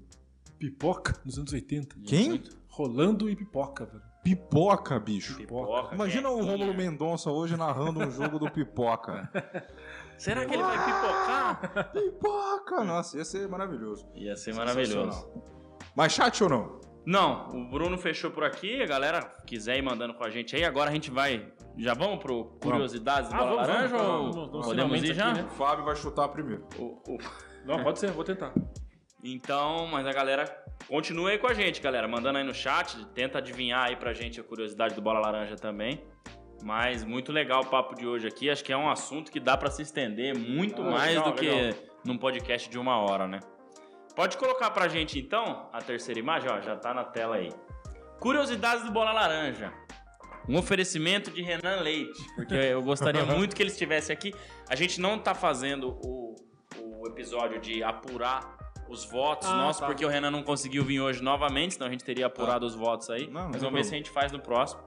Pipoca, 0.59 1.19
nos 1.25 1.37
anos 1.37 1.51
80. 1.51 1.95
Quem? 2.05 2.43
Rolando 2.67 3.29
e 3.29 3.35
Pipoca, 3.35 3.85
velho. 3.85 4.01
Pipoca, 4.23 4.99
bicho. 4.99 5.37
Pipoca. 5.37 5.93
Imagina 5.93 6.29
o 6.29 6.37
Guequinha. 6.37 6.51
Rômulo 6.51 6.73
Mendonça 6.75 7.29
hoje 7.29 7.55
narrando 7.55 7.99
um 7.99 8.09
jogo 8.09 8.39
do 8.39 8.49
Pipoca. 8.49 9.29
Será 10.17 10.45
que 10.45 10.53
ele 10.53 10.63
vai 10.63 10.77
pipocar? 10.77 11.91
Pipoca! 11.91 12.83
Nossa, 12.83 13.17
ia 13.17 13.25
ser 13.25 13.47
maravilhoso. 13.47 14.07
Ia 14.15 14.35
ser 14.35 14.55
maravilhoso. 14.55 15.27
Mas 15.95 16.13
chat 16.13 16.41
ou 16.43 16.49
não? 16.49 16.81
Não, 17.05 17.49
o 17.49 17.69
Bruno 17.69 17.97
fechou 17.97 18.31
por 18.31 18.43
aqui. 18.43 18.81
A 18.81 18.85
galera 18.85 19.19
quiser 19.45 19.77
ir 19.77 19.81
mandando 19.81 20.13
com 20.13 20.23
a 20.23 20.29
gente 20.29 20.55
aí. 20.55 20.63
Agora 20.65 20.89
a 20.89 20.93
gente 20.93 21.11
vai. 21.11 21.51
Já 21.77 21.93
vamos 21.93 22.19
pro 22.19 22.45
Curiosidades 22.61 23.29
do 23.29 23.35
Ah, 23.35 23.39
Bola 23.39 23.51
vamos, 23.51 23.67
Laranja 23.67 23.97
vamos, 23.97 24.09
ou 24.09 24.31
vamos, 24.33 24.51
vamos, 24.51 24.65
podemos 24.67 25.03
ir 25.03 25.13
já? 25.13 25.29
aqui, 25.31 25.41
né? 25.41 25.47
O 25.47 25.49
Fábio 25.55 25.85
vai 25.85 25.95
chutar 25.95 26.27
primeiro. 26.29 26.65
O- 26.79 27.01
o- 27.07 27.17
Não, 27.65 27.83
pode 27.83 27.99
ser, 27.99 28.11
vou 28.11 28.23
tentar. 28.23 28.53
Então, 29.23 29.87
mas 29.87 30.05
a 30.05 30.11
galera 30.11 30.45
continua 30.87 31.31
aí 31.31 31.37
com 31.37 31.47
a 31.47 31.53
gente, 31.53 31.81
galera. 31.81 32.07
Mandando 32.07 32.37
aí 32.37 32.43
no 32.43 32.53
chat. 32.53 33.03
Tenta 33.07 33.39
adivinhar 33.39 33.85
aí 33.85 33.95
pra 33.95 34.13
gente 34.13 34.39
a 34.39 34.43
curiosidade 34.43 34.93
do 34.95 35.01
Bola 35.01 35.19
Laranja 35.19 35.55
também. 35.55 36.03
Mas 36.63 37.03
muito 37.03 37.31
legal 37.31 37.61
o 37.61 37.65
papo 37.65 37.95
de 37.95 38.05
hoje 38.07 38.27
aqui. 38.27 38.49
Acho 38.49 38.63
que 38.63 38.71
é 38.71 38.77
um 38.77 38.89
assunto 38.89 39.31
que 39.31 39.39
dá 39.39 39.57
pra 39.57 39.69
se 39.69 39.81
estender 39.81 40.37
muito 40.37 40.81
Ah, 40.81 40.89
mais 40.91 41.15
legal, 41.15 41.31
do 41.31 41.33
que 41.39 41.49
legal. 41.49 41.79
num 42.05 42.17
podcast 42.17 42.69
de 42.69 42.77
uma 42.79 42.97
hora, 42.99 43.27
né? 43.27 43.39
Pode 44.15 44.37
colocar 44.37 44.71
pra 44.71 44.87
gente 44.87 45.19
então 45.19 45.69
a 45.73 45.81
terceira 45.81 46.19
imagem, 46.19 46.49
ó, 46.49 46.61
já 46.61 46.75
tá 46.75 46.93
na 46.93 47.03
tela 47.03 47.35
aí. 47.35 47.49
Curiosidades 48.19 48.83
do 48.85 48.91
Bola 48.91 49.11
Laranja. 49.11 49.73
Um 50.47 50.57
oferecimento 50.57 51.31
de 51.31 51.41
Renan 51.41 51.81
Leite, 51.81 52.23
porque 52.35 52.53
eu 52.53 52.81
gostaria 52.81 53.25
muito 53.25 53.55
que 53.55 53.63
ele 53.63 53.71
estivesse 53.71 54.11
aqui. 54.11 54.33
A 54.69 54.75
gente 54.75 55.01
não 55.01 55.17
tá 55.19 55.33
fazendo 55.33 55.97
o, 56.05 56.35
o 56.79 57.07
episódio 57.07 57.59
de 57.59 57.83
apurar 57.83 58.55
os 58.87 59.03
votos 59.03 59.49
Ah, 59.49 59.55
nossos, 59.57 59.79
tá. 59.81 59.87
porque 59.87 60.05
o 60.05 60.07
Renan 60.07 60.29
não 60.29 60.43
conseguiu 60.43 60.83
vir 60.83 61.01
hoje 61.01 61.21
novamente, 61.21 61.73
senão 61.73 61.87
a 61.87 61.89
gente 61.89 62.03
teria 62.03 62.27
apurado 62.27 62.65
os 62.65 62.75
votos 62.75 63.09
aí. 63.09 63.27
Não, 63.27 63.49
Mas 63.49 63.61
vamos 63.61 63.73
ver 63.79 63.83
se 63.83 63.93
a 63.95 63.97
gente 63.97 64.11
faz 64.11 64.31
no 64.31 64.39
próximo. 64.39 64.83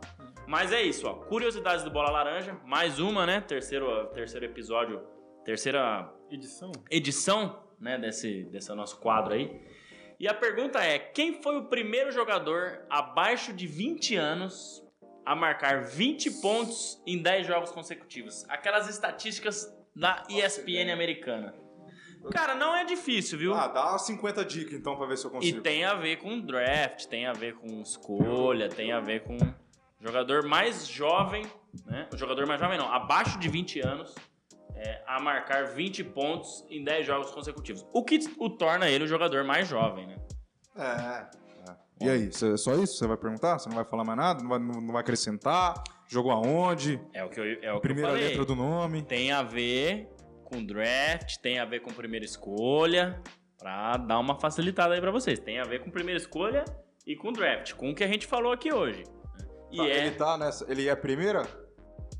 Mas 0.46 0.72
é 0.72 0.80
isso, 0.80 1.06
ó. 1.06 1.14
Curiosidades 1.14 1.84
do 1.84 1.90
Bola 1.90 2.10
Laranja, 2.10 2.56
mais 2.64 2.98
uma, 3.00 3.26
né? 3.26 3.40
Terceiro, 3.40 4.06
terceiro 4.14 4.46
episódio, 4.46 5.02
terceira 5.44 6.08
Edição? 6.30 6.70
edição, 6.90 7.58
né, 7.80 7.98
desse, 7.98 8.44
desse 8.44 8.72
nosso 8.74 8.98
quadro 8.98 9.34
aí. 9.34 9.60
E 10.20 10.26
a 10.26 10.34
pergunta 10.34 10.80
é: 10.82 10.98
quem 10.98 11.42
foi 11.42 11.56
o 11.56 11.64
primeiro 11.66 12.10
jogador 12.10 12.80
abaixo 12.90 13.52
de 13.52 13.66
20 13.66 14.16
anos 14.16 14.82
a 15.24 15.34
marcar 15.36 15.84
20 15.84 16.40
pontos 16.40 17.00
em 17.06 17.18
10 17.22 17.46
jogos 17.46 17.70
consecutivos? 17.70 18.44
Aquelas 18.48 18.88
estatísticas 18.88 19.72
da 19.94 20.22
ESPN 20.28 20.92
americana. 20.92 21.54
Cara, 22.32 22.54
não 22.54 22.74
é 22.74 22.84
difícil, 22.84 23.38
viu? 23.38 23.54
Ah, 23.54 23.68
dá 23.68 23.96
50 23.96 24.44
dicas 24.44 24.74
então 24.74 24.96
pra 24.96 25.06
ver 25.06 25.16
se 25.16 25.24
eu 25.24 25.30
E 25.30 25.34
consigo. 25.34 25.60
tem 25.60 25.84
a 25.84 25.94
ver 25.94 26.16
com 26.16 26.40
draft, 26.40 27.06
tem 27.06 27.26
a 27.26 27.32
ver 27.32 27.54
com 27.54 27.80
escolha, 27.80 28.68
tem 28.68 28.90
a 28.92 28.98
ver 29.00 29.22
com 29.22 29.36
jogador 30.00 30.44
mais 30.46 30.86
jovem, 30.86 31.46
né? 31.86 32.08
O 32.12 32.16
jogador 32.16 32.44
mais 32.46 32.60
jovem 32.60 32.76
não, 32.76 32.92
abaixo 32.92 33.38
de 33.38 33.48
20 33.48 33.80
anos, 33.80 34.14
é, 34.78 35.02
a 35.06 35.20
marcar 35.20 35.66
20 35.66 36.04
pontos 36.04 36.64
em 36.70 36.82
10 36.84 37.06
jogos 37.06 37.30
consecutivos. 37.30 37.84
O 37.92 38.04
que 38.04 38.18
o 38.38 38.48
torna 38.50 38.88
ele 38.88 39.04
o 39.04 39.08
jogador 39.08 39.44
mais 39.44 39.66
jovem, 39.68 40.06
né? 40.06 40.16
É. 40.76 40.82
é. 42.02 42.06
E 42.06 42.08
aí, 42.08 42.32
cê- 42.32 42.56
só 42.56 42.74
isso? 42.76 42.96
Você 42.96 43.06
vai 43.06 43.16
perguntar? 43.16 43.58
Você 43.58 43.68
não 43.68 43.76
vai 43.76 43.84
falar 43.84 44.04
mais 44.04 44.16
nada? 44.18 44.40
Não 44.42 44.48
vai, 44.48 44.58
não 44.58 44.80
não 44.80 44.92
vai 44.92 45.00
acrescentar? 45.00 45.74
Jogou 46.06 46.30
aonde? 46.30 47.00
É 47.12 47.24
o 47.24 47.28
que 47.28 47.40
eu, 47.40 47.44
é 47.62 47.72
o 47.72 47.76
que 47.76 47.80
Primeira 47.82 48.10
eu 48.10 48.14
falei. 48.14 48.28
letra 48.28 48.44
do 48.44 48.54
nome? 48.54 49.02
Tem 49.02 49.32
a 49.32 49.42
ver 49.42 50.08
com 50.44 50.64
draft, 50.64 51.36
tem 51.42 51.58
a 51.58 51.64
ver 51.64 51.80
com 51.80 51.90
primeira 51.92 52.24
escolha, 52.24 53.20
pra 53.58 53.96
dar 53.96 54.18
uma 54.18 54.38
facilitada 54.40 54.94
aí 54.94 55.00
pra 55.00 55.10
vocês. 55.10 55.38
Tem 55.40 55.58
a 55.58 55.64
ver 55.64 55.82
com 55.82 55.90
primeira 55.90 56.18
escolha 56.18 56.64
e 57.06 57.16
com 57.16 57.32
draft, 57.32 57.74
com 57.74 57.90
o 57.90 57.94
que 57.94 58.04
a 58.04 58.08
gente 58.08 58.26
falou 58.26 58.52
aqui 58.52 58.72
hoje. 58.72 59.02
E 59.70 59.76
Tá, 59.76 59.84
é, 59.86 59.98
Ele 59.98 60.10
tá 60.12 60.38
nessa. 60.38 60.64
Ele 60.70 60.86
é 60.88 60.90
a 60.92 60.96
primeira? 60.96 61.42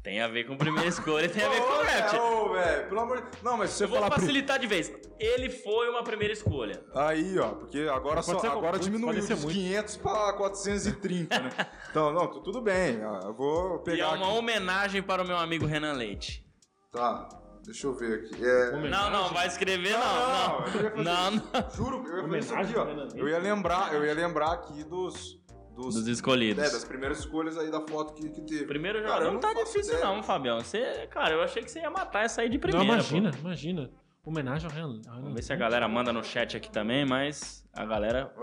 Tem 0.03 0.21
a 0.21 0.29
ver 0.29 0.45
com 0.45 0.57
primeira 0.57 0.89
escolha 0.89 1.27
e 1.27 1.29
tem 1.29 1.45
a 1.45 1.49
ver 1.49 1.61
com 1.61 1.73
Ô, 1.73 1.79
draft. 1.83 2.15
Ô, 2.19 2.53
velho, 2.53 2.89
pelo 2.89 3.01
amor 3.01 3.21
de 3.21 3.43
Não, 3.43 3.57
mas 3.57 3.71
se 3.71 3.77
você 3.79 3.85
Eu 3.85 3.89
vou 3.89 3.99
falar. 3.99 4.11
pri- 4.11 4.21
facilitar 4.21 4.59
de 4.59 4.67
vez. 4.67 4.93
Ele 5.19 5.51
foi 5.51 5.89
uma 5.91 6.03
primeira 6.05 6.33
escolha. 6.33 6.83
Aí, 6.95 7.39
ó, 7.39 7.49
porque 7.51 7.79
agora, 7.93 8.23
só, 8.23 8.33
Pode 8.33 8.41
ser 8.43 8.47
agora 8.49 8.71
muito, 8.73 8.85
diminuiu 8.85 9.15
pode 9.15 9.27
ser 9.27 9.35
dos 9.35 9.45
muito. 9.45 9.57
500 9.59 9.97
pra 9.97 10.33
430, 10.35 11.39
né? 11.41 11.51
Então, 11.91 12.13
não, 12.13 12.27
tu- 12.29 12.41
tudo 12.41 12.61
bem. 12.61 13.05
ó, 13.05 13.21
Eu 13.29 13.35
vou 13.35 13.73
E 13.73 13.75
é 13.77 13.83
pegar. 13.85 14.09
uma 14.15 14.27
aqui. 14.29 14.39
homenagem 14.39 15.03
para 15.03 15.23
o 15.23 15.27
meu 15.27 15.37
amigo 15.37 15.67
Renan 15.67 15.93
Leite. 15.95 16.47
Tá, 16.93 17.29
deixa 17.65 17.87
eu 17.87 17.95
ver 17.95 18.21
aqui. 18.21 18.45
É... 18.45 18.69
Homenagem? 18.77 18.91
Não, 18.91 19.11
não, 19.11 19.29
vai 19.35 19.47
escrever 19.47 19.93
não. 19.93 19.99
Não, 19.99 20.61
Não, 20.61 20.67
eu 20.67 20.83
ia 20.85 20.91
fazer 20.91 21.03
não. 21.03 21.31
isso. 21.35 21.49
não. 21.53 21.71
Juro, 21.71 21.97
eu 22.09 22.17
ia 22.17 22.23
fazer 22.23 22.39
isso 22.39 22.53
Homenagem 22.55 22.77
aqui, 22.79 22.79
ó. 22.79 22.85
Leite? 22.95 23.19
Eu 23.19 23.29
ia 23.29 23.39
lembrar, 23.39 23.95
eu 23.95 24.05
ia 24.07 24.15
lembrar 24.15 24.53
aqui 24.53 24.85
dos. 24.85 25.39
Dos, 25.79 25.95
Dos 25.95 26.09
escolhidos. 26.09 26.65
É, 26.65 26.71
das 26.71 26.85
primeiras 26.85 27.21
escolhas 27.21 27.57
aí 27.57 27.71
da 27.71 27.81
foto 27.87 28.13
que, 28.15 28.29
que 28.31 28.41
teve. 28.41 28.65
Primeiro 28.67 28.99
Cara, 28.99 29.09
jogador 29.11 29.27
eu 29.27 29.33
não 29.35 29.41
tá 29.41 29.53
difícil 29.55 29.95
ideia. 29.95 30.05
não, 30.05 30.23
Fabião. 30.25 30.59
Você, 30.61 31.07
cara, 31.09 31.35
eu 31.35 31.41
achei 31.43 31.63
que 31.63 31.71
você 31.71 31.79
ia 31.79 31.89
matar 31.91 32.25
essa 32.25 32.41
aí 32.43 32.49
de 32.49 32.59
primeira. 32.59 32.85
não, 32.85 32.95
pô. 32.95 32.95
imagina, 33.17 33.31
imagina. 33.39 33.91
Homenagem 34.25 34.69
ao 34.69 34.75
Renan. 34.75 35.01
Vamos 35.07 35.35
ver 35.35 35.43
se 35.45 35.53
a 35.53 35.57
galera 35.57 35.87
manda 35.87 36.13
no 36.13 36.23
chat 36.25 36.57
aqui 36.57 36.69
também, 36.69 37.07
mas 37.07 37.65
a 37.73 37.85
galera. 37.87 38.35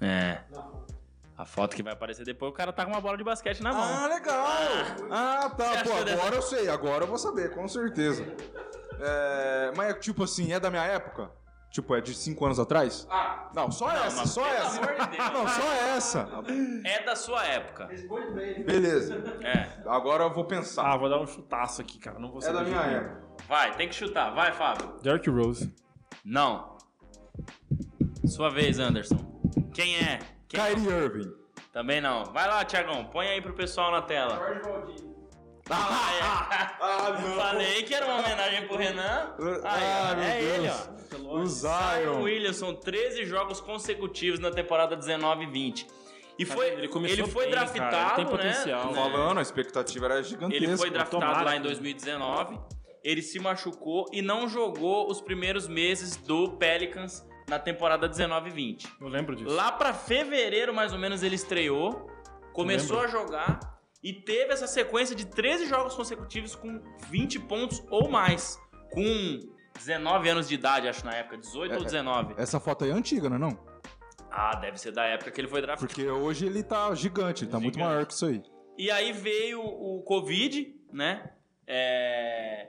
É. 0.00 0.40
A 1.36 1.44
foto 1.44 1.76
que 1.76 1.82
vai 1.82 1.92
aparecer 1.92 2.24
depois, 2.24 2.50
o 2.50 2.54
cara 2.54 2.72
tá 2.72 2.84
com 2.84 2.92
uma 2.92 3.00
bola 3.00 3.18
de 3.18 3.24
basquete 3.24 3.60
na 3.62 3.72
mão. 3.72 3.82
Ah, 3.82 4.06
legal! 4.06 4.46
Ah, 5.10 5.48
Você 5.50 5.56
tá. 5.56 5.82
Pô, 5.84 5.92
achou 5.92 6.04
dessa- 6.04 6.18
agora 6.20 6.36
eu 6.36 6.42
sei, 6.42 6.68
agora 6.68 7.04
eu 7.04 7.08
vou 7.08 7.18
saber, 7.18 7.50
com 7.54 7.68
certeza. 7.68 8.24
É, 9.00 9.72
mas 9.76 9.90
é 9.90 9.94
tipo 9.94 10.22
assim, 10.24 10.52
é 10.52 10.58
da 10.60 10.70
minha 10.70 10.84
época? 10.84 11.30
Tipo, 11.74 11.96
é 11.96 12.00
de 12.00 12.14
5 12.14 12.44
anos 12.44 12.60
atrás? 12.60 13.04
Ah, 13.10 13.50
Não, 13.52 13.68
só 13.68 13.90
essa, 13.90 14.16
mas 14.18 14.30
só 14.30 14.44
pelo 14.44 14.54
essa. 14.54 14.78
amor 14.80 14.94
de 14.94 15.16
Deus. 15.16 15.30
Não, 15.32 15.48
só 15.48 15.72
essa. 15.72 16.28
é 16.84 17.02
da 17.02 17.16
sua 17.16 17.44
época. 17.44 17.86
Beleza. 18.64 19.16
É. 19.42 19.82
Agora 19.84 20.22
eu 20.22 20.32
vou 20.32 20.44
pensar. 20.44 20.84
Ah, 20.92 20.96
vou 20.96 21.08
dar 21.08 21.18
um 21.20 21.26
chutaço 21.26 21.80
aqui, 21.82 21.98
cara. 21.98 22.20
Não 22.20 22.30
vou 22.30 22.40
é 22.40 22.52
da 22.52 22.62
minha 22.62 22.80
quem. 22.80 22.94
época. 22.94 23.24
Vai, 23.48 23.74
tem 23.74 23.88
que 23.88 23.94
chutar. 23.96 24.32
Vai, 24.32 24.52
Fábio. 24.52 25.00
Derrick 25.02 25.28
Rose. 25.28 25.74
Não. 26.24 26.76
Sua 28.24 28.50
vez, 28.50 28.78
Anderson. 28.78 29.18
Quem 29.72 29.96
é? 29.96 30.20
Quem 30.46 30.60
é? 30.60 30.74
Kyrie 30.76 30.88
Irving. 30.88 31.34
Também 31.72 32.00
não. 32.00 32.22
Vai 32.26 32.46
lá, 32.46 32.64
Tiagão. 32.64 33.06
Põe 33.06 33.26
aí 33.26 33.42
pro 33.42 33.52
pessoal 33.52 33.90
na 33.90 34.00
tela. 34.00 34.38
Ah, 35.70 36.76
Ah, 36.80 37.10
é. 37.10 37.36
Falei 37.36 37.82
que 37.84 37.94
era 37.94 38.06
uma 38.06 38.18
homenagem 38.20 38.66
pro 38.66 38.76
Renan. 38.76 39.34
Aí, 39.64 39.82
Ah, 39.84 40.14
meu 40.14 40.24
é 40.24 40.42
ele, 40.42 40.62
Deus. 40.68 40.88
ó. 40.90 40.94
O 41.34 41.46
Zion 41.46 41.70
Zion. 42.04 42.22
Williamson, 42.22 42.74
13 42.74 43.24
jogos 43.24 43.60
consecutivos 43.60 44.38
na 44.40 44.50
temporada 44.50 44.94
19 44.96 45.44
e 45.44 45.46
20. 45.46 45.86
E 46.38 46.44
foi, 46.44 46.66
Ele 46.66 46.76
ele, 46.82 46.88
começou 46.88 47.26
foi 47.28 47.44
bem, 47.46 47.54
cara, 47.54 47.66
draftado, 47.66 48.04
ele 48.06 48.14
tem 48.16 48.26
potencial. 48.26 48.80
né? 48.86 48.88
Tô 48.88 48.94
falando, 48.94 49.38
a 49.38 49.42
expectativa 49.42 50.04
era 50.06 50.22
gigantesca. 50.22 50.64
Ele 50.64 50.76
foi 50.76 50.90
draftado 50.90 51.20
tomara 51.20 51.42
lá 51.44 51.54
em 51.56 51.60
que- 51.62 51.68
2019. 51.68 52.58
Ele 53.04 53.22
se 53.22 53.38
machucou 53.38 54.06
e 54.12 54.20
não 54.20 54.48
jogou 54.48 55.08
os 55.10 55.20
primeiros 55.20 55.68
meses 55.68 56.16
do 56.16 56.52
Pelicans 56.56 57.24
na 57.48 57.58
temporada 57.58 58.08
19 58.08 58.50
e 58.50 58.52
20. 58.52 58.88
Eu 59.00 59.08
lembro 59.08 59.36
disso. 59.36 59.54
Lá 59.54 59.70
pra 59.70 59.94
fevereiro, 59.94 60.74
mais 60.74 60.92
ou 60.92 60.98
menos, 60.98 61.22
ele 61.22 61.36
estreou, 61.36 62.10
começou 62.52 63.00
a 63.00 63.06
jogar 63.06 63.60
e 64.04 64.12
teve 64.12 64.52
essa 64.52 64.66
sequência 64.68 65.16
de 65.16 65.26
13 65.26 65.66
jogos 65.66 65.94
consecutivos 65.94 66.54
com 66.54 66.80
20 67.08 67.40
pontos 67.40 67.82
ou 67.90 68.08
mais. 68.08 68.60
Com 68.92 69.40
19 69.78 70.28
anos 70.28 70.46
de 70.48 70.54
idade, 70.54 70.86
acho, 70.86 71.04
na 71.04 71.12
época, 71.14 71.38
18 71.38 71.72
É, 71.72 71.76
ou 71.76 71.82
é. 71.82 71.84
19. 71.84 72.34
Essa 72.36 72.60
foto 72.60 72.84
aí 72.84 72.90
é 72.90 72.92
antiga, 72.92 73.28
não 73.28 73.36
é 73.36 73.40
não? 73.40 73.58
Ah, 74.30 74.54
deve 74.56 74.78
ser 74.78 74.92
da 74.92 75.04
época 75.04 75.30
que 75.30 75.40
ele 75.40 75.48
foi 75.48 75.60
draftado. 75.62 75.88
Porque 75.88 76.08
hoje 76.08 76.44
ele 76.46 76.62
tá 76.62 76.94
gigante, 76.94 77.44
ele 77.44 77.50
tá 77.50 77.58
muito 77.58 77.74
Gigante. 77.74 77.88
maior 77.92 78.06
que 78.06 78.12
isso 78.12 78.26
aí. 78.26 78.42
E 78.76 78.90
aí 78.90 79.12
veio 79.12 79.60
o 79.62 80.02
Covid, 80.02 80.74
né? 80.92 81.30
É, 81.66 82.68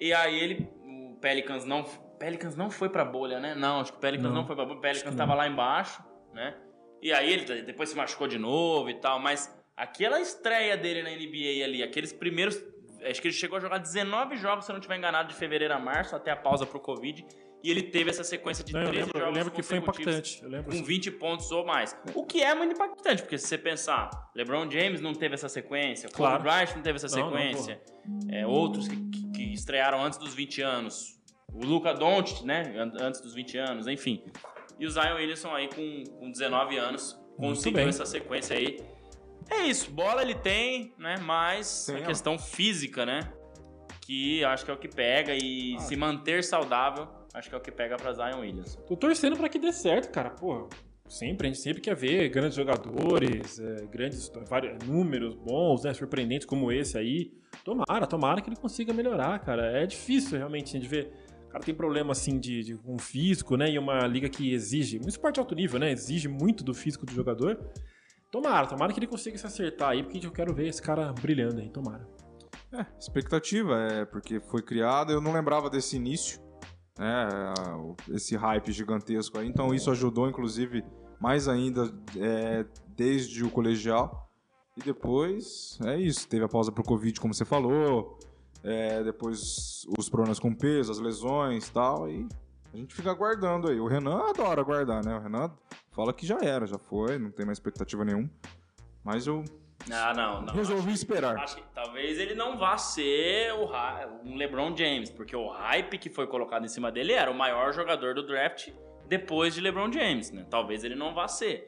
E 0.00 0.12
aí 0.12 0.38
ele. 0.38 0.70
O 0.84 1.16
Pelicans 1.20 1.64
não. 1.64 1.82
Pelicans 2.18 2.54
não 2.56 2.70
foi 2.70 2.88
pra 2.90 3.04
bolha, 3.04 3.40
né? 3.40 3.54
Não, 3.54 3.80
acho 3.80 3.92
que 3.92 3.98
o 3.98 4.00
Pelicans 4.00 4.28
não, 4.30 4.40
Não. 4.40 4.46
foi 4.46 4.54
pra 4.56 4.64
bolha. 4.66 4.78
O 4.78 4.80
Pelicans 4.80 5.14
tava 5.14 5.34
lá 5.34 5.48
embaixo, 5.48 6.02
né? 6.32 6.54
E 7.02 7.12
aí 7.12 7.30
ele 7.32 7.62
depois 7.62 7.88
se 7.90 7.96
machucou 7.96 8.26
de 8.28 8.38
novo 8.38 8.88
e 8.90 8.94
tal, 9.00 9.18
mas 9.18 9.54
aquela 9.76 10.20
estreia 10.20 10.76
dele 10.76 11.02
na 11.02 11.10
NBA 11.10 11.64
ali, 11.64 11.82
aqueles 11.82 12.12
primeiros. 12.12 12.60
Acho 13.04 13.20
que 13.20 13.28
ele 13.28 13.34
chegou 13.34 13.58
a 13.58 13.60
jogar 13.60 13.78
19 13.78 14.36
jogos, 14.36 14.64
se 14.64 14.70
eu 14.70 14.74
não 14.74 14.80
estiver 14.80 14.96
enganado, 14.96 15.28
de 15.28 15.34
fevereiro 15.34 15.74
a 15.74 15.78
março, 15.78 16.16
até 16.16 16.30
a 16.30 16.36
pausa 16.36 16.64
pro 16.66 16.80
Covid. 16.80 17.24
E 17.62 17.70
ele 17.70 17.82
teve 17.82 18.10
essa 18.10 18.22
sequência 18.24 18.64
de 18.64 18.72
Não, 18.72 18.80
eu 18.82 18.86
13 18.88 18.98
lembro, 19.04 19.18
eu 19.18 19.20
jogos 19.24 19.36
lembro 19.38 19.52
que 19.52 19.62
foi 19.62 19.78
impactante. 19.78 20.40
Eu 20.42 20.48
lembro. 20.48 20.70
com 20.76 20.82
20 20.84 21.10
pontos 21.12 21.50
ou 21.50 21.64
mais. 21.64 21.96
O 22.14 22.24
que 22.24 22.42
é 22.42 22.54
muito 22.54 22.74
impactante, 22.74 23.22
porque 23.22 23.38
se 23.38 23.46
você 23.46 23.58
pensar, 23.58 24.10
LeBron 24.34 24.70
James 24.70 25.00
não 25.00 25.12
teve 25.14 25.34
essa 25.34 25.48
sequência, 25.48 26.08
Kobe 26.08 26.16
Claro. 26.16 26.42
Bryant 26.42 26.74
não 26.76 26.82
teve 26.82 26.96
essa 26.96 27.08
Não, 27.08 27.30
não, 27.30 27.36
sequência, 27.36 27.80
é, 28.30 28.46
outros 28.46 28.86
que, 28.88 28.96
que- 29.32 29.52
estrearam 29.52 30.04
antes 30.04 30.18
dos 30.18 30.34
20 30.34 30.62
anos, 30.62 31.18
o 31.52 31.64
Luca 31.64 31.92
Doncic, 31.92 32.44
né, 32.44 32.74
an- 32.76 32.92
antes 33.00 33.20
dos 33.20 33.34
20 33.34 33.56
anos, 33.58 33.86
enfim. 33.86 34.22
E 34.78 34.86
o 34.86 34.90
Zion 34.90 35.16
Williamson 35.16 35.54
aí 35.54 35.68
com, 35.68 36.04
com 36.18 36.30
19 36.30 36.76
anos 36.76 37.18
conseguiu 37.36 37.88
essa 37.88 38.04
sequência 38.06 38.56
aí. 38.56 38.78
É 39.50 39.64
isso, 39.66 39.90
bola 39.90 40.22
ele 40.22 40.34
tem, 40.34 40.92
né, 40.98 41.16
mas 41.22 41.86
Tem, 41.86 41.96
a 41.96 42.00
ó. 42.00 42.06
questão 42.06 42.38
física, 42.38 43.06
né, 43.06 43.20
que 44.00 44.44
acho 44.44 44.64
que 44.64 44.70
é 44.70 44.74
o 44.74 44.78
que 44.78 44.88
pega 44.88 45.32
e 45.34 45.76
Ah. 45.76 45.80
se 45.80 45.96
manter 45.96 46.42
saudável, 46.44 47.08
acho 47.34 47.48
que 47.48 47.54
é 47.54 47.58
o 47.58 47.60
que 47.60 47.70
pega 47.72 47.96
pra 47.96 48.12
Zion 48.12 48.40
Williamson. 48.40 48.80
Tô 48.82 48.96
torcendo 48.96 49.36
pra 49.36 49.48
que 49.48 49.58
dê 49.58 49.72
certo, 49.72 50.10
cara. 50.12 50.30
Porra. 50.30 50.68
Sempre, 51.08 51.46
a 51.46 51.50
gente 51.52 51.62
sempre 51.62 51.80
quer 51.80 51.94
ver 51.94 52.28
grandes 52.30 52.56
jogadores, 52.56 53.60
é, 53.60 53.86
grandes 53.86 54.28
vários, 54.48 54.82
números 54.84 55.36
bons, 55.36 55.84
né, 55.84 55.94
surpreendentes 55.94 56.44
como 56.46 56.72
esse 56.72 56.98
aí. 56.98 57.32
Tomara, 57.64 58.06
tomara 58.08 58.40
que 58.40 58.48
ele 58.48 58.56
consiga 58.56 58.92
melhorar, 58.92 59.38
cara. 59.38 59.80
É 59.80 59.86
difícil 59.86 60.36
realmente 60.36 60.76
de 60.78 60.88
ver. 60.88 61.12
O 61.44 61.48
cara 61.48 61.62
tem 61.64 61.74
problema 61.74 62.10
assim 62.10 62.38
de, 62.40 62.62
de 62.64 62.74
um 62.84 62.98
físico, 62.98 63.56
né? 63.56 63.70
E 63.70 63.78
uma 63.78 64.04
liga 64.06 64.28
que 64.28 64.52
exige, 64.52 64.98
um 64.98 65.08
esporte 65.08 65.34
de 65.34 65.40
alto 65.40 65.54
nível, 65.54 65.78
né? 65.78 65.92
Exige 65.92 66.26
muito 66.28 66.64
do 66.64 66.74
físico 66.74 67.06
do 67.06 67.12
jogador. 67.12 67.56
Tomara, 68.30 68.66
tomara 68.66 68.92
que 68.92 68.98
ele 68.98 69.06
consiga 69.06 69.38
se 69.38 69.46
acertar 69.46 69.90
aí, 69.90 70.02
porque 70.02 70.26
eu 70.26 70.32
quero 70.32 70.54
ver 70.54 70.68
esse 70.68 70.82
cara 70.82 71.12
brilhando 71.12 71.60
aí, 71.60 71.68
tomara. 71.70 72.06
É, 72.72 72.84
expectativa, 72.98 73.78
é, 73.78 74.04
porque 74.04 74.40
foi 74.40 74.62
criado, 74.62 75.12
eu 75.12 75.20
não 75.20 75.32
lembrava 75.32 75.70
desse 75.70 75.96
início 75.96 76.44
né, 76.98 77.28
esse 78.10 78.36
hype 78.36 78.72
gigantesco 78.72 79.38
aí. 79.38 79.48
Então 79.48 79.74
isso 79.74 79.90
ajudou, 79.90 80.28
inclusive, 80.28 80.84
mais 81.20 81.48
ainda 81.48 81.92
é, 82.16 82.64
desde 82.88 83.44
o 83.44 83.50
colegial. 83.50 84.30
E 84.76 84.82
depois 84.82 85.78
é 85.84 85.96
isso, 85.96 86.28
teve 86.28 86.44
a 86.44 86.48
pausa 86.48 86.70
pro 86.72 86.82
Covid, 86.82 87.18
como 87.20 87.32
você 87.32 87.44
falou. 87.44 88.18
É, 88.62 89.02
depois 89.04 89.86
os 89.96 90.08
problemas 90.08 90.38
com 90.40 90.52
peso, 90.52 90.90
as 90.90 90.98
lesões 90.98 91.68
e 91.68 91.72
tal. 91.72 92.10
E 92.10 92.26
a 92.76 92.80
gente 92.80 92.94
fica 92.94 93.10
aguardando 93.10 93.68
aí. 93.68 93.80
O 93.80 93.86
Renan 93.86 94.28
adora 94.28 94.60
aguardar, 94.60 95.02
né? 95.04 95.16
O 95.16 95.20
Renan 95.20 95.50
fala 95.92 96.12
que 96.12 96.26
já 96.26 96.38
era, 96.42 96.66
já 96.66 96.78
foi, 96.78 97.18
não 97.18 97.30
tem 97.30 97.46
mais 97.46 97.56
expectativa 97.56 98.04
nenhuma. 98.04 98.30
Mas 99.02 99.26
eu 99.26 99.44
ah, 99.90 100.12
não, 100.12 100.42
não. 100.42 100.52
Resolvi 100.52 100.92
acho, 100.92 101.02
esperar. 101.02 101.38
Acho 101.38 101.56
que 101.56 101.62
talvez 101.74 102.18
ele 102.18 102.34
não 102.34 102.58
vá 102.58 102.76
ser 102.76 103.52
o, 103.54 103.70
um 104.24 104.36
LeBron 104.36 104.76
James, 104.76 105.08
porque 105.08 105.34
o 105.34 105.48
hype 105.48 105.96
que 105.96 106.10
foi 106.10 106.26
colocado 106.26 106.64
em 106.64 106.68
cima 106.68 106.92
dele 106.92 107.12
era 107.12 107.30
o 107.30 107.34
maior 107.34 107.72
jogador 107.72 108.14
do 108.14 108.26
draft 108.26 108.68
depois 109.08 109.54
de 109.54 109.60
LeBron 109.60 109.90
James, 109.90 110.30
né? 110.30 110.44
Talvez 110.50 110.84
ele 110.84 110.94
não 110.94 111.14
vá 111.14 111.28
ser. 111.28 111.66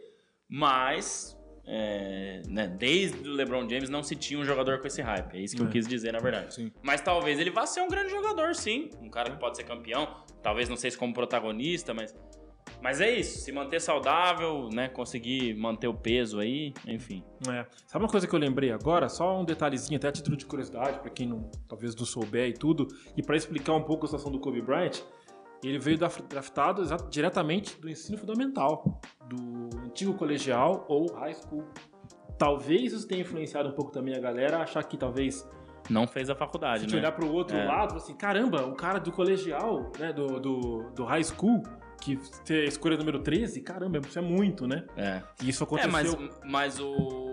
Mas, 0.49 1.38
é, 1.71 2.41
né, 2.49 2.67
desde 2.67 3.29
o 3.29 3.33
LeBron 3.33 3.69
James 3.69 3.91
não 3.91 4.03
se 4.03 4.17
tinha 4.17 4.41
um 4.41 4.45
jogador 4.45 4.81
com 4.81 4.87
esse 4.87 5.03
hype. 5.03 5.35
É 5.37 5.41
isso 5.41 5.55
que 5.55 5.63
é. 5.63 5.67
eu 5.67 5.71
quis 5.71 5.87
dizer, 5.87 6.13
na 6.13 6.19
verdade. 6.19 6.55
Sim. 6.55 6.73
Mas 6.83 7.03
talvez 7.03 7.39
ele 7.39 7.51
vá 7.51 7.67
ser 7.67 7.83
um 7.83 7.89
grande 7.89 8.11
jogador, 8.11 8.55
sim. 8.55 8.89
Um 9.03 9.11
cara 9.11 9.31
que 9.31 9.39
pode 9.39 9.57
ser 9.59 9.65
campeão. 9.65 10.17
Talvez 10.43 10.69
não 10.69 10.77
sei 10.77 10.91
se 10.91 10.97
como 10.97 11.13
protagonista, 11.13 11.93
mas 11.93 12.15
mas 12.81 13.01
é 13.01 13.19
isso, 13.19 13.41
se 13.41 13.51
manter 13.51 13.81
saudável, 13.81 14.69
né? 14.73 14.89
Conseguir 14.89 15.55
manter 15.55 15.89
o 15.89 15.95
peso 15.95 16.39
aí, 16.39 16.73
enfim. 16.87 17.25
É. 17.49 17.67
Sabe 17.87 18.05
uma 18.05 18.11
coisa 18.11 18.27
que 18.27 18.33
eu 18.33 18.39
lembrei 18.39 18.71
agora? 18.71 19.09
Só 19.09 19.41
um 19.41 19.45
detalhezinho, 19.45 19.97
até 19.97 20.09
a 20.09 20.13
título 20.13 20.37
de 20.37 20.47
curiosidade, 20.47 21.01
para 21.01 21.11
quem 21.11 21.27
não, 21.27 21.51
talvez 21.67 21.95
não 21.97 22.05
souber 22.07 22.49
e 22.49 22.53
tudo, 22.53 22.87
e 23.17 23.23
para 23.23 23.37
explicar 23.37 23.75
um 23.75 23.83
pouco 23.83 24.05
a 24.05 24.09
situação 24.09 24.31
do 24.31 24.39
Kobe 24.39 24.63
Bryant, 24.63 25.01
ele 25.63 25.79
veio 25.79 25.99
draftado 25.99 26.83
diretamente 27.11 27.81
do 27.81 27.89
ensino 27.89 28.17
fundamental, 28.17 29.01
do 29.27 29.69
antigo 29.85 30.15
colegial 30.15 30.85
ou 30.89 31.13
high 31.15 31.35
school. 31.35 31.65
Talvez 32.37 32.93
isso 32.93 33.09
tenha 33.09 33.23
influenciado 33.23 33.69
um 33.69 33.73
pouco 33.73 33.91
também 33.91 34.15
a 34.15 34.21
galera 34.21 34.59
a 34.59 34.63
achar 34.63 34.85
que 34.85 34.97
talvez 34.97 35.49
não 35.91 36.07
fez 36.07 36.31
a 36.31 36.35
faculdade, 36.35 36.85
se 36.85 36.93
né? 36.93 37.01
olhar 37.01 37.13
para 37.13 37.25
o 37.25 37.33
outro 37.33 37.57
é. 37.57 37.65
lado, 37.65 37.97
assim, 37.97 38.15
caramba, 38.15 38.67
o 38.67 38.75
cara 38.75 38.99
do 38.99 39.11
colegial, 39.11 39.91
né, 39.99 40.13
do, 40.13 40.39
do, 40.39 40.91
do 40.95 41.05
high 41.05 41.25
school, 41.25 41.63
que 42.01 42.17
ter 42.45 42.65
a 42.65 42.65
escolha 42.65 42.97
número 42.97 43.21
13, 43.21 43.61
caramba, 43.63 43.99
isso 43.99 44.19
é 44.19 44.23
muito, 44.23 44.67
né? 44.67 44.85
É. 44.97 45.23
E 45.43 45.49
isso 45.49 45.65
aconteceu. 45.65 45.89
É, 45.89 45.93
mas, 45.93 46.41
mas 46.45 46.81
o. 46.81 47.28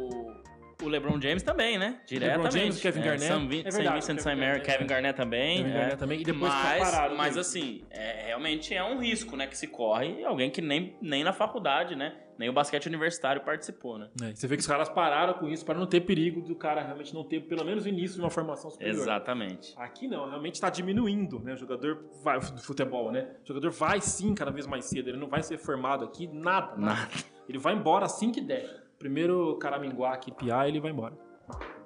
O 0.84 0.88
LeBron 0.88 1.20
James 1.22 1.42
também, 1.42 1.78
né? 1.78 2.02
Diretamente. 2.06 2.44
LeBron 2.44 2.60
James, 2.60 2.82
Kevin 2.82 3.00
é, 3.00 3.04
Garnett. 3.04 3.28
Sam, 3.28 3.44
é 3.44 3.48
verdade, 3.48 3.96
Vincent 3.96 4.24
Kevin, 4.24 4.40
Garnett, 4.40 4.66
Kevin 4.66 4.88
Garnett 4.88 5.18
também. 5.18 5.58
Kevin 5.58 5.70
é. 5.70 5.74
Garnett 5.74 5.98
também. 5.98 6.22
E 6.22 6.24
depois 6.24 6.54
mas, 6.54 6.80
parado, 6.80 7.16
mas 7.16 7.38
assim, 7.38 7.84
é, 7.90 8.26
realmente 8.28 8.74
é 8.74 8.84
um 8.84 9.00
risco, 9.00 9.36
né? 9.38 9.48
Que 9.48 9.58
se 9.58 9.68
corre. 9.68 10.24
Alguém 10.24 10.50
que 10.50 10.62
nem, 10.62 10.98
nem 11.02 11.24
na 11.24 11.32
faculdade, 11.34 11.96
né? 11.96 12.16
Nem 12.38 12.50
o 12.50 12.54
basquete 12.54 12.88
universitário 12.88 13.42
participou, 13.42 13.98
né? 13.98 14.10
É, 14.22 14.36
você 14.36 14.46
vê 14.48 14.58
que 14.58 14.62
os 14.62 14.68
caras 14.68 14.90
pararam 14.90 15.36
com 15.36 15.48
isso 15.48 15.64
para 15.66 15.80
não 15.80 15.88
ter 15.88 16.02
perigo 16.02 16.42
do 16.42 16.56
cara 16.56 16.82
realmente 16.82 17.14
não 17.14 17.24
ter 17.24 17.42
pelo 17.42 17.64
menos 17.64 17.86
o 17.86 17.88
início 17.88 18.18
de 18.18 18.22
uma 18.22 18.30
formação 18.30 18.70
superior. 18.70 19.02
Exatamente. 19.02 19.74
Aqui 19.78 20.08
não, 20.08 20.28
realmente 20.28 20.56
está 20.56 20.70
diminuindo, 20.70 21.40
né? 21.40 21.54
O 21.54 21.58
jogador 21.58 22.04
vai, 22.22 22.40
do 22.40 22.62
futebol, 22.62 23.12
né? 23.12 23.30
O 23.44 23.48
jogador 23.48 23.72
vai 23.72 24.02
sim 24.02 24.36
cada 24.36 24.52
vez 24.52 24.68
mais 24.68 24.86
cedo, 24.86 25.10
ele 25.10 25.18
não 25.18 25.30
vai 25.30 25.42
ser 25.42 25.58
formado 25.58 26.04
aqui, 26.04 26.28
nada. 26.28 26.76
Nada. 26.76 26.78
nada. 26.78 27.12
Ele 27.48 27.58
vai 27.58 27.74
embora 27.74 28.06
assim 28.06 28.32
que 28.32 28.42
der. 28.42 28.85
Primeiro 29.00 29.56
caraminguá 29.58 30.14
aqui, 30.14 30.32
piar, 30.32 30.68
ele 30.68 30.80
vai 30.80 30.92
embora. 30.92 31.18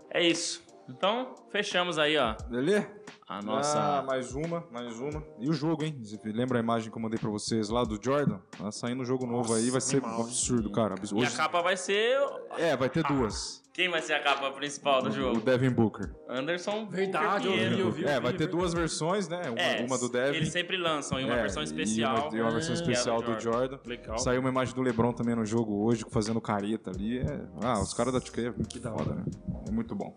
É 0.10 0.22
isso. 0.24 0.64
Então, 0.88 1.36
fechamos 1.52 2.00
aí, 2.00 2.18
ó. 2.18 2.36
Beleza? 2.50 2.90
A 3.28 3.44
nossa. 3.44 3.78
Ah, 3.78 4.02
mais 4.02 4.34
uma, 4.34 4.68
mais 4.72 5.00
uma. 5.00 5.24
E 5.38 5.48
o 5.48 5.54
jogo, 5.54 5.84
hein? 5.84 6.02
Lembra 6.26 6.58
a 6.58 6.62
imagem 6.64 6.90
que 6.90 6.98
eu 6.98 7.02
mandei 7.02 7.20
pra 7.20 7.30
vocês 7.30 7.70
lá 7.70 7.84
do 7.84 8.00
Jordan? 8.04 8.40
Tá 8.58 8.72
saindo 8.72 9.04
um 9.04 9.06
jogo 9.06 9.28
novo 9.28 9.54
aí, 9.54 9.70
vai 9.70 9.82
ser 9.82 10.04
um 10.04 10.22
absurdo, 10.22 10.72
cara. 10.72 10.96
Hoje... 10.96 11.16
E 11.16 11.26
a 11.26 11.32
capa 11.32 11.62
vai 11.62 11.78
ser. 11.78 12.18
É, 12.58 12.76
vai 12.76 12.90
ter 12.90 13.04
duas. 13.04 13.64
Quem 13.80 13.88
vai 13.88 14.02
ser 14.02 14.12
a 14.12 14.20
capa 14.20 14.52
principal 14.52 15.02
do 15.02 15.10
jogo? 15.10 15.38
O 15.38 15.42
Devin 15.42 15.70
Booker. 15.70 16.12
Anderson 16.28 16.86
Verdade, 16.88 17.48
eu 17.48 17.54
vi, 17.54 17.80
eu 17.80 17.90
vi, 17.90 18.06
É, 18.06 18.20
vai 18.20 18.34
ter 18.34 18.46
duas 18.46 18.74
versões, 18.74 19.30
né? 19.30 19.42
Uma, 19.50 19.58
é, 19.58 19.86
uma 19.86 19.98
do 19.98 20.10
Devin. 20.10 20.36
Eles 20.36 20.52
sempre 20.52 20.76
lançam, 20.76 21.18
e 21.18 21.24
uma 21.24 21.36
é, 21.36 21.42
versão 21.44 21.64
especial. 21.64 22.30
E 22.34 22.36
uma, 22.36 22.48
uma 22.48 22.52
versão 22.52 22.74
especial 22.74 23.22
do, 23.22 23.34
do 23.34 23.40
Jordan. 23.40 23.80
Legal. 23.86 24.18
Saiu 24.18 24.42
uma 24.42 24.50
imagem 24.50 24.76
do 24.76 24.82
LeBron 24.82 25.14
também 25.14 25.34
no 25.34 25.46
jogo 25.46 25.86
hoje, 25.86 26.04
fazendo 26.10 26.42
careta 26.42 26.92
ali. 26.92 27.20
É... 27.20 27.42
Ah, 27.64 27.80
os 27.80 27.94
caras 27.94 28.12
da 28.12 28.20
2K 28.20 28.48
é 28.48 28.52
muito 28.52 28.82
foda, 28.82 29.16
né? 29.16 29.24
É 29.70 29.72
muito 29.72 29.96
bom. 29.96 30.14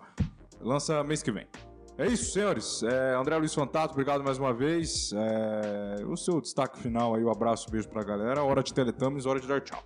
Lança 0.60 1.04
mês 1.04 1.22
que 1.22 1.30
vem. 1.30 1.46
É 1.96 2.08
isso, 2.08 2.32
senhores. 2.32 2.82
É, 2.82 3.14
André 3.14 3.36
Luiz 3.36 3.54
Fantato, 3.54 3.92
obrigado 3.92 4.24
mais 4.24 4.38
uma 4.38 4.52
vez. 4.52 5.12
É, 5.12 6.04
o 6.04 6.16
seu 6.16 6.40
destaque 6.40 6.80
final 6.80 7.14
aí, 7.14 7.22
o 7.22 7.28
um 7.28 7.30
abraço, 7.30 7.68
um 7.68 7.70
beijo 7.70 7.88
pra 7.88 8.02
galera. 8.02 8.42
Hora 8.42 8.60
de 8.60 8.74
Teletames, 8.74 9.24
hora 9.24 9.38
de 9.38 9.46
dar 9.46 9.60
tchau. 9.60 9.84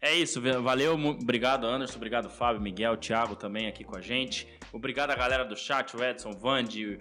É 0.00 0.14
isso, 0.14 0.40
valeu, 0.62 0.94
obrigado 0.94 1.66
Anderson, 1.66 1.96
obrigado 1.96 2.28
Fábio, 2.28 2.60
Miguel, 2.60 2.96
Thiago 2.96 3.34
também 3.34 3.66
aqui 3.66 3.82
com 3.82 3.96
a 3.96 4.00
gente. 4.00 4.46
Obrigado 4.72 5.10
a 5.10 5.16
galera 5.16 5.44
do 5.44 5.56
chat, 5.56 5.96
o 5.96 6.04
Edson, 6.04 6.30
o 6.30 6.38
Vandi, 6.38 6.98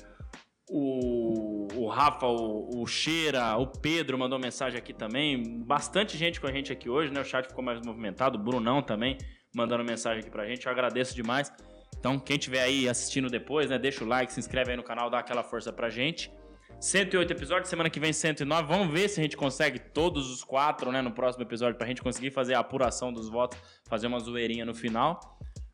o, 0.70 1.68
o 1.76 1.88
Rafa, 1.88 2.26
o, 2.26 2.82
o 2.82 2.88
Cheira, 2.88 3.58
o 3.58 3.68
Pedro 3.68 4.18
mandou 4.18 4.40
mensagem 4.40 4.80
aqui 4.80 4.94
também. 4.94 5.60
Bastante 5.64 6.18
gente 6.18 6.40
com 6.40 6.48
a 6.48 6.52
gente 6.52 6.72
aqui 6.72 6.90
hoje, 6.90 7.12
né? 7.12 7.20
O 7.20 7.26
chat 7.26 7.48
ficou 7.48 7.64
mais 7.64 7.80
movimentado, 7.86 8.40
o 8.40 8.42
Brunão 8.42 8.82
também 8.82 9.18
mandando 9.54 9.84
mensagem 9.84 10.20
aqui 10.20 10.30
pra 10.30 10.46
gente, 10.46 10.66
eu 10.66 10.72
agradeço 10.72 11.16
demais. 11.16 11.52
Então, 11.98 12.20
quem 12.20 12.36
estiver 12.38 12.62
aí 12.62 12.90
assistindo 12.90 13.30
depois, 13.30 13.70
né, 13.70 13.80
deixa 13.80 14.04
o 14.04 14.08
like, 14.08 14.32
se 14.32 14.40
inscreve 14.40 14.72
aí 14.72 14.78
no 14.78 14.84
canal, 14.84 15.10
dá 15.10 15.20
aquela 15.20 15.44
força 15.44 15.72
pra 15.72 15.90
gente. 15.90 16.32
108 16.80 17.32
episódios, 17.32 17.70
semana 17.70 17.90
que 17.90 18.00
vem 18.00 18.14
109. 18.14 18.68
Vamos 18.68 18.94
ver 18.94 19.10
se 19.10 19.20
a 19.20 19.24
gente 19.24 19.38
consegue 19.38 19.80
todos 19.80 20.30
os 20.30 20.44
quatro, 20.44 20.92
né, 20.92 21.02
no 21.02 21.12
próximo 21.12 21.44
episódio, 21.44 21.78
pra 21.78 21.88
gente 21.88 22.02
conseguir 22.02 22.32
fazer 22.32 22.54
a 22.54 22.60
apuração 22.60 23.12
dos 23.12 23.30
votos, 23.30 23.58
fazer 23.90 24.08
uma 24.08 24.20
zoeirinha 24.20 24.66
no 24.66 24.74
final. 24.74 25.20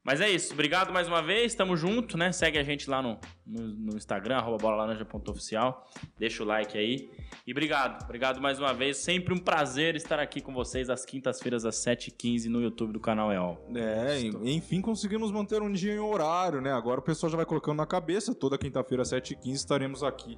Mas 0.03 0.19
é 0.19 0.27
isso, 0.27 0.53
obrigado 0.53 0.91
mais 0.91 1.07
uma 1.07 1.21
vez, 1.21 1.53
tamo 1.53 1.77
junto, 1.77 2.17
né? 2.17 2.31
Segue 2.31 2.57
a 2.57 2.63
gente 2.63 2.89
lá 2.89 3.03
no, 3.03 3.19
no, 3.45 3.67
no 3.67 3.97
Instagram, 3.97 4.37
arroba 4.37 4.57
bolalaranja.oficial. 4.57 5.87
Deixa 6.17 6.41
o 6.41 6.45
like 6.45 6.75
aí. 6.75 7.11
E 7.45 7.51
obrigado, 7.51 8.03
obrigado 8.03 8.41
mais 8.41 8.57
uma 8.57 8.73
vez. 8.73 8.97
Sempre 8.97 9.31
um 9.31 9.37
prazer 9.37 9.95
estar 9.95 10.19
aqui 10.19 10.41
com 10.41 10.51
vocês 10.53 10.89
às 10.89 11.05
quintas-feiras, 11.05 11.65
às 11.65 11.75
7h15 11.75 12.47
no 12.47 12.63
YouTube 12.63 12.93
do 12.93 12.99
canal 12.99 13.31
EOL. 13.31 13.63
É, 13.75 14.19
enfim 14.43 14.81
conseguimos 14.81 15.31
manter 15.31 15.61
um 15.61 15.71
dia 15.71 15.93
em 15.93 15.99
horário, 15.99 16.61
né? 16.61 16.71
Agora 16.71 16.99
o 16.99 17.03
pessoal 17.03 17.29
já 17.29 17.37
vai 17.37 17.45
colocando 17.45 17.77
na 17.77 17.85
cabeça, 17.85 18.33
toda 18.33 18.57
quinta-feira 18.57 19.03
às 19.03 19.09
7h15 19.11 19.53
estaremos 19.53 20.01
aqui 20.01 20.35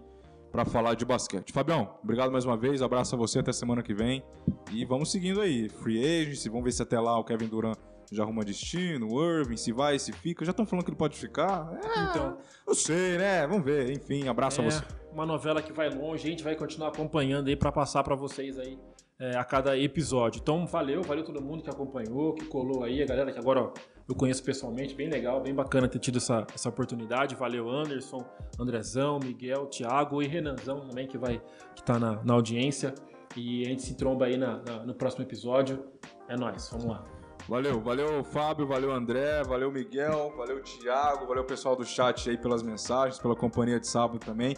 para 0.53 0.65
falar 0.65 0.93
de 0.93 1.03
basquete. 1.03 1.51
Fabião, 1.51 1.95
obrigado 2.03 2.31
mais 2.31 2.45
uma 2.45 2.55
vez, 2.55 2.83
abraço 2.83 3.15
a 3.15 3.17
você 3.17 3.39
até 3.39 3.51
semana 3.51 3.81
que 3.81 3.91
vem. 3.91 4.23
E 4.71 4.85
vamos 4.85 5.11
seguindo 5.11 5.41
aí, 5.41 5.67
Free 5.67 5.97
Agency, 5.99 6.47
vamos 6.47 6.65
ver 6.65 6.71
se 6.71 6.83
até 6.83 6.99
lá 6.99 7.17
o 7.17 7.23
Kevin 7.23 7.47
Durant 7.47 7.75
já 8.11 8.21
arruma 8.21 8.45
destino, 8.45 9.11
o 9.11 9.39
Irving, 9.39 9.57
se 9.57 9.71
vai, 9.71 9.97
se 9.97 10.11
fica. 10.13 10.45
Já 10.45 10.51
estão 10.51 10.67
falando 10.67 10.85
que 10.85 10.91
ele 10.91 10.97
pode 10.97 11.17
ficar. 11.17 11.73
É, 11.83 12.03
então, 12.03 12.37
eu 12.67 12.75
sei, 12.75 13.17
né? 13.17 13.47
Vamos 13.47 13.65
ver. 13.65 13.89
Enfim, 13.91 14.27
abraço 14.27 14.61
é 14.61 14.67
a 14.67 14.69
você. 14.69 14.83
Uma 15.11 15.25
novela 15.25 15.59
que 15.59 15.73
vai 15.73 15.89
longe, 15.89 16.27
a 16.27 16.29
gente 16.29 16.43
vai 16.43 16.55
continuar 16.55 16.89
acompanhando 16.89 17.47
aí 17.47 17.55
para 17.55 17.71
passar 17.71 18.03
para 18.03 18.13
vocês 18.13 18.59
aí 18.59 18.77
é, 19.23 19.37
a 19.37 19.43
cada 19.45 19.77
episódio. 19.77 20.41
Então, 20.41 20.67
valeu, 20.67 21.01
valeu 21.01 21.23
todo 21.23 21.41
mundo 21.41 21.63
que 21.63 21.69
acompanhou, 21.69 22.33
que 22.33 22.43
colou 22.43 22.83
aí, 22.83 23.01
a 23.01 23.05
galera 23.05 23.31
que 23.31 23.39
agora 23.39 23.61
ó, 23.61 23.73
eu 24.09 24.13
conheço 24.13 24.43
pessoalmente, 24.43 24.93
bem 24.93 25.09
legal, 25.09 25.39
bem 25.39 25.55
bacana 25.55 25.87
ter 25.87 25.99
tido 25.99 26.17
essa, 26.17 26.45
essa 26.53 26.67
oportunidade. 26.67 27.33
Valeu, 27.33 27.69
Anderson, 27.69 28.17
Andrezão, 28.59 29.19
Miguel, 29.23 29.67
Thiago 29.67 30.21
e 30.21 30.27
Renanzão 30.27 30.81
também, 30.81 31.07
que 31.07 31.17
vai 31.17 31.41
que 31.73 31.81
tá 31.81 31.97
na, 31.97 32.21
na 32.21 32.33
audiência. 32.33 32.93
E 33.37 33.65
a 33.65 33.69
gente 33.69 33.83
se 33.83 33.95
tromba 33.95 34.25
aí 34.25 34.35
na, 34.35 34.61
na, 34.61 34.83
no 34.83 34.93
próximo 34.93 35.23
episódio. 35.23 35.85
É 36.27 36.35
nóis, 36.35 36.69
vamos 36.69 36.87
lá. 36.87 37.05
Valeu, 37.47 37.79
valeu 37.79 38.23
Fábio, 38.25 38.67
valeu 38.67 38.91
André, 38.91 39.41
valeu 39.43 39.71
Miguel, 39.71 40.33
valeu 40.35 40.61
Thiago, 40.61 41.25
valeu 41.25 41.43
pessoal 41.45 41.75
do 41.75 41.85
chat 41.85 42.29
aí 42.29 42.37
pelas 42.37 42.61
mensagens, 42.61 43.19
pela 43.19 43.35
companhia 43.35 43.79
de 43.79 43.87
sábado 43.87 44.19
também. 44.19 44.55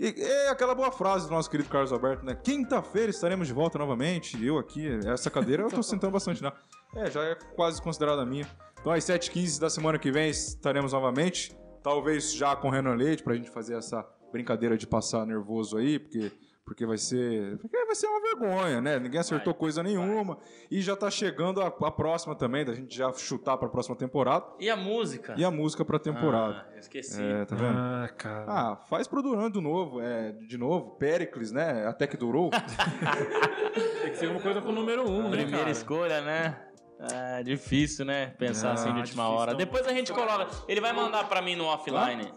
E, 0.00 0.14
é 0.18 0.48
aquela 0.48 0.74
boa 0.74 0.90
frase 0.90 1.28
do 1.28 1.34
nosso 1.34 1.50
querido 1.50 1.68
Carlos 1.68 1.92
Alberto, 1.92 2.24
né? 2.24 2.34
Quinta-feira 2.34 3.10
estaremos 3.10 3.46
de 3.46 3.52
volta 3.52 3.78
novamente. 3.78 4.42
Eu 4.42 4.56
aqui, 4.56 4.88
essa 5.06 5.30
cadeira 5.30 5.62
eu 5.62 5.68
tô 5.68 5.82
sentando 5.82 6.14
bastante, 6.14 6.42
né? 6.42 6.50
É, 6.96 7.10
já 7.10 7.22
é 7.22 7.34
quase 7.54 7.82
considerada 7.82 8.24
minha. 8.24 8.48
Então, 8.80 8.90
às 8.90 9.04
7h15 9.04 9.60
da 9.60 9.68
semana 9.68 9.98
que 9.98 10.10
vem 10.10 10.30
estaremos 10.30 10.94
novamente. 10.94 11.54
Talvez 11.82 12.32
já 12.32 12.56
com 12.56 12.70
Renan 12.70 12.94
Leite, 12.94 13.22
pra 13.22 13.34
gente 13.34 13.50
fazer 13.50 13.76
essa 13.76 14.02
brincadeira 14.32 14.78
de 14.78 14.86
passar 14.86 15.26
nervoso 15.26 15.76
aí, 15.76 15.98
porque 15.98 16.32
Porque 16.70 16.86
vai 16.86 16.98
ser. 16.98 17.58
Porque 17.58 17.84
vai 17.84 17.96
ser 17.96 18.06
uma 18.06 18.20
vergonha, 18.20 18.80
né? 18.80 18.96
Ninguém 19.00 19.18
acertou 19.18 19.52
Vai, 19.52 19.58
coisa 19.58 19.82
nenhuma. 19.82 20.38
E 20.70 20.80
já 20.80 20.94
tá 20.94 21.10
chegando 21.10 21.60
a, 21.60 21.66
a 21.66 21.90
próxima 21.90 22.32
também, 22.36 22.64
da 22.64 22.72
gente 22.72 22.96
já 22.96 23.12
chutar 23.12 23.56
pra 23.58 23.68
próxima 23.68 23.96
temporada. 23.96 24.46
E 24.60 24.70
a 24.70 24.76
música? 24.76 25.34
E 25.36 25.44
a 25.44 25.50
música 25.50 25.84
pra 25.84 25.98
temporada. 25.98 26.64
Ah, 26.68 26.72
eu 26.74 26.78
esqueci. 26.78 27.20
é, 27.20 27.44
tá 27.44 27.56
vendo? 27.56 27.76
Ah, 27.76 28.08
cara. 28.16 28.44
Ah, 28.46 28.76
faz 28.88 29.08
pro 29.08 29.20
Duran 29.20 29.50
do 29.50 29.60
novo, 29.60 30.00
é, 30.00 30.30
de 30.30 30.56
novo, 30.56 30.90
Pericles, 30.92 31.50
né? 31.50 31.88
Até 31.88 32.06
que 32.06 32.16
durou. 32.16 32.50
Tem 34.02 34.10
que 34.12 34.16
ser 34.18 34.28
uma 34.30 34.40
coisa 34.40 34.60
com 34.62 34.68
o 34.68 34.72
número 34.72 35.10
um, 35.10 35.24
né, 35.24 35.30
Primeira 35.30 35.58
cara? 35.58 35.70
escolha, 35.72 36.20
né? 36.20 36.56
É 37.00 37.42
difícil, 37.42 38.04
né? 38.04 38.28
Pensar 38.38 38.70
Ah, 38.70 38.72
assim 38.74 38.92
de 38.92 39.00
última 39.00 39.24
difícil, 39.24 39.24
hora. 39.40 39.50
não. 39.50 39.58
Depois 39.58 39.84
a 39.88 39.92
gente 39.92 40.12
coloca. 40.12 40.46
Ele 40.68 40.80
vai 40.80 40.92
mandar 40.92 41.28
pra 41.28 41.42
mim 41.42 41.56
no 41.56 41.64
offline. 41.64 42.30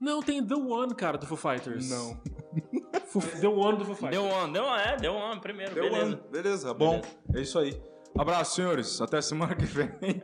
Não, 0.00 0.20
tem 0.20 0.44
The 0.44 0.54
One, 0.56 0.96
cara, 0.96 1.16
do 1.16 1.26
Foo 1.26 1.36
Fighters. 1.36 1.88
Não. 1.90 2.20
Foo- 3.10 3.22
The 3.40 3.48
One 3.48 3.78
do 3.78 3.84
Foo 3.84 3.94
Fighters. 3.94 4.22
Deu 4.22 4.24
um, 4.24 4.52
deu 4.52 4.62
um, 4.64 4.74
é, 4.76 4.96
deu 4.96 5.12
um 5.14 5.38
primeiro, 5.40 5.74
Deu 5.74 5.84
beleza. 5.84 6.02
ano. 6.04 6.20
Beleza, 6.30 6.74
bom. 6.74 7.00
É 7.34 7.40
isso 7.40 7.58
aí. 7.58 7.80
Abraço, 8.18 8.56
senhores. 8.56 9.00
Até 9.00 9.20
semana 9.20 9.54
que 9.54 9.64
vem. 9.64 9.88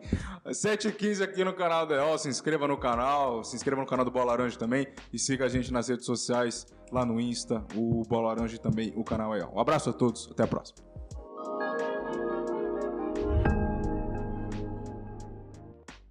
7h15 0.49 1.23
aqui 1.23 1.45
no 1.45 1.53
canal 1.53 1.87
da 1.87 1.97
EO. 1.97 2.19
Se 2.19 2.29
inscreva 2.29 2.67
no 2.67 2.77
canal. 2.77 3.45
Se 3.45 3.55
inscreva 3.55 3.81
no 3.81 3.87
canal 3.87 4.05
do 4.05 4.11
Bola 4.11 4.27
Laranja 4.33 4.59
também. 4.59 4.87
E 5.13 5.19
siga 5.19 5.45
a 5.45 5.49
gente 5.49 5.73
nas 5.73 5.89
redes 5.89 6.05
sociais, 6.07 6.67
lá 6.91 7.05
no 7.05 7.21
Insta, 7.21 7.65
o 7.77 8.03
Bola 8.09 8.29
Laranja 8.29 8.57
e 8.57 8.59
também 8.59 8.93
o 8.97 9.05
canal 9.05 9.37
EO. 9.37 9.53
Um 9.55 9.61
abraço 9.61 9.91
a 9.91 9.93
todos. 9.93 10.29
Até 10.31 10.43
a 10.43 10.47
próxima. 10.47 10.79